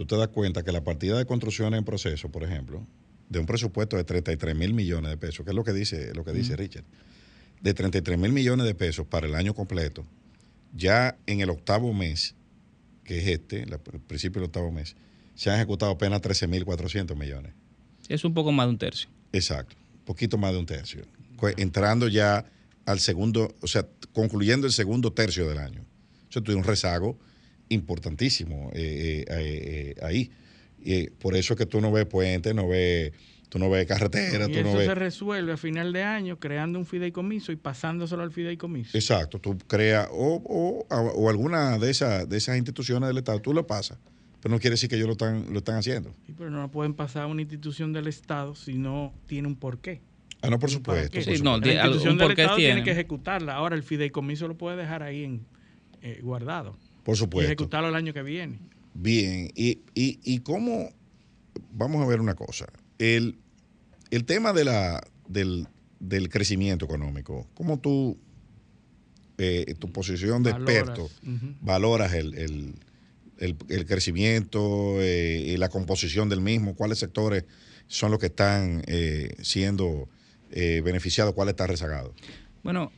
tú 0.00 0.06
te 0.06 0.16
das 0.16 0.28
cuenta 0.28 0.62
que 0.62 0.72
la 0.72 0.82
partida 0.82 1.18
de 1.18 1.26
construcciones 1.26 1.76
en 1.76 1.84
proceso, 1.84 2.30
por 2.30 2.42
ejemplo, 2.42 2.86
de 3.28 3.38
un 3.38 3.44
presupuesto 3.44 3.98
de 3.98 4.04
33 4.04 4.56
mil 4.56 4.72
millones 4.72 5.10
de 5.10 5.18
pesos, 5.18 5.44
que 5.44 5.50
es 5.50 5.54
lo 5.54 5.62
que 5.62 5.74
dice, 5.74 6.14
lo 6.14 6.24
que 6.24 6.32
dice 6.32 6.56
Richard, 6.56 6.86
de 7.60 7.74
33 7.74 8.18
mil 8.18 8.32
millones 8.32 8.64
de 8.64 8.74
pesos 8.74 9.06
para 9.06 9.26
el 9.26 9.34
año 9.34 9.52
completo, 9.52 10.06
ya 10.74 11.18
en 11.26 11.42
el 11.42 11.50
octavo 11.50 11.92
mes, 11.92 12.34
que 13.04 13.18
es 13.18 13.26
este, 13.26 13.64
el 13.64 13.78
principio 14.06 14.40
del 14.40 14.46
octavo 14.46 14.72
mes, 14.72 14.96
se 15.34 15.50
han 15.50 15.56
ejecutado 15.56 15.92
apenas 15.92 16.22
13.400 16.22 17.14
millones. 17.14 17.52
Es 18.08 18.24
un 18.24 18.32
poco 18.32 18.52
más 18.52 18.68
de 18.68 18.70
un 18.70 18.78
tercio. 18.78 19.10
Exacto, 19.34 19.76
un 19.98 20.04
poquito 20.06 20.38
más 20.38 20.52
de 20.52 20.60
un 20.60 20.66
tercio. 20.66 21.02
Entrando 21.58 22.08
ya 22.08 22.46
al 22.86 23.00
segundo, 23.00 23.54
o 23.60 23.66
sea, 23.66 23.86
concluyendo 24.14 24.66
el 24.66 24.72
segundo 24.72 25.12
tercio 25.12 25.46
del 25.46 25.58
año. 25.58 25.84
Eso 26.30 26.42
tuvo 26.42 26.56
un 26.56 26.64
rezago 26.64 27.18
importantísimo 27.70 28.70
eh, 28.74 29.24
eh, 29.26 29.94
eh, 29.96 30.04
ahí. 30.04 30.30
Y 30.82 31.10
por 31.10 31.34
eso 31.34 31.54
es 31.54 31.58
que 31.58 31.66
tú 31.66 31.80
no 31.80 31.90
ves 31.90 32.06
puentes, 32.06 32.54
no 32.54 32.68
ves 32.68 33.12
Tú 33.50 33.58
no 33.58 33.68
ves 33.68 33.84
carretera, 33.84 34.46
y 34.48 34.52
tú 34.52 34.58
eso 34.60 34.78
se 34.78 34.94
resuelve 34.94 35.52
a 35.52 35.56
final 35.56 35.92
de 35.92 36.04
año 36.04 36.38
creando 36.38 36.78
un 36.78 36.86
fideicomiso 36.86 37.50
y 37.50 37.56
pasándoselo 37.56 38.22
al 38.22 38.30
fideicomiso. 38.30 38.96
Exacto, 38.96 39.40
tú 39.40 39.58
creas 39.66 40.08
o, 40.12 40.86
o, 40.88 41.28
alguna 41.28 41.76
de 41.76 41.90
esas, 41.90 42.28
de 42.28 42.36
esas 42.36 42.56
instituciones 42.56 43.08
del 43.08 43.18
Estado, 43.18 43.40
tú 43.40 43.52
lo 43.52 43.66
pasas, 43.66 43.98
pero 44.40 44.54
no 44.54 44.60
quiere 44.60 44.74
decir 44.74 44.88
que 44.88 44.94
ellos 44.94 45.08
lo 45.08 45.14
están, 45.14 45.52
lo 45.52 45.58
están 45.58 45.74
haciendo. 45.74 46.14
Sí, 46.26 46.34
pero 46.38 46.48
no 46.50 46.62
lo 46.62 46.70
pueden 46.70 46.94
pasar 46.94 47.24
a 47.24 47.26
una 47.26 47.42
institución 47.42 47.92
del 47.92 48.06
Estado 48.06 48.54
si 48.54 48.74
no 48.74 49.12
tiene 49.26 49.48
un 49.48 49.56
porqué. 49.56 50.00
Ah, 50.42 50.48
no, 50.48 50.60
por 50.60 50.70
supuesto. 50.70 51.18
No, 51.42 51.58
la 51.58 51.72
institución 51.72 52.18
del 52.18 52.30
Estado 52.30 52.56
tiene. 52.56 52.84
que 52.84 52.92
ejecutarla. 52.92 53.56
Ahora 53.56 53.74
el 53.74 53.82
fideicomiso 53.82 54.46
lo 54.46 54.56
puede 54.56 54.76
dejar 54.76 55.02
ahí 55.02 55.24
en, 55.24 55.44
eh, 56.02 56.20
guardado. 56.22 56.76
Por 57.02 57.16
supuesto. 57.16 57.50
Y 57.50 57.52
ejecutarlo 57.52 57.88
el 57.88 57.94
año 57.94 58.12
que 58.12 58.22
viene. 58.22 58.60
Bien, 58.94 59.50
y, 59.54 59.82
y, 59.94 60.20
y 60.24 60.40
cómo, 60.40 60.90
vamos 61.72 62.02
a 62.02 62.06
ver 62.06 62.20
una 62.20 62.34
cosa 62.34 62.66
el, 63.00 64.24
tema 64.26 64.52
de 64.52 64.64
la, 64.64 65.00
del, 65.28 65.66
crecimiento 66.28 66.84
económico, 66.84 67.48
¿cómo 67.54 67.78
tú, 67.78 68.18
eh, 69.38 69.74
tu 69.78 69.90
posición 69.92 70.42
de 70.42 70.50
experto, 70.50 71.10
valoras 71.60 72.12
el, 72.12 72.74
crecimiento 73.86 75.00
eh, 75.00 75.44
y 75.46 75.56
la 75.56 75.68
composición 75.68 76.28
del 76.28 76.40
mismo? 76.40 76.74
¿Cuáles 76.74 76.98
sectores 76.98 77.44
son 77.86 78.10
los 78.10 78.20
que 78.20 78.26
están 78.26 78.82
eh, 78.86 79.34
siendo 79.42 80.08
beneficiados? 80.50 81.34
¿Cuáles 81.34 81.52
están 81.52 81.68
rezagados? 81.68 82.12
Bueno, 82.62 82.92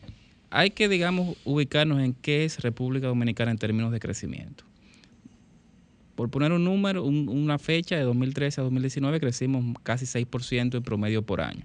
hay 0.52 0.70
que, 0.70 0.88
digamos, 0.88 1.36
ubicarnos 1.44 2.00
en 2.00 2.14
qué 2.14 2.44
es 2.44 2.60
República 2.60 3.08
Dominicana 3.08 3.50
en 3.50 3.58
términos 3.58 3.90
de 3.92 4.00
crecimiento 4.00 4.64
por 6.14 6.30
poner 6.30 6.52
un 6.52 6.64
número, 6.64 7.04
una 7.04 7.58
fecha 7.58 7.96
de 7.96 8.02
2013 8.02 8.60
a 8.60 8.64
2019 8.64 9.20
crecimos 9.20 9.76
casi 9.82 10.04
6% 10.06 10.76
en 10.76 10.82
promedio 10.82 11.22
por 11.22 11.40
año. 11.40 11.64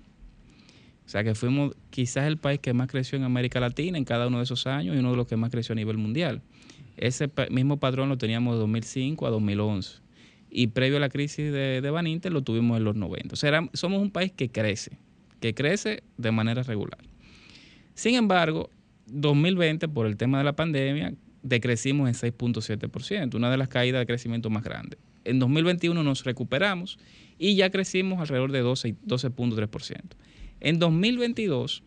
O 1.05 1.09
sea 1.09 1.23
que 1.23 1.35
fuimos 1.35 1.73
quizás 1.89 2.27
el 2.27 2.38
país 2.38 2.59
que 2.59 2.73
más 2.73 2.88
creció 2.88 3.18
en 3.18 3.23
América 3.23 3.59
Latina 3.59 3.97
en 3.97 4.03
cada 4.03 4.27
uno 4.27 4.38
de 4.38 4.43
esos 4.43 4.68
años 4.68 4.95
y 4.95 4.99
uno 4.99 5.11
de 5.11 5.18
los 5.18 5.27
que 5.27 5.38
más 5.38 5.51
creció 5.51 5.73
a 5.73 5.76
nivel 5.76 5.97
mundial. 5.97 6.41
Ese 6.97 7.30
mismo 7.49 7.77
patrón 7.77 8.09
lo 8.09 8.18
teníamos 8.18 8.55
de 8.55 8.59
2005 8.61 9.27
a 9.27 9.30
2011. 9.30 9.99
Y 10.49 10.68
previo 10.68 10.97
a 10.97 10.99
la 10.99 11.09
crisis 11.09 11.51
de, 11.51 11.81
de 11.81 12.30
lo 12.30 12.41
tuvimos 12.41 12.77
en 12.77 12.84
los 12.84 12.95
90. 12.95 13.34
O 13.34 13.38
sea, 13.38 13.69
somos 13.73 14.01
un 14.01 14.11
país 14.11 14.31
que 14.31 14.49
crece, 14.49 14.97
que 15.39 15.53
crece 15.53 16.03
de 16.18 16.31
manera 16.31 16.64
regular. 16.64 16.99
Sin 17.93 18.15
embargo, 18.15 18.69
2020, 19.07 19.88
por 19.88 20.05
el 20.05 20.17
tema 20.17 20.38
de 20.38 20.43
la 20.43 20.55
pandemia, 20.55 21.13
decrecimos 21.41 22.07
en 22.07 22.15
6.7%, 22.15 23.35
una 23.35 23.49
de 23.49 23.57
las 23.57 23.67
caídas 23.67 23.99
de 23.99 24.05
crecimiento 24.05 24.49
más 24.49 24.63
grandes. 24.63 24.99
En 25.23 25.39
2021 25.39 26.03
nos 26.03 26.23
recuperamos 26.23 26.99
y 27.38 27.55
ya 27.55 27.69
crecimos 27.69 28.19
alrededor 28.19 28.51
de 28.51 28.63
12.3%. 28.63 30.01
en 30.59 30.79
2022, 30.79 31.84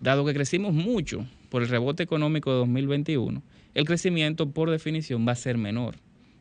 dado 0.00 0.24
que 0.24 0.34
crecimos 0.34 0.72
mucho 0.72 1.26
por 1.48 1.62
el 1.62 1.68
rebote 1.68 2.02
económico 2.02 2.50
de 2.52 2.58
2021, 2.58 3.42
el 3.74 3.84
crecimiento 3.84 4.50
por 4.50 4.70
definición 4.70 5.26
va 5.26 5.32
a 5.32 5.36
ser 5.36 5.58
menor. 5.58 5.96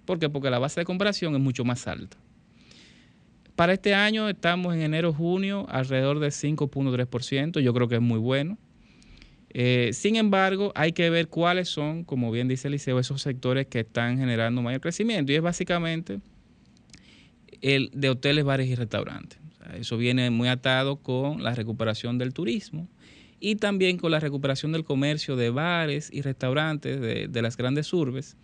¿Por 0.05 0.19
qué? 0.19 0.29
Porque 0.29 0.49
la 0.49 0.59
base 0.59 0.79
de 0.79 0.85
comparación 0.85 1.35
es 1.35 1.41
mucho 1.41 1.65
más 1.65 1.87
alta. 1.87 2.17
Para 3.55 3.73
este 3.73 3.95
año 3.95 4.29
estamos 4.29 4.75
en 4.75 4.81
enero-junio 4.81 5.65
alrededor 5.69 6.19
de 6.19 6.27
5.3%, 6.27 7.59
yo 7.59 7.73
creo 7.73 7.87
que 7.87 7.95
es 7.95 8.01
muy 8.01 8.19
bueno. 8.19 8.57
Eh, 9.49 9.91
sin 9.93 10.15
embargo, 10.15 10.71
hay 10.75 10.91
que 10.91 11.09
ver 11.09 11.29
cuáles 11.29 11.69
son, 11.69 12.03
como 12.03 12.31
bien 12.31 12.47
dice 12.47 12.67
Eliseo, 12.67 12.99
esos 12.99 13.21
sectores 13.21 13.67
que 13.67 13.79
están 13.81 14.17
generando 14.17 14.61
mayor 14.61 14.81
crecimiento. 14.81 15.31
Y 15.31 15.35
es 15.35 15.41
básicamente 15.41 16.19
el 17.61 17.89
de 17.93 18.09
hoteles, 18.09 18.43
bares 18.43 18.67
y 18.67 18.75
restaurantes. 18.75 19.39
eso 19.75 19.97
viene 19.97 20.29
muy 20.29 20.47
atado 20.47 20.97
con 20.97 21.43
la 21.43 21.55
recuperación 21.55 22.17
del 22.17 22.33
turismo 22.33 22.87
y 23.39 23.55
también 23.55 23.97
con 23.97 24.11
la 24.11 24.19
recuperación 24.19 24.71
del 24.71 24.83
comercio 24.83 25.35
de 25.35 25.49
bares 25.49 26.09
y 26.11 26.21
restaurantes 26.21 26.99
de, 26.99 27.27
de 27.27 27.41
las 27.41 27.57
grandes 27.57 27.91
urbes, 27.93 28.35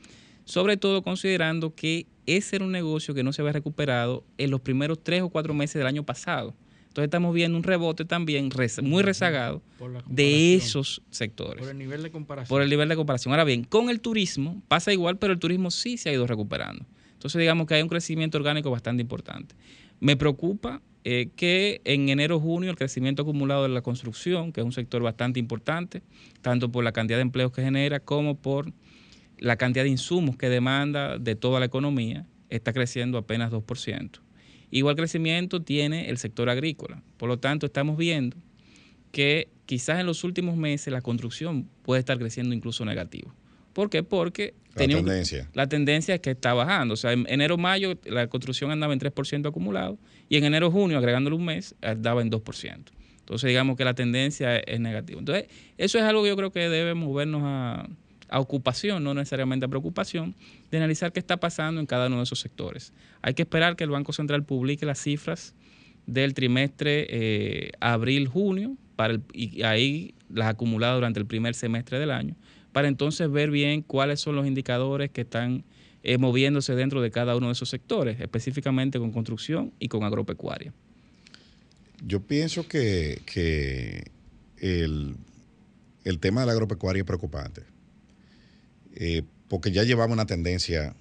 sobre 0.45 0.77
todo 0.77 1.01
considerando 1.01 1.73
que 1.73 2.07
ese 2.25 2.57
era 2.57 2.65
un 2.65 2.71
negocio 2.71 3.13
que 3.13 3.23
no 3.23 3.33
se 3.33 3.41
había 3.41 3.53
recuperado 3.53 4.23
en 4.37 4.51
los 4.51 4.61
primeros 4.61 5.03
tres 5.03 5.21
o 5.21 5.29
cuatro 5.29 5.53
meses 5.53 5.75
del 5.75 5.87
año 5.87 6.03
pasado 6.03 6.53
Entonces 6.93 7.07
estamos 7.07 7.33
viendo 7.33 7.57
un 7.57 7.63
rebote 7.63 8.05
también 8.05 8.51
muy 8.83 9.01
rezagado 9.01 9.63
de 10.05 10.53
esos 10.53 11.01
sectores. 11.09 11.61
Por 11.61 11.71
el 11.71 11.77
nivel 11.79 12.03
de 12.03 12.11
comparación. 12.11 12.47
Por 12.47 12.61
el 12.61 12.69
nivel 12.69 12.87
de 12.87 12.95
comparación. 12.95 13.33
Ahora 13.33 13.45
bien, 13.45 13.63
con 13.63 13.89
el 13.89 13.99
turismo 13.99 14.61
pasa 14.67 14.93
igual, 14.93 15.17
pero 15.17 15.33
el 15.33 15.39
turismo 15.39 15.71
sí 15.71 15.97
se 15.97 16.11
ha 16.11 16.13
ido 16.13 16.27
recuperando. 16.27 16.85
Entonces 17.13 17.39
digamos 17.39 17.65
que 17.65 17.73
hay 17.73 17.81
un 17.81 17.89
crecimiento 17.89 18.37
orgánico 18.37 18.69
bastante 18.69 19.01
importante. 19.01 19.55
Me 20.01 20.15
preocupa 20.15 20.83
eh, 21.03 21.29
que 21.35 21.81
en 21.83 22.09
enero-junio 22.09 22.69
el 22.69 22.77
crecimiento 22.77 23.23
acumulado 23.23 23.63
de 23.63 23.69
la 23.69 23.81
construcción, 23.81 24.53
que 24.53 24.61
es 24.61 24.65
un 24.65 24.71
sector 24.71 25.01
bastante 25.01 25.39
importante, 25.39 26.03
tanto 26.43 26.71
por 26.71 26.83
la 26.83 26.91
cantidad 26.91 27.17
de 27.17 27.23
empleos 27.23 27.51
que 27.51 27.63
genera 27.63 28.01
como 28.01 28.35
por 28.35 28.71
la 29.39 29.55
cantidad 29.55 29.83
de 29.83 29.89
insumos 29.89 30.37
que 30.37 30.47
demanda 30.47 31.17
de 31.17 31.35
toda 31.35 31.59
la 31.59 31.65
economía, 31.65 32.27
está 32.51 32.71
creciendo 32.71 33.17
apenas 33.17 33.51
2%. 33.51 34.19
Igual 34.73 34.95
crecimiento 34.95 35.61
tiene 35.61 36.09
el 36.09 36.17
sector 36.17 36.49
agrícola. 36.49 37.03
Por 37.17 37.29
lo 37.29 37.37
tanto, 37.37 37.67
estamos 37.67 37.95
viendo 37.95 38.37
que 39.11 39.49
quizás 39.67 39.99
en 39.99 40.07
los 40.07 40.23
últimos 40.23 40.57
meses 40.57 40.91
la 40.91 41.01
construcción 41.01 41.69
puede 41.83 41.99
estar 41.99 42.17
creciendo 42.17 42.55
incluso 42.55 42.83
negativo. 42.83 43.31
¿Por 43.73 43.91
qué? 43.91 44.01
Porque 44.01 44.55
la 44.75 44.87
tendencia. 44.87 45.47
la 45.53 45.69
tendencia 45.69 46.15
es 46.15 46.21
que 46.21 46.31
está 46.31 46.55
bajando. 46.55 46.95
O 46.95 46.97
sea, 46.97 47.11
en 47.11 47.27
enero-mayo 47.29 47.99
la 48.05 48.25
construcción 48.25 48.71
andaba 48.71 48.93
en 48.93 48.99
3% 48.99 49.47
acumulado 49.47 49.99
y 50.27 50.37
en 50.37 50.45
enero-junio, 50.45 50.97
agregándole 50.97 51.35
un 51.35 51.45
mes, 51.45 51.75
andaba 51.83 52.23
en 52.23 52.31
2%. 52.31 52.83
Entonces, 53.19 53.47
digamos 53.47 53.77
que 53.77 53.85
la 53.85 53.93
tendencia 53.93 54.57
es 54.57 54.79
negativa. 54.79 55.19
Entonces, 55.19 55.49
eso 55.77 55.99
es 55.99 56.03
algo 56.03 56.23
que 56.23 56.29
yo 56.29 56.35
creo 56.35 56.51
que 56.51 56.67
debe 56.67 56.95
movernos 56.95 57.43
a, 57.45 57.87
a 58.33 58.39
ocupación, 58.39 59.03
no 59.03 59.13
necesariamente 59.13 59.67
a 59.67 59.69
preocupación, 59.69 60.33
de 60.71 60.77
analizar 60.77 61.11
qué 61.13 61.19
está 61.19 61.37
pasando 61.37 61.79
en 61.79 61.85
cada 61.85 62.07
uno 62.07 62.17
de 62.17 62.23
esos 62.23 62.39
sectores. 62.39 62.91
Hay 63.21 63.35
que 63.35 63.43
esperar 63.43 63.75
que 63.75 63.83
el 63.83 63.91
Banco 63.91 64.11
Central 64.11 64.43
publique 64.43 64.87
las 64.87 64.99
cifras 64.99 65.53
del 66.07 66.33
trimestre 66.33 67.05
eh, 67.09 67.71
abril-junio 67.79 68.75
y 69.33 69.61
ahí 69.61 70.15
las 70.29 70.47
acumuladas 70.47 70.95
durante 70.95 71.19
el 71.19 71.27
primer 71.27 71.53
semestre 71.53 71.99
del 71.99 72.09
año, 72.09 72.35
para 72.71 72.87
entonces 72.87 73.29
ver 73.29 73.51
bien 73.51 73.83
cuáles 73.83 74.19
son 74.19 74.35
los 74.35 74.47
indicadores 74.47 75.11
que 75.11 75.21
están 75.21 75.63
eh, 76.01 76.17
moviéndose 76.17 76.73
dentro 76.73 77.03
de 77.03 77.11
cada 77.11 77.35
uno 77.35 77.47
de 77.47 77.53
esos 77.53 77.69
sectores, 77.69 78.19
específicamente 78.19 78.97
con 78.97 79.11
construcción 79.11 79.71
y 79.77 79.89
con 79.89 80.03
agropecuaria. 80.03 80.73
Yo 82.03 82.19
pienso 82.19 82.67
que, 82.67 83.21
el, 84.57 85.15
el 86.03 86.19
tema 86.19 86.41
de 86.41 86.47
la 86.47 86.53
agropecuaria 86.53 87.01
es 87.01 87.05
preocupante. 87.05 87.72
Eh, 88.95 89.23
porque 89.47 89.71
ya 89.71 89.83
llevamos 89.83 90.13
una 90.13 90.25
tendencia 90.25 90.95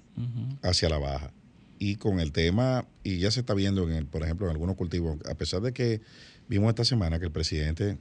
hacia 0.61 0.89
la 0.89 0.97
baja. 0.97 1.31
Y 1.79 1.95
con 1.95 2.19
el 2.19 2.31
tema, 2.31 2.87
y 3.03 3.17
ya 3.17 3.31
se 3.31 3.39
está 3.39 3.53
viendo, 3.53 3.89
en 3.89 3.95
el, 3.95 4.05
por 4.05 4.23
ejemplo, 4.23 4.45
en 4.45 4.51
algunos 4.51 4.75
cultivos, 4.75 5.17
a 5.29 5.35
pesar 5.35 5.61
de 5.61 5.73
que 5.73 6.01
vimos 6.47 6.69
esta 6.69 6.85
semana 6.85 7.19
que 7.19 7.25
el 7.25 7.31
presidente, 7.31 7.97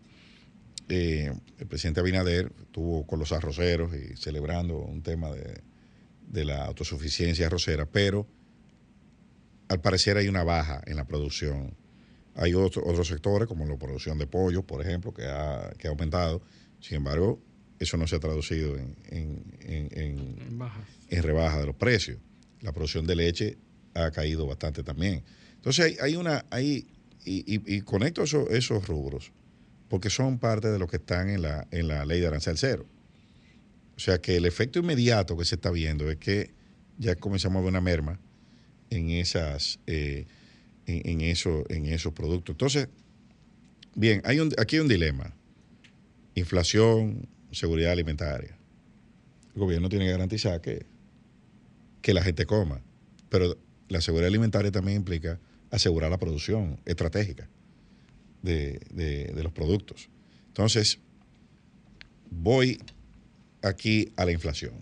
eh, 0.88 1.32
el 1.58 1.66
presidente 1.66 2.00
Abinader 2.00 2.52
estuvo 2.60 3.06
con 3.06 3.18
los 3.18 3.32
arroceros 3.32 3.94
y 3.94 4.16
celebrando 4.16 4.76
un 4.78 5.02
tema 5.02 5.30
de, 5.30 5.62
la 6.44 6.64
autosuficiencia 6.64 7.46
arrocera, 7.46 7.86
pero 7.86 8.26
al 9.68 9.80
parecer 9.80 10.16
hay 10.16 10.28
una 10.28 10.44
baja 10.44 10.82
en 10.86 10.96
la 10.96 11.06
producción. 11.06 11.74
Hay 12.34 12.54
otros 12.54 13.08
sectores, 13.08 13.48
como 13.48 13.66
la 13.66 13.76
producción 13.76 14.16
de 14.18 14.26
pollo, 14.26 14.62
por 14.62 14.80
ejemplo, 14.80 15.12
que 15.12 15.26
ha, 15.26 15.72
que 15.76 15.88
ha 15.88 15.90
aumentado. 15.90 16.40
Sin 16.80 16.96
embargo, 16.98 17.38
eso 17.82 17.96
no 17.96 18.06
se 18.06 18.16
ha 18.16 18.20
traducido 18.20 18.76
en, 18.76 18.96
en, 19.60 21.22
rebaja 21.22 21.60
de 21.60 21.66
los 21.66 21.76
precios. 21.76 22.18
La 22.60 22.72
producción 22.72 23.06
de 23.06 23.16
leche 23.16 23.58
ha 23.94 24.10
caído 24.10 24.46
bastante 24.46 24.82
también. 24.82 25.22
Entonces 25.56 26.00
hay, 26.00 26.16
una, 26.16 26.44
hay, 26.50 26.86
y, 27.24 27.80
conecto 27.82 28.22
esos, 28.22 28.86
rubros, 28.86 29.32
porque 29.88 30.10
son 30.10 30.38
parte 30.38 30.68
de 30.68 30.78
lo 30.78 30.86
que 30.86 30.96
están 30.96 31.28
en 31.28 31.42
la, 31.42 31.66
en 31.70 31.88
la 31.88 32.04
ley 32.06 32.20
de 32.20 32.26
arancel 32.26 32.56
cero. 32.56 32.86
O 33.96 34.00
sea 34.00 34.20
que 34.20 34.36
el 34.36 34.46
efecto 34.46 34.78
inmediato 34.78 35.36
que 35.36 35.44
se 35.44 35.56
está 35.56 35.70
viendo 35.70 36.10
es 36.10 36.16
que 36.16 36.50
ya 36.98 37.14
comenzamos 37.16 37.58
a 37.58 37.60
ver 37.62 37.70
una 37.70 37.80
merma 37.80 38.18
en 38.90 39.10
esas 39.10 39.78
eh, 39.86 40.26
en, 40.86 41.20
eso, 41.20 41.64
en 41.68 41.86
esos 41.86 42.12
productos. 42.12 42.54
Entonces, 42.54 42.88
bien, 43.94 44.20
hay 44.24 44.40
un, 44.40 44.52
aquí 44.58 44.76
hay 44.76 44.80
un 44.80 44.88
dilema. 44.88 45.34
Inflación, 46.34 47.28
seguridad 47.52 47.92
alimentaria. 47.92 48.56
El 49.54 49.60
gobierno 49.60 49.88
tiene 49.88 50.06
que 50.06 50.12
garantizar 50.12 50.60
que, 50.60 50.86
que 52.00 52.14
la 52.14 52.22
gente 52.22 52.46
coma, 52.46 52.80
pero 53.28 53.56
la 53.88 54.00
seguridad 54.00 54.28
alimentaria 54.28 54.72
también 54.72 54.98
implica 54.98 55.38
asegurar 55.70 56.10
la 56.10 56.18
producción 56.18 56.80
estratégica 56.84 57.48
de, 58.42 59.32
los 59.42 59.52
productos. 59.52 60.08
Entonces, 60.48 60.98
voy 62.30 62.78
aquí 63.62 64.12
a 64.16 64.24
la 64.24 64.32
inflación. 64.32 64.72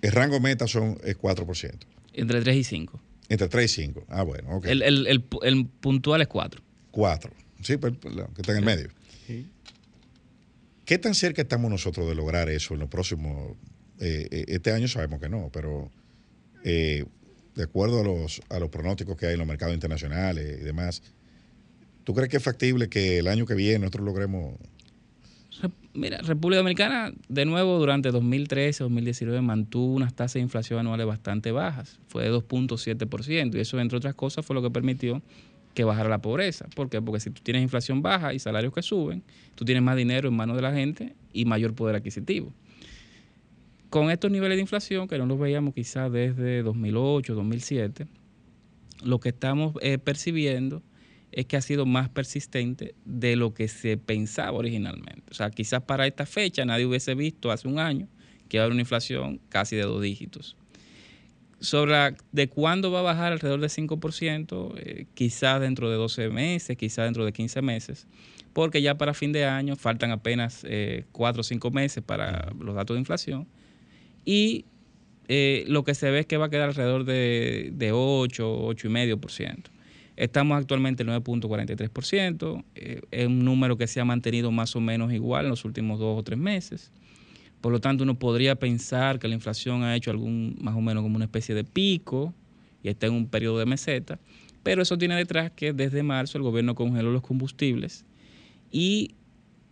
El 0.00 0.12
rango 0.12 0.40
meta 0.40 0.66
son, 0.66 0.98
es 1.04 1.18
4%. 1.18 1.74
Entre 2.14 2.40
3 2.40 2.56
y 2.56 2.64
5. 2.64 3.00
Entre 3.28 3.48
3 3.48 3.70
y 3.70 3.82
5. 3.82 4.04
Ah, 4.08 4.22
bueno, 4.22 4.56
ok. 4.56 4.66
El, 4.66 5.22
puntual 5.80 6.22
es 6.22 6.28
4. 6.28 6.62
4. 6.90 7.32
Sí, 7.62 7.76
pues, 7.76 7.94
pues, 8.00 8.14
que 8.14 8.40
está 8.40 8.52
en 8.52 8.58
el 8.58 8.64
medio. 8.64 8.88
Sí. 9.26 9.46
¿Qué 10.88 10.96
tan 10.96 11.14
cerca 11.14 11.42
estamos 11.42 11.70
nosotros 11.70 12.08
de 12.08 12.14
lograr 12.14 12.48
eso 12.48 12.72
en 12.72 12.80
los 12.80 12.88
próximos... 12.88 13.58
Eh, 14.00 14.26
eh, 14.30 14.44
este 14.48 14.72
año 14.72 14.88
sabemos 14.88 15.20
que 15.20 15.28
no, 15.28 15.50
pero 15.52 15.90
eh, 16.64 17.04
de 17.54 17.62
acuerdo 17.62 18.00
a 18.00 18.04
los, 18.04 18.40
a 18.48 18.58
los 18.58 18.70
pronósticos 18.70 19.14
que 19.14 19.26
hay 19.26 19.34
en 19.34 19.38
los 19.38 19.46
mercados 19.46 19.74
internacionales 19.74 20.60
y 20.62 20.64
demás, 20.64 21.02
¿tú 22.04 22.14
crees 22.14 22.30
que 22.30 22.38
es 22.38 22.42
factible 22.42 22.88
que 22.88 23.18
el 23.18 23.28
año 23.28 23.44
que 23.44 23.54
viene 23.54 23.80
nosotros 23.80 24.06
logremos... 24.06 24.54
Mira, 25.92 26.22
República 26.22 26.60
Dominicana, 26.60 27.12
de 27.28 27.44
nuevo, 27.44 27.78
durante 27.78 28.10
2013, 28.10 28.84
2019, 28.84 29.42
mantuvo 29.42 29.92
unas 29.92 30.14
tasas 30.14 30.34
de 30.34 30.40
inflación 30.40 30.78
anuales 30.78 31.06
bastante 31.06 31.52
bajas. 31.52 31.98
Fue 32.06 32.22
de 32.22 32.32
2.7%. 32.32 33.54
Y 33.54 33.60
eso, 33.60 33.78
entre 33.78 33.98
otras 33.98 34.14
cosas, 34.14 34.46
fue 34.46 34.54
lo 34.54 34.62
que 34.62 34.70
permitió 34.70 35.20
que 35.78 35.84
bajara 35.84 36.08
la 36.08 36.20
pobreza. 36.20 36.66
¿Por 36.74 36.90
qué? 36.90 37.00
Porque 37.00 37.20
si 37.20 37.30
tú 37.30 37.40
tienes 37.40 37.62
inflación 37.62 38.02
baja 38.02 38.34
y 38.34 38.40
salarios 38.40 38.72
que 38.72 38.82
suben, 38.82 39.22
tú 39.54 39.64
tienes 39.64 39.80
más 39.80 39.96
dinero 39.96 40.28
en 40.28 40.34
manos 40.34 40.56
de 40.56 40.62
la 40.62 40.72
gente 40.72 41.14
y 41.32 41.44
mayor 41.44 41.72
poder 41.72 41.94
adquisitivo. 41.94 42.52
Con 43.88 44.10
estos 44.10 44.28
niveles 44.32 44.56
de 44.56 44.62
inflación, 44.62 45.06
que 45.06 45.16
no 45.18 45.26
los 45.26 45.38
veíamos 45.38 45.74
quizás 45.74 46.10
desde 46.10 46.64
2008, 46.64 47.32
2007, 47.32 48.08
lo 49.04 49.20
que 49.20 49.28
estamos 49.28 49.74
eh, 49.80 49.98
percibiendo 49.98 50.82
es 51.30 51.46
que 51.46 51.56
ha 51.56 51.60
sido 51.60 51.86
más 51.86 52.08
persistente 52.08 52.96
de 53.04 53.36
lo 53.36 53.54
que 53.54 53.68
se 53.68 53.98
pensaba 53.98 54.58
originalmente. 54.58 55.22
O 55.30 55.34
sea, 55.34 55.48
quizás 55.50 55.80
para 55.82 56.08
esta 56.08 56.26
fecha 56.26 56.64
nadie 56.64 56.86
hubiese 56.86 57.14
visto 57.14 57.52
hace 57.52 57.68
un 57.68 57.78
año 57.78 58.08
que 58.48 58.56
iba 58.56 58.62
a 58.62 58.64
haber 58.64 58.72
una 58.72 58.82
inflación 58.82 59.40
casi 59.48 59.76
de 59.76 59.82
dos 59.82 60.02
dígitos 60.02 60.56
sobre 61.60 62.14
de 62.32 62.48
cuándo 62.48 62.90
va 62.90 63.00
a 63.00 63.02
bajar 63.02 63.32
alrededor 63.32 63.60
del 63.60 63.70
5%, 63.70 64.74
eh, 64.76 65.06
quizás 65.14 65.60
dentro 65.60 65.90
de 65.90 65.96
12 65.96 66.28
meses, 66.28 66.76
quizás 66.76 67.06
dentro 67.06 67.24
de 67.24 67.32
15 67.32 67.62
meses, 67.62 68.06
porque 68.52 68.82
ya 68.82 68.96
para 68.96 69.14
fin 69.14 69.32
de 69.32 69.44
año 69.44 69.76
faltan 69.76 70.10
apenas 70.10 70.64
eh, 70.68 71.04
4 71.12 71.40
o 71.40 71.44
5 71.44 71.70
meses 71.70 72.02
para 72.02 72.52
los 72.58 72.74
datos 72.74 72.94
de 72.94 73.00
inflación. 73.00 73.46
Y 74.24 74.66
eh, 75.28 75.64
lo 75.68 75.84
que 75.84 75.94
se 75.94 76.10
ve 76.10 76.20
es 76.20 76.26
que 76.26 76.36
va 76.36 76.46
a 76.46 76.50
quedar 76.50 76.70
alrededor 76.70 77.04
de, 77.04 77.70
de 77.72 77.92
8, 77.92 78.68
8,5%. 78.70 79.70
Estamos 80.18 80.58
actualmente 80.58 81.04
en 81.04 81.10
9.43%, 81.10 82.64
eh, 82.74 83.00
es 83.12 83.26
un 83.28 83.44
número 83.44 83.76
que 83.76 83.86
se 83.86 84.00
ha 84.00 84.04
mantenido 84.04 84.50
más 84.50 84.74
o 84.74 84.80
menos 84.80 85.12
igual 85.12 85.44
en 85.44 85.50
los 85.50 85.64
últimos 85.64 86.00
dos 86.00 86.18
o 86.18 86.22
tres 86.24 86.38
meses. 86.38 86.90
Por 87.60 87.72
lo 87.72 87.80
tanto, 87.80 88.04
uno 88.04 88.18
podría 88.18 88.54
pensar 88.54 89.18
que 89.18 89.28
la 89.28 89.34
inflación 89.34 89.82
ha 89.82 89.96
hecho 89.96 90.10
algún 90.10 90.56
más 90.60 90.74
o 90.76 90.80
menos 90.80 91.02
como 91.02 91.16
una 91.16 91.24
especie 91.24 91.54
de 91.54 91.64
pico 91.64 92.34
y 92.82 92.88
está 92.88 93.06
en 93.06 93.14
un 93.14 93.28
periodo 93.28 93.58
de 93.58 93.66
meseta, 93.66 94.18
pero 94.62 94.82
eso 94.82 94.96
tiene 94.98 95.16
detrás 95.16 95.50
que 95.50 95.72
desde 95.72 96.02
marzo 96.02 96.38
el 96.38 96.44
gobierno 96.44 96.74
congeló 96.74 97.10
los 97.10 97.22
combustibles 97.22 98.04
y 98.70 99.14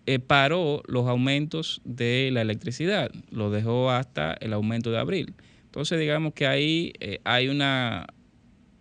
eh, 0.06 0.18
paró 0.18 0.82
los 0.86 1.06
aumentos 1.06 1.80
de 1.84 2.30
la 2.32 2.42
electricidad, 2.42 3.10
lo 3.30 3.50
dejó 3.50 3.90
hasta 3.90 4.34
el 4.34 4.52
aumento 4.52 4.90
de 4.90 4.98
abril. 4.98 5.34
Entonces, 5.64 6.00
digamos 6.00 6.32
que 6.32 6.46
ahí 6.46 6.92
eh, 7.00 7.20
hay 7.24 7.48
una 7.48 8.06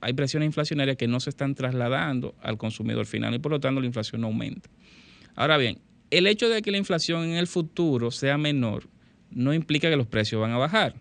hay 0.02 0.14
presiones 0.14 0.46
inflacionarias 0.46 0.98
que 0.98 1.08
no 1.08 1.20
se 1.20 1.32
están 1.32 1.56
trasladando 1.56 2.36
al 2.42 2.58
consumidor 2.58 3.08
final 3.08 3.34
y 3.34 3.40
por 3.40 3.52
lo 3.52 3.60
tanto 3.60 3.82
la 3.82 3.88
inflación 3.88 4.22
no 4.22 4.28
aumenta. 4.28 4.70
Ahora 5.36 5.58
bien, 5.58 5.80
el 6.12 6.28
hecho 6.28 6.48
de 6.48 6.62
que 6.62 6.70
la 6.70 6.78
inflación 6.78 7.24
en 7.24 7.38
el 7.38 7.48
futuro 7.48 8.12
sea 8.12 8.38
menor 8.38 8.88
no 9.32 9.54
implica 9.54 9.90
que 9.90 9.96
los 9.96 10.08
precios 10.08 10.42
van 10.42 10.52
a 10.52 10.58
bajar, 10.58 10.96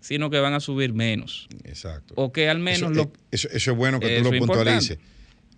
sino 0.00 0.30
que 0.30 0.38
van 0.38 0.54
a 0.54 0.60
subir 0.60 0.92
menos. 0.92 1.48
Exacto. 1.64 2.14
O 2.16 2.32
que 2.32 2.48
al 2.48 2.58
menos... 2.58 2.92
Eso, 3.30 3.48
eso, 3.50 3.70
es 3.70 3.76
bueno 3.76 4.00
que 4.00 4.18
tú 4.18 4.30
lo 4.30 4.38
puntualices. 4.38 4.98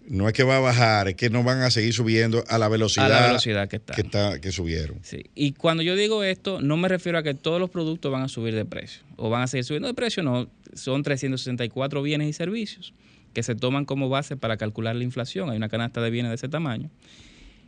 No 0.06 0.26
es 0.26 0.34
que 0.34 0.42
va 0.42 0.56
a 0.56 0.60
bajar, 0.60 1.08
es 1.08 1.14
que 1.14 1.30
no 1.30 1.44
van 1.44 1.60
a 1.60 1.70
seguir 1.70 1.92
subiendo 1.92 2.42
a 2.48 2.58
la 2.58 2.68
velocidad, 2.68 3.06
a 3.06 3.20
la 3.20 3.26
velocidad 3.28 3.68
que, 3.68 3.76
está. 3.76 3.94
que, 3.94 4.00
está, 4.00 4.40
que 4.40 4.50
subieron. 4.50 4.98
Sí. 5.02 5.26
Y 5.36 5.52
cuando 5.52 5.84
yo 5.84 5.94
digo 5.94 6.24
esto, 6.24 6.60
no 6.60 6.76
me 6.76 6.88
refiero 6.88 7.18
a 7.18 7.22
que 7.22 7.34
todos 7.34 7.60
los 7.60 7.70
productos 7.70 8.10
van 8.10 8.22
a 8.22 8.28
subir 8.28 8.54
de 8.54 8.64
precio 8.64 9.02
o 9.16 9.30
van 9.30 9.42
a 9.42 9.46
seguir 9.46 9.64
subiendo 9.64 9.86
de 9.86 9.94
precio, 9.94 10.22
no. 10.24 10.50
Son 10.74 11.02
364 11.04 12.02
bienes 12.02 12.28
y 12.28 12.32
servicios 12.32 12.92
que 13.32 13.42
se 13.42 13.54
toman 13.54 13.84
como 13.84 14.08
base 14.08 14.36
para 14.36 14.56
calcular 14.56 14.96
la 14.96 15.04
inflación. 15.04 15.50
Hay 15.50 15.56
una 15.56 15.68
canasta 15.68 16.00
de 16.00 16.10
bienes 16.10 16.30
de 16.30 16.36
ese 16.36 16.48
tamaño. 16.48 16.90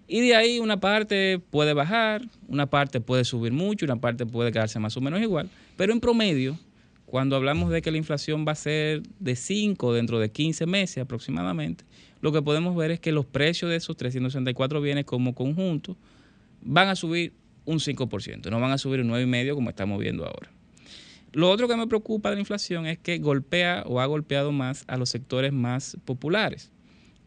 Y 0.06 0.20
de 0.20 0.34
ahí 0.34 0.58
una 0.58 0.80
parte 0.80 1.40
puede 1.50 1.74
bajar, 1.74 2.22
una 2.48 2.66
parte 2.66 3.00
puede 3.00 3.24
subir 3.24 3.52
mucho, 3.52 3.84
una 3.86 3.96
parte 3.96 4.26
puede 4.26 4.52
quedarse 4.52 4.78
más 4.78 4.96
o 4.96 5.00
menos 5.00 5.20
igual. 5.20 5.48
Pero 5.76 5.92
en 5.92 6.00
promedio, 6.00 6.58
cuando 7.06 7.36
hablamos 7.36 7.70
de 7.70 7.82
que 7.82 7.90
la 7.90 7.98
inflación 7.98 8.44
va 8.46 8.52
a 8.52 8.56
ser 8.56 9.02
de 9.20 9.36
5 9.36 9.92
dentro 9.92 10.18
de 10.18 10.30
15 10.30 10.66
meses 10.66 10.98
aproximadamente, 11.02 11.84
lo 12.20 12.32
que 12.32 12.42
podemos 12.42 12.76
ver 12.76 12.90
es 12.90 13.00
que 13.00 13.12
los 13.12 13.26
precios 13.26 13.70
de 13.70 13.76
esos 13.76 13.96
364 13.96 14.80
bienes 14.80 15.04
como 15.04 15.34
conjunto 15.34 15.96
van 16.62 16.88
a 16.88 16.96
subir 16.96 17.32
un 17.64 17.78
5%, 17.78 18.50
no 18.50 18.60
van 18.60 18.72
a 18.72 18.78
subir 18.78 19.00
un 19.00 19.08
9,5% 19.10 19.54
como 19.54 19.70
estamos 19.70 20.00
viendo 20.00 20.24
ahora. 20.24 20.50
Lo 21.32 21.50
otro 21.50 21.66
que 21.66 21.76
me 21.76 21.86
preocupa 21.86 22.28
de 22.28 22.36
la 22.36 22.40
inflación 22.40 22.86
es 22.86 22.98
que 22.98 23.18
golpea 23.18 23.84
o 23.86 24.00
ha 24.00 24.06
golpeado 24.06 24.52
más 24.52 24.84
a 24.86 24.96
los 24.96 25.08
sectores 25.08 25.52
más 25.52 25.96
populares. 26.04 26.70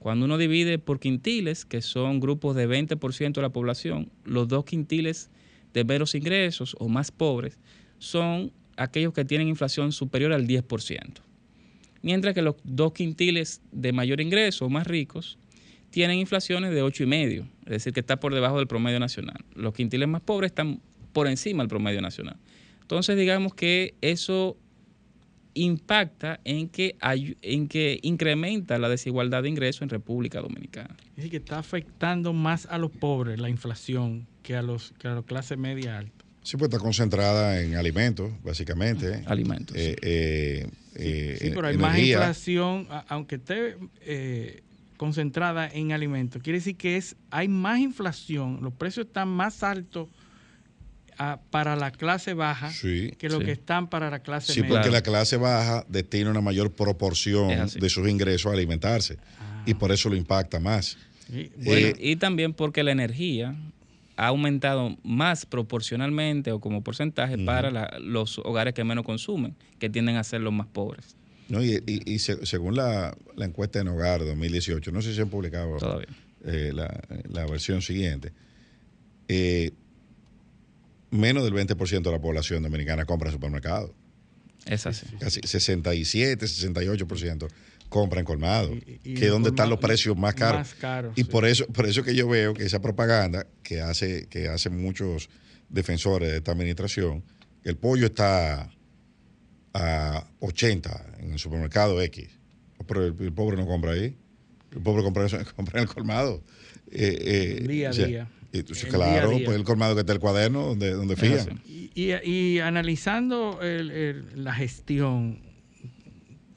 Cuando 0.06 0.26
uno 0.26 0.38
divide 0.38 0.78
por 0.78 1.00
quintiles, 1.00 1.66
que 1.66 1.82
son 1.82 2.20
grupos 2.20 2.56
de 2.56 2.70
20% 2.70 3.34
de 3.34 3.42
la 3.42 3.50
población, 3.50 4.12
los 4.24 4.48
dos 4.48 4.64
quintiles 4.64 5.32
de 5.74 5.84
menos 5.84 6.14
ingresos 6.14 6.76
o 6.78 6.90
más 6.90 7.10
pobres 7.10 7.58
son 7.98 8.52
aquellos 8.78 9.14
que 9.14 9.26
tienen 9.26 9.48
inflación 9.48 9.92
superior 9.92 10.32
al 10.32 10.46
10%. 10.46 11.22
Mientras 12.04 12.36
que 12.36 12.44
los 12.44 12.54
dos 12.64 12.94
quintiles 12.94 13.64
de 13.72 13.94
mayor 13.94 14.22
ingreso 14.22 14.68
o 14.68 14.70
más 14.70 14.86
ricos 14.86 15.40
tienen 15.90 16.20
inflaciones 16.20 16.72
de 16.72 16.84
8,5, 16.84 17.48
es 17.66 17.72
decir, 17.72 17.92
que 17.92 18.02
está 18.02 18.20
por 18.20 18.36
debajo 18.36 18.60
del 18.60 18.68
promedio 18.68 19.00
nacional. 19.00 19.44
Los 19.56 19.74
quintiles 19.74 20.08
más 20.08 20.22
pobres 20.22 20.52
están 20.52 20.82
por 21.14 21.28
encima 21.28 21.64
del 21.64 21.70
promedio 21.70 22.04
nacional. 22.04 22.38
Entonces, 22.80 23.18
digamos 23.18 23.56
que 23.56 23.96
eso 24.02 24.56
impacta 25.56 26.40
en 26.44 26.70
que, 26.70 26.96
en 27.42 27.68
que 27.68 28.00
incrementa 28.04 28.78
la 28.78 28.90
desigualdad 28.90 29.44
de 29.44 29.50
ingresos 29.50 29.82
en 29.82 29.90
República 29.90 30.42
Dominicana. 30.42 30.96
Es 31.12 31.16
decir, 31.16 31.32
que 31.32 31.38
está 31.38 31.58
afectando 31.58 32.34
más 32.34 32.68
a 32.68 32.78
los 32.78 32.92
pobres 32.92 33.40
la 33.40 33.50
inflación 33.50 34.28
que 34.44 34.56
a 34.56 34.62
los 34.62 34.94
que 35.00 35.08
a 35.08 35.16
la 35.16 35.24
clase 35.24 35.58
media 35.58 35.98
alta. 35.98 36.26
Sí, 36.44 36.58
pues 36.58 36.70
está 36.70 36.78
concentrada 36.78 37.60
en 37.62 37.76
alimentos, 37.76 38.32
básicamente. 38.44 39.24
Alimentos. 39.26 39.76
Eh, 39.76 39.96
eh, 40.04 40.70
eh, 40.96 41.38
sí, 41.42 41.52
pero 41.56 41.68
hay 41.68 41.78
más 41.78 41.98
inflación, 41.98 42.88
aunque 43.08 43.36
esté 43.36 43.78
concentrada 44.98 45.68
en 45.68 45.92
alimentos. 45.92 46.44
Quiere 46.44 46.60
decir 46.60 46.76
que 46.76 46.98
es 46.98 47.16
hay 47.32 47.48
más 47.48 47.80
inflación, 47.80 48.60
los 48.62 48.74
precios 48.74 49.08
están 49.08 49.30
más 49.30 49.64
altos 49.64 50.10
para 51.50 51.76
la 51.76 51.92
clase 51.92 52.34
baja 52.34 52.72
que 52.82 53.30
lo 53.30 53.40
que 53.40 53.52
están 53.52 53.90
para 53.90 54.10
la 54.10 54.20
clase 54.20 54.54
media. 54.54 54.64
Sí, 54.64 54.74
porque 54.74 54.92
la 54.92 55.02
clase 55.02 55.38
baja 55.38 55.86
destina 55.88 56.30
una 56.32 56.42
mayor 56.42 56.72
proporción 56.72 57.68
de 57.68 57.90
sus 57.90 58.08
ingresos 58.10 58.52
a 58.52 58.56
alimentarse 58.56 59.18
y 59.66 59.74
por 59.74 59.92
eso 59.92 60.10
lo 60.10 60.16
impacta 60.16 60.60
más. 60.60 60.98
Eh, 61.32 61.96
y 62.00 62.16
también 62.18 62.54
porque 62.54 62.84
la 62.84 62.92
energía 62.92 63.56
ha 64.18 64.28
aumentado 64.28 64.96
más 65.04 65.46
proporcionalmente 65.46 66.52
o 66.52 66.60
como 66.60 66.84
porcentaje 66.84 67.38
para 67.38 68.00
los 68.00 68.40
hogares 68.40 68.74
que 68.74 68.84
menos 68.84 69.06
consumen, 69.06 69.56
que 69.80 69.90
tienden 69.90 70.18
a 70.18 70.24
ser 70.24 70.42
los 70.42 70.54
más 70.54 70.68
pobres. 70.68 71.16
No, 71.48 71.64
y, 71.64 72.20
según 72.20 72.76
la, 72.76 73.16
encuesta 73.38 73.80
en 73.80 73.88
Hogar 73.88 74.26
2018, 74.26 74.92
no 74.92 75.02
sé 75.02 75.10
si 75.10 75.16
se 75.16 75.22
han 75.22 75.30
publicado 75.30 75.78
eh, 76.46 76.72
la, 76.74 77.02
la, 77.30 77.46
versión 77.46 77.82
siguiente, 77.82 78.32
eh, 79.28 79.72
menos 81.16 81.44
del 81.44 81.54
20% 81.54 82.02
de 82.02 82.12
la 82.12 82.20
población 82.20 82.64
dominicana 82.64 83.06
compra 83.06 83.30
en 83.30 83.34
supermercados. 83.34 83.92
Es 84.66 84.86
así. 84.88 85.06
Casi 85.20 85.42
67, 85.42 86.46
68% 86.46 87.48
compra 87.90 88.20
en 88.20 88.26
colmado, 88.26 88.72
que 89.04 89.26
es 89.26 89.30
donde 89.30 89.50
están 89.50 89.70
los 89.70 89.80
precios 89.80 90.18
más 90.18 90.34
caros. 90.34 90.76
y 91.16 91.24
por 91.24 91.46
eso 91.46 91.68
por 91.68 91.86
eso 91.86 92.04
que 92.04 92.16
yo 92.16 92.28
veo 92.28 92.54
que 92.54 92.66
esa 92.66 92.82
propaganda 92.82 93.46
que 93.62 93.80
hace 93.80 94.28
que 94.28 94.48
hacen 94.48 94.82
muchos 94.82 95.30
defensores 95.70 96.30
de 96.32 96.38
esta 96.38 96.52
administración, 96.52 97.24
el 97.64 97.78
pollo 97.78 98.08
está 98.08 98.72
a 99.74 100.28
80 100.40 101.06
en 101.20 101.34
el 101.34 101.40
supermercado 101.40 102.02
X, 102.02 102.28
pero 102.88 103.06
el, 103.06 103.34
pobre 103.34 103.56
no 103.56 103.68
compra 103.68 103.92
ahí, 103.92 104.18
el 104.72 104.82
pobre 104.82 105.04
compra, 105.04 105.28
compra 105.56 105.80
en 105.80 105.88
el 105.88 105.94
colmado. 105.94 106.44
Eh, 106.92 107.60
eh, 107.62 107.68
día 107.68 107.90
a 107.90 107.94
día 107.94 108.30
claro, 108.64 109.32
pues 109.44 109.56
el 109.58 109.64
colmado 109.64 109.96
que 109.96 110.02
está 110.02 110.14
el 110.14 110.20
cuaderno 110.20 110.68
donde, 110.68 110.92
donde 110.92 111.16
fíjan. 111.16 111.62
Y, 111.66 112.60
analizando 112.60 113.60
la 114.36 114.54
gestión, 114.54 115.40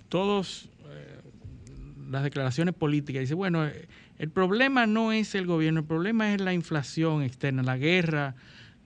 todos 0.09 0.69
eh, 0.91 1.21
las 2.11 2.23
declaraciones 2.23 2.75
políticas, 2.75 3.21
dice, 3.21 3.35
bueno, 3.35 3.67
eh, 3.67 3.89
el 4.19 4.31
problema 4.31 4.87
no 4.87 5.13
es 5.13 5.35
el 5.35 5.47
gobierno, 5.47 5.81
el 5.81 5.87
problema 5.87 6.35
es 6.35 6.41
la 6.41 6.53
inflación 6.53 7.23
externa, 7.23 7.63
la 7.63 7.77
guerra 7.77 8.35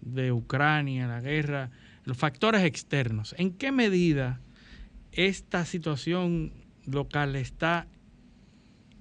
de 0.01 0.33
Ucrania, 0.33 1.07
la 1.07 1.21
guerra, 1.21 1.71
los 2.05 2.17
factores 2.17 2.65
externos. 2.65 3.35
¿En 3.39 3.53
qué 3.53 3.73
medida 3.73 4.41
esta 5.13 5.65
situación 5.65 6.53
local 6.87 7.37
está 7.37 7.87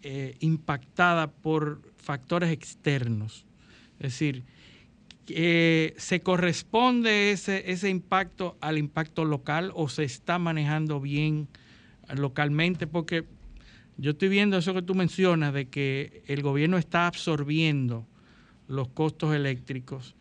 eh, 0.04 0.36
impactada 0.40 1.32
por 1.32 1.82
factores 1.98 2.52
externos? 2.52 3.46
Es 4.02 4.14
decir, 4.14 4.44
¿se 5.28 6.22
corresponde 6.22 7.32
ese, 7.32 7.72
ese 7.72 7.90
impacto 7.90 8.58
al 8.60 8.78
impacto 8.78 9.24
local 9.24 9.72
o 9.76 9.90
se 9.90 10.04
está 10.04 10.40
manejando 10.40 11.00
bien 11.00 11.48
localmente? 12.16 12.88
Porque 12.88 13.26
yo 13.98 14.12
estoy 14.12 14.30
viendo 14.30 14.58
eso 14.58 14.74
que 14.74 14.82
tú 14.82 14.96
mencionas, 14.96 15.54
de 15.54 15.68
que 15.68 16.24
el 16.26 16.42
gobierno 16.42 16.80
está 16.80 17.06
absorbiendo 17.06 18.08
los 18.68 18.88
costos 18.88 19.36
eléctricos, 19.36 20.16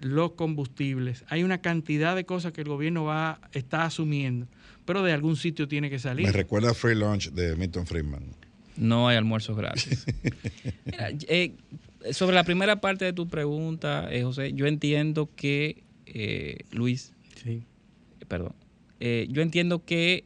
los 0.00 0.32
combustibles. 0.32 1.24
Hay 1.28 1.42
una 1.42 1.58
cantidad 1.58 2.14
de 2.14 2.24
cosas 2.24 2.52
que 2.52 2.60
el 2.60 2.68
gobierno 2.68 3.04
va 3.04 3.40
está 3.52 3.84
asumiendo, 3.84 4.46
pero 4.84 5.02
de 5.02 5.12
algún 5.12 5.34
sitio 5.36 5.66
tiene 5.66 5.90
que 5.90 5.98
salir. 5.98 6.26
Me 6.26 6.32
recuerda 6.32 6.74
Free 6.74 6.94
Lunch 6.94 7.32
de 7.32 7.56
Milton 7.56 7.86
Friedman. 7.86 8.36
No 8.76 9.08
hay 9.08 9.16
almuerzos 9.16 9.56
gratis. 9.56 10.04
Mira, 10.84 11.10
eh, 11.28 11.52
sobre 12.12 12.34
la 12.34 12.44
primera 12.44 12.80
parte 12.80 13.04
de 13.04 13.12
tu 13.12 13.28
pregunta, 13.28 14.08
eh, 14.10 14.22
José, 14.22 14.52
yo 14.52 14.66
entiendo 14.66 15.30
que, 15.34 15.82
eh, 16.06 16.58
Luis, 16.70 17.12
sí. 17.42 17.62
perdón, 18.28 18.54
eh, 19.00 19.26
yo 19.30 19.42
entiendo 19.42 19.84
que 19.84 20.24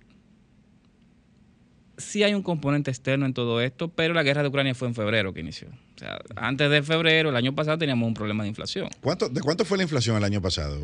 sí 1.96 2.22
hay 2.22 2.34
un 2.34 2.42
componente 2.42 2.90
externo 2.90 3.26
en 3.26 3.34
todo 3.34 3.60
esto, 3.60 3.88
pero 3.88 4.14
la 4.14 4.22
guerra 4.22 4.42
de 4.42 4.48
Ucrania 4.48 4.74
fue 4.74 4.88
en 4.88 4.94
febrero 4.94 5.32
que 5.32 5.40
inició. 5.40 5.68
O 5.98 6.00
sea, 6.00 6.18
antes 6.36 6.70
de 6.70 6.82
febrero, 6.82 7.30
el 7.30 7.36
año 7.36 7.54
pasado, 7.54 7.76
teníamos 7.76 8.06
un 8.06 8.14
problema 8.14 8.44
de 8.44 8.50
inflación. 8.50 8.88
¿Cuánto, 9.00 9.28
¿De 9.28 9.40
cuánto 9.40 9.64
fue 9.64 9.78
la 9.78 9.82
inflación 9.82 10.16
el 10.16 10.22
año 10.22 10.40
pasado? 10.40 10.78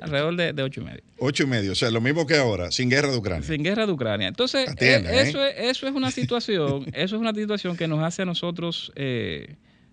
Alrededor 0.00 0.36
de, 0.36 0.52
de 0.52 0.70
y 0.74 0.80
medio. 0.80 1.02
Ocho 1.18 1.42
y 1.42 1.46
medio, 1.46 1.72
o 1.72 1.74
sea, 1.74 1.90
lo 1.90 2.00
mismo 2.00 2.24
que 2.26 2.36
ahora, 2.36 2.70
sin 2.70 2.88
guerra 2.88 3.10
de 3.10 3.16
Ucrania. 3.16 3.46
Sin 3.46 3.64
guerra 3.64 3.86
de 3.86 3.92
Ucrania. 3.92 4.28
Entonces, 4.28 4.70
eso, 4.78 5.44
es, 5.44 5.54
eso 5.58 5.88
es 5.88 5.94
una 5.94 6.10
situación, 6.12 6.86
eso 6.92 7.16
es 7.16 7.20
una 7.20 7.34
situación 7.34 7.76
que 7.76 7.88
nos 7.88 8.00
hace 8.02 8.22
a 8.22 8.24
nosotros 8.26 8.92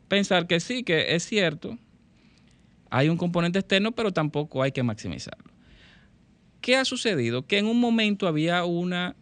pensar 0.08 0.48
que 0.48 0.60
sí, 0.60 0.84
que 0.84 1.16
es 1.16 1.24
cierto, 1.24 1.78
hay 2.90 3.10
un 3.10 3.18
componente 3.18 3.60
externo, 3.60 3.92
pero 3.92 4.12
tampoco 4.12 4.64
hay 4.64 4.72
que 4.72 4.84
maximizarlo. 4.84 5.52
¿Qué 6.62 6.76
ha 6.76 6.86
sucedido? 6.86 7.46
Que 7.46 7.60
en 7.60 7.66
un 7.66 7.80
momento 7.80 8.28
había 8.28 8.64
una 8.66 9.16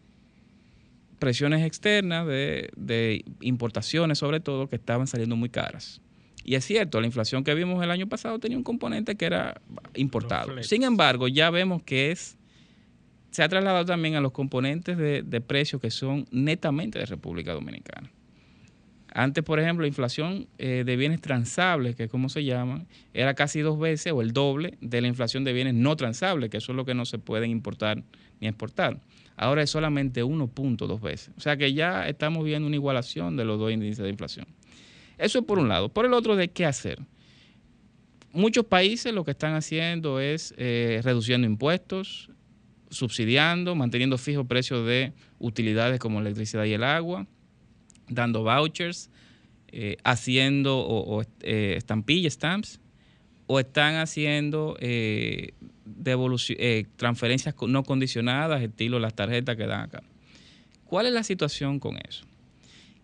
presiones 1.26 1.66
externas 1.66 2.28
de, 2.28 3.26
importaciones, 3.42 4.20
sobre 4.20 4.40
todo, 4.40 4.70
que 4.70 4.76
estaban 4.76 5.08
saliendo 5.08 5.36
muy 5.36 5.50
caras. 5.50 6.00
Y 6.44 6.54
es 6.54 6.66
cierto, 6.66 7.02
la 7.02 7.08
inflación 7.08 7.44
que 7.44 7.56
vimos 7.56 7.84
el 7.84 7.90
año 7.90 8.06
pasado 8.06 8.38
tenía 8.38 8.60
un 8.60 8.64
componente 8.64 9.16
que 9.16 9.26
era 9.26 9.60
importado. 9.96 10.62
Sin 10.62 10.84
embargo, 10.84 11.28
ya 11.28 11.50
vemos 11.50 11.82
que 11.82 12.12
es 12.12 12.38
se 13.32 13.42
ha 13.42 13.50
trasladado 13.50 13.86
también 13.86 14.14
a 14.14 14.22
los 14.22 14.34
componentes 14.34 15.00
de, 15.00 15.24
de 15.24 15.42
precios 15.42 15.82
que 15.82 15.90
son 15.90 16.28
netamente 16.30 17.00
de 17.00 17.08
República 17.08 17.54
Dominicana. 17.54 18.12
Antes, 19.12 19.44
por 19.44 19.60
ejemplo, 19.60 19.82
la 19.82 19.88
inflación 19.88 20.48
eh, 20.60 20.84
de 20.86 20.96
bienes 20.96 21.22
transables, 21.22 21.96
que 21.96 22.04
es 22.04 22.12
como 22.12 22.30
se 22.30 22.44
llaman, 22.44 22.86
era 23.16 23.34
casi 23.34 23.62
dos 23.62 23.80
veces 23.80 24.14
o 24.14 24.22
el 24.22 24.32
doble 24.32 24.78
de 24.80 25.02
la 25.02 25.08
inflación 25.08 25.44
de 25.44 25.54
bienes 25.54 25.74
no 25.74 25.96
transables, 25.96 26.52
que 26.52 26.58
eso 26.58 26.72
es 26.72 26.76
lo 26.76 26.86
que 26.86 26.94
no 26.94 27.06
se 27.06 27.18
pueden 27.18 27.50
importar 27.50 28.04
ni 28.40 28.48
exportar. 28.48 29.00
Ahora 29.38 29.64
es 29.64 29.70
solamente 29.70 30.24
1.2 30.24 31.02
veces. 31.02 31.34
O 31.38 31.42
sea 31.42 31.58
que 31.58 31.74
ya 31.74 32.08
estamos 32.08 32.44
viendo 32.46 32.68
una 32.68 32.76
igualación 32.76 33.36
de 33.36 33.46
los 33.46 33.60
dos 33.60 33.72
índices 33.72 34.04
de 34.04 34.10
inflación. 34.10 34.48
Eso 35.18 35.40
es 35.40 35.46
por 35.46 35.60
un 35.60 35.68
lado. 35.68 35.90
Por 35.90 36.06
el 36.06 36.14
otro, 36.14 36.36
¿de 36.36 36.50
qué 36.50 36.66
hacer? 36.66 37.00
Muchos 38.32 38.66
países 38.66 39.14
lo 39.14 39.24
que 39.24 39.32
están 39.32 39.54
haciendo 39.54 40.20
es 40.20 40.54
eh, 40.58 41.02
reduciendo 41.04 41.48
impuestos, 41.48 42.30
subsidiando, 42.90 43.76
manteniendo 43.76 44.18
fijos 44.18 44.46
precios 44.46 44.86
de 44.86 45.14
utilidades 45.40 46.00
como 46.00 46.20
electricidad 46.20 46.66
y 46.66 46.74
el 46.74 46.84
agua, 46.84 47.28
dando 48.10 48.44
vouchers, 48.44 49.10
eh, 49.70 49.98
haciendo 50.04 50.78
o, 50.78 51.24
eh, 51.42 51.76
estampillas, 51.78 52.34
stamps, 52.34 52.80
o 53.48 53.60
están 53.60 53.96
haciendo 53.96 54.76
eh, 55.86 56.86
transferencias 56.96 57.56
no 57.68 57.84
condicionadas, 57.84 58.62
estilo 58.62 59.00
las 59.00 59.14
tarjetas 59.14 59.56
que 59.56 59.66
dan 59.66 59.82
acá. 59.82 60.04
¿Cuál 60.86 61.08
es 61.08 61.14
la 61.14 61.24
situación 61.24 61.80
con 61.80 61.98
eso? 61.98 62.26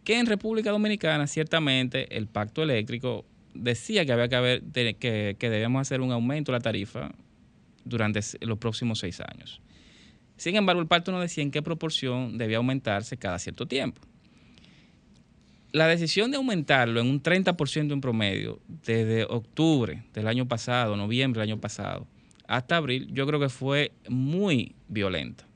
que 0.03 0.17
en 0.17 0.25
República 0.25 0.71
Dominicana 0.71 1.27
ciertamente 1.27 2.17
el 2.17 2.27
pacto 2.27 2.63
eléctrico 2.63 3.25
decía 3.53 4.05
que 4.05 4.13
había 4.13 4.27
que 4.29 4.35
haber 4.35 4.63
que, 4.71 5.35
que 5.37 5.49
debíamos 5.49 5.81
hacer 5.81 6.01
un 6.01 6.11
aumento 6.11 6.51
de 6.51 6.57
la 6.57 6.61
tarifa 6.61 7.11
durante 7.83 8.19
los 8.41 8.57
próximos 8.57 8.99
seis 8.99 9.19
años. 9.21 9.61
Sin 10.37 10.55
embargo, 10.55 10.81
el 10.81 10.87
pacto 10.87 11.11
no 11.11 11.19
decía 11.19 11.43
en 11.43 11.51
qué 11.51 11.61
proporción 11.61 12.37
debía 12.37 12.57
aumentarse 12.57 13.17
cada 13.17 13.37
cierto 13.37 13.67
tiempo. 13.67 14.01
La 15.71 15.87
decisión 15.87 16.31
de 16.31 16.37
aumentarlo 16.37 16.99
en 16.99 17.07
un 17.07 17.21
30% 17.21 17.93
en 17.93 18.01
promedio 18.01 18.59
desde 18.67 19.23
octubre 19.25 20.03
del 20.13 20.27
año 20.27 20.47
pasado, 20.47 20.97
noviembre 20.97 21.41
del 21.41 21.51
año 21.51 21.61
pasado, 21.61 22.07
hasta 22.51 22.75
abril, 22.75 23.07
yo 23.11 23.25
creo 23.25 23.39
que 23.39 23.47
fue 23.47 23.93
muy 24.09 24.75
violenta. 24.89 25.47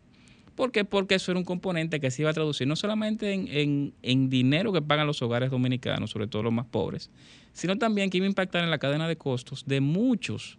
¿Por 0.56 0.72
qué? 0.72 0.86
Porque 0.86 1.16
eso 1.16 1.32
era 1.32 1.38
un 1.38 1.44
componente 1.44 2.00
que 2.00 2.10
se 2.10 2.22
iba 2.22 2.32
a 2.32 2.34
traducir 2.34 2.66
no 2.68 2.78
solamente 2.78 3.34
en, 3.34 4.30
dinero 4.30 4.72
que 4.72 4.82
pagan 4.82 5.06
los 5.06 5.22
hogares 5.22 5.52
dominicanos, 5.52 6.12
sobre 6.12 6.28
todo 6.28 6.44
los 6.44 6.54
más 6.54 6.66
pobres, 6.68 7.12
sino 7.52 7.78
también 7.78 8.10
que 8.10 8.18
iba 8.18 8.26
a 8.26 8.30
impactar 8.30 8.64
en 8.64 8.70
la 8.70 8.78
cadena 8.78 9.10
de 9.10 9.18
costos 9.18 9.66
de 9.66 9.82
muchos 9.82 10.58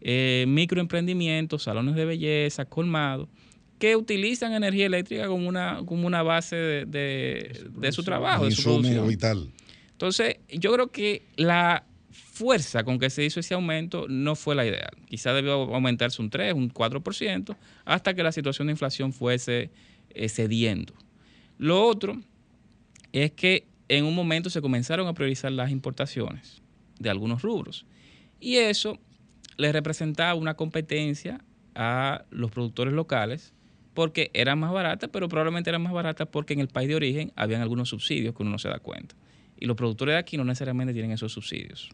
eh, 0.00 0.44
microemprendimientos, 0.48 1.62
salones 1.62 1.94
de 1.94 2.04
belleza, 2.04 2.64
colmados, 2.64 3.28
que 3.78 3.94
utilizan 3.94 4.54
energía 4.54 4.86
eléctrica 4.86 5.28
como 5.28 5.48
una, 5.48 5.82
como 5.86 6.08
una 6.08 6.24
base 6.24 6.56
de, 6.56 7.92
su, 7.92 8.02
trabajo, 8.02 8.46
de 8.46 8.50
su 8.50 8.80
vital. 9.06 9.52
Entonces, 9.92 10.38
yo 10.50 10.72
creo 10.72 10.88
que 10.88 11.22
la 11.36 11.84
fuerza 12.16 12.84
con 12.84 12.98
que 12.98 13.10
se 13.10 13.24
hizo 13.24 13.40
ese 13.40 13.54
aumento 13.54 14.06
no 14.08 14.34
fue 14.34 14.54
la 14.54 14.66
ideal. 14.66 14.90
Quizá 15.08 15.32
debió 15.32 15.52
aumentarse 15.74 16.20
un 16.20 16.30
3, 16.30 16.54
un 16.54 16.72
4%, 16.72 17.56
hasta 17.84 18.14
que 18.14 18.22
la 18.22 18.32
situación 18.32 18.66
de 18.66 18.72
inflación 18.72 19.12
fuese 19.12 19.70
eh, 20.10 20.28
cediendo. 20.28 20.94
Lo 21.58 21.86
otro 21.86 22.20
es 23.12 23.32
que 23.32 23.66
en 23.88 24.04
un 24.04 24.14
momento 24.14 24.50
se 24.50 24.60
comenzaron 24.60 25.06
a 25.06 25.14
priorizar 25.14 25.52
las 25.52 25.70
importaciones 25.70 26.62
de 26.98 27.10
algunos 27.10 27.42
rubros. 27.42 27.86
Y 28.40 28.56
eso 28.56 28.98
le 29.56 29.72
representaba 29.72 30.34
una 30.34 30.54
competencia 30.54 31.40
a 31.74 32.24
los 32.30 32.50
productores 32.50 32.92
locales 32.92 33.54
porque 33.94 34.30
eran 34.34 34.58
más 34.58 34.72
baratas, 34.72 35.08
pero 35.10 35.28
probablemente 35.28 35.70
eran 35.70 35.82
más 35.82 35.92
baratas 35.92 36.28
porque 36.30 36.52
en 36.52 36.60
el 36.60 36.68
país 36.68 36.88
de 36.88 36.96
origen 36.96 37.32
habían 37.34 37.62
algunos 37.62 37.88
subsidios 37.88 38.34
que 38.34 38.42
uno 38.42 38.52
no 38.52 38.58
se 38.58 38.68
da 38.68 38.78
cuenta. 38.78 39.14
Y 39.58 39.64
los 39.64 39.76
productores 39.76 40.14
de 40.14 40.18
aquí 40.18 40.36
no 40.36 40.44
necesariamente 40.44 40.92
tienen 40.92 41.12
esos 41.12 41.32
subsidios. 41.32 41.90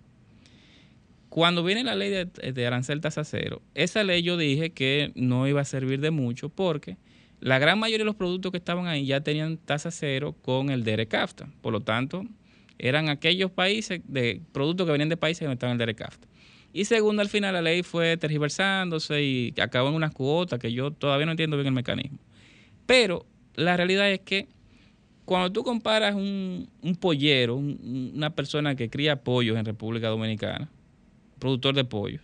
Cuando 1.33 1.65
viene 1.65 1.83
la 1.83 1.95
ley 1.95 2.11
de, 2.11 2.67
arancel 2.67 3.01
tasa 3.01 3.25
cero, 3.25 3.63
esa 3.75 4.05
ley 4.05 4.21
yo 4.21 4.37
dije 4.37 4.69
que 4.69 5.13
no 5.15 5.49
iba 5.49 5.63
a 5.63 5.65
servir 5.65 5.99
de 6.03 6.11
mucho 6.11 6.51
porque 6.51 6.99
la 7.41 7.59
gran 7.59 7.79
mayoría 7.79 8.01
de 8.01 8.05
los 8.05 8.17
productos 8.17 8.53
que 8.53 8.59
estaban 8.59 8.87
ahí 8.87 9.07
ya 9.07 9.23
tenían 9.23 9.57
tasa 9.57 9.91
cero 9.91 10.37
con 10.43 10.69
el 10.69 10.85
DERECAFTA. 10.85 11.49
Por 11.63 11.73
lo 11.73 11.81
tanto, 11.81 12.27
eran 12.79 13.09
aquellos 13.09 13.51
países 13.51 14.03
de 14.07 14.43
productos 14.53 14.85
que 14.85 14.93
venían 14.93 15.09
de 15.09 15.17
países 15.17 15.39
que 15.39 15.47
no 15.47 15.53
estaban 15.53 15.71
en 15.71 15.81
el 15.81 15.87
DERECAFTA. 15.87 16.29
Y 16.75 16.85
segundo, 16.85 17.23
al 17.23 17.31
final 17.31 17.55
la 17.55 17.63
ley 17.63 17.83
fue 17.83 18.19
tergiversándose 18.19 19.23
y 19.23 19.55
acabó 19.59 19.89
en 19.89 19.95
unas 19.95 20.13
cuotas 20.13 20.59
que 20.59 20.71
yo 20.71 20.91
todavía 20.91 21.25
no 21.25 21.33
entiendo 21.33 21.57
bien 21.57 21.69
el 21.69 21.73
mecanismo. 21.73 22.19
Pero 22.85 23.25
la 23.55 23.75
realidad 23.79 24.11
es 24.11 24.21
que 24.21 24.49
cuando 25.25 25.51
tú 25.51 25.65
comparas 25.65 26.15
un, 26.15 26.69
pollero, 27.01 27.57
una 27.57 28.35
persona 28.35 28.75
que 28.75 28.91
cría 28.91 29.23
pollos 29.23 29.57
en 29.57 29.65
República 29.65 30.09
Dominicana, 30.09 30.69
productor 31.43 31.75
de 31.75 31.85
pollos, 31.85 32.23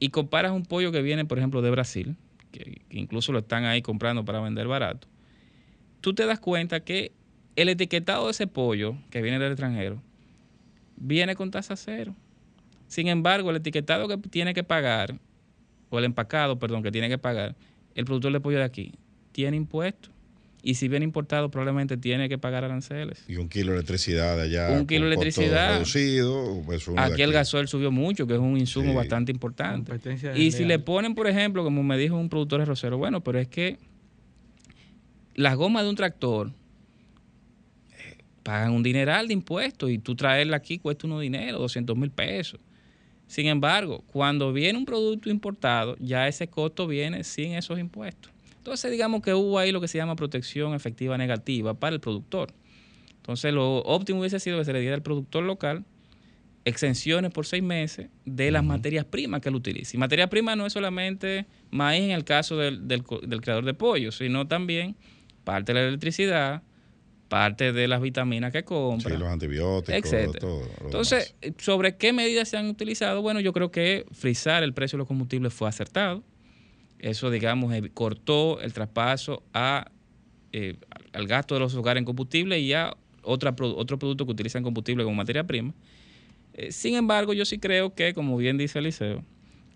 y 0.00 0.08
comparas 0.08 0.52
un 0.52 0.62
pollo 0.62 0.90
que 0.90 1.02
viene, 1.02 1.26
por 1.26 1.36
ejemplo, 1.36 1.60
de 1.60 1.70
Brasil, 1.70 2.16
que, 2.50 2.80
incluso 2.88 3.30
lo 3.30 3.40
están 3.40 3.66
ahí 3.66 3.82
comprando 3.82 4.24
para 4.24 4.40
vender 4.40 4.66
barato, 4.66 5.06
tú 6.00 6.14
te 6.14 6.24
das 6.24 6.40
cuenta 6.40 6.80
que 6.80 7.12
el 7.56 7.68
etiquetado 7.68 8.24
de 8.24 8.30
ese 8.30 8.46
pollo 8.46 8.96
que 9.10 9.20
viene 9.20 9.38
del 9.38 9.52
extranjero 9.52 10.02
viene 10.96 11.36
con 11.36 11.50
tasa 11.50 11.76
cero. 11.76 12.16
Sin 12.86 13.08
embargo, 13.08 13.50
el 13.50 13.56
etiquetado 13.56 14.08
que 14.08 14.16
tiene 14.16 14.54
que 14.54 14.64
pagar, 14.64 15.20
o 15.90 15.98
el 15.98 16.06
empacado, 16.06 16.58
perdón, 16.58 16.82
que 16.82 16.90
tiene 16.90 17.10
que 17.10 17.18
pagar, 17.18 17.54
el 17.94 18.06
productor 18.06 18.32
de 18.32 18.40
pollo 18.40 18.56
de 18.56 18.64
aquí, 18.64 18.94
tiene 19.32 19.58
impuestos. 19.58 20.10
Y 20.62 20.74
si 20.74 20.88
viene 20.88 21.04
importado, 21.04 21.50
probablemente 21.50 21.96
tiene 21.96 22.28
que 22.28 22.36
pagar 22.36 22.64
aranceles. 22.64 23.24
Y 23.28 23.36
un 23.36 23.48
kilo 23.48 23.72
de 23.72 23.78
electricidad 23.78 24.36
de 24.36 24.42
allá. 24.42 24.70
Un 24.70 24.86
kilo 24.86 25.06
de 25.06 25.12
electricidad. 25.12 25.74
Reducido, 25.74 26.62
pues 26.66 26.88
aquí, 26.96 27.22
el 27.22 27.32
gasoil 27.32 27.68
subió 27.68 27.92
mucho, 27.92 28.26
que 28.26 28.34
es 28.34 28.40
un 28.40 28.56
insumo 28.56 28.94
bastante 28.94 29.30
importante. 29.30 29.92
Y 30.34 30.50
si 30.50 30.64
le 30.64 30.78
ponen, 30.78 31.14
por 31.14 31.28
ejemplo, 31.28 31.62
como 31.62 31.82
me 31.82 31.96
dijo 31.96 32.16
un 32.16 32.28
productor 32.28 32.60
de 32.60 32.66
Rosero, 32.66 32.98
bueno, 32.98 33.22
pero 33.22 33.38
es 33.38 33.48
que 33.48 33.78
las 35.34 35.54
gomas 35.56 35.84
de 35.84 35.90
un 35.90 35.96
tractor 35.96 36.52
eh, 37.96 38.18
pagan 38.42 38.72
un 38.72 38.82
dineral 38.82 39.28
de 39.28 39.34
impuestos 39.34 39.88
y 39.90 39.98
tú 39.98 40.16
traerla 40.16 40.56
aquí 40.56 40.78
cuesta 40.78 41.06
unos 41.06 41.20
dinero, 41.20 41.60
200 41.60 41.96
mil 41.96 42.10
pesos. 42.10 42.60
Sin 43.28 43.46
embargo, 43.46 44.02
cuando 44.08 44.52
viene 44.52 44.78
un 44.78 44.86
producto 44.86 45.30
importado, 45.30 45.96
ya 46.00 46.26
ese 46.26 46.48
costo 46.48 46.86
viene 46.86 47.22
sin 47.22 47.52
esos 47.52 47.78
impuestos. 47.78 48.32
Entonces, 48.68 48.90
digamos 48.90 49.22
que 49.22 49.32
hubo 49.32 49.58
ahí 49.58 49.72
lo 49.72 49.80
que 49.80 49.88
se 49.88 49.96
llama 49.96 50.14
protección 50.14 50.74
efectiva 50.74 51.16
negativa 51.16 51.72
para 51.72 51.94
el 51.94 52.00
productor. 52.00 52.52
Entonces, 53.16 53.54
lo 53.54 53.78
óptimo 53.78 54.20
hubiese 54.20 54.38
sido 54.40 54.58
que 54.58 54.66
se 54.66 54.74
le 54.74 54.80
diera 54.80 54.94
al 54.94 55.02
productor 55.02 55.42
local 55.42 55.86
exenciones 56.66 57.30
por 57.30 57.46
seis 57.46 57.62
meses 57.62 58.10
de 58.26 58.50
las 58.50 58.62
materias 58.62 59.06
primas 59.06 59.40
que 59.40 59.48
él 59.48 59.54
utiliza. 59.54 59.96
Y 59.96 59.98
materia 59.98 60.28
prima 60.28 60.54
no 60.54 60.66
es 60.66 60.74
solamente 60.74 61.46
maíz 61.70 62.02
en 62.02 62.10
el 62.10 62.24
caso 62.24 62.58
del, 62.58 63.04
creador 63.40 63.64
de 63.64 63.72
pollo, 63.72 64.12
sino 64.12 64.46
también 64.46 64.96
parte 65.44 65.72
de 65.72 65.80
la 65.80 65.88
electricidad, 65.88 66.62
parte 67.28 67.72
de 67.72 67.88
las 67.88 68.02
vitaminas 68.02 68.52
que 68.52 68.64
compra. 68.64 69.14
Sí, 69.14 69.18
los 69.18 69.28
antibióticos, 69.28 70.12
etc. 70.12 70.44
Entonces, 70.82 71.34
¿sobre 71.56 71.96
qué 71.96 72.12
medidas 72.12 72.50
se 72.50 72.58
han 72.58 72.66
utilizado? 72.66 73.22
Bueno, 73.22 73.40
yo 73.40 73.54
creo 73.54 73.70
que 73.70 74.04
frizar 74.12 74.62
el 74.62 74.74
precio 74.74 74.98
de 74.98 74.98
los 74.98 75.08
combustibles 75.08 75.54
fue 75.54 75.70
acertado. 75.70 76.22
Eso, 76.98 77.30
digamos, 77.30 77.72
eh, 77.74 77.90
cortó 77.94 78.60
el 78.60 78.72
traspaso 78.72 79.42
a, 79.54 79.90
eh, 80.52 80.76
al 81.12 81.26
gasto 81.26 81.54
de 81.54 81.60
los 81.60 81.74
hogares 81.74 82.00
en 82.00 82.04
combustible 82.04 82.58
y 82.58 82.72
a 82.72 82.96
otra, 83.22 83.54
otro 83.60 83.98
producto 83.98 84.24
que 84.24 84.32
utilizan 84.32 84.62
combustible 84.62 85.04
como 85.04 85.16
materia 85.16 85.44
prima. 85.44 85.74
Eh, 86.54 86.72
sin 86.72 86.96
embargo, 86.96 87.32
yo 87.32 87.44
sí 87.44 87.58
creo 87.58 87.94
que, 87.94 88.14
como 88.14 88.36
bien 88.36 88.58
dice 88.58 88.80
Eliseo, 88.80 89.24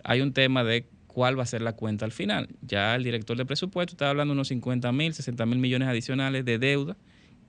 hay 0.03 0.20
un 0.20 0.32
tema 0.32 0.65
de 0.65 0.86
cuál 1.07 1.39
va 1.39 1.44
a 1.44 1.47
ser 1.47 1.62
la 1.62 1.74
cuenta 1.74 2.05
al 2.05 2.12
final. 2.12 2.49
Ya 2.62 2.94
el 2.97 3.05
director 3.05 3.36
de 3.36 3.47
presupuesto 3.47 3.93
está 3.93 4.11
hablando 4.11 4.32
de 4.32 4.39
unos 4.39 4.49
50 4.49 4.90
mil, 4.93 5.15
60 5.15 5.47
mil 5.47 5.59
millones 5.59 5.89
adicionales 5.89 6.44
de 6.44 6.59
deuda 6.59 6.97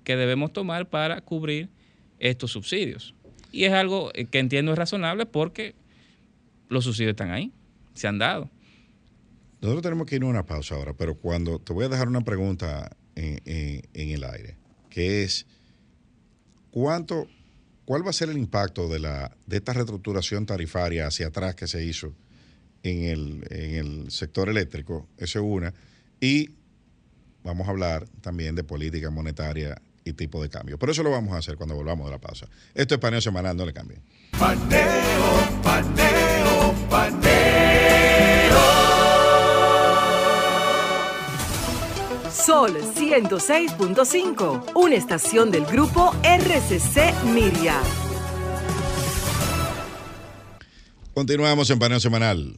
que 0.03 0.15
debemos 0.15 0.53
tomar 0.53 0.89
para 0.89 1.21
cubrir 1.21 1.69
estos 2.19 2.51
subsidios. 2.51 3.15
Y 3.51 3.63
es 3.63 3.73
algo 3.73 4.11
que 4.31 4.39
entiendo 4.39 4.73
es 4.73 4.77
razonable 4.77 5.25
porque 5.25 5.75
los 6.69 6.83
subsidios 6.83 7.11
están 7.11 7.31
ahí, 7.31 7.51
se 7.93 8.07
han 8.07 8.19
dado. 8.19 8.49
Nosotros 9.63 9.81
tenemos 9.81 10.07
que 10.07 10.17
ir 10.17 10.23
a 10.23 10.25
una 10.25 10.45
pausa 10.45 10.75
ahora, 10.75 10.91
pero 10.93 11.15
cuando 11.15 11.57
te 11.57 11.71
voy 11.71 11.85
a 11.85 11.89
dejar 11.89 12.09
una 12.09 12.19
pregunta 12.19 12.97
en, 13.15 13.81
el 13.93 14.23
aire, 14.25 14.57
que 14.89 15.23
es 15.23 15.45
cuánto, 16.69 17.27
cuál 17.85 18.05
va 18.05 18.09
a 18.09 18.13
ser 18.13 18.29
el 18.29 18.37
impacto 18.37 18.89
de 18.89 18.99
la 18.99 19.31
de 19.47 19.55
esta 19.55 19.71
reestructuración 19.71 20.45
tarifaria 20.45 21.07
hacia 21.07 21.27
atrás 21.27 21.55
que 21.55 21.67
se 21.67 21.81
hizo 21.81 22.13
en 22.83 23.03
el, 23.05 23.47
en 23.51 23.75
el 23.75 24.11
sector 24.11 24.49
eléctrico, 24.49 25.07
eso 25.17 25.39
es 25.39 25.45
una, 25.45 25.73
y 26.19 26.49
vamos 27.45 27.65
a 27.65 27.71
hablar 27.71 28.05
también 28.19 28.55
de 28.55 28.65
política 28.65 29.11
monetaria 29.11 29.81
y 30.03 30.11
tipo 30.11 30.43
de 30.43 30.49
cambio. 30.49 30.77
Por 30.77 30.89
eso 30.89 31.03
lo 31.03 31.11
vamos 31.11 31.33
a 31.35 31.37
hacer 31.37 31.55
cuando 31.55 31.73
volvamos 31.73 32.07
de 32.07 32.11
la 32.11 32.19
pausa. 32.19 32.47
Esto 32.73 32.95
es 32.95 32.99
paneo 32.99 33.21
semanal, 33.21 33.55
no 33.55 33.65
le 33.65 33.71
cambien. 33.71 34.01
Paneo, 34.37 35.61
paneo, 35.63 36.75
paneo. 36.89 37.32
Sol 42.45 42.75
106.5, 42.75 44.73
una 44.75 44.95
estación 44.95 45.49
del 45.49 45.63
grupo 45.65 46.13
RCC 46.23 47.23
Miria. 47.33 47.81
Continuamos 51.13 51.69
en 51.69 51.79
Paneo 51.79 52.01
Semanal 52.01 52.57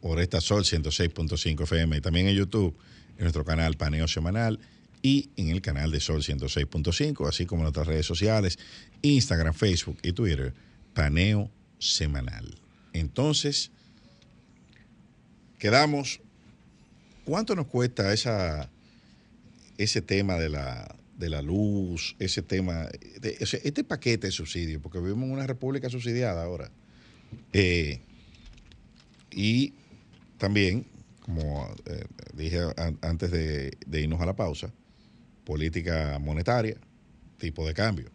por 0.00 0.18
esta 0.18 0.40
Sol 0.40 0.64
106.5 0.64 1.64
FM 1.64 1.98
y 1.98 2.00
también 2.00 2.28
en 2.28 2.36
YouTube, 2.36 2.74
en 3.18 3.24
nuestro 3.24 3.44
canal 3.44 3.76
Paneo 3.76 4.08
Semanal 4.08 4.60
y 5.02 5.28
en 5.36 5.50
el 5.50 5.60
canal 5.60 5.90
de 5.90 6.00
Sol 6.00 6.22
106.5, 6.22 7.28
así 7.28 7.44
como 7.44 7.60
en 7.62 7.68
otras 7.68 7.86
redes 7.86 8.06
sociales, 8.06 8.58
Instagram, 9.02 9.52
Facebook 9.52 9.98
y 10.02 10.12
Twitter, 10.12 10.54
Paneo 10.94 11.50
Semanal. 11.78 12.54
Entonces, 12.94 13.72
quedamos, 15.58 16.18
¿cuánto 17.26 17.54
nos 17.54 17.66
cuesta 17.66 18.14
esa 18.14 18.70
ese 19.78 20.02
tema 20.02 20.34
de 20.34 20.50
la, 20.50 20.94
de 21.16 21.30
la 21.30 21.40
luz, 21.40 22.14
ese 22.18 22.42
tema, 22.42 22.88
este 23.22 23.84
paquete 23.84 24.26
de 24.26 24.30
subsidios, 24.32 24.82
porque 24.82 24.98
vivimos 24.98 25.24
en 25.24 25.32
una 25.32 25.46
república 25.46 25.88
subsidiada 25.88 26.42
ahora. 26.44 26.70
Eh, 27.52 28.00
y 29.30 29.72
también, 30.36 30.84
como 31.20 31.68
eh, 31.86 32.04
dije 32.34 32.60
antes 33.02 33.30
de, 33.30 33.76
irnos 33.92 34.20
a 34.20 34.26
la 34.26 34.36
pausa, 34.36 34.72
política 35.44 36.18
monetaria, 36.20 36.76
tipo 37.38 37.66
de 37.66 37.74
cambio. 37.74 38.10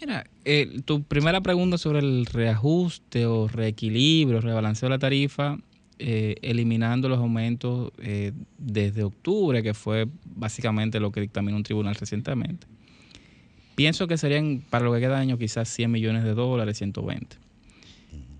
Mira, 0.00 0.30
eh, 0.44 0.80
tu 0.84 1.02
primera 1.02 1.40
pregunta 1.40 1.76
sobre 1.76 1.98
el 1.98 2.26
reajuste 2.26 3.26
o 3.26 3.48
reequilibrio, 3.48 4.40
rebalanceo 4.40 4.88
de 4.88 4.94
la 4.94 4.98
tarifa, 4.98 5.58
eh, 5.98 6.36
eliminando 6.42 7.08
los 7.08 7.18
aumentos 7.18 7.90
eh, 7.98 8.32
desde 8.56 9.02
octubre, 9.02 9.62
que 9.62 9.74
fue 9.74 10.06
básicamente 10.24 11.00
lo 11.00 11.10
que 11.10 11.20
dictaminó 11.20 11.56
un 11.56 11.64
tribunal 11.64 11.94
recientemente. 11.96 12.66
Pienso 13.74 14.06
que 14.06 14.16
serían 14.16 14.62
para 14.70 14.84
lo 14.84 14.92
que 14.92 15.00
queda 15.00 15.18
año 15.18 15.38
quizás 15.38 15.68
100 15.68 15.90
millones 15.90 16.24
de 16.24 16.34
dólares, 16.34 16.78
120. 16.78 17.36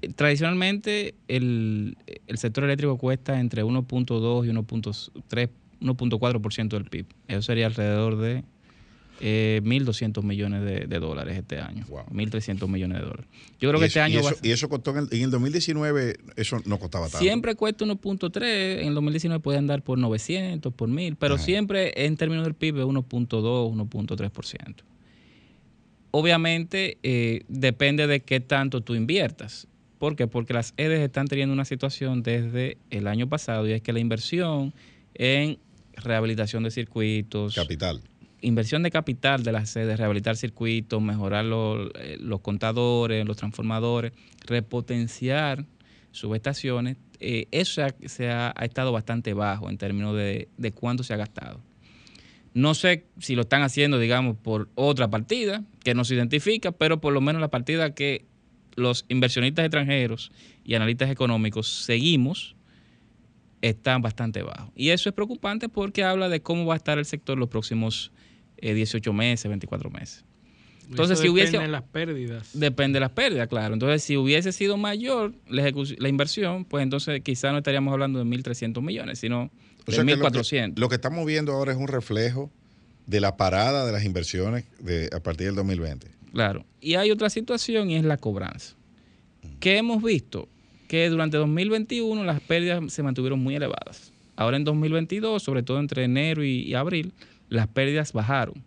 Eh, 0.02 0.08
Tradicionalmente 0.14 1.14
el, 1.26 1.96
el 2.26 2.38
sector 2.38 2.64
eléctrico 2.64 2.96
cuesta 2.96 3.40
entre 3.40 3.64
1.2 3.64 4.46
y 4.46 4.50
1.3, 4.50 5.50
1.4% 5.80 6.68
del 6.68 6.84
PIB. 6.84 7.06
Eso 7.26 7.42
sería 7.42 7.66
alrededor 7.66 8.18
de 8.18 8.44
eh, 9.20 9.60
1.200 9.64 10.22
millones 10.22 10.62
de, 10.62 10.86
de 10.86 10.98
dólares 10.98 11.36
este 11.36 11.60
año. 11.60 11.84
1.300 11.86 12.68
millones 12.68 12.98
de 12.98 13.04
dólares. 13.04 13.26
Yo 13.60 13.68
creo 13.68 13.80
que 13.80 13.86
eso, 13.86 13.98
este 13.98 14.00
año 14.00 14.20
y 14.20 14.22
va 14.22 14.30
eso, 14.30 14.40
a 14.42 14.46
y 14.46 14.50
eso 14.50 14.68
costó 14.68 14.90
en 14.92 14.98
el, 14.98 15.08
en 15.10 15.22
el 15.22 15.30
2019, 15.30 16.16
eso 16.36 16.60
no 16.64 16.78
costaba 16.78 17.06
tanto. 17.06 17.18
Siempre 17.18 17.54
cuesta 17.54 17.84
1.3, 17.84 18.80
en 18.80 18.88
el 18.88 18.94
2019 18.94 19.42
puede 19.42 19.58
andar 19.58 19.82
por 19.82 19.98
900, 19.98 20.72
por 20.72 20.88
1000, 20.88 21.16
pero 21.16 21.34
Ajá. 21.34 21.44
siempre 21.44 22.04
en 22.04 22.16
términos 22.16 22.44
del 22.44 22.54
PIB 22.54 22.78
es 22.78 22.84
1.2, 22.84 23.28
1.3%. 23.28 24.74
Obviamente 26.10 26.98
eh, 27.02 27.42
depende 27.48 28.06
de 28.06 28.20
qué 28.20 28.40
tanto 28.40 28.80
tú 28.80 28.94
inviertas. 28.94 29.66
¿Por 29.98 30.14
qué? 30.16 30.26
Porque 30.26 30.54
las 30.54 30.74
EDES 30.76 31.00
están 31.00 31.26
teniendo 31.26 31.52
una 31.52 31.64
situación 31.64 32.22
desde 32.22 32.78
el 32.90 33.08
año 33.08 33.28
pasado 33.28 33.66
y 33.68 33.72
es 33.72 33.82
que 33.82 33.92
la 33.92 33.98
inversión 33.98 34.72
en 35.14 35.58
rehabilitación 35.94 36.62
de 36.62 36.70
circuitos, 36.70 37.54
Capital. 37.54 38.00
Inversión 38.40 38.82
de 38.82 38.90
capital 38.90 39.42
de 39.42 39.52
las 39.52 39.70
sedes, 39.70 39.98
rehabilitar 39.98 40.36
circuitos, 40.36 41.02
mejorar 41.02 41.44
los, 41.44 41.90
eh, 41.96 42.16
los 42.20 42.40
contadores, 42.40 43.26
los 43.26 43.36
transformadores, 43.36 44.12
repotenciar 44.46 45.64
subestaciones, 46.10 46.96
eh, 47.20 47.46
eso 47.50 47.82
se 48.06 48.30
ha 48.30 48.54
estado 48.62 48.92
bastante 48.92 49.34
bajo 49.34 49.68
en 49.70 49.78
términos 49.78 50.16
de, 50.16 50.48
de 50.56 50.72
cuánto 50.72 51.02
se 51.02 51.14
ha 51.14 51.16
gastado. 51.16 51.60
No 52.54 52.74
sé 52.74 53.06
si 53.18 53.34
lo 53.34 53.42
están 53.42 53.62
haciendo, 53.62 53.98
digamos, 53.98 54.36
por 54.36 54.68
otra 54.74 55.08
partida 55.08 55.64
que 55.84 55.94
no 55.94 56.04
se 56.04 56.14
identifica, 56.14 56.72
pero 56.72 57.00
por 57.00 57.12
lo 57.12 57.20
menos 57.20 57.40
la 57.40 57.48
partida 57.48 57.94
que 57.94 58.26
los 58.74 59.04
inversionistas 59.08 59.64
extranjeros 59.64 60.32
y 60.64 60.74
analistas 60.74 61.10
económicos 61.10 61.68
seguimos 61.68 62.56
están 63.60 64.02
bastante 64.02 64.42
bajos. 64.42 64.70
Y 64.74 64.90
eso 64.90 65.08
es 65.08 65.14
preocupante 65.14 65.68
porque 65.68 66.04
habla 66.04 66.28
de 66.28 66.42
cómo 66.42 66.64
va 66.64 66.74
a 66.74 66.76
estar 66.76 66.98
el 66.98 67.04
sector 67.04 67.38
los 67.38 67.48
próximos 67.48 68.12
eh, 68.60 68.74
18 68.74 69.12
meses, 69.12 69.48
24 69.48 69.90
meses. 69.90 70.24
Entonces, 70.90 71.18
Eso 71.18 71.22
si 71.22 71.28
hubiese... 71.28 71.52
depende 71.52 71.66
de 71.66 71.72
las 71.72 71.82
pérdidas. 71.82 72.50
Depende 72.54 72.96
de 72.96 73.00
las 73.00 73.10
pérdidas, 73.10 73.48
claro. 73.48 73.74
Entonces, 73.74 74.02
si 74.02 74.16
hubiese 74.16 74.52
sido 74.52 74.76
mayor 74.78 75.34
la, 75.46 76.08
inversión, 76.08 76.64
pues 76.64 76.82
entonces 76.82 77.20
quizá 77.22 77.52
no 77.52 77.58
estaríamos 77.58 77.92
hablando 77.92 78.18
de 78.18 78.24
1.300 78.24 78.80
millones, 78.80 79.18
sino 79.18 79.42
O 79.42 79.50
de 79.86 79.92
sea 79.92 80.04
que 80.04 80.16
lo, 80.16 80.30
1.400. 80.30 80.74
que, 80.74 80.80
lo 80.80 80.88
que 80.88 80.94
estamos 80.94 81.26
viendo 81.26 81.52
ahora 81.52 81.72
es 81.72 81.78
un 81.78 81.88
reflejo 81.88 82.50
de 83.06 83.20
la 83.20 83.36
parada 83.36 83.84
de 83.84 83.92
las 83.92 84.04
inversiones 84.04 84.64
de, 84.80 85.10
a 85.14 85.20
partir 85.20 85.46
del 85.48 85.56
2020. 85.56 86.08
Claro. 86.32 86.64
Y 86.80 86.94
hay 86.94 87.10
otra 87.10 87.28
situación 87.28 87.90
y 87.90 87.96
es 87.96 88.04
la 88.04 88.16
cobranza. 88.16 88.74
Que 89.60 89.76
hemos 89.76 90.02
visto 90.02 90.48
que 90.88 91.08
durante 91.10 91.36
2021 91.36 92.24
las 92.24 92.40
pérdidas 92.40 92.92
se 92.92 93.02
mantuvieron 93.02 93.40
muy 93.40 93.54
elevadas. 93.54 94.12
Ahora 94.36 94.56
en 94.56 94.64
2022, 94.64 95.42
sobre 95.42 95.62
todo 95.62 95.80
entre 95.80 96.04
enero 96.04 96.44
y, 96.44 96.60
y 96.62 96.74
abril, 96.74 97.12
las 97.48 97.66
pérdidas 97.68 98.12
bajaron. 98.12 98.62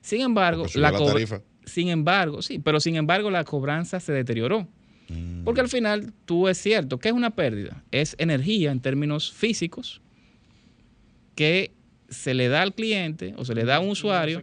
Sin 0.00 0.20
embargo, 0.20 0.66
la 0.74 0.90
la 0.92 0.98
cobra- 0.98 1.12
tarifa. 1.14 1.42
sin 1.64 1.88
embargo, 1.88 2.42
sí, 2.42 2.58
pero 2.58 2.80
sin 2.80 2.96
embargo 2.96 3.30
la 3.30 3.44
cobranza 3.44 3.98
se 4.00 4.12
deterioró. 4.12 4.68
Mm. 5.08 5.44
Porque 5.44 5.60
al 5.60 5.68
final, 5.68 6.12
tú 6.24 6.48
es 6.48 6.58
cierto, 6.58 6.98
¿qué 6.98 7.08
es 7.08 7.14
una 7.14 7.30
pérdida? 7.30 7.82
Es 7.92 8.14
energía 8.18 8.72
en 8.72 8.80
términos 8.80 9.32
físicos 9.32 10.00
que 11.34 11.72
se 12.08 12.34
le 12.34 12.48
da 12.48 12.62
al 12.62 12.74
cliente 12.74 13.34
o 13.36 13.44
se 13.44 13.54
le 13.54 13.64
da 13.64 13.76
a 13.76 13.80
un 13.80 13.90
usuario 13.90 14.42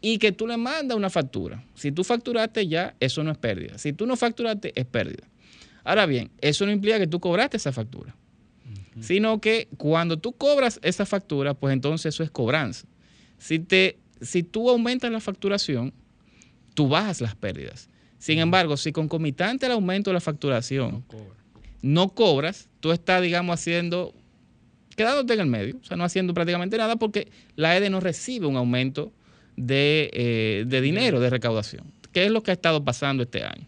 y 0.00 0.18
que 0.18 0.32
tú 0.32 0.46
le 0.46 0.56
mandas 0.56 0.96
una 0.96 1.10
factura. 1.10 1.64
Si 1.74 1.92
tú 1.92 2.04
facturaste 2.04 2.66
ya, 2.66 2.94
eso 3.00 3.22
no 3.22 3.30
es 3.30 3.38
pérdida. 3.38 3.78
Si 3.78 3.92
tú 3.92 4.06
no 4.06 4.16
facturaste, 4.16 4.72
es 4.78 4.84
pérdida. 4.86 5.28
Ahora 5.84 6.06
bien, 6.06 6.30
eso 6.40 6.64
no 6.66 6.72
implica 6.72 6.98
que 6.98 7.06
tú 7.06 7.20
cobraste 7.20 7.56
esa 7.56 7.72
factura, 7.72 8.14
sino 9.00 9.40
que 9.40 9.68
cuando 9.76 10.18
tú 10.18 10.32
cobras 10.32 10.78
esa 10.82 11.06
factura, 11.06 11.54
pues 11.54 11.72
entonces 11.72 12.14
eso 12.14 12.22
es 12.22 12.30
cobranza. 12.30 12.86
Si, 13.42 13.58
te, 13.58 13.98
si 14.20 14.44
tú 14.44 14.70
aumentas 14.70 15.10
la 15.10 15.18
facturación, 15.18 15.92
tú 16.74 16.86
bajas 16.86 17.20
las 17.20 17.34
pérdidas. 17.34 17.88
Sin 18.18 18.38
embargo, 18.38 18.76
si 18.76 18.92
concomitante 18.92 19.66
al 19.66 19.72
aumento 19.72 20.10
de 20.10 20.14
la 20.14 20.20
facturación 20.20 21.04
no 21.82 22.10
cobras, 22.10 22.68
tú 22.78 22.92
estás, 22.92 23.20
digamos, 23.20 23.54
haciendo, 23.54 24.14
quedándote 24.94 25.34
en 25.34 25.40
el 25.40 25.46
medio, 25.46 25.76
o 25.82 25.84
sea, 25.84 25.96
no 25.96 26.04
haciendo 26.04 26.34
prácticamente 26.34 26.78
nada 26.78 26.94
porque 26.94 27.32
la 27.56 27.76
EDE 27.76 27.90
no 27.90 27.98
recibe 27.98 28.46
un 28.46 28.54
aumento 28.54 29.12
de, 29.56 30.10
eh, 30.12 30.64
de 30.68 30.80
dinero, 30.80 31.18
de 31.18 31.28
recaudación, 31.28 31.92
que 32.12 32.24
es 32.24 32.30
lo 32.30 32.44
que 32.44 32.52
ha 32.52 32.54
estado 32.54 32.84
pasando 32.84 33.24
este 33.24 33.42
año. 33.42 33.66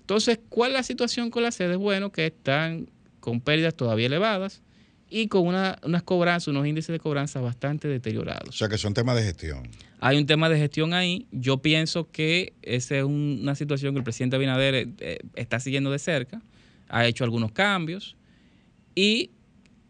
Entonces, 0.00 0.38
¿cuál 0.50 0.72
es 0.72 0.76
la 0.76 0.82
situación 0.82 1.30
con 1.30 1.42
las 1.42 1.54
sedes? 1.54 1.78
Bueno, 1.78 2.12
que 2.12 2.26
están 2.26 2.90
con 3.20 3.40
pérdidas 3.40 3.74
todavía 3.74 4.04
elevadas 4.04 4.60
y 5.16 5.28
con 5.28 5.46
una- 5.46 5.78
unas 5.84 6.02
cobranzas, 6.02 6.48
unos 6.48 6.66
índices 6.66 6.92
de 6.92 6.98
cobranza 6.98 7.40
bastante 7.40 7.86
deteriorados. 7.86 8.48
O 8.48 8.52
sea 8.52 8.68
que 8.68 8.76
son 8.78 8.94
temas 8.94 9.14
de 9.14 9.22
gestión. 9.22 9.68
Hay 10.00 10.18
un 10.18 10.26
tema 10.26 10.48
de 10.48 10.58
gestión 10.58 10.92
ahí. 10.92 11.26
Yo 11.30 11.58
pienso 11.58 12.10
que 12.10 12.52
esa 12.62 12.96
es 12.98 13.04
un- 13.04 13.38
una 13.42 13.54
situación 13.54 13.94
que 13.94 13.98
el 13.98 14.04
presidente 14.04 14.34
Abinader 14.34 14.74
eh, 14.74 14.88
eh, 14.98 15.18
está 15.36 15.60
siguiendo 15.60 15.92
de 15.92 16.00
cerca. 16.00 16.42
Ha 16.88 17.06
hecho 17.06 17.22
algunos 17.22 17.52
cambios 17.52 18.16
y 18.96 19.30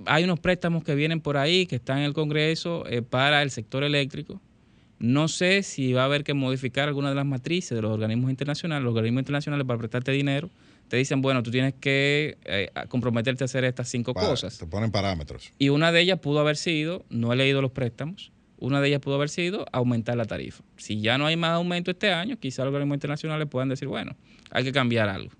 hay 0.04 0.24
unos 0.24 0.40
préstamos 0.40 0.84
que 0.84 0.94
vienen 0.94 1.22
por 1.22 1.38
ahí, 1.38 1.64
que 1.64 1.76
están 1.76 2.00
en 2.00 2.04
el 2.04 2.12
Congreso 2.12 2.84
eh, 2.86 3.00
para 3.00 3.42
el 3.42 3.50
sector 3.50 3.82
eléctrico. 3.82 4.42
No 4.98 5.28
sé 5.28 5.62
si 5.62 5.94
va 5.94 6.02
a 6.02 6.04
haber 6.04 6.22
que 6.22 6.34
modificar 6.34 6.86
alguna 6.88 7.08
de 7.08 7.14
las 7.14 7.24
matrices 7.26 7.74
de 7.74 7.80
los 7.80 7.92
organismos 7.92 8.28
internacionales. 8.28 8.84
Los 8.84 8.90
organismos 8.94 9.22
internacionales 9.22 9.66
para 9.66 9.78
prestarte 9.78 10.12
dinero 10.12 10.50
te 10.88 10.96
dicen, 10.96 11.22
bueno, 11.22 11.42
tú 11.42 11.50
tienes 11.50 11.74
que 11.74 12.38
eh, 12.44 12.70
comprometerte 12.88 13.44
a 13.44 13.46
hacer 13.46 13.64
estas 13.64 13.88
cinco 13.88 14.14
cosas. 14.14 14.58
Te 14.58 14.66
ponen 14.66 14.90
parámetros. 14.90 15.52
Y 15.58 15.70
una 15.70 15.92
de 15.92 16.00
ellas 16.00 16.20
pudo 16.20 16.40
haber 16.40 16.56
sido, 16.56 17.04
no 17.08 17.32
he 17.32 17.36
leído 17.36 17.62
los 17.62 17.72
préstamos, 17.72 18.32
una 18.58 18.80
de 18.80 18.88
ellas 18.88 19.00
pudo 19.00 19.16
haber 19.16 19.28
sido 19.28 19.66
aumentar 19.72 20.16
la 20.16 20.24
tarifa. 20.24 20.62
Si 20.76 21.00
ya 21.00 21.18
no 21.18 21.26
hay 21.26 21.36
más 21.36 21.50
aumento 21.50 21.90
este 21.90 22.12
año, 22.12 22.38
quizá 22.38 22.62
los 22.62 22.68
organismos 22.68 22.96
internacionales 22.96 23.48
puedan 23.50 23.68
decir, 23.68 23.88
bueno, 23.88 24.16
hay 24.50 24.64
que 24.64 24.72
cambiar 24.72 25.08
algo. 25.08 25.32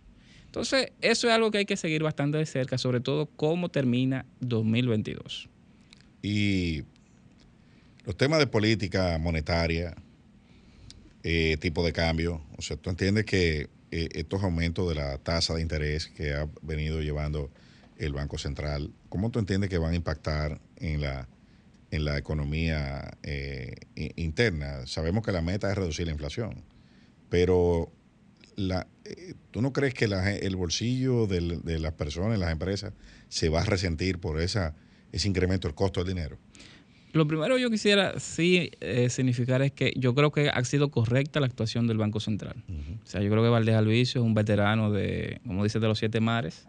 Entonces, 0.47 0.93
eso 1.01 1.29
es 1.29 1.35
algo 1.35 1.51
que 1.51 1.59
hay 1.59 1.67
que 1.67 1.77
seguir 1.77 2.03
bastante 2.03 2.39
de 2.39 2.47
cerca, 2.47 2.79
sobre 2.79 3.01
todo 3.01 3.27
cómo 3.27 3.71
termina 3.71 4.25
2022. 4.41 5.49
Y 6.23 6.85
los 8.05 8.17
temas 8.17 8.39
de 8.39 8.47
política 8.47 9.19
monetaria, 9.19 9.95
eh, 11.23 11.57
tipo 11.59 11.85
de 11.85 11.93
cambio, 11.93 12.43
o 12.57 12.63
sea, 12.63 12.77
tú 12.77 12.91
entiendes 12.91 13.25
que 13.25 13.69
eh, 13.97 14.09
estos 14.15 14.43
aumentos 14.43 14.89
de 14.89 14.97
la 14.97 15.19
tasa 15.19 15.55
de 15.55 15.63
interés 15.63 16.09
que 16.09 16.33
ha 16.33 16.49
venido 16.63 17.01
llevando 17.01 17.53
el 17.97 18.13
Banco 18.13 18.39
Central, 18.39 18.91
¿cómo 19.09 19.31
tú 19.31 19.39
entiendes 19.39 19.71
que 19.71 19.79
van 19.79 19.93
a 19.93 19.95
impactar 19.95 20.61
en 20.79 21.01
la, 21.01 21.29
en 21.93 22.05
la 22.05 22.19
economía 22.19 23.17
eh, 23.23 23.77
interna? 24.17 24.85
Sabemos 24.89 25.25
que 25.25 25.31
la 25.31 25.43
meta 25.43 25.71
es 25.71 25.79
reducir 25.79 26.07
la 26.07 26.13
inflación, 26.13 26.65
pero 27.29 27.93
la, 28.57 28.89
eh, 29.05 29.35
¿tú 29.53 29.63
no 29.63 29.73
crees 29.73 29.95
que 29.95 30.07
el 30.07 30.57
bolsillo 30.57 31.29
de 31.29 31.79
las 31.79 31.93
personas, 31.93 32.37
las 32.37 32.51
empresas, 32.51 32.95
se 33.29 33.49
va 33.49 33.61
a 33.61 33.65
resentir 33.65 34.19
por 34.19 34.41
esa, 34.41 34.75
ese 35.13 35.29
incremento 35.29 35.69
del 35.69 35.77
costo 35.77 36.03
del 36.03 36.17
dinero? 36.17 36.37
Lo 37.15 37.29
primero 37.29 37.57
yo 37.59 37.71
quisiera 37.71 38.19
sí 38.19 38.73
eh, 38.81 39.09
significar 39.09 39.63
es 39.63 39.71
que 39.71 39.95
yo 39.97 40.17
creo 40.17 40.33
que 40.33 40.49
ha 40.49 40.65
sido 40.65 40.91
correcta 40.91 41.39
la 41.39 41.47
actuación 41.47 41.87
del 41.87 41.97
Banco 41.97 42.19
Central. 42.19 42.57
O 42.69 43.07
sea, 43.07 43.23
yo 43.23 43.31
creo 43.31 43.41
que 43.41 43.49
Valdés 43.49 43.77
Alvicio 43.77 44.21
es 44.21 44.27
un 44.27 44.35
veterano 44.35 44.91
de, 44.91 45.41
como 45.47 45.63
dice, 45.63 45.79
de 45.79 45.87
los 45.87 45.97
siete 45.97 46.19
mares. 46.21 46.67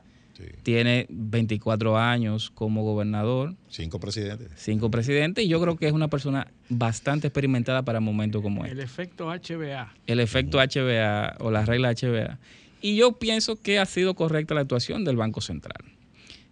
Tiene 0.61 1.07
24 1.09 1.97
años 1.97 2.51
como 2.51 2.83
gobernador. 2.83 3.55
Cinco 3.69 3.99
presidentes. 3.99 4.51
Cinco 4.55 4.91
presidentes. 4.91 5.45
Y 5.45 5.47
yo 5.47 5.59
creo 5.59 5.77
que 5.77 5.87
es 5.87 5.93
una 5.93 6.09
persona 6.09 6.45
bastante 6.69 7.25
experimentada 7.25 7.81
para 7.83 7.99
momentos 7.99 8.43
como 8.43 8.65
este. 8.65 8.73
El 8.77 8.81
efecto 8.81 9.31
HBA. 9.31 9.95
El 10.05 10.19
efecto 10.19 10.59
HBA 10.59 11.37
o 11.39 11.49
la 11.49 11.65
regla 11.65 11.91
HBA. 11.91 12.37
Y 12.81 12.97
yo 12.97 13.13
pienso 13.13 13.59
que 13.59 13.79
ha 13.79 13.85
sido 13.87 14.13
correcta 14.13 14.53
la 14.53 14.61
actuación 14.61 15.05
del 15.05 15.15
Banco 15.15 15.41
Central. 15.41 15.94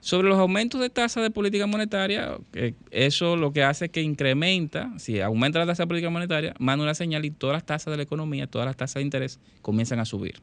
Sobre 0.03 0.27
los 0.27 0.37
aumentos 0.37 0.81
de 0.81 0.89
tasa 0.89 1.21
de 1.21 1.31
política 1.31 1.65
monetaria, 1.65 2.37
eso 2.91 3.37
lo 3.37 3.53
que 3.53 3.63
hace 3.63 3.85
es 3.85 3.91
que 3.91 4.01
incrementa, 4.01 4.91
si 4.99 5.21
aumenta 5.21 5.59
la 5.59 5.65
tasa 5.65 5.83
de 5.83 5.87
política 5.87 6.09
monetaria, 6.09 6.53
manda 6.59 6.83
una 6.83 6.93
señal 6.93 7.23
y 7.23 7.31
todas 7.31 7.53
las 7.53 7.65
tasas 7.65 7.89
de 7.89 7.95
la 7.95 8.03
economía, 8.03 8.45
todas 8.45 8.65
las 8.65 8.75
tasas 8.75 8.95
de 8.95 9.03
interés 9.03 9.39
comienzan 9.61 10.01
a 10.01 10.05
subir. 10.05 10.41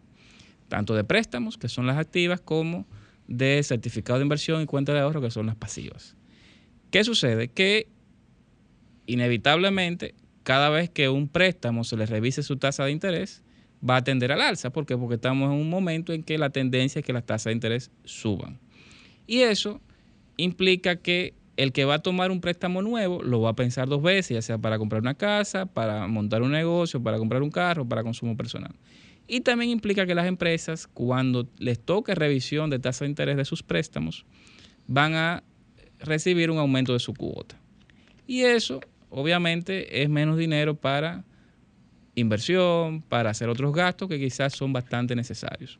Tanto 0.68 0.94
de 0.94 1.04
préstamos, 1.04 1.58
que 1.58 1.68
son 1.68 1.86
las 1.86 1.98
activas, 1.98 2.40
como 2.40 2.86
de 3.28 3.62
certificado 3.62 4.18
de 4.18 4.22
inversión 4.22 4.62
y 4.62 4.64
cuenta 4.64 4.94
de 4.94 5.00
ahorro, 5.00 5.20
que 5.20 5.30
son 5.30 5.44
las 5.44 5.56
pasivas. 5.56 6.16
¿Qué 6.90 7.04
sucede? 7.04 7.48
Que 7.48 7.86
inevitablemente, 9.04 10.14
cada 10.42 10.70
vez 10.70 10.88
que 10.88 11.10
un 11.10 11.28
préstamo 11.28 11.84
se 11.84 11.98
le 11.98 12.06
revise 12.06 12.42
su 12.42 12.56
tasa 12.56 12.86
de 12.86 12.92
interés, 12.92 13.42
va 13.86 13.96
a 13.96 14.04
tender 14.04 14.32
al 14.32 14.40
alza. 14.40 14.70
¿Por 14.70 14.86
qué? 14.86 14.96
Porque 14.96 15.16
estamos 15.16 15.52
en 15.52 15.60
un 15.60 15.68
momento 15.68 16.14
en 16.14 16.22
que 16.22 16.38
la 16.38 16.48
tendencia 16.48 17.00
es 17.00 17.04
que 17.04 17.12
las 17.12 17.26
tasas 17.26 17.44
de 17.50 17.52
interés 17.52 17.90
suban. 18.04 18.58
Y 19.30 19.42
eso 19.42 19.80
implica 20.36 20.96
que 20.96 21.34
el 21.56 21.70
que 21.72 21.84
va 21.84 21.94
a 21.94 21.98
tomar 22.00 22.32
un 22.32 22.40
préstamo 22.40 22.82
nuevo 22.82 23.22
lo 23.22 23.40
va 23.40 23.50
a 23.50 23.54
pensar 23.54 23.86
dos 23.86 24.02
veces, 24.02 24.34
ya 24.34 24.42
sea 24.42 24.58
para 24.58 24.76
comprar 24.76 25.02
una 25.02 25.14
casa, 25.14 25.66
para 25.66 26.08
montar 26.08 26.42
un 26.42 26.50
negocio, 26.50 27.00
para 27.00 27.16
comprar 27.16 27.40
un 27.40 27.50
carro, 27.52 27.88
para 27.88 28.02
consumo 28.02 28.36
personal. 28.36 28.74
Y 29.28 29.42
también 29.42 29.70
implica 29.70 30.04
que 30.04 30.16
las 30.16 30.26
empresas, 30.26 30.88
cuando 30.88 31.48
les 31.58 31.78
toque 31.78 32.16
revisión 32.16 32.70
de 32.70 32.80
tasa 32.80 33.04
de 33.04 33.10
interés 33.10 33.36
de 33.36 33.44
sus 33.44 33.62
préstamos, 33.62 34.26
van 34.88 35.14
a 35.14 35.44
recibir 36.00 36.50
un 36.50 36.58
aumento 36.58 36.92
de 36.92 36.98
su 36.98 37.14
cuota. 37.14 37.56
Y 38.26 38.40
eso, 38.40 38.80
obviamente, 39.10 40.02
es 40.02 40.08
menos 40.08 40.38
dinero 40.38 40.74
para 40.74 41.24
inversión, 42.16 43.00
para 43.02 43.30
hacer 43.30 43.48
otros 43.48 43.72
gastos 43.72 44.08
que 44.08 44.18
quizás 44.18 44.54
son 44.54 44.72
bastante 44.72 45.14
necesarios. 45.14 45.78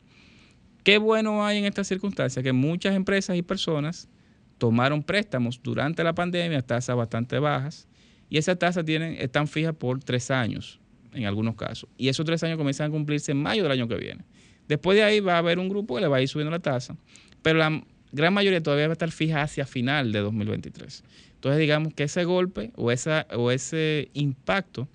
Qué 0.83 0.97
bueno 0.97 1.45
hay 1.45 1.59
en 1.59 1.65
esta 1.65 1.83
circunstancia 1.83 2.41
que 2.41 2.53
muchas 2.53 2.95
empresas 2.95 3.37
y 3.37 3.43
personas 3.43 4.09
tomaron 4.57 5.03
préstamos 5.03 5.59
durante 5.61 6.03
la 6.03 6.13
pandemia 6.13 6.59
a 6.59 6.61
tasas 6.61 6.95
bastante 6.95 7.37
bajas 7.37 7.87
y 8.29 8.37
esas 8.37 8.57
tasas 8.57 8.83
están 8.87 9.47
fijas 9.47 9.75
por 9.75 10.03
tres 10.03 10.31
años 10.31 10.79
en 11.13 11.25
algunos 11.25 11.55
casos. 11.55 11.89
Y 11.97 12.07
esos 12.07 12.25
tres 12.25 12.41
años 12.43 12.57
comienzan 12.57 12.87
a 12.87 12.91
cumplirse 12.91 13.31
en 13.31 13.41
mayo 13.41 13.63
del 13.63 13.71
año 13.71 13.87
que 13.87 13.95
viene. 13.95 14.23
Después 14.67 14.95
de 14.95 15.03
ahí 15.03 15.19
va 15.19 15.35
a 15.35 15.37
haber 15.39 15.59
un 15.59 15.69
grupo 15.69 15.95
que 15.95 16.01
le 16.01 16.07
va 16.07 16.17
a 16.17 16.21
ir 16.21 16.27
subiendo 16.27 16.51
la 16.51 16.59
tasa, 16.59 16.95
pero 17.41 17.59
la 17.59 17.83
gran 18.11 18.33
mayoría 18.33 18.63
todavía 18.63 18.87
va 18.87 18.93
a 18.93 18.93
estar 18.93 19.11
fija 19.11 19.41
hacia 19.41 19.65
final 19.65 20.11
de 20.11 20.19
2023. 20.19 21.03
Entonces 21.35 21.59
digamos 21.59 21.93
que 21.93 22.03
ese 22.03 22.23
golpe 22.23 22.71
o, 22.75 22.91
esa, 22.91 23.27
o 23.35 23.51
ese 23.51 24.09
impacto 24.13 24.87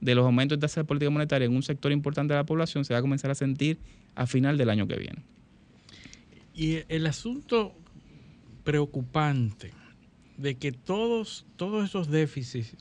de 0.00 0.14
los 0.14 0.24
aumentos 0.24 0.58
de 0.58 0.60
tasa 0.60 0.82
de 0.82 0.84
política 0.84 1.10
monetaria 1.10 1.46
en 1.46 1.54
un 1.54 1.62
sector 1.62 1.90
importante 1.90 2.34
de 2.34 2.38
la 2.38 2.46
población 2.46 2.84
se 2.84 2.92
va 2.92 2.98
a 2.98 3.02
comenzar 3.02 3.30
a 3.30 3.34
sentir 3.34 3.78
a 4.14 4.26
final 4.26 4.58
del 4.58 4.68
año 4.68 4.86
que 4.86 4.96
viene. 4.96 5.31
Y 6.54 6.80
el 6.88 7.06
asunto 7.06 7.74
preocupante 8.64 9.72
de 10.36 10.56
que 10.56 10.72
todos, 10.72 11.46
todos 11.56 11.88
esos 11.88 12.08
déficits 12.08 12.76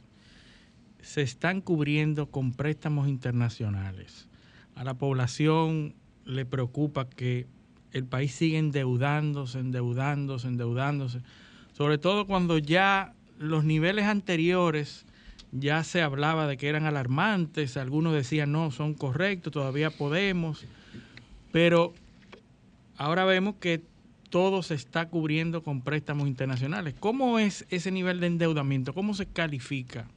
se 1.02 1.22
están 1.22 1.62
cubriendo 1.62 2.28
con 2.28 2.52
préstamos 2.54 3.08
internacionales. 3.08 4.28
A 4.76 4.84
la 4.84 4.94
población 4.94 5.96
le 6.26 6.46
preocupa 6.46 7.10
que 7.10 7.48
el 7.92 8.06
país 8.06 8.34
siga 8.34 8.60
endeudándose, 8.60 9.60
endeudándose, 9.60 10.48
endeudándose, 10.48 11.22
sobre 11.74 11.98
todo 11.98 12.28
cuando 12.28 12.58
ya 12.58 13.14
los 13.38 13.64
niveles 13.64 14.06
anteriores 14.06 15.06
ya 15.52 15.84
se 15.84 16.02
hablaba 16.02 16.48
de 16.48 16.58
que 16.58 16.70
eran 16.70 16.86
alarmantes, 16.86 17.76
algunos 17.76 18.14
decían 18.14 18.52
no, 18.52 18.72
son 18.72 18.94
correctos, 18.94 19.52
todavía 19.52 19.90
podemos, 19.90 20.64
pero 21.52 21.94
ahora 23.02 23.26
vemos 23.26 23.56
que 23.60 23.82
todo 24.30 24.62
se 24.62 24.76
está 24.76 25.10
cubriendo 25.10 25.64
con 25.64 25.82
préstamos 25.82 26.28
internacionales. 26.28 26.94
¿Cómo 27.00 27.40
es 27.40 27.66
ese 27.70 27.92
nivel 27.92 28.20
de 28.20 28.28
endeudamiento? 28.28 28.94
¿Cómo 28.94 29.14
se 29.14 29.26
califica? 29.26 30.08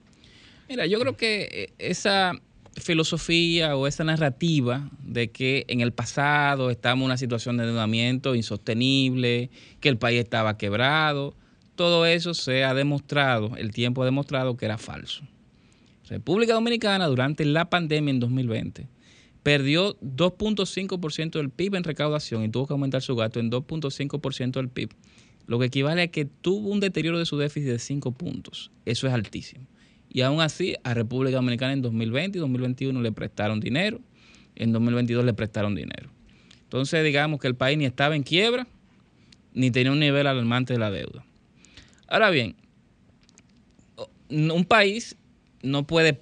Mira, 0.69 0.87
yo 0.87 1.01
creo 1.01 1.17
que 1.17 1.49
eh, 1.51 1.73
esa 1.79 2.33
filosofía 2.77 3.77
o 3.77 3.87
esa 3.87 4.05
narrativa 4.05 4.91
de 5.03 5.31
que 5.31 5.65
en 5.69 5.81
el 5.81 5.93
pasado 5.93 6.71
estábamos 6.71 7.05
en 7.05 7.07
una 7.07 7.17
situación 7.17 7.57
de 7.57 7.65
endeudamiento 7.65 8.35
insostenible, 8.35 9.51
que 9.81 9.89
el 9.89 9.97
país 9.97 10.21
estaba 10.21 10.59
quebrado, 10.59 11.35
todo 11.77 12.05
eso 12.05 12.35
se 12.35 12.65
ha 12.65 12.75
demostrado, 12.75 13.57
el 13.57 13.73
tiempo 13.73 14.03
ha 14.03 14.05
demostrado 14.05 14.57
que 14.57 14.67
era 14.67 14.77
falso. 14.77 15.25
República 16.09 16.53
Dominicana 16.53 17.07
durante 17.07 17.45
la 17.47 17.71
pandemia 17.71 18.11
en 18.11 18.21
2020 18.21 18.94
perdió 19.45 19.97
2.5% 20.01 21.33
del 21.33 21.51
PIB 21.51 21.77
en 21.77 21.85
recaudación 21.85 22.43
y 22.43 22.49
tuvo 22.49 22.67
que 22.67 22.73
aumentar 22.73 23.03
su 23.03 23.15
gasto 23.15 23.39
en 23.39 23.51
2.5% 23.51 24.53
del 24.53 24.71
PIB, 24.71 24.89
lo 25.47 25.59
que 25.61 25.67
equivale 25.67 26.03
a 26.03 26.09
que 26.09 26.25
tuvo 26.25 26.71
un 26.71 26.81
deterioro 26.81 27.19
de 27.19 27.27
su 27.27 27.37
déficit 27.37 27.69
de 27.69 27.79
5 27.79 28.13
puntos. 28.13 28.73
Eso 28.87 29.07
es 29.07 29.13
altísimo. 29.13 29.67
Y 30.09 30.23
aún 30.23 30.41
así, 30.41 30.77
a 30.83 30.95
República 30.95 31.37
Dominicana 31.37 31.75
en 31.75 31.83
2020 31.83 32.39
y 32.39 32.41
2021 32.41 33.03
le 33.03 33.13
prestaron 33.13 33.61
dinero, 33.61 34.01
en 34.57 34.73
2022 34.73 35.25
le 35.27 35.35
prestaron 35.35 35.75
dinero. 35.75 36.09
Entonces, 36.63 37.05
digamos 37.05 37.39
que 37.39 37.47
el 37.47 37.55
país 37.55 37.77
ni 37.77 37.85
estaba 37.85 38.17
en 38.17 38.23
quiebra, 38.23 38.67
ni 39.53 39.71
tenía 39.71 39.93
un 39.93 40.01
nivel 40.01 40.27
alarmante 40.27 40.73
de 40.73 40.79
la 40.79 40.91
deuda. 40.91 41.27
Ahora 42.09 42.31
bien, 42.31 42.57
un 44.31 44.65
país 44.65 45.17
no 45.63 45.87
puede 45.87 46.19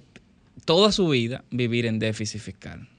toda 0.65 0.91
su 0.91 1.07
vida 1.07 1.45
vivir 1.51 1.85
en 1.85 1.99
déficit 1.99 2.41
fiscal. 2.41 2.89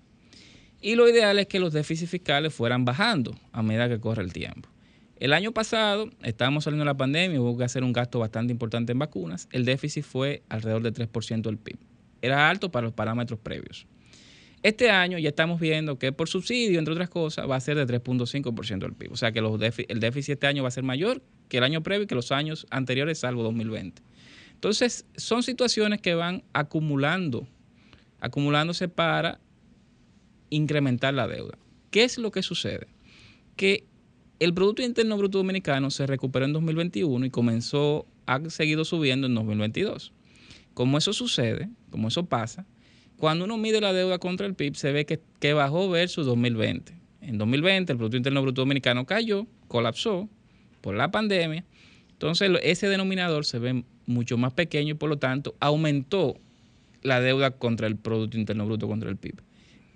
Y 0.85 0.97
lo 0.97 1.09
ideal 1.09 1.39
es 1.39 1.47
que 1.47 1.61
los 1.61 1.73
déficits 1.73 2.11
fiscales 2.11 2.52
fueran 2.52 2.85
bajando 2.85 3.35
a 3.52 3.62
medida 3.62 3.89
que 3.89 3.98
corre 3.98 4.23
el 4.23 4.35
tiempo. 4.35 4.69
El 5.16 5.32
año 5.32 5.51
pasado, 5.51 6.11
estábamos 6.23 6.65
saliendo 6.65 6.85
de 6.85 6.90
la 6.90 6.94
pandemia, 6.94 7.40
hubo 7.40 7.56
que 7.56 7.65
hacer 7.65 7.82
un 7.82 7.94
gasto 7.94 8.19
bastante 8.19 8.52
importante 8.52 8.93
en 8.93 8.98
vacunas. 8.98 9.48
El 9.51 9.65
déficit 9.65 10.05
fue 10.05 10.43
alrededor 10.51 10.82
del 10.82 10.93
3% 10.93 11.40
del 11.40 11.56
PIB. 11.56 11.78
Era 12.20 12.51
alto 12.51 12.70
para 12.70 12.85
los 12.85 12.93
parámetros 12.93 13.40
previos. 13.40 13.86
Este 14.62 14.90
año 14.90 15.16
ya 15.16 15.31
estamos 15.31 15.59
viendo 15.59 15.98
que 15.98 16.12
por 16.12 16.28
subsidio, 16.28 16.78
entre 16.78 16.93
otras 16.93 17.09
cosas, 17.09 17.48
va 17.48 17.56
a 17.56 17.61
ser 17.61 17.78
de 17.78 17.86
3.5% 17.86 18.81
del 18.81 18.93
PIB. 18.93 19.11
O 19.11 19.16
sea 19.16 19.32
que 19.32 19.39
el 19.39 20.01
déficit 20.01 20.35
este 20.35 20.47
año 20.48 20.65
va 20.65 20.69
a 20.69 20.70
ser 20.70 20.85
mayor 20.85 21.23
que 21.48 21.56
el 21.56 21.65
año 21.65 21.82
previo 21.82 22.05
y 22.05 22.06
que 22.06 22.15
los 22.15 22.31
años 22.31 22.66
anteriores, 22.69 23.20
salvo 23.20 23.43
2020. 23.43 24.02
Entonces, 24.52 25.06
son 25.16 25.43
situaciones 25.43 26.02
que 26.02 26.15
van 26.15 26.44
acumulando, 26.52 27.48
acumulándose 28.20 28.89
para 28.89 29.40
incrementar 30.55 31.14
la 31.14 31.26
deuda. 31.26 31.59
¿Qué 31.90 32.05
es 32.05 32.18
lo 32.18 32.31
que 32.31 32.43
sucede? 32.43 32.86
Que 33.56 33.85
el 34.40 34.52
Producto 34.52 34.82
Interno 34.82 35.16
Bruto 35.16 35.39
Dominicano 35.39 35.90
se 35.90 36.06
recuperó 36.06 36.44
en 36.44 36.52
2021 36.52 37.26
y 37.26 37.31
comenzó, 37.31 38.06
ha 38.26 38.40
seguido 38.51 38.85
subiendo 38.85 39.26
en 39.26 39.35
2022. 39.35 40.12
Como 40.74 40.98
eso 40.98 41.12
sucede, 41.12 41.68
como 41.90 42.09
eso 42.09 42.26
pasa, 42.26 42.66
cuando 43.16 43.44
uno 43.44 43.56
mide 43.56 43.81
la 43.81 43.93
deuda 43.93 44.18
contra 44.18 44.47
el 44.47 44.55
PIB, 44.55 44.74
se 44.74 44.93
ve 44.93 45.06
que, 45.06 45.20
que 45.39 45.52
bajó 45.52 45.89
versus 45.89 46.26
2020. 46.26 46.93
En 47.20 47.39
2020 47.39 47.93
el 47.93 47.98
Producto 47.98 48.16
Interno 48.16 48.43
Bruto 48.43 48.62
Dominicano 48.62 49.06
cayó, 49.06 49.47
colapsó 49.68 50.28
por 50.81 50.94
la 50.94 51.10
pandemia. 51.10 51.64
Entonces 52.10 52.51
ese 52.62 52.89
denominador 52.89 53.44
se 53.44 53.59
ve 53.59 53.85
mucho 54.06 54.36
más 54.36 54.52
pequeño 54.52 54.93
y 54.93 54.94
por 54.94 55.09
lo 55.09 55.18
tanto 55.18 55.55
aumentó 55.60 56.36
la 57.02 57.20
deuda 57.20 57.52
contra 57.52 57.86
el 57.86 57.97
Producto 57.97 58.36
Interno 58.36 58.66
Bruto, 58.66 58.89
contra 58.89 59.09
el 59.09 59.16
PIB. 59.16 59.36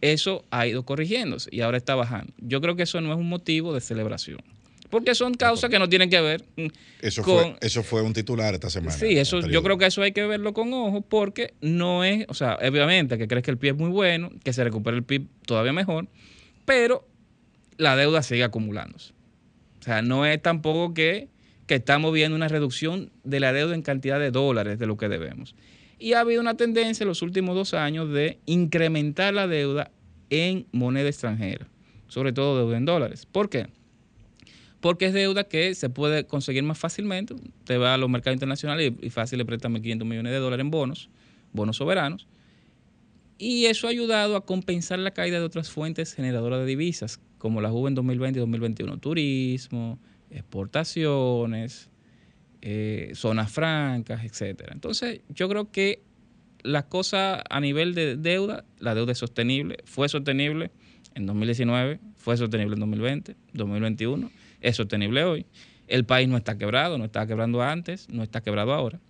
Eso 0.00 0.44
ha 0.50 0.66
ido 0.66 0.84
corrigiéndose 0.84 1.48
y 1.52 1.60
ahora 1.60 1.76
está 1.76 1.94
bajando. 1.94 2.32
Yo 2.38 2.60
creo 2.60 2.76
que 2.76 2.84
eso 2.84 3.00
no 3.00 3.12
es 3.12 3.18
un 3.18 3.28
motivo 3.28 3.74
de 3.74 3.80
celebración. 3.80 4.38
Porque 4.90 5.14
son 5.14 5.34
causas 5.34 5.68
que 5.68 5.78
no 5.78 5.86
tienen 5.88 6.08
que 6.08 6.18
ver 6.18 6.46
eso 7.02 7.22
Fue, 7.22 7.56
eso 7.60 7.82
fue 7.82 8.00
un 8.00 8.14
titular 8.14 8.54
esta 8.54 8.70
semana. 8.70 8.92
Sí, 8.92 9.18
eso, 9.18 9.40
yo 9.46 9.62
creo 9.62 9.76
que 9.76 9.84
eso 9.84 10.00
hay 10.00 10.12
que 10.12 10.24
verlo 10.26 10.54
con 10.54 10.72
ojo 10.72 11.02
porque 11.02 11.52
no 11.60 12.04
es, 12.04 12.24
o 12.28 12.34
sea, 12.34 12.56
obviamente 12.66 13.18
que 13.18 13.28
crees 13.28 13.44
que 13.44 13.50
el 13.50 13.58
PIB 13.58 13.72
es 13.72 13.76
muy 13.76 13.90
bueno, 13.90 14.30
que 14.42 14.54
se 14.54 14.64
recupere 14.64 14.96
el 14.96 15.02
PIB 15.02 15.26
todavía 15.44 15.74
mejor, 15.74 16.08
pero 16.64 17.06
la 17.76 17.96
deuda 17.96 18.22
sigue 18.22 18.44
acumulándose. 18.44 19.12
O 19.80 19.82
sea, 19.82 20.00
no 20.00 20.24
es 20.24 20.40
tampoco 20.40 20.94
que 20.94 21.28
que 21.68 21.76
estamos 21.76 22.12
viendo 22.12 22.34
una 22.34 22.48
reducción 22.48 23.12
de 23.22 23.40
la 23.40 23.52
deuda 23.52 23.74
en 23.74 23.82
cantidad 23.82 24.18
de 24.18 24.30
dólares 24.30 24.78
de 24.78 24.86
lo 24.86 24.96
que 24.96 25.08
debemos. 25.08 25.54
Y 25.98 26.12
ha 26.12 26.20
habido 26.20 26.40
una 26.40 26.56
tendencia 26.56 27.04
en 27.04 27.08
los 27.08 27.22
últimos 27.22 27.54
dos 27.56 27.74
años 27.74 28.10
de 28.10 28.38
incrementar 28.46 29.34
la 29.34 29.48
deuda 29.48 29.90
en 30.30 30.66
moneda 30.72 31.08
extranjera, 31.08 31.66
sobre 32.06 32.32
todo 32.32 32.58
deuda 32.58 32.76
en 32.76 32.84
dólares. 32.84 33.26
¿Por 33.26 33.48
qué? 33.48 33.66
Porque 34.80 35.06
es 35.06 35.12
deuda 35.12 35.44
que 35.44 35.74
se 35.74 35.90
puede 35.90 36.24
conseguir 36.26 36.62
más 36.62 36.78
fácilmente. 36.78 37.34
Te 37.64 37.78
va 37.78 37.94
a 37.94 37.98
los 37.98 38.08
mercados 38.08 38.36
internacionales 38.36 38.92
y 39.00 39.10
fácil 39.10 39.38
le 39.38 39.44
prestan 39.44 39.74
1.500 39.74 40.04
millones 40.04 40.32
de 40.32 40.38
dólares 40.38 40.62
en 40.62 40.70
bonos, 40.70 41.10
bonos 41.52 41.76
soberanos. 41.76 42.28
Y 43.38 43.66
eso 43.66 43.86
ha 43.86 43.90
ayudado 43.90 44.36
a 44.36 44.44
compensar 44.44 44.98
la 44.98 45.12
caída 45.12 45.38
de 45.38 45.44
otras 45.44 45.70
fuentes 45.70 46.14
generadoras 46.14 46.60
de 46.60 46.66
divisas, 46.66 47.20
como 47.38 47.60
la 47.60 47.72
hubo 47.72 47.88
en 47.88 47.94
2020 47.94 48.38
y 48.38 48.40
2021. 48.40 48.98
Turismo, 48.98 49.98
exportaciones, 50.30 51.88
eh, 52.60 53.12
zonas 53.14 53.52
francas, 53.52 54.24
etcétera. 54.24 54.72
Entonces, 54.72 55.20
yo 55.28 55.48
creo 55.48 55.70
que 55.70 56.02
la 56.62 56.88
cosa 56.88 57.42
a 57.48 57.60
nivel 57.60 57.94
de 57.94 58.16
deuda, 58.16 58.64
la 58.78 58.94
deuda 58.94 59.12
es 59.12 59.18
sostenible, 59.18 59.78
fue 59.84 60.08
sostenible 60.08 60.70
en 61.14 61.26
2019, 61.26 62.00
fue 62.16 62.36
sostenible 62.36 62.74
en 62.74 62.80
2020, 62.80 63.36
2021, 63.52 64.30
es 64.60 64.76
sostenible 64.76 65.24
hoy. 65.24 65.46
El 65.86 66.04
país 66.04 66.28
no 66.28 66.36
está 66.36 66.58
quebrado, 66.58 66.98
no 66.98 67.04
estaba 67.04 67.26
quebrando 67.26 67.62
antes, 67.62 68.08
no 68.10 68.22
está 68.22 68.42
quebrado 68.42 68.72
ahora. 68.72 69.00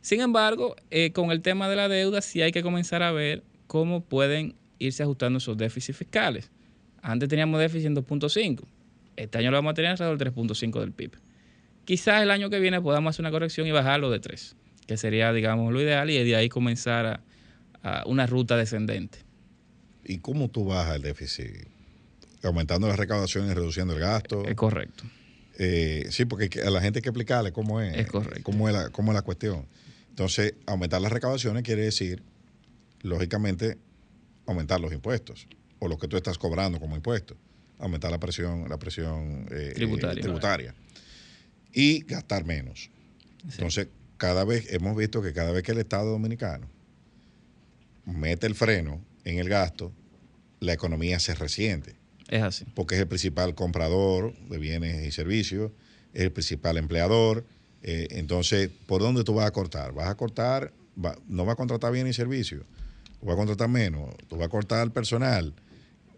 Sin 0.00 0.20
embargo, 0.20 0.74
eh, 0.90 1.12
con 1.12 1.30
el 1.30 1.42
tema 1.42 1.68
de 1.68 1.76
la 1.76 1.88
deuda 1.88 2.22
sí 2.22 2.42
hay 2.42 2.50
que 2.50 2.62
comenzar 2.62 3.02
a 3.02 3.12
ver 3.12 3.44
cómo 3.68 4.04
pueden 4.04 4.56
irse 4.78 5.02
ajustando 5.04 5.38
esos 5.38 5.56
déficits 5.56 5.98
fiscales. 5.98 6.50
Antes 7.02 7.28
teníamos 7.28 7.60
déficit 7.60 7.86
en 7.86 7.96
2.5, 7.96 8.64
este 9.16 9.38
año 9.38 9.50
lo 9.50 9.58
vamos 9.58 9.72
a 9.72 9.74
tener 9.74 9.92
alrededor 9.92 10.18
del 10.18 10.34
3.5 10.34 10.80
del 10.80 10.92
PIB. 10.92 11.12
Quizás 11.84 12.22
el 12.22 12.30
año 12.30 12.48
que 12.50 12.60
viene 12.60 12.80
podamos 12.80 13.10
hacer 13.10 13.22
una 13.22 13.30
corrección 13.30 13.66
y 13.66 13.70
bajarlo 13.72 14.10
de 14.10 14.20
3. 14.20 14.56
que 14.86 14.96
sería, 14.96 15.32
digamos, 15.32 15.72
lo 15.72 15.80
ideal, 15.80 16.10
y 16.10 16.22
de 16.22 16.36
ahí 16.36 16.48
comenzar 16.48 17.06
a, 17.06 17.22
a 17.82 18.04
una 18.06 18.26
ruta 18.26 18.56
descendente. 18.56 19.18
¿Y 20.04 20.18
cómo 20.18 20.48
tú 20.48 20.64
bajas 20.66 20.96
el 20.96 21.02
déficit? 21.02 21.50
Aumentando 22.42 22.88
las 22.88 22.96
recaudaciones 22.98 23.50
y 23.52 23.54
reduciendo 23.54 23.94
el 23.94 24.00
gasto. 24.00 24.44
Es 24.44 24.54
correcto. 24.56 25.04
Eh, 25.58 26.06
sí, 26.10 26.24
porque 26.24 26.60
a 26.62 26.70
la 26.70 26.80
gente 26.80 26.98
hay 26.98 27.02
que 27.02 27.08
explicarle 27.10 27.52
cómo 27.52 27.80
es, 27.80 27.94
Es 27.96 28.06
correcto. 28.08 28.42
Cómo, 28.42 28.68
es 28.68 28.74
la, 28.74 28.88
cómo 28.90 29.12
es 29.12 29.14
la 29.14 29.22
cuestión. 29.22 29.66
Entonces, 30.08 30.54
aumentar 30.66 31.00
las 31.00 31.12
recaudaciones 31.12 31.62
quiere 31.62 31.82
decir, 31.82 32.22
lógicamente, 33.02 33.78
aumentar 34.46 34.80
los 34.80 34.92
impuestos 34.92 35.46
o 35.78 35.88
lo 35.88 35.98
que 35.98 36.08
tú 36.08 36.16
estás 36.16 36.38
cobrando 36.38 36.80
como 36.80 36.96
impuestos. 36.96 37.36
Aumentar 37.78 38.10
la 38.10 38.18
presión, 38.18 38.68
la 38.68 38.78
presión 38.78 39.46
eh, 39.50 39.72
Tributaria. 39.74 40.18
eh, 40.18 40.22
tributaria. 40.22 40.74
Y 41.72 42.00
gastar 42.04 42.44
menos. 42.44 42.90
Entonces, 43.50 43.88
cada 44.18 44.44
vez, 44.44 44.72
hemos 44.72 44.96
visto 44.96 45.22
que 45.22 45.32
cada 45.32 45.52
vez 45.52 45.62
que 45.62 45.72
el 45.72 45.78
Estado 45.78 46.10
Dominicano 46.10 46.66
mete 48.04 48.46
el 48.46 48.54
freno 48.54 49.00
en 49.24 49.38
el 49.38 49.48
gasto, 49.48 49.92
la 50.60 50.72
economía 50.72 51.18
se 51.18 51.34
resiente 51.34 51.96
Es 52.28 52.42
así. 52.42 52.64
porque 52.74 52.94
es 52.96 53.00
el 53.00 53.08
principal 53.08 53.54
comprador 53.54 54.34
de 54.48 54.58
bienes 54.58 55.06
y 55.06 55.10
servicios, 55.12 55.72
es 56.12 56.22
el 56.22 56.32
principal 56.32 56.76
empleador. 56.76 57.44
eh, 57.84 58.06
entonces, 58.12 58.70
¿por 58.86 59.00
dónde 59.02 59.24
tú 59.24 59.34
vas 59.34 59.46
a 59.46 59.50
cortar? 59.50 59.92
¿Vas 59.92 60.08
a 60.08 60.14
cortar? 60.16 60.72
va- 61.04 61.18
¿No 61.26 61.44
vas 61.44 61.54
a 61.54 61.56
contratar 61.56 61.92
bienes 61.92 62.12
y 62.12 62.16
servicios? 62.16 62.62
¿O 63.20 63.26
vas 63.26 63.34
a 63.34 63.36
contratar 63.38 63.68
menos? 63.68 64.14
¿Tú 64.28 64.36
vas 64.36 64.46
a 64.46 64.48
cortar 64.48 64.92
personal? 64.92 65.52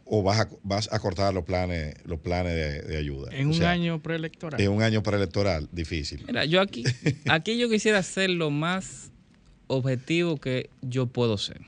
¿O 0.06 0.22
vas 0.22 0.40
a, 0.40 0.48
vas 0.62 0.92
a 0.92 0.98
cortar 0.98 1.32
los 1.32 1.44
planes, 1.44 1.94
los 2.04 2.20
planes 2.20 2.52
de, 2.54 2.82
de 2.82 2.96
ayuda? 2.98 3.30
En 3.32 3.46
O 3.46 3.48
un 3.50 3.54
sea, 3.54 3.70
año 3.70 4.02
preelectoral. 4.02 4.60
En 4.60 4.70
un 4.70 4.82
año 4.82 5.02
preelectoral, 5.02 5.68
difícil. 5.72 6.22
Mira, 6.26 6.44
yo 6.44 6.60
aquí, 6.60 6.84
aquí 7.28 7.56
yo 7.58 7.70
quisiera 7.70 8.02
ser 8.02 8.28
lo 8.30 8.50
más 8.50 9.10
objetivo 9.66 10.36
que 10.36 10.68
yo 10.82 11.06
puedo 11.06 11.38
ser. 11.38 11.60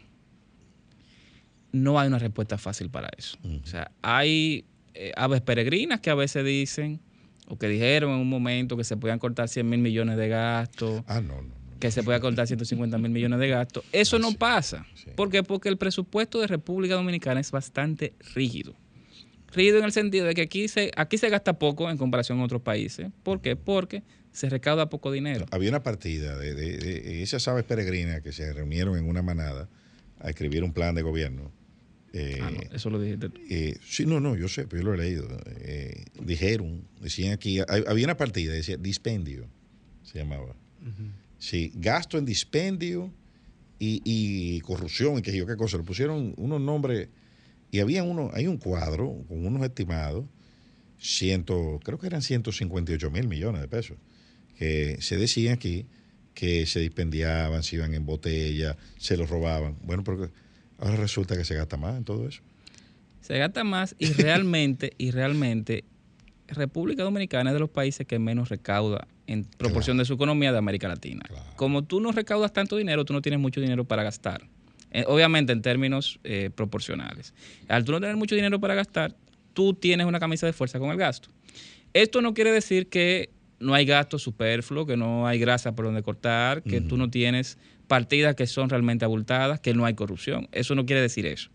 No 1.72 1.98
hay 1.98 2.08
una 2.08 2.18
respuesta 2.18 2.58
fácil 2.58 2.90
para 2.90 3.08
eso. 3.16 3.38
O 3.62 3.66
sea, 3.66 3.90
hay 4.02 4.64
eh, 4.94 5.12
aves 5.16 5.40
peregrinas 5.40 6.00
que 6.00 6.10
a 6.10 6.14
veces 6.14 6.44
dicen, 6.44 7.00
o 7.48 7.58
que 7.58 7.68
dijeron 7.68 8.12
en 8.12 8.18
un 8.18 8.28
momento 8.28 8.76
que 8.76 8.84
se 8.84 8.96
podían 8.96 9.18
cortar 9.18 9.48
100 9.48 9.68
mil 9.68 9.80
millones 9.80 10.16
de 10.16 10.28
gastos. 10.28 11.02
Ah, 11.06 11.20
no, 11.20 11.40
no. 11.42 11.55
Que 11.80 11.90
se 11.90 12.02
podía 12.02 12.20
cortar 12.20 12.46
150 12.46 12.96
mil 12.98 13.10
millones 13.10 13.38
de 13.38 13.48
gastos. 13.48 13.84
Eso 13.92 14.18
no 14.18 14.32
pasa. 14.32 14.86
¿Por 15.14 15.30
qué? 15.30 15.42
Porque 15.42 15.68
el 15.68 15.76
presupuesto 15.76 16.40
de 16.40 16.46
República 16.46 16.94
Dominicana 16.94 17.40
es 17.40 17.50
bastante 17.50 18.14
rígido. 18.34 18.74
Rígido 19.52 19.78
en 19.78 19.84
el 19.84 19.92
sentido 19.92 20.26
de 20.26 20.34
que 20.34 20.42
aquí 20.42 20.68
se, 20.68 20.90
aquí 20.96 21.18
se 21.18 21.28
gasta 21.28 21.58
poco 21.58 21.90
en 21.90 21.96
comparación 21.98 22.40
a 22.40 22.44
otros 22.44 22.62
países. 22.62 23.08
¿Por 23.22 23.40
qué? 23.40 23.56
Porque 23.56 24.02
se 24.32 24.48
recauda 24.50 24.88
poco 24.90 25.10
dinero. 25.12 25.46
Había 25.50 25.68
una 25.70 25.82
partida 25.82 26.36
de, 26.38 26.54
de- 26.54 26.76
de 26.78 27.22
esas 27.22 27.46
aves 27.48 27.64
peregrinas 27.64 28.20
que 28.22 28.32
se 28.32 28.52
reunieron 28.52 28.98
en 28.98 29.08
una 29.08 29.22
manada 29.22 29.68
a 30.20 30.28
escribir 30.30 30.62
un 30.64 30.72
plan 30.72 30.94
de 30.94 31.02
gobierno. 31.02 31.52
Eh, 32.12 32.38
Ah, 32.42 32.50
no, 32.50 32.60
eso 32.74 32.88
lo 32.90 32.98
dijiste. 33.00 33.28
eh, 33.50 33.76
sí, 33.86 34.06
no, 34.06 34.20
no, 34.20 34.36
yo 34.36 34.48
sé, 34.48 34.66
pero 34.66 34.82
yo 34.82 34.88
lo 34.88 34.94
he 34.94 34.98
leído. 34.98 35.28
Eh, 35.60 36.04
dijeron, 36.22 36.82
decían 37.00 37.32
aquí, 37.32 37.58
hay- 37.68 37.84
había 37.86 38.04
una 38.06 38.16
partida, 38.16 38.52
decía 38.52 38.76
dispendio, 38.78 39.46
se 40.02 40.18
llamaba. 40.18 40.54
Sí, 41.38 41.72
gasto 41.74 42.18
en 42.18 42.24
dispendio 42.24 43.12
y, 43.78 44.00
y 44.04 44.60
corrupción 44.60 45.18
y 45.18 45.22
qué 45.22 45.36
yo 45.36 45.46
qué 45.46 45.56
cosa. 45.56 45.76
Le 45.76 45.82
pusieron 45.84 46.34
unos 46.36 46.60
nombres 46.60 47.08
y 47.70 47.80
había 47.80 48.02
uno, 48.02 48.30
hay 48.32 48.46
un 48.46 48.58
cuadro 48.58 49.24
con 49.28 49.44
unos 49.44 49.62
estimados, 49.62 50.24
ciento, 50.98 51.80
creo 51.82 51.98
que 51.98 52.06
eran 52.06 52.22
158 52.22 53.10
mil 53.10 53.28
millones 53.28 53.60
de 53.60 53.68
pesos, 53.68 53.98
que 54.58 54.96
se 55.00 55.16
decían 55.16 55.54
aquí 55.54 55.86
que 56.34 56.66
se 56.66 56.80
dispendiaban, 56.80 57.62
se 57.62 57.76
iban 57.76 57.94
en 57.94 58.04
botella, 58.04 58.76
se 58.98 59.16
los 59.16 59.28
robaban. 59.28 59.76
Bueno, 59.82 60.04
porque 60.04 60.30
ahora 60.78 60.96
resulta 60.96 61.36
que 61.36 61.44
se 61.44 61.54
gasta 61.54 61.76
más 61.76 61.96
en 61.96 62.04
todo 62.04 62.28
eso. 62.28 62.42
Se 63.22 63.38
gasta 63.38 63.64
más 63.64 63.96
y 63.98 64.12
realmente, 64.12 64.92
y 64.98 65.10
realmente, 65.10 65.84
República 66.46 67.02
Dominicana 67.02 67.50
es 67.50 67.54
de 67.54 67.60
los 67.60 67.70
países 67.70 68.06
que 68.06 68.18
menos 68.18 68.50
recauda 68.50 69.08
en 69.26 69.44
proporción 69.44 69.96
de 69.96 70.04
su 70.04 70.14
economía 70.14 70.52
de 70.52 70.58
América 70.58 70.88
Latina. 70.88 71.24
Como 71.56 71.84
tú 71.84 72.00
no 72.00 72.12
recaudas 72.12 72.52
tanto 72.52 72.76
dinero, 72.76 73.04
tú 73.04 73.12
no 73.12 73.22
tienes 73.22 73.40
mucho 73.40 73.60
dinero 73.60 73.84
para 73.84 74.02
gastar. 74.02 74.46
Eh, 74.90 75.04
obviamente 75.06 75.52
en 75.52 75.62
términos 75.62 76.20
eh, 76.24 76.50
proporcionales. 76.54 77.34
Al 77.68 77.84
tú 77.84 77.92
no 77.92 78.00
tener 78.00 78.16
mucho 78.16 78.34
dinero 78.34 78.60
para 78.60 78.74
gastar, 78.74 79.14
tú 79.52 79.74
tienes 79.74 80.06
una 80.06 80.20
camisa 80.20 80.46
de 80.46 80.52
fuerza 80.52 80.78
con 80.78 80.90
el 80.90 80.96
gasto. 80.96 81.28
Esto 81.92 82.22
no 82.22 82.34
quiere 82.34 82.52
decir 82.52 82.88
que 82.88 83.30
no 83.58 83.74
hay 83.74 83.84
gasto 83.84 84.18
superfluo, 84.18 84.86
que 84.86 84.96
no 84.96 85.26
hay 85.26 85.38
grasa 85.38 85.74
por 85.74 85.86
donde 85.86 86.02
cortar, 86.02 86.62
que 86.62 86.80
tú 86.80 86.96
no 86.96 87.10
tienes 87.10 87.58
partidas 87.86 88.34
que 88.34 88.46
son 88.46 88.68
realmente 88.68 89.04
abultadas, 89.04 89.60
que 89.60 89.74
no 89.74 89.86
hay 89.86 89.94
corrupción. 89.94 90.48
Eso 90.52 90.74
no 90.74 90.84
quiere 90.84 91.00
decir 91.00 91.26
eso. 91.26 91.50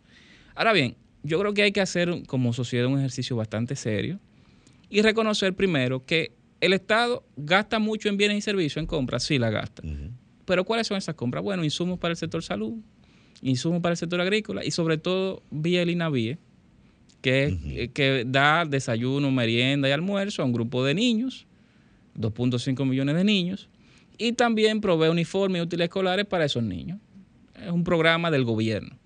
Ahora 0.56 0.74
bien, 0.74 0.96
yo 1.24 1.40
creo 1.40 1.54
que 1.54 1.64
hay 1.64 1.72
que 1.72 1.82
hacer 1.82 2.24
como 2.28 2.54
sociedad 2.54 2.88
un 2.88 3.00
ejercicio 3.00 3.36
bastante 3.36 3.76
serio 3.76 4.20
y 4.90 5.02
reconocer 5.02 5.54
primero 5.54 6.06
que 6.06 6.32
el 6.62 6.74
Estado 6.74 7.26
gasta 7.36 7.80
mucho 7.80 8.08
en 8.08 8.18
bienes 8.18 8.38
y 8.38 8.42
servicios, 8.42 8.78
en 8.78 8.86
compras, 8.86 9.24
sí 9.24 9.38
la 9.40 9.50
gasta. 9.50 9.84
Pero 10.46 10.64
¿cuáles 10.64 10.88
son 10.88 10.98
esas 10.98 11.16
compras? 11.16 11.44
Bueno, 11.44 11.64
insumos 11.64 12.00
para 12.00 12.12
el 12.12 12.18
sector 12.18 12.44
salud, 12.44 12.74
insumos 13.42 13.82
para 13.82 13.94
el 13.94 13.98
sector 13.98 14.22
agrícola 14.22 14.64
y 14.64 14.72
sobre 14.72 14.98
todo 14.98 15.44
vía 15.50 15.82
el 15.82 15.90
INAVIE, 15.90 16.38
que, 17.22 17.58
eh, 17.66 17.90
que 17.94 18.24
da 18.28 18.66
desayuno, 18.66 19.32
merienda 19.32 19.90
y 19.90 19.92
almuerzo 19.92 20.44
a 20.44 20.46
un 20.46 20.54
grupo 20.54 20.84
de 20.86 20.94
niños, 20.94 21.48
2.5 22.16 22.86
millones 22.86 23.16
de 23.16 23.24
niños, 23.24 23.70
y 24.18 24.34
también 24.34 24.82
provee 24.82 25.10
uniformes 25.10 25.60
y 25.60 25.64
útiles 25.64 25.86
escolares 25.86 26.26
para 26.26 26.46
esos 26.46 26.64
niños. 26.64 27.00
Es 27.60 27.72
un 27.72 27.84
programa 27.84 28.30
del 28.30 28.44
gobierno. 28.44 29.01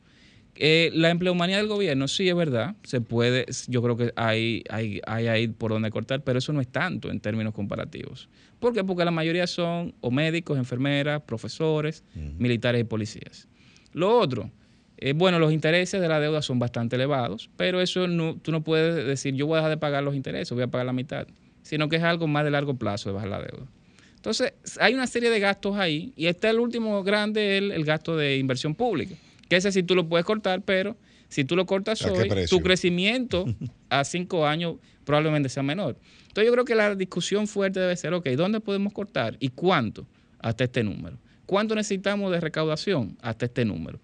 Eh, 0.57 0.89
la 0.93 1.09
empleomanía 1.09 1.57
del 1.57 1.67
gobierno, 1.67 2.07
sí 2.07 2.29
es 2.29 2.35
verdad, 2.35 2.75
se 2.83 3.01
puede, 3.01 3.45
yo 3.67 3.81
creo 3.81 3.97
que 3.97 4.13
hay, 4.15 4.63
hay, 4.69 5.01
hay 5.05 5.27
ahí 5.27 5.47
por 5.49 5.71
donde 5.71 5.91
cortar, 5.91 6.21
pero 6.21 6.39
eso 6.39 6.53
no 6.53 6.61
es 6.61 6.67
tanto 6.69 7.11
en 7.11 7.19
términos 7.19 7.53
comparativos. 7.53 8.29
¿Por 8.59 8.73
qué? 8.73 8.83
Porque 8.83 9.03
la 9.03 9.11
mayoría 9.11 9.47
son 9.47 9.93
o 9.99 10.11
médicos, 10.11 10.57
enfermeras, 10.57 11.21
profesores, 11.23 12.03
militares 12.37 12.81
y 12.81 12.83
policías. 12.85 13.49
Lo 13.91 14.17
otro, 14.17 14.49
eh, 14.97 15.13
bueno, 15.13 15.39
los 15.39 15.51
intereses 15.51 15.99
de 15.99 16.07
la 16.07 16.21
deuda 16.21 16.41
son 16.41 16.57
bastante 16.57 16.95
elevados, 16.95 17.49
pero 17.57 17.81
eso 17.81 18.07
no, 18.07 18.37
tú 18.37 18.51
no 18.51 18.63
puedes 18.63 19.05
decir 19.05 19.35
yo 19.35 19.47
voy 19.47 19.55
a 19.55 19.57
dejar 19.57 19.71
de 19.71 19.77
pagar 19.77 20.03
los 20.03 20.15
intereses, 20.15 20.51
voy 20.51 20.63
a 20.63 20.67
pagar 20.67 20.85
la 20.85 20.93
mitad, 20.93 21.27
sino 21.63 21.89
que 21.89 21.97
es 21.97 22.03
algo 22.03 22.27
más 22.27 22.45
de 22.45 22.51
largo 22.51 22.75
plazo 22.75 23.09
de 23.09 23.15
bajar 23.15 23.29
la 23.29 23.39
deuda. 23.39 23.67
Entonces, 24.15 24.53
hay 24.79 24.93
una 24.93 25.05
serie 25.05 25.29
de 25.29 25.39
gastos 25.39 25.75
ahí 25.75 26.13
y 26.15 26.27
está 26.27 26.49
el 26.49 26.59
último 26.59 27.03
grande, 27.03 27.57
el, 27.57 27.71
el 27.71 27.83
gasto 27.83 28.15
de 28.15 28.37
inversión 28.37 28.73
pública, 28.73 29.15
que 29.49 29.55
ese 29.57 29.71
sí 29.71 29.83
tú 29.83 29.95
lo 29.95 30.07
puedes 30.07 30.25
cortar, 30.25 30.61
pero 30.63 30.97
si 31.29 31.43
tú 31.43 31.55
lo 31.55 31.65
cortas 31.65 32.01
¿A 32.03 32.13
qué 32.13 32.21
hoy, 32.21 32.45
tu 32.47 32.61
crecimiento 32.61 33.45
a 33.89 34.03
cinco 34.03 34.45
años 34.45 34.75
probablemente 35.03 35.49
sea 35.49 35.63
menor. 35.63 35.97
Entonces 36.27 36.45
yo 36.45 36.51
creo 36.53 36.65
que 36.65 36.75
la 36.75 36.95
discusión 36.95 37.47
fuerte 37.47 37.79
debe 37.79 37.95
ser, 37.95 38.13
ok, 38.13 38.27
¿dónde 38.29 38.59
podemos 38.59 38.91
cortar 38.93 39.37
y 39.39 39.49
cuánto? 39.49 40.07
Hasta 40.39 40.63
este 40.63 40.83
número. 40.83 41.17
¿Cuánto 41.45 41.75
necesitamos 41.75 42.31
de 42.31 42.39
recaudación? 42.39 43.17
Hasta 43.21 43.45
este 43.45 43.65
número. 43.65 43.99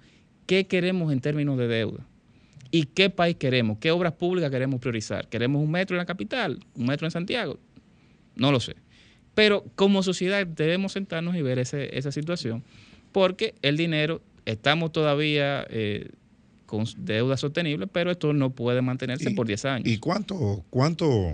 ¿Qué 0.46 0.68
queremos 0.68 1.12
en 1.12 1.22
términos 1.22 1.58
de 1.58 1.68
deuda? 1.68 2.06
¿Y 2.70 2.86
qué 2.86 3.10
país 3.10 3.36
queremos? 3.36 3.80
¿Qué 3.80 3.92
obras 3.92 4.14
públicas 4.14 4.50
queremos 4.52 4.80
priorizar? 4.80 5.28
¿Queremos 5.28 5.62
un 5.64 5.72
metro 5.72 5.96
en 5.96 6.00
la 6.00 6.06
capital? 6.06 6.60
¿Un 6.76 6.86
metro 6.86 7.06
en 7.08 7.12
Santiago? 7.12 7.60
No 8.36 8.52
lo 8.52 8.60
sé. 8.60 8.76
Pero 9.34 9.66
como 9.76 10.04
sociedad 10.04 10.46
debemos 10.46 10.94
sentarnos 10.94 11.36
y 11.36 11.42
ver 11.42 11.60
ese- 11.60 11.98
esa 11.98 12.12
situación, 12.12 12.64
porque 13.12 13.56
el 13.62 13.76
dinero, 13.78 14.22
estamos 14.52 14.92
todavía 14.92 15.66
eh, 15.70 16.10
con 16.66 16.86
deuda 16.98 17.38
sostenible, 17.38 17.88
pero 17.88 18.12
esto 18.12 18.34
no 18.34 18.50
puede 18.52 18.82
mantenerse 18.82 19.32
por 19.32 19.48
10 19.48 19.66
años. 19.66 19.88
¿Y 19.88 19.98
cuánto, 19.98 20.64
cuánto, 20.70 21.34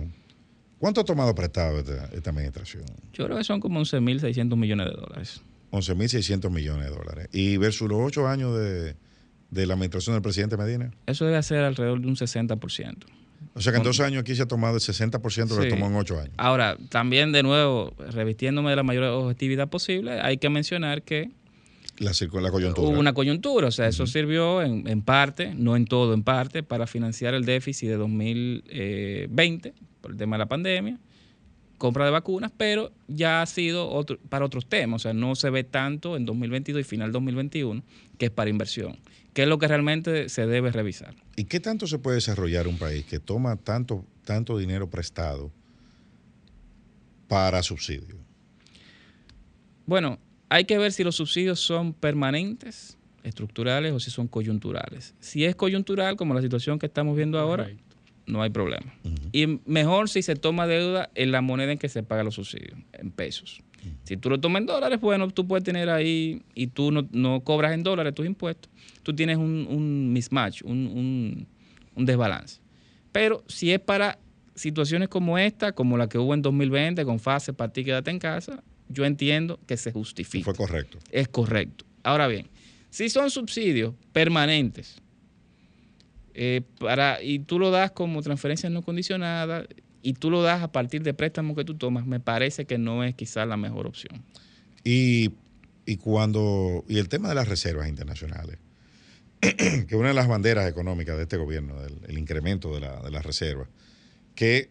cuánto 0.78 1.00
ha 1.00 1.04
tomado 1.04 1.34
prestado 1.34 1.78
esta, 1.78 2.06
esta 2.12 2.30
administración? 2.30 2.84
Yo 3.12 3.26
creo 3.26 3.36
que 3.38 3.44
son 3.44 3.60
como 3.60 3.80
11.600 3.80 4.56
millones 4.56 4.86
de 4.86 4.92
dólares. 4.92 5.40
11.600 5.70 6.50
millones 6.50 6.84
de 6.86 6.90
dólares. 6.96 7.28
Y 7.32 7.56
versus 7.56 7.88
los 7.88 7.98
ocho 8.00 8.26
años 8.26 8.58
de, 8.58 8.96
de 9.50 9.66
la 9.66 9.74
administración 9.74 10.14
del 10.14 10.22
presidente 10.22 10.56
Medina. 10.56 10.90
Eso 11.06 11.24
debe 11.26 11.42
ser 11.42 11.64
alrededor 11.64 12.00
de 12.00 12.08
un 12.08 12.16
60%. 12.16 12.96
O 13.54 13.60
sea 13.60 13.72
que 13.72 13.78
en 13.78 13.84
dos 13.84 14.00
años 14.00 14.22
aquí 14.22 14.34
se 14.34 14.42
ha 14.42 14.46
tomado 14.46 14.74
el 14.76 14.80
60% 14.82 15.20
de 15.46 15.54
lo 15.54 15.60
que 15.62 15.70
Sí. 15.70 15.76
tomó 15.76 15.86
en 15.86 15.94
ocho 15.94 16.18
años. 16.18 16.32
Ahora, 16.38 16.76
también 16.88 17.30
de 17.30 17.42
nuevo, 17.44 17.92
revistiéndome 18.10 18.70
de 18.70 18.76
la 18.76 18.82
mayor 18.82 19.04
objetividad 19.04 19.68
posible, 19.68 20.20
hay 20.20 20.38
que 20.38 20.48
mencionar 20.48 21.02
que 21.02 21.30
La, 21.98 22.12
coyuntura. 22.50 22.88
hubo 22.88 22.98
una 22.98 23.12
coyuntura, 23.12 23.68
o 23.68 23.70
sea, 23.72 23.88
eso 23.88 24.06
sirvió 24.06 24.62
en, 24.62 24.86
en 24.86 25.02
parte, 25.02 25.54
no 25.54 25.74
en 25.74 25.84
todo, 25.84 26.14
en 26.14 26.22
parte, 26.22 26.62
para 26.62 26.86
financiar 26.86 27.34
el 27.34 27.44
déficit 27.44 27.88
de 27.88 27.96
2020 27.96 29.74
por 30.00 30.12
el 30.12 30.16
tema 30.16 30.36
de 30.36 30.38
la 30.38 30.46
pandemia, 30.46 30.98
compra 31.78 32.04
de 32.04 32.10
vacunas, 32.10 32.52
pero 32.56 32.92
ya 33.06 33.40
ha 33.40 33.46
sido 33.46 33.88
otro, 33.88 34.18
para 34.28 34.44
otros 34.44 34.66
temas, 34.66 35.02
o 35.02 35.04
sea, 35.04 35.12
no 35.12 35.34
se 35.34 35.48
ve 35.50 35.64
tanto 35.64 36.16
en 36.16 36.26
2022 36.26 36.80
y 36.80 36.84
final 36.84 37.12
2021, 37.12 37.82
que 38.18 38.26
es 38.26 38.30
para 38.32 38.50
inversión, 38.50 38.98
que 39.32 39.42
es 39.44 39.48
lo 39.48 39.58
que 39.58 39.68
realmente 39.68 40.28
se 40.28 40.46
debe 40.46 40.72
revisar. 40.72 41.14
¿Y 41.36 41.44
qué 41.44 41.60
tanto 41.60 41.86
se 41.86 41.98
puede 41.98 42.16
desarrollar 42.16 42.66
un 42.68 42.78
país 42.78 43.04
que 43.06 43.20
toma 43.20 43.56
tanto, 43.56 44.04
tanto 44.24 44.58
dinero 44.58 44.90
prestado 44.90 45.50
para 47.28 47.62
subsidio? 47.62 48.16
Bueno, 49.86 50.18
hay 50.48 50.64
que 50.64 50.78
ver 50.78 50.92
si 50.92 51.04
los 51.04 51.16
subsidios 51.16 51.60
son 51.60 51.92
permanentes, 51.92 52.98
estructurales 53.22 53.92
o 53.92 54.00
si 54.00 54.10
son 54.10 54.28
coyunturales. 54.28 55.14
Si 55.20 55.44
es 55.44 55.54
coyuntural, 55.54 56.16
como 56.16 56.34
la 56.34 56.40
situación 56.40 56.78
que 56.78 56.86
estamos 56.86 57.16
viendo 57.16 57.38
ahora, 57.38 57.68
no 58.26 58.42
hay 58.42 58.50
problema. 58.50 58.94
Y 59.32 59.60
mejor 59.66 60.08
si 60.08 60.22
se 60.22 60.36
toma 60.36 60.66
deuda 60.66 61.10
en 61.14 61.32
la 61.32 61.40
moneda 61.40 61.72
en 61.72 61.78
que 61.78 61.88
se 61.88 62.02
paga 62.02 62.22
los 62.22 62.34
subsidios, 62.34 62.78
en 62.92 63.10
pesos. 63.10 63.62
Si 64.04 64.16
tú 64.16 64.28
lo 64.28 64.40
tomas 64.40 64.60
en 64.60 64.66
dólares, 64.66 65.00
bueno, 65.00 65.28
tú 65.30 65.46
puedes 65.46 65.64
tener 65.64 65.88
ahí 65.88 66.42
y 66.54 66.66
tú 66.68 66.90
no, 66.90 67.08
no 67.12 67.40
cobras 67.40 67.72
en 67.72 67.82
dólares 67.82 68.14
tus 68.14 68.26
impuestos. 68.26 68.70
Tú 69.02 69.14
tienes 69.14 69.36
un, 69.36 69.66
un 69.70 70.12
mismatch, 70.12 70.62
un, 70.62 70.86
un, 70.88 71.46
un 71.94 72.04
desbalance. 72.04 72.60
Pero 73.12 73.44
si 73.46 73.72
es 73.72 73.80
para 73.80 74.18
situaciones 74.54 75.08
como 75.08 75.38
esta, 75.38 75.72
como 75.72 75.96
la 75.96 76.08
que 76.08 76.18
hubo 76.18 76.34
en 76.34 76.42
2020 76.42 77.04
con 77.04 77.20
fase 77.20 77.52
para 77.52 77.72
ti 77.72 77.84
quédate 77.84 78.10
en 78.10 78.18
casa, 78.18 78.62
yo 78.88 79.04
entiendo 79.04 79.58
que 79.66 79.76
se 79.76 79.92
justifica. 79.92 80.44
Fue 80.44 80.54
correcto. 80.54 80.98
Es 81.10 81.28
correcto. 81.28 81.84
Ahora 82.02 82.26
bien, 82.26 82.48
si 82.90 83.10
son 83.10 83.30
subsidios 83.30 83.94
permanentes 84.12 84.96
eh, 86.34 86.62
para, 86.78 87.22
y 87.22 87.40
tú 87.40 87.58
lo 87.58 87.70
das 87.70 87.90
como 87.90 88.22
transferencia 88.22 88.70
no 88.70 88.82
condicionada 88.82 89.66
y 90.02 90.14
tú 90.14 90.30
lo 90.30 90.42
das 90.42 90.62
a 90.62 90.72
partir 90.72 91.02
de 91.02 91.12
préstamos 91.12 91.56
que 91.56 91.64
tú 91.64 91.74
tomas, 91.74 92.06
me 92.06 92.20
parece 92.20 92.64
que 92.64 92.78
no 92.78 93.04
es 93.04 93.14
quizás 93.14 93.46
la 93.46 93.56
mejor 93.56 93.86
opción. 93.86 94.22
Y, 94.84 95.32
y 95.84 95.96
cuando 95.96 96.84
y 96.88 96.98
el 96.98 97.08
tema 97.08 97.28
de 97.28 97.34
las 97.34 97.48
reservas 97.48 97.88
internacionales, 97.88 98.58
que 99.40 99.96
una 99.96 100.08
de 100.08 100.14
las 100.14 100.28
banderas 100.28 100.68
económicas 100.68 101.16
de 101.16 101.24
este 101.24 101.36
gobierno, 101.36 101.74
el 102.06 102.18
incremento 102.18 102.72
de, 102.74 102.80
la, 102.80 103.00
de 103.02 103.10
las 103.10 103.24
reservas, 103.24 103.68
que 104.34 104.70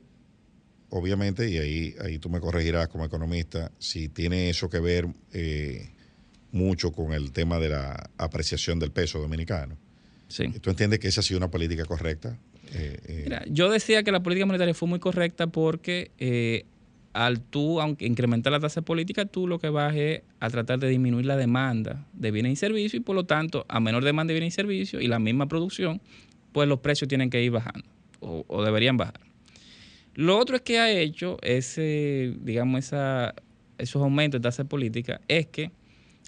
obviamente, 0.90 1.50
y 1.50 1.58
ahí, 1.58 1.96
ahí 2.02 2.20
tú 2.20 2.30
me 2.30 2.40
corregirás 2.40 2.88
como 2.88 3.06
economista, 3.06 3.72
si 3.80 4.10
tiene 4.10 4.50
eso 4.50 4.70
que 4.70 4.80
ver 4.80 5.08
eh, 5.34 5.92
mucho 6.52 6.92
con 6.92 7.14
el 7.14 7.32
tema 7.32 7.60
de 7.60 7.70
la 7.70 8.10
apreciación 8.18 8.80
del 8.80 8.92
peso 8.92 9.20
dominicano. 9.20 9.78
Sí. 10.28 10.48
¿Tú 10.62 10.70
entiendes 10.70 11.00
que 11.00 11.08
esa 11.08 11.22
ha 11.22 11.24
sido 11.24 11.38
una 11.38 11.50
política 11.50 11.86
correcta? 11.86 12.38
Eh, 12.74 13.00
eh, 13.06 13.22
Mira, 13.24 13.44
yo 13.48 13.70
decía 13.70 14.04
que 14.04 14.12
la 14.12 14.22
política 14.22 14.46
monetaria 14.46 14.74
fue 14.74 14.88
muy 14.88 15.00
correcta 15.00 15.48
porque 15.48 16.12
eh, 16.18 16.66
al 17.14 17.40
tú, 17.40 17.80
aunque 17.80 18.06
incrementar 18.06 18.52
la 18.52 18.60
tasa 18.60 18.82
política, 18.82 19.26
tú 19.26 19.48
lo 19.48 19.60
que 19.60 19.70
vas 19.70 19.96
es 19.96 20.22
a 20.40 20.50
tratar 20.50 20.80
de 20.80 20.90
disminuir 20.90 21.26
la 21.26 21.38
demanda 21.38 22.06
de 22.14 22.32
bienes 22.32 22.54
y 22.54 22.56
servicios 22.58 22.96
y 22.96 23.00
por 23.00 23.16
lo 23.16 23.26
tanto, 23.26 23.66
a 23.70 23.80
menor 23.80 24.04
demanda 24.04 24.34
de 24.34 24.40
bienes 24.40 24.54
y 24.54 24.56
servicios 24.56 25.02
y 25.02 25.08
la 25.08 25.20
misma 25.20 25.48
producción, 25.48 26.02
pues 26.52 26.68
los 26.68 26.80
precios 26.80 27.08
tienen 27.08 27.30
que 27.30 27.42
ir 27.42 27.52
bajando 27.52 27.88
o, 28.20 28.44
o 28.48 28.64
deberían 28.64 28.98
bajar. 28.98 29.22
Lo 30.18 30.36
otro 30.40 30.56
es 30.56 30.64
que 30.64 30.80
ha 30.80 30.90
hecho 30.90 31.38
ese, 31.44 32.34
digamos, 32.40 32.92
esos 33.78 34.02
aumentos 34.02 34.42
de 34.42 34.44
tasa 34.44 34.64
política 34.64 35.22
es 35.28 35.46
que 35.46 35.72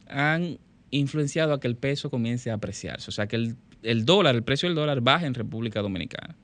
han 0.07 0.60
influenciado 0.91 1.53
a 1.53 1.60
que 1.60 1.68
el 1.68 1.76
peso 1.76 2.11
comience 2.11 2.52
a 2.52 2.53
apreciarse. 2.53 3.10
O 3.10 3.11
sea, 3.11 3.26
que 3.26 3.38
el, 3.38 3.56
el 3.82 4.06
dólar, 4.06 4.36
el 4.36 4.44
precio 4.44 4.70
del 4.70 4.76
dólar 4.76 5.02
baje 5.02 5.26
en 5.26 5.34
República 5.34 5.82
Dominicana. 5.82 6.36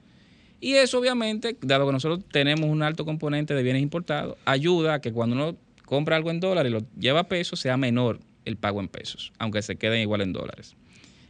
Y 0.60 0.74
eso 0.74 0.98
obviamente, 0.98 1.56
dado 1.62 1.86
que 1.86 1.92
nosotros 1.92 2.26
tenemos 2.32 2.68
un 2.68 2.82
alto 2.82 3.06
componente 3.06 3.54
de 3.54 3.62
bienes 3.62 3.84
importados, 3.84 4.38
ayuda 4.46 4.96
a 4.96 5.02
que 5.02 5.14
cuando 5.14 5.36
uno 5.36 5.56
compra 5.86 6.16
algo 6.16 6.32
en 6.32 6.40
dólares 6.40 6.72
y 6.72 6.74
lo 6.74 6.82
lleva 7.00 7.20
a 7.20 7.28
pesos, 7.28 7.60
sea 7.60 7.78
menor 7.78 8.22
el 8.46 8.58
pago 8.58 8.80
en 8.80 8.88
pesos, 8.88 9.32
aunque 9.38 9.62
se 9.62 9.76
queden 9.76 10.02
igual 10.02 10.22
en 10.22 10.34
dólares. 10.34 10.76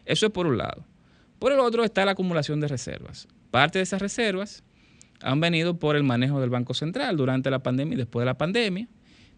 Eso 0.06 0.28
es 0.28 0.32
por 0.32 0.48
un 0.48 0.60
lado. 0.60 0.86
Por 1.40 1.52
el 1.52 1.60
otro 1.60 1.84
está 1.84 2.06
la 2.06 2.12
acumulación 2.12 2.62
de 2.62 2.70
reservas. 2.70 3.28
Parte 3.52 3.80
de 3.80 3.84
esas 3.84 4.02
reservas 4.02 4.64
han 5.22 5.40
venido 5.40 5.78
por 5.78 5.96
el 5.96 6.04
manejo 6.04 6.40
del 6.42 6.50
Banco 6.50 6.74
Central 6.74 7.18
durante 7.18 7.50
la 7.50 7.60
pandemia 7.60 7.96
y 7.96 7.98
después 7.98 8.22
de 8.22 8.26
la 8.26 8.38
pandemia. 8.38 8.88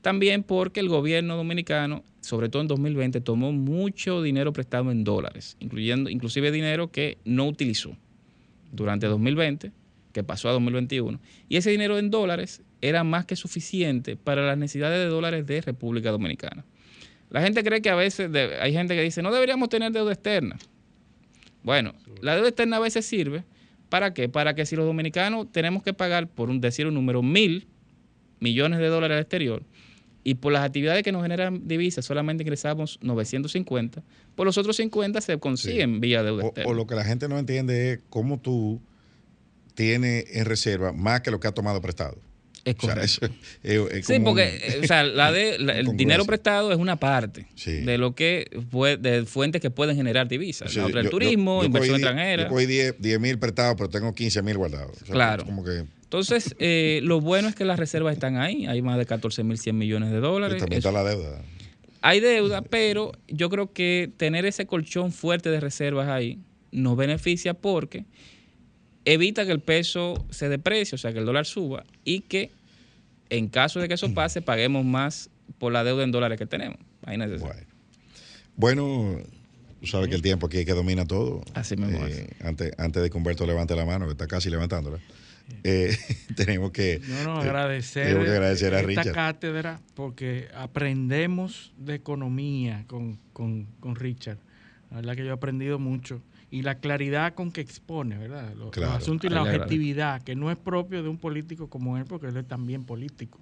También 0.02 0.44
porque 0.44 0.80
el 0.80 0.90
gobierno 0.90 1.36
dominicano, 1.36 2.04
sobre 2.22 2.50
todo 2.50 2.62
en 2.62 2.68
2020, 2.68 3.20
tomó 3.22 3.52
mucho 3.52 4.22
dinero 4.22 4.54
prestado 4.54 4.92
en 4.92 5.04
dólares, 5.04 5.58
incluyendo 5.60 6.10
inclusive 6.10 6.52
dinero 6.52 6.92
que 6.92 7.18
no 7.26 7.48
utilizó 7.48 7.98
durante 8.72 9.08
2020, 9.08 9.72
que 10.14 10.24
pasó 10.24 10.50
a 10.50 10.54
2021. 10.54 11.20
Y 11.50 11.58
ese 11.58 11.72
dinero 11.72 11.98
en 11.98 12.12
dólares 12.12 12.62
era 12.82 13.04
más 13.04 13.26
que 13.26 13.36
suficiente 13.36 14.16
para 14.16 14.46
las 14.46 14.58
necesidades 14.58 15.00
de 15.00 15.10
dólares 15.10 15.46
de 15.46 15.62
República 15.62 16.12
Dominicana. 16.12 16.64
La 17.30 17.42
gente 17.42 17.64
cree 17.64 17.82
que 17.82 17.90
a 17.90 17.96
veces 17.96 18.30
hay 18.62 18.72
gente 18.74 18.96
que 18.96 19.02
dice, 19.02 19.22
no 19.22 19.34
deberíamos 19.34 19.68
tener 19.70 19.92
deuda 19.92 20.14
externa. 20.14 20.58
Bueno, 21.64 21.94
la 22.22 22.36
deuda 22.36 22.50
externa 22.50 22.78
a 22.78 22.80
veces 22.80 23.06
sirve 23.06 23.44
para 23.90 24.14
qué? 24.14 24.30
Para 24.30 24.56
que 24.56 24.66
si 24.66 24.76
los 24.76 24.86
dominicanos 24.86 25.52
tenemos 25.52 25.84
que 25.84 25.94
pagar, 25.94 26.28
por 26.28 26.50
un, 26.50 26.62
decir 26.62 26.88
un 26.88 26.94
número, 26.94 27.22
mil 27.22 27.68
millones 28.40 28.80
de 28.80 28.88
dólares 28.88 29.16
al 29.16 29.22
exterior, 29.22 29.64
y 30.24 30.36
por 30.36 30.52
las 30.52 30.66
actividades 30.66 31.04
que 31.04 31.14
nos 31.14 31.24
generan 31.24 31.68
divisas 31.68 32.04
solamente 32.04 32.44
ingresamos 32.44 33.00
950, 33.02 34.04
pues 34.36 34.46
los 34.46 34.58
otros 34.58 34.76
50 34.76 35.22
se 35.22 35.38
consiguen 35.40 36.02
vía 36.02 36.22
deuda 36.22 36.44
o, 36.44 36.48
externa. 36.48 36.70
o 36.70 36.74
lo 36.74 36.86
que 36.86 36.96
la 36.96 37.06
gente 37.06 37.30
no 37.30 37.40
entiende 37.40 37.94
es 37.94 38.00
cómo 38.10 38.38
tú 38.38 38.82
tienes 39.74 40.26
en 40.36 40.44
reserva 40.44 40.92
más 40.92 41.22
que 41.22 41.32
lo 41.32 41.40
que 41.40 41.48
has 41.48 41.54
tomado 41.54 41.82
prestado. 41.82 42.18
Es 42.68 42.76
O 42.80 42.82
sea, 42.82 42.96
correcto. 42.96 43.26
eso 43.26 43.26
es- 43.64 43.92
es 44.00 44.06
Sí, 44.06 44.20
porque 44.20 44.60
un- 44.66 44.74
eh, 44.74 44.80
o 44.84 44.88
sea, 44.88 45.04
la 45.04 45.32
de, 45.32 45.58
la- 45.60 45.78
el 45.80 45.96
dinero 45.96 46.26
prestado 46.26 46.72
es 46.72 46.78
una 46.78 46.98
parte 46.98 47.48
Sí. 47.56 47.72
de 47.82 47.98
lo 47.98 48.14
que 48.14 48.48
de 49.00 49.26
fuentes 49.26 49.62
que 49.62 49.70
pueden 49.70 49.96
generar 49.96 50.28
divisas. 50.28 50.70
O 50.70 50.74
sea, 50.74 50.86
el 50.88 51.04
yo- 51.06 51.10
turismo, 51.10 51.62
yo 51.62 51.68
inversión 51.68 51.96
extranjera. 51.96 52.44
Yo 52.44 52.50
cogí 52.50 52.66
10 52.66 53.20
mil 53.20 53.40
prestados, 53.40 53.76
pero 53.78 53.90
tengo 53.90 54.14
15 54.14 54.42
mil 54.42 54.58
guardados. 54.58 54.98
Claro. 55.10 55.46
Como 55.46 55.64
que 55.64 55.86
Entonces, 56.04 56.56
eh, 56.60 57.00
lo 57.04 57.20
bueno 57.22 57.48
es 57.50 57.56
que 57.56 57.66
las 57.66 57.78
reservas 57.80 58.14
están 58.14 58.38
ahí. 58.38 58.66
Hay 58.66 58.82
más 58.82 58.98
de 58.98 59.06
14.100 59.06 59.74
millones 59.78 60.12
de 60.12 60.20
dólares. 60.20 60.58
también 60.60 60.80
Eso- 60.80 60.90
está 60.90 61.04
la 61.04 61.10
deuda. 61.10 61.42
hay 62.02 62.20
deuda, 62.20 62.62
pero 62.62 63.12
yo 63.28 63.50
creo 63.50 63.74
que 63.74 64.10
tener 64.18 64.46
ese 64.46 64.66
colchón 64.66 65.12
fuerte 65.12 65.50
de 65.50 65.60
reservas 65.60 66.08
ahí 66.10 66.40
nos 66.72 66.96
beneficia 66.98 67.54
porque 67.54 68.06
evita 69.06 69.46
que 69.46 69.52
el 69.52 69.60
peso 69.62 70.26
se 70.30 70.50
deprecie, 70.50 70.96
o 70.96 70.98
sea, 71.00 71.14
que 71.14 71.20
el 71.20 71.26
dólar 71.26 71.46
suba 71.46 71.86
y 72.04 72.22
que 72.22 72.52
en 73.30 73.48
caso 73.50 73.80
de 73.80 73.88
que 73.88 73.94
eso 73.96 74.14
pase, 74.14 74.42
paguemos 74.42 74.86
más 74.86 75.30
por 75.60 75.72
la 75.74 75.84
deuda 75.84 76.04
en 76.04 76.12
dólares 76.12 76.38
que 76.38 76.46
tenemos. 76.46 76.78
Imagínense 77.04 77.36
eso. 77.36 77.50
Bueno, 78.56 79.18
tú 79.80 79.88
sabes 79.88 80.10
que 80.10 80.16
el 80.16 80.22
tiempo 80.22 80.48
aquí 80.48 80.58
es 80.58 80.66
que 80.66 80.74
domina 80.74 81.06
todo. 81.06 81.42
Así 81.54 81.76
mismo 81.78 82.06
Eh, 82.08 82.30
antes, 82.44 82.72
antes 82.78 83.04
de 83.04 83.10
que 83.10 83.18
Humberto 83.18 83.46
levante 83.46 83.76
la 83.76 83.86
mano, 83.86 84.06
que 84.06 84.12
está 84.12 84.28
casi 84.28 84.50
levantándola, 84.50 85.00
eh, 85.64 85.96
tenemos 86.36 86.72
que, 86.72 87.02
No, 87.24 87.36
no, 87.36 87.44
eh, 87.44 87.46
agradecer, 87.48 88.06
tenemos 88.08 88.26
que 88.26 88.32
agradecer 88.32 88.74
a 88.74 88.80
esta 88.80 88.88
Richard. 88.88 89.14
cátedra 89.14 89.80
porque 89.94 90.48
aprendemos 90.56 91.74
de 91.78 91.96
economía 91.96 92.84
con, 92.88 93.20
con, 93.34 93.66
con 93.80 93.96
Richard. 93.96 94.38
La 94.90 94.98
verdad 94.98 95.16
que 95.16 95.24
yo 95.24 95.30
he 95.30 95.34
aprendido 95.34 95.80
mucho. 95.80 96.22
Y 96.50 96.62
la 96.62 96.80
claridad 96.80 97.34
con 97.34 97.52
que 97.52 97.60
expone, 97.62 98.18
¿verdad? 98.18 98.50
Los, 98.52 98.60
los 98.60 98.70
Claro. 98.72 98.94
asuntos 98.94 99.30
y 99.30 99.34
la 99.34 99.42
objetividad, 99.44 100.22
que 100.24 100.36
no 100.36 100.50
es 100.50 100.58
propio 100.58 101.04
de 101.04 101.10
un 101.10 101.18
político 101.18 101.70
como 101.70 101.98
él, 101.98 102.06
porque 102.06 102.28
él 102.28 102.38
es 102.38 102.48
también 102.48 102.86
político. 102.86 103.40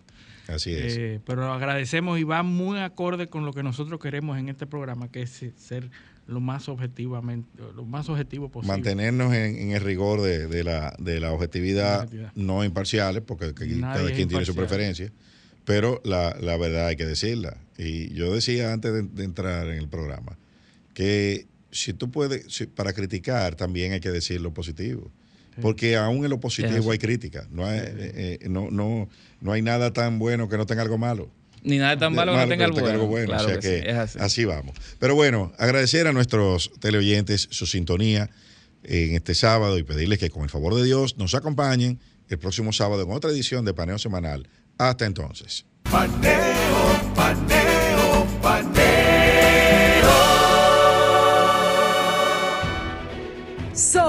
Así 0.47 0.71
es. 0.73 0.97
Eh, 0.97 1.19
pero 1.25 1.51
agradecemos 1.53 2.19
y 2.19 2.23
va 2.23 2.41
muy 2.41 2.79
acorde 2.79 3.27
con 3.27 3.45
lo 3.45 3.53
que 3.53 3.61
nosotros 3.63 3.99
queremos 3.99 4.37
en 4.39 4.49
este 4.49 4.65
programa, 4.65 5.07
que 5.11 5.21
es 5.21 5.43
ser 5.55 5.89
lo 6.27 6.39
más 6.39 6.67
objetivamente, 6.67 7.47
lo 7.75 7.85
más 7.85 8.09
objetivo 8.09 8.49
posible. 8.49 8.73
Mantenernos 8.73 9.31
en, 9.35 9.55
en 9.55 9.71
el 9.73 9.81
rigor 9.81 10.21
de, 10.21 10.47
de 10.47 10.63
la, 10.63 10.95
de 10.97 11.19
la 11.19 11.31
objetividad, 11.31 11.97
Objetividad. 12.05 12.31
no 12.35 12.63
imparciales, 12.63 13.21
porque 13.21 13.53
Nadie 13.53 13.81
cada 13.81 14.11
quien 14.11 14.27
tiene 14.27 14.45
su 14.45 14.55
preferencia, 14.55 15.11
pero 15.63 16.01
la, 16.03 16.35
la 16.41 16.57
verdad 16.57 16.87
hay 16.87 16.95
que 16.95 17.05
decirla. 17.05 17.57
Y 17.77 18.11
yo 18.15 18.33
decía 18.33 18.73
antes 18.73 18.91
de, 18.93 19.03
de 19.03 19.23
entrar 19.23 19.67
en 19.67 19.77
el 19.77 19.87
programa 19.89 20.37
que 20.95 21.45
si 21.75 21.93
tú 21.93 22.09
puedes, 22.11 22.45
si- 22.53 22.65
para 22.65 22.93
criticar 22.93 23.55
también 23.55 23.93
hay 23.93 23.99
que 23.99 24.11
decir 24.11 24.41
lo 24.41 24.53
positivo. 24.53 25.11
Porque 25.61 25.95
aún 25.95 26.25
en 26.25 26.29
lo 26.29 26.39
positivo 26.41 26.91
hay 26.91 26.97
crítica. 26.97 27.47
No 27.49 27.65
hay, 27.65 27.79
eh, 27.79 28.39
eh, 28.41 28.49
no, 28.49 28.69
no, 28.71 29.07
no 29.39 29.51
hay 29.53 29.61
nada 29.61 29.93
tan 29.93 30.19
bueno 30.19 30.49
que 30.49 30.57
no 30.57 30.65
tenga 30.65 30.81
algo 30.81 30.97
malo. 30.97 31.29
Ni 31.63 31.77
nada 31.77 31.97
tan 31.97 32.13
malo 32.13 32.33
que 32.33 32.39
no 32.39 32.47
tenga 32.47 32.65
algo 32.65 33.07
bueno. 33.07 33.27
Claro 33.27 33.45
o 33.45 33.47
sea 33.47 33.59
que 33.59 33.69
que, 33.69 33.79
sí, 33.79 33.83
es 33.87 33.95
así. 33.95 34.19
así 34.19 34.45
vamos. 34.45 34.75
Pero 34.99 35.15
bueno, 35.15 35.53
agradecer 35.57 36.07
a 36.07 36.11
nuestros 36.13 36.71
teleoyentes 36.79 37.47
su 37.51 37.65
sintonía 37.65 38.29
en 38.83 39.15
este 39.15 39.33
sábado 39.33 39.77
y 39.79 39.83
pedirles 39.83 40.19
que 40.19 40.29
con 40.29 40.43
el 40.43 40.49
favor 40.49 40.75
de 40.75 40.83
Dios 40.83 41.17
nos 41.17 41.33
acompañen 41.35 41.99
el 42.27 42.37
próximo 42.37 42.73
sábado 42.73 43.03
en 43.03 43.11
otra 43.11 43.31
edición 43.31 43.63
de 43.63 43.73
Paneo 43.73 43.97
Semanal. 43.97 44.47
Hasta 44.77 45.05
entonces. 45.05 45.65
Paneo, 45.89 47.13
paneo, 47.15 48.27
paneo. 48.41 48.84